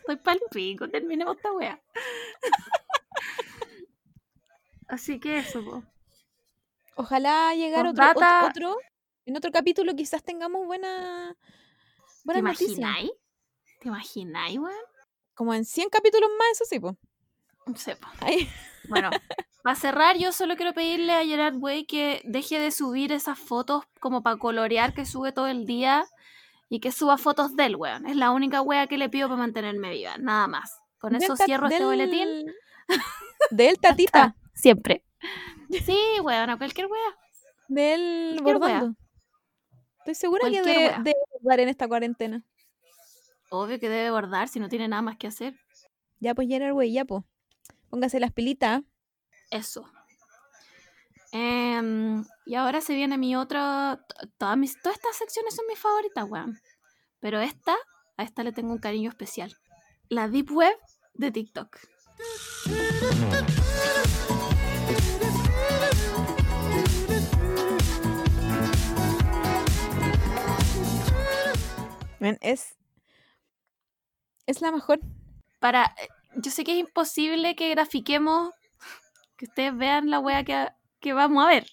Estoy 0.00 0.16
pa'l 0.16 0.40
pico, 0.50 0.88
terminemos 0.88 1.36
esta 1.36 1.52
wea. 1.52 1.80
Así 4.88 5.20
que 5.20 5.38
eso, 5.38 5.64
po. 5.64 5.82
Ojalá 6.96 7.54
llegar 7.54 7.86
otro, 7.86 8.76
en 9.26 9.36
otro 9.36 9.50
capítulo 9.52 9.94
quizás 9.94 10.22
tengamos 10.22 10.66
buena, 10.66 11.36
¿Te 11.36 12.04
buenas 12.24 12.42
noticias. 12.44 12.78
imagináis? 12.78 13.10
¿Te 13.80 13.88
imagináis, 13.88 14.58
weón? 14.58 14.74
Como 15.34 15.54
en 15.54 15.64
100 15.64 15.88
capítulos 15.88 16.30
más, 16.38 16.48
eso 16.52 16.64
sí, 16.68 16.78
pues. 16.78 16.94
Ay, 18.20 18.48
Bueno, 18.88 19.10
para 19.62 19.76
cerrar, 19.76 20.16
yo 20.18 20.32
solo 20.32 20.56
quiero 20.56 20.74
pedirle 20.74 21.12
a 21.14 21.24
Gerard 21.24 21.56
Way 21.56 21.86
que 21.86 22.20
deje 22.24 22.58
de 22.58 22.70
subir 22.70 23.12
esas 23.12 23.38
fotos 23.38 23.84
como 24.00 24.22
para 24.22 24.36
colorear 24.36 24.92
que 24.94 25.06
sube 25.06 25.32
todo 25.32 25.46
el 25.46 25.64
día 25.66 26.04
y 26.68 26.80
que 26.80 26.92
suba 26.92 27.18
fotos 27.18 27.54
del 27.56 27.76
weón. 27.76 28.06
Es 28.06 28.16
la 28.16 28.30
única 28.30 28.60
wea 28.62 28.86
que 28.86 28.98
le 28.98 29.08
pido 29.08 29.28
para 29.28 29.38
mantenerme 29.38 29.90
viva, 29.90 30.16
nada 30.18 30.46
más. 30.48 30.78
Con 30.98 31.12
del 31.12 31.22
eso 31.22 31.36
cierro 31.36 31.66
este 31.68 31.78
del- 31.78 31.86
boletín. 31.86 32.52
Del 33.50 33.78
tatita, 33.80 34.34
Siempre. 34.54 35.04
Sí, 35.84 35.98
weón, 36.22 36.50
a 36.50 36.58
cualquier 36.58 36.86
wea. 36.86 37.00
del 37.68 38.40
Cualquier 38.42 38.56
wea. 38.56 38.74
bordando. 38.80 38.96
Estoy 39.98 40.14
segura 40.14 40.42
que 40.50 40.60
Cualquier 40.60 40.64
de, 40.64 40.86
wea. 40.88 40.98
de 41.02 41.14
bordar 41.40 41.60
en 41.60 41.68
esta 41.68 41.88
cuarentena. 41.88 42.44
Obvio 43.50 43.78
que 43.78 43.88
debe 43.88 44.10
bordar 44.10 44.48
si 44.48 44.58
no 44.60 44.68
tiene 44.68 44.88
nada 44.88 45.02
más 45.02 45.16
que 45.16 45.26
hacer. 45.28 45.54
Ya 46.20 46.34
pues, 46.34 46.48
Gerard, 46.48 46.72
güey, 46.72 46.92
ya 46.92 47.04
pues. 47.04 47.22
Póngase 47.90 48.18
las 48.20 48.32
pilitas. 48.32 48.82
Eso. 49.50 49.84
Em, 51.32 52.24
y 52.46 52.54
ahora 52.56 52.80
se 52.80 52.94
viene 52.94 53.16
mi 53.18 53.36
otra. 53.36 54.04
to- 54.08 54.28
Todas, 54.38 54.56
mis, 54.58 54.80
todas 54.82 54.96
estas 54.98 55.16
secciones 55.16 55.54
son 55.54 55.66
mis 55.68 55.78
favoritas, 55.78 56.24
weón. 56.28 56.58
Pero 57.20 57.40
esta, 57.40 57.74
a 58.16 58.22
esta 58.22 58.42
le 58.44 58.52
tengo 58.52 58.72
un 58.72 58.78
cariño 58.78 59.08
especial. 59.10 59.54
La 60.08 60.28
Deep 60.28 60.50
Web 60.50 60.76
de 61.14 61.30
TikTok. 61.30 61.78
Es. 72.40 72.76
Es 74.46 74.60
la 74.60 74.72
mejor. 74.72 75.00
para. 75.60 75.94
Yo 76.36 76.50
sé 76.50 76.64
que 76.64 76.72
es 76.72 76.78
imposible 76.78 77.54
que 77.54 77.70
grafiquemos, 77.70 78.52
que 79.36 79.44
ustedes 79.46 79.76
vean 79.76 80.10
la 80.10 80.18
wea 80.18 80.44
que, 80.44 80.68
que 81.00 81.12
vamos 81.12 81.44
a 81.44 81.48
ver. 81.48 81.66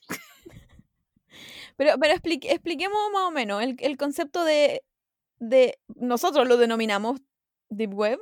Pero, 1.77 1.98
pero 1.98 2.14
expliquemos 2.14 2.99
más 3.14 3.22
o 3.22 3.31
menos 3.31 3.64
el, 3.64 3.77
el 3.80 3.95
concepto 3.95 4.44
de, 4.44 4.84
de. 5.40 5.80
Nosotros 5.95 6.45
lo 6.45 6.57
denominamos 6.57 7.22
Deep 7.69 7.94
Web. 7.94 8.19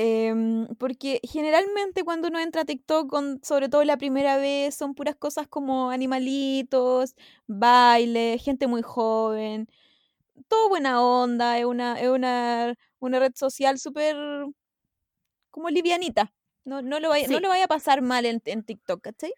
Em, 0.00 0.68
porque 0.76 1.20
generalmente 1.24 2.04
cuando 2.04 2.28
uno 2.28 2.38
entra 2.38 2.62
a 2.62 2.64
TikTok, 2.64 3.10
con, 3.10 3.40
sobre 3.42 3.68
todo 3.68 3.82
la 3.82 3.96
primera 3.96 4.36
vez, 4.36 4.76
son 4.76 4.94
puras 4.94 5.16
cosas 5.16 5.48
como 5.48 5.90
animalitos, 5.90 7.16
baile, 7.48 8.38
gente 8.38 8.68
muy 8.68 8.82
joven, 8.82 9.68
todo 10.46 10.68
buena 10.68 11.02
onda, 11.02 11.58
es 11.58 11.64
una, 11.64 12.00
es 12.00 12.08
una, 12.10 12.76
una 13.00 13.18
red 13.18 13.32
social 13.34 13.80
súper 13.80 14.16
como 15.50 15.68
livianita. 15.68 16.32
No, 16.64 16.80
no, 16.80 17.00
lo 17.00 17.08
vaya, 17.08 17.26
no 17.26 17.40
lo 17.40 17.48
vaya 17.48 17.64
a 17.64 17.68
pasar 17.68 18.00
mal 18.00 18.24
en, 18.24 18.40
en 18.44 18.62
TikTok, 18.62 19.00
¿cachai? 19.02 19.32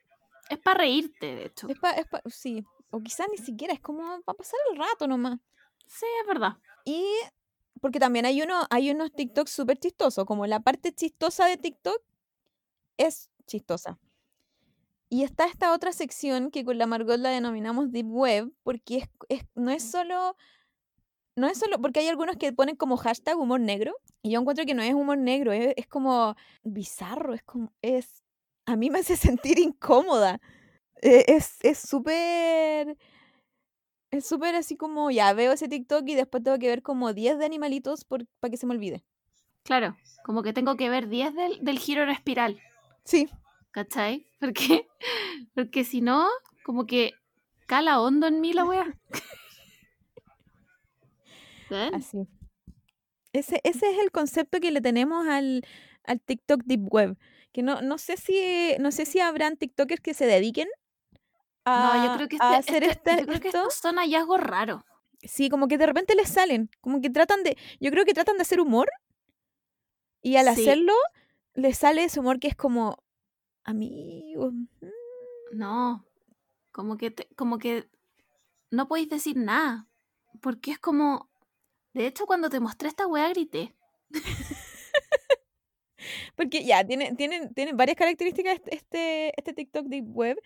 Es 0.50 0.58
para 0.58 0.80
reírte, 0.80 1.36
de 1.36 1.46
hecho. 1.46 1.68
Es 1.70 1.78
pa, 1.78 1.92
es 1.92 2.06
pa, 2.06 2.20
sí, 2.26 2.62
o 2.90 3.00
quizás 3.00 3.28
ni 3.30 3.38
siquiera, 3.38 3.72
es 3.72 3.80
como 3.80 4.02
para 4.26 4.36
pasar 4.36 4.60
el 4.70 4.76
rato 4.76 5.08
nomás. 5.08 5.38
Sí, 5.86 6.04
es 6.20 6.26
verdad. 6.26 6.58
Y 6.84 7.02
porque 7.81 7.98
también 7.98 8.27
hay, 8.27 8.43
uno, 8.43 8.66
hay 8.70 8.90
unos 8.90 9.12
TikToks 9.12 9.51
súper 9.51 9.78
chistosos, 9.78 10.24
como 10.24 10.47
la 10.47 10.61
parte 10.61 10.93
chistosa 10.93 11.47
de 11.47 11.57
TikTok 11.57 12.01
es 12.98 13.31
chistosa. 13.47 13.98
Y 15.09 15.24
está 15.24 15.47
esta 15.47 15.73
otra 15.73 15.93
sección 15.93 16.51
que 16.51 16.65
con 16.65 16.78
la 16.78 16.86
Margot 16.86 17.19
la 17.19 17.31
denominamos 17.31 17.90
Deep 17.90 18.07
Web, 18.09 18.52
porque 18.62 18.98
es, 18.98 19.09
es, 19.28 19.43
no 19.55 19.70
es 19.70 19.82
solo... 19.82 20.36
No 21.36 21.48
es 21.48 21.59
solo, 21.59 21.81
porque 21.81 22.01
hay 22.01 22.09
algunos 22.09 22.36
que 22.36 22.52
ponen 22.52 22.77
como 22.77 22.97
hashtag 22.97 23.39
humor 23.39 23.61
negro, 23.61 23.94
y 24.23 24.32
yo 24.32 24.40
encuentro 24.40 24.66
que 24.66 24.74
no 24.74 24.82
es 24.82 24.93
humor 24.93 25.16
negro, 25.16 25.52
es, 25.52 25.73
es 25.77 25.86
como 25.86 26.35
bizarro, 26.62 27.35
es 27.35 27.43
como, 27.43 27.73
es, 27.81 28.23
a 28.66 28.77
mí 28.77 28.90
me 28.90 28.98
hace 28.98 29.16
sentir 29.16 29.59
incómoda. 29.59 30.40
E, 31.02 31.24
es 31.28 31.78
súper... 31.78 32.89
Es 32.89 33.19
súper 34.20 34.56
así 34.56 34.76
como, 34.76 35.10
ya 35.10 35.32
veo 35.32 35.52
ese 35.52 35.68
TikTok 35.68 36.08
y 36.08 36.14
después 36.14 36.42
tengo 36.42 36.58
que 36.58 36.68
ver 36.68 36.82
como 36.82 37.12
10 37.12 37.38
de 37.38 37.44
animalitos 37.44 38.04
para 38.04 38.24
que 38.50 38.56
se 38.56 38.66
me 38.66 38.74
olvide. 38.74 39.04
Claro, 39.62 39.96
como 40.24 40.42
que 40.42 40.52
tengo 40.52 40.76
que 40.76 40.90
ver 40.90 41.08
10 41.08 41.34
del, 41.34 41.64
del 41.64 41.78
giro 41.78 42.02
en 42.02 42.10
espiral. 42.10 42.60
Sí. 43.04 43.28
¿Cachai? 43.70 44.26
Porque, 44.40 44.88
porque 45.54 45.84
si 45.84 46.00
no, 46.00 46.28
como 46.64 46.86
que 46.86 47.12
cala 47.66 48.00
hondo 48.00 48.26
en 48.26 48.40
mí 48.40 48.52
la 48.52 48.64
wea. 48.64 48.98
¿Eh? 51.70 51.90
Así. 51.92 52.26
Ese, 53.32 53.60
ese 53.62 53.90
es 53.90 53.98
el 53.98 54.10
concepto 54.10 54.58
que 54.60 54.72
le 54.72 54.80
tenemos 54.80 55.26
al, 55.28 55.64
al 56.04 56.20
TikTok 56.20 56.62
Deep 56.64 56.92
Web. 56.92 57.16
Que 57.52 57.62
no, 57.62 57.80
no 57.82 57.98
sé 57.98 58.16
si 58.16 58.74
no 58.80 58.90
sé 58.90 59.06
si 59.06 59.20
habrán 59.20 59.56
TikTokers 59.56 60.00
que 60.00 60.14
se 60.14 60.26
dediquen 60.26 60.68
no, 61.66 62.06
yo 62.06 62.14
creo 62.16 62.28
que, 62.28 62.36
este, 62.36 62.46
hacer 62.46 62.84
este, 62.84 63.16
yo 63.20 63.26
creo 63.26 63.40
que 63.40 63.48
estos 63.48 63.74
son 63.74 63.96
hallazgos 63.96 64.40
raros. 64.40 64.82
Sí, 65.22 65.50
como 65.50 65.68
que 65.68 65.76
de 65.76 65.86
repente 65.86 66.14
les 66.14 66.30
salen, 66.30 66.70
como 66.80 67.00
que 67.00 67.10
tratan 67.10 67.42
de, 67.42 67.56
yo 67.78 67.90
creo 67.90 68.04
que 68.04 68.14
tratan 68.14 68.36
de 68.36 68.42
hacer 68.42 68.60
humor 68.60 68.88
y 70.22 70.36
al 70.36 70.48
hacerlo 70.48 70.94
les 71.54 71.78
sale 71.78 72.04
ese 72.04 72.20
humor 72.20 72.40
que 72.40 72.48
es 72.48 72.56
como, 72.56 73.02
amigos. 73.64 74.52
Mm". 74.52 74.88
No, 75.52 76.06
como 76.72 76.96
que, 76.96 77.14
como 77.36 77.58
que 77.58 77.90
no 78.70 78.88
podéis 78.88 79.08
decir 79.08 79.36
nada, 79.36 79.88
porque 80.40 80.70
es 80.70 80.78
como, 80.78 81.28
de 81.92 82.06
hecho 82.06 82.26
cuando 82.26 82.48
te 82.48 82.60
mostré 82.60 82.88
esta 82.88 83.06
weá 83.06 83.28
grité. 83.28 83.74
porque 86.36 86.64
ya, 86.64 86.86
tiene, 86.86 87.14
tienen, 87.14 87.52
tienen 87.52 87.76
varias 87.76 87.96
características 87.96 88.54
este, 88.54 88.74
este, 88.74 89.34
este 89.36 89.52
TikTok 89.52 89.86
Deep 89.86 90.06
Web 90.08 90.38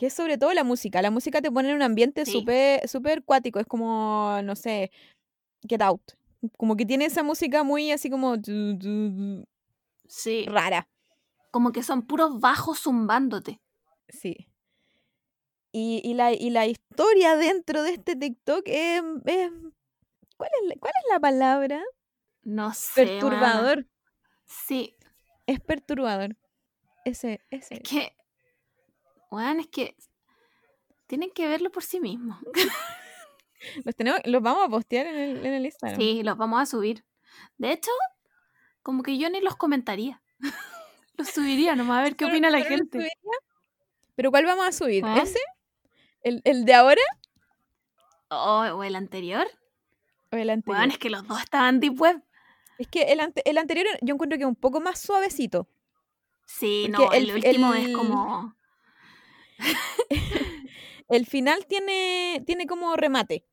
que 0.00 0.06
es 0.06 0.14
sobre 0.14 0.38
todo 0.38 0.54
la 0.54 0.64
música. 0.64 1.02
La 1.02 1.10
música 1.10 1.42
te 1.42 1.52
pone 1.52 1.68
en 1.68 1.76
un 1.76 1.82
ambiente 1.82 2.24
súper 2.24 2.88
super 2.88 3.22
cuático, 3.22 3.60
es 3.60 3.66
como, 3.66 4.40
no 4.42 4.56
sé, 4.56 4.90
Get 5.68 5.82
Out. 5.82 6.12
Como 6.56 6.74
que 6.74 6.86
tiene 6.86 7.04
esa 7.04 7.22
música 7.22 7.64
muy 7.64 7.92
así 7.92 8.08
como... 8.08 8.36
Sí. 10.08 10.46
Rara. 10.48 10.88
Como 11.50 11.70
que 11.72 11.82
son 11.82 12.00
puros 12.06 12.40
bajos 12.40 12.80
zumbándote. 12.80 13.60
Sí. 14.08 14.48
Y, 15.70 16.00
y, 16.02 16.14
la, 16.14 16.32
y 16.32 16.48
la 16.48 16.66
historia 16.66 17.36
dentro 17.36 17.82
de 17.82 17.90
este 17.90 18.16
TikTok 18.16 18.62
es... 18.64 19.02
¿cuál, 19.02 20.50
es 20.70 20.78
¿Cuál 20.80 20.92
es 20.96 21.12
la 21.12 21.20
palabra? 21.20 21.82
No 22.42 22.72
sé. 22.72 23.04
Perturbador. 23.04 23.86
Sí. 24.46 24.96
Es 25.46 25.60
perturbador. 25.60 26.38
Ese, 27.04 27.42
ese. 27.50 27.74
Es 27.74 27.80
que 27.82 28.14
bueno, 29.30 29.60
es 29.60 29.68
que 29.68 29.96
tienen 31.06 31.30
que 31.30 31.48
verlo 31.48 31.70
por 31.70 31.82
sí 31.82 32.00
mismos. 32.00 32.38
los, 33.84 33.96
tenemos, 33.96 34.20
los 34.24 34.42
vamos 34.42 34.64
a 34.64 34.68
postear 34.68 35.06
en 35.06 35.16
el, 35.16 35.46
en 35.46 35.54
el 35.54 35.64
Instagram. 35.64 35.98
Sí, 35.98 36.22
los 36.22 36.36
vamos 36.36 36.60
a 36.60 36.66
subir. 36.66 37.04
De 37.58 37.72
hecho, 37.72 37.90
como 38.82 39.02
que 39.02 39.18
yo 39.18 39.30
ni 39.30 39.40
los 39.40 39.56
comentaría. 39.56 40.22
los 41.16 41.28
subiría 41.28 41.74
nomás 41.76 42.00
a 42.00 42.02
ver 42.02 42.16
qué 42.16 42.26
opina 42.26 42.50
la 42.50 42.62
gente. 42.62 43.10
¿Pero 44.16 44.30
cuál 44.30 44.44
vamos 44.44 44.66
a 44.66 44.72
subir? 44.72 45.04
¿Ah? 45.04 45.20
¿Ese? 45.22 45.40
¿El, 46.22 46.42
¿El, 46.44 46.64
de 46.64 46.74
ahora? 46.74 47.02
¿O 48.28 48.84
el 48.84 48.94
anterior? 48.96 49.46
O 50.30 50.36
el 50.36 50.50
anterior. 50.50 50.78
Bueno, 50.78 50.92
es 50.92 50.98
que 50.98 51.10
los 51.10 51.26
dos 51.26 51.40
estaban 51.40 51.80
deep 51.80 51.98
web. 52.00 52.22
Es 52.78 52.88
que 52.88 53.12
el, 53.12 53.20
el 53.44 53.58
anterior 53.58 53.86
yo 54.00 54.14
encuentro 54.14 54.38
que 54.38 54.44
es 54.44 54.48
un 54.48 54.56
poco 54.56 54.80
más 54.80 55.00
suavecito. 55.00 55.68
Sí, 56.46 56.88
no, 56.88 57.12
el, 57.12 57.30
último 57.30 57.74
es 57.74 57.94
como 57.94 58.54
el 61.08 61.26
final 61.26 61.66
tiene, 61.66 62.42
tiene 62.46 62.66
como 62.66 62.96
remate. 62.96 63.44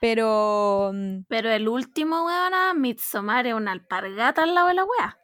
Pero. 0.00 0.90
Mm, 0.92 1.24
pero 1.28 1.50
el 1.50 1.68
último, 1.68 2.24
weona, 2.26 2.74
Midsommar 2.74 3.46
es 3.46 3.54
una 3.54 3.72
alpargata 3.72 4.42
al 4.42 4.54
lado 4.54 4.68
de 4.68 4.74
la 4.74 4.84
wea. 4.84 5.18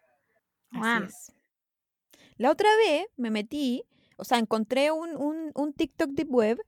La 2.39 2.51
otra 2.51 2.69
vez 2.77 3.07
me 3.17 3.31
metí, 3.31 3.85
o 4.17 4.25
sea, 4.25 4.39
encontré 4.39 4.91
un, 4.91 5.17
un, 5.17 5.53
un 5.55 5.73
TikTok 5.75 6.11
Deep 6.11 6.33
Web, 6.33 6.59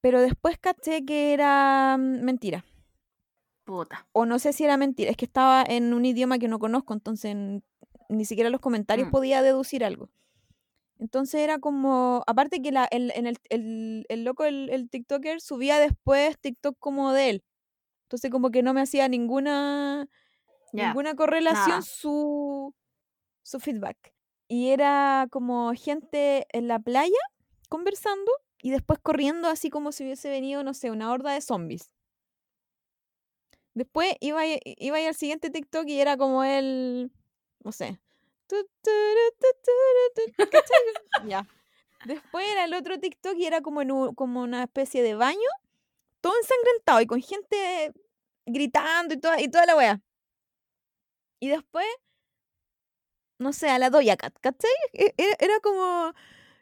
pero 0.00 0.20
después 0.20 0.58
caché 0.58 1.04
que 1.04 1.32
era 1.32 1.96
mm, 1.98 2.22
mentira. 2.22 2.64
Puta. 3.64 4.06
O 4.12 4.26
no 4.26 4.38
sé 4.38 4.52
si 4.52 4.64
era 4.64 4.76
mentira, 4.76 5.10
es 5.10 5.16
que 5.16 5.24
estaba 5.24 5.64
en 5.66 5.94
un 5.94 6.04
idioma 6.04 6.38
que 6.38 6.48
no 6.48 6.58
conozco, 6.58 6.92
entonces 6.92 7.36
ni 8.08 8.24
siquiera 8.24 8.50
los 8.50 8.60
comentarios 8.60 9.08
mm. 9.08 9.10
podía 9.10 9.42
deducir 9.42 9.84
algo. 9.84 10.10
Entonces 11.00 11.40
era 11.40 11.58
como, 11.58 12.22
aparte 12.26 12.60
que 12.60 12.72
la, 12.72 12.84
el, 12.84 13.10
en 13.14 13.26
el, 13.26 13.38
el, 13.48 14.04
el 14.10 14.22
loco, 14.22 14.44
el, 14.44 14.68
el, 14.68 14.90
TikToker, 14.90 15.40
subía 15.40 15.78
después 15.78 16.38
TikTok 16.38 16.76
como 16.78 17.12
de 17.12 17.30
él. 17.30 17.44
Entonces 18.02 18.30
como 18.30 18.50
que 18.50 18.62
no 18.62 18.74
me 18.74 18.82
hacía 18.82 19.08
ninguna, 19.08 20.08
ninguna 20.74 21.14
correlación 21.14 21.82
su, 21.82 22.74
su 23.42 23.60
feedback. 23.60 24.12
Y 24.46 24.68
era 24.68 25.26
como 25.30 25.72
gente 25.74 26.46
en 26.52 26.68
la 26.68 26.78
playa 26.78 27.16
conversando 27.70 28.30
y 28.60 28.70
después 28.70 28.98
corriendo 28.98 29.48
así 29.48 29.70
como 29.70 29.92
si 29.92 30.04
hubiese 30.04 30.28
venido, 30.28 30.62
no 30.64 30.74
sé, 30.74 30.90
una 30.90 31.10
horda 31.10 31.32
de 31.32 31.40
zombies. 31.40 31.94
Después 33.72 34.16
iba, 34.20 34.42
iba 34.64 34.98
al 34.98 35.14
siguiente 35.14 35.48
TikTok 35.48 35.88
y 35.88 36.00
era 36.00 36.18
como 36.18 36.44
él, 36.44 37.10
no 37.64 37.72
sé, 37.72 38.00
ya. 41.26 41.46
Después 42.04 42.46
era 42.48 42.64
el 42.64 42.74
otro 42.74 42.98
TikTok 42.98 43.36
y 43.36 43.46
era 43.46 43.60
como, 43.60 43.82
en 43.82 44.14
como 44.14 44.42
una 44.42 44.64
especie 44.64 45.02
de 45.02 45.14
baño, 45.14 45.48
todo 46.20 46.32
ensangrentado 46.36 47.00
y 47.00 47.06
con 47.06 47.20
gente 47.22 47.92
gritando 48.46 49.14
y 49.14 49.18
toda, 49.18 49.40
y 49.40 49.48
toda 49.48 49.66
la 49.66 49.76
wea. 49.76 50.00
Y 51.40 51.48
después, 51.48 51.86
no 53.38 53.52
sé, 53.52 53.68
a 53.68 53.78
la 53.78 53.90
Doya 53.90 54.16
Cat, 54.16 54.34
¿cachai? 54.40 54.70
E, 54.92 55.14
e, 55.16 55.36
era 55.38 55.60
como, 55.60 56.12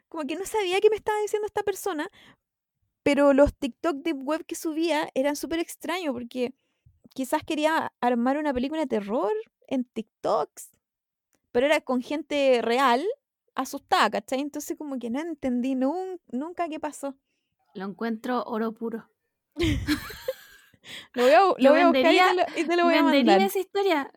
como 0.07 0.25
que 0.25 0.35
no 0.35 0.45
sabía 0.45 0.79
qué 0.81 0.89
me 0.89 0.95
estaba 0.97 1.19
diciendo 1.21 1.45
esta 1.45 1.63
persona, 1.63 2.09
pero 3.03 3.33
los 3.33 3.53
TikTok 3.55 3.97
de 3.97 4.13
web 4.13 4.45
que 4.45 4.55
subía 4.55 5.09
eran 5.13 5.35
súper 5.35 5.59
extraños 5.59 6.13
porque 6.13 6.53
quizás 7.13 7.43
quería 7.43 7.93
armar 8.01 8.37
una 8.37 8.53
película 8.53 8.81
de 8.81 8.87
terror 8.87 9.31
en 9.67 9.85
TikToks 9.85 10.78
pero 11.51 11.65
era 11.65 11.81
con 11.81 12.01
gente 12.01 12.61
real, 12.61 13.05
asustada, 13.55 14.09
¿cachai? 14.09 14.39
Entonces 14.39 14.77
como 14.77 14.99
que 14.99 15.09
no 15.09 15.19
entendí 15.19 15.75
nunca 15.75 16.69
qué 16.69 16.79
pasó. 16.79 17.15
Lo 17.73 17.85
encuentro 17.85 18.43
oro 18.43 18.73
puro. 18.73 19.09
lo 21.13 21.23
voy 21.23 21.31
a, 21.31 21.39
lo 21.39 21.71
voy 21.71 21.79
a 21.79 21.87
buscar 21.87 22.13
y 22.57 22.65
te 22.65 22.75
lo, 22.75 22.83
voy 22.85 22.95
a 22.95 23.03
mandar. 23.03 23.41
Esa 23.41 23.59
historia, 23.59 24.11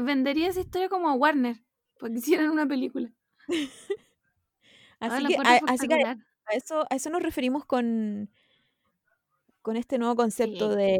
vendería 0.00 0.48
esa 0.48 0.60
historia 0.60 0.88
como 0.88 1.08
a 1.08 1.14
Warner, 1.14 1.62
para 1.98 2.12
que 2.12 2.18
hicieran 2.18 2.50
una 2.50 2.66
película. 2.66 3.12
así, 5.00 5.26
que, 5.26 5.36
a, 5.36 5.60
así, 5.68 5.88
que, 5.88 5.94
a, 5.94 6.16
eso, 6.52 6.86
a 6.90 6.94
eso 6.94 7.10
nos 7.10 7.22
referimos 7.22 7.64
con, 7.64 8.30
con 9.62 9.76
este 9.76 9.98
nuevo 9.98 10.16
concepto 10.16 10.74
de, 10.74 10.98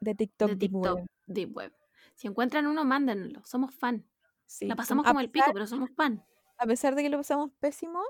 de 0.00 0.14
TikTok, 0.14 0.50
de 0.50 0.56
TikTok 0.56 1.00
Deep 1.26 1.56
Web. 1.56 1.72
Si 2.14 2.28
encuentran 2.28 2.66
uno, 2.66 2.84
mándenlo. 2.84 3.44
Somos 3.44 3.74
fan. 3.74 4.06
Sí, 4.46 4.66
La 4.66 4.76
pasamos 4.76 5.04
como 5.06 5.20
el 5.20 5.30
pico, 5.30 5.50
pero 5.52 5.66
somos 5.66 5.90
pan. 5.90 6.24
A 6.58 6.66
pesar 6.66 6.94
de 6.94 7.02
que 7.02 7.08
lo 7.08 7.18
pasamos 7.18 7.50
pésimo, 7.60 8.00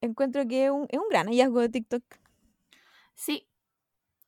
encuentro 0.00 0.46
que 0.48 0.66
es 0.66 0.70
un, 0.70 0.86
es 0.88 0.98
un 0.98 1.08
gran 1.10 1.26
hallazgo 1.26 1.60
de 1.60 1.68
TikTok. 1.68 2.02
Sí. 3.14 3.46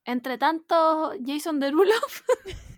Entre 0.04 0.36
tanto, 0.36 1.12
Jason 1.24 1.60
Derulo 1.60 1.92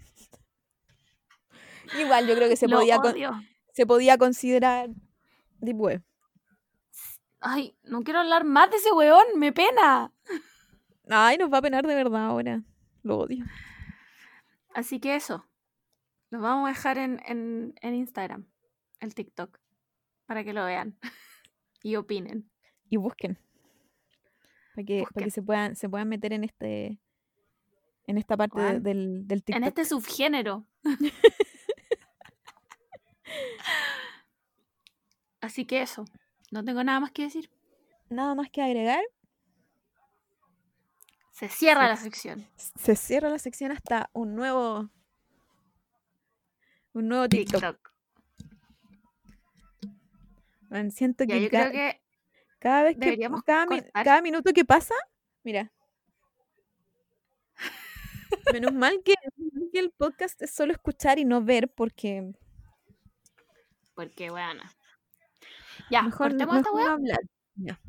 Igual 1.99 2.27
yo 2.27 2.35
creo 2.35 2.49
que 2.49 2.57
se 2.57 2.69
lo 2.69 2.79
podía, 2.79 2.99
con- 2.99 3.15
se 3.73 3.87
podía 3.87 4.19
considerar 4.19 4.91
Deep 5.59 5.81
Web. 5.81 6.03
Ay, 7.41 7.77
no 7.83 8.03
quiero 8.03 8.21
hablar 8.21 8.45
más 8.45 8.71
de 8.71 8.77
ese 8.77 8.93
weón, 8.93 9.25
me 9.37 9.53
pena. 9.53 10.13
Ay, 11.11 11.37
nos 11.37 11.53
va 11.53 11.59
a 11.59 11.63
penar 11.63 11.87
de 11.87 11.95
verdad 11.95 12.27
ahora. 12.27 12.63
Lo 13.03 13.19
odio. 13.19 13.45
Así 14.75 14.99
que 14.99 15.15
eso. 15.15 15.47
Lo 16.31 16.41
vamos 16.41 16.67
a 16.67 16.69
dejar 16.71 16.97
en, 16.99 17.21
en, 17.27 17.75
en 17.83 17.95
Instagram, 17.95 18.47
el 19.01 19.15
TikTok, 19.15 19.59
para 20.27 20.45
que 20.45 20.53
lo 20.53 20.65
vean 20.65 20.97
y 21.83 21.97
opinen. 21.97 22.51
Y 22.91 22.97
busquen. 22.97 23.39
Para 24.75 24.85
que, 24.85 25.05
para 25.13 25.25
que 25.25 25.31
se 25.31 25.43
puedan, 25.43 25.77
se 25.77 25.89
puedan 25.89 26.09
meter 26.09 26.33
en 26.33 26.45
este 26.45 27.01
en 28.07 28.19
esta 28.19 28.37
parte 28.37 28.61
de- 28.61 28.81
del, 28.81 29.27
del 29.27 29.43
TikTok. 29.43 29.57
En 29.63 29.65
este 29.69 29.85
subgénero. 29.85 30.67
Así 35.41 35.65
que 35.67 35.83
eso. 35.83 36.05
No 36.51 36.65
tengo 36.65 36.83
nada 36.85 37.01
más 37.01 37.11
que 37.13 37.23
decir. 37.23 37.51
Nada 38.09 38.35
más 38.35 38.51
que 38.51 38.63
agregar. 38.63 39.03
Se 41.33 41.49
cierra 41.49 41.83
Se- 41.83 41.89
la 41.89 41.97
sección. 41.97 42.47
Se 42.57 42.97
cierra 42.97 43.29
la 43.29 43.39
sección 43.39 43.73
hasta 43.73 44.11
un 44.13 44.35
nuevo 44.35 44.89
un 46.93 47.09
nuevo 47.09 47.29
TikTok. 47.29 47.61
TikTok. 47.61 47.94
Man, 50.75 50.91
siento 50.91 51.23
Ya, 51.23 51.37
que, 51.37 51.43
yo 51.45 51.51
ca- 51.51 51.71
creo 51.71 51.73
que 51.73 52.03
cada 52.59 52.83
vez 52.83 52.97
que 52.99 53.17
cada, 53.47 53.67
mi- 53.67 53.81
cortar. 53.81 54.05
cada 54.05 54.21
minuto 54.23 54.53
que 54.53 54.65
pasa, 54.65 54.95
mira. 55.45 55.73
Menos 58.53 58.73
mal 58.73 59.01
que, 59.05 59.15
el 59.73 59.91
podcast 59.93 60.43
es 60.43 60.51
solo 60.53 60.73
escuchar 60.73 61.21
y 61.21 61.25
no 61.25 61.43
ver 61.45 61.69
porque 61.73 62.33
Porque, 63.95 64.31
bueno. 64.31 64.63
Ya, 65.91 66.03
mejor, 66.03 66.33
esta 66.33 66.45
mejor 66.47 66.75
weá. 66.75 66.85
no 66.87 66.91
hablar. 66.95 67.21
Ya. 67.55 67.81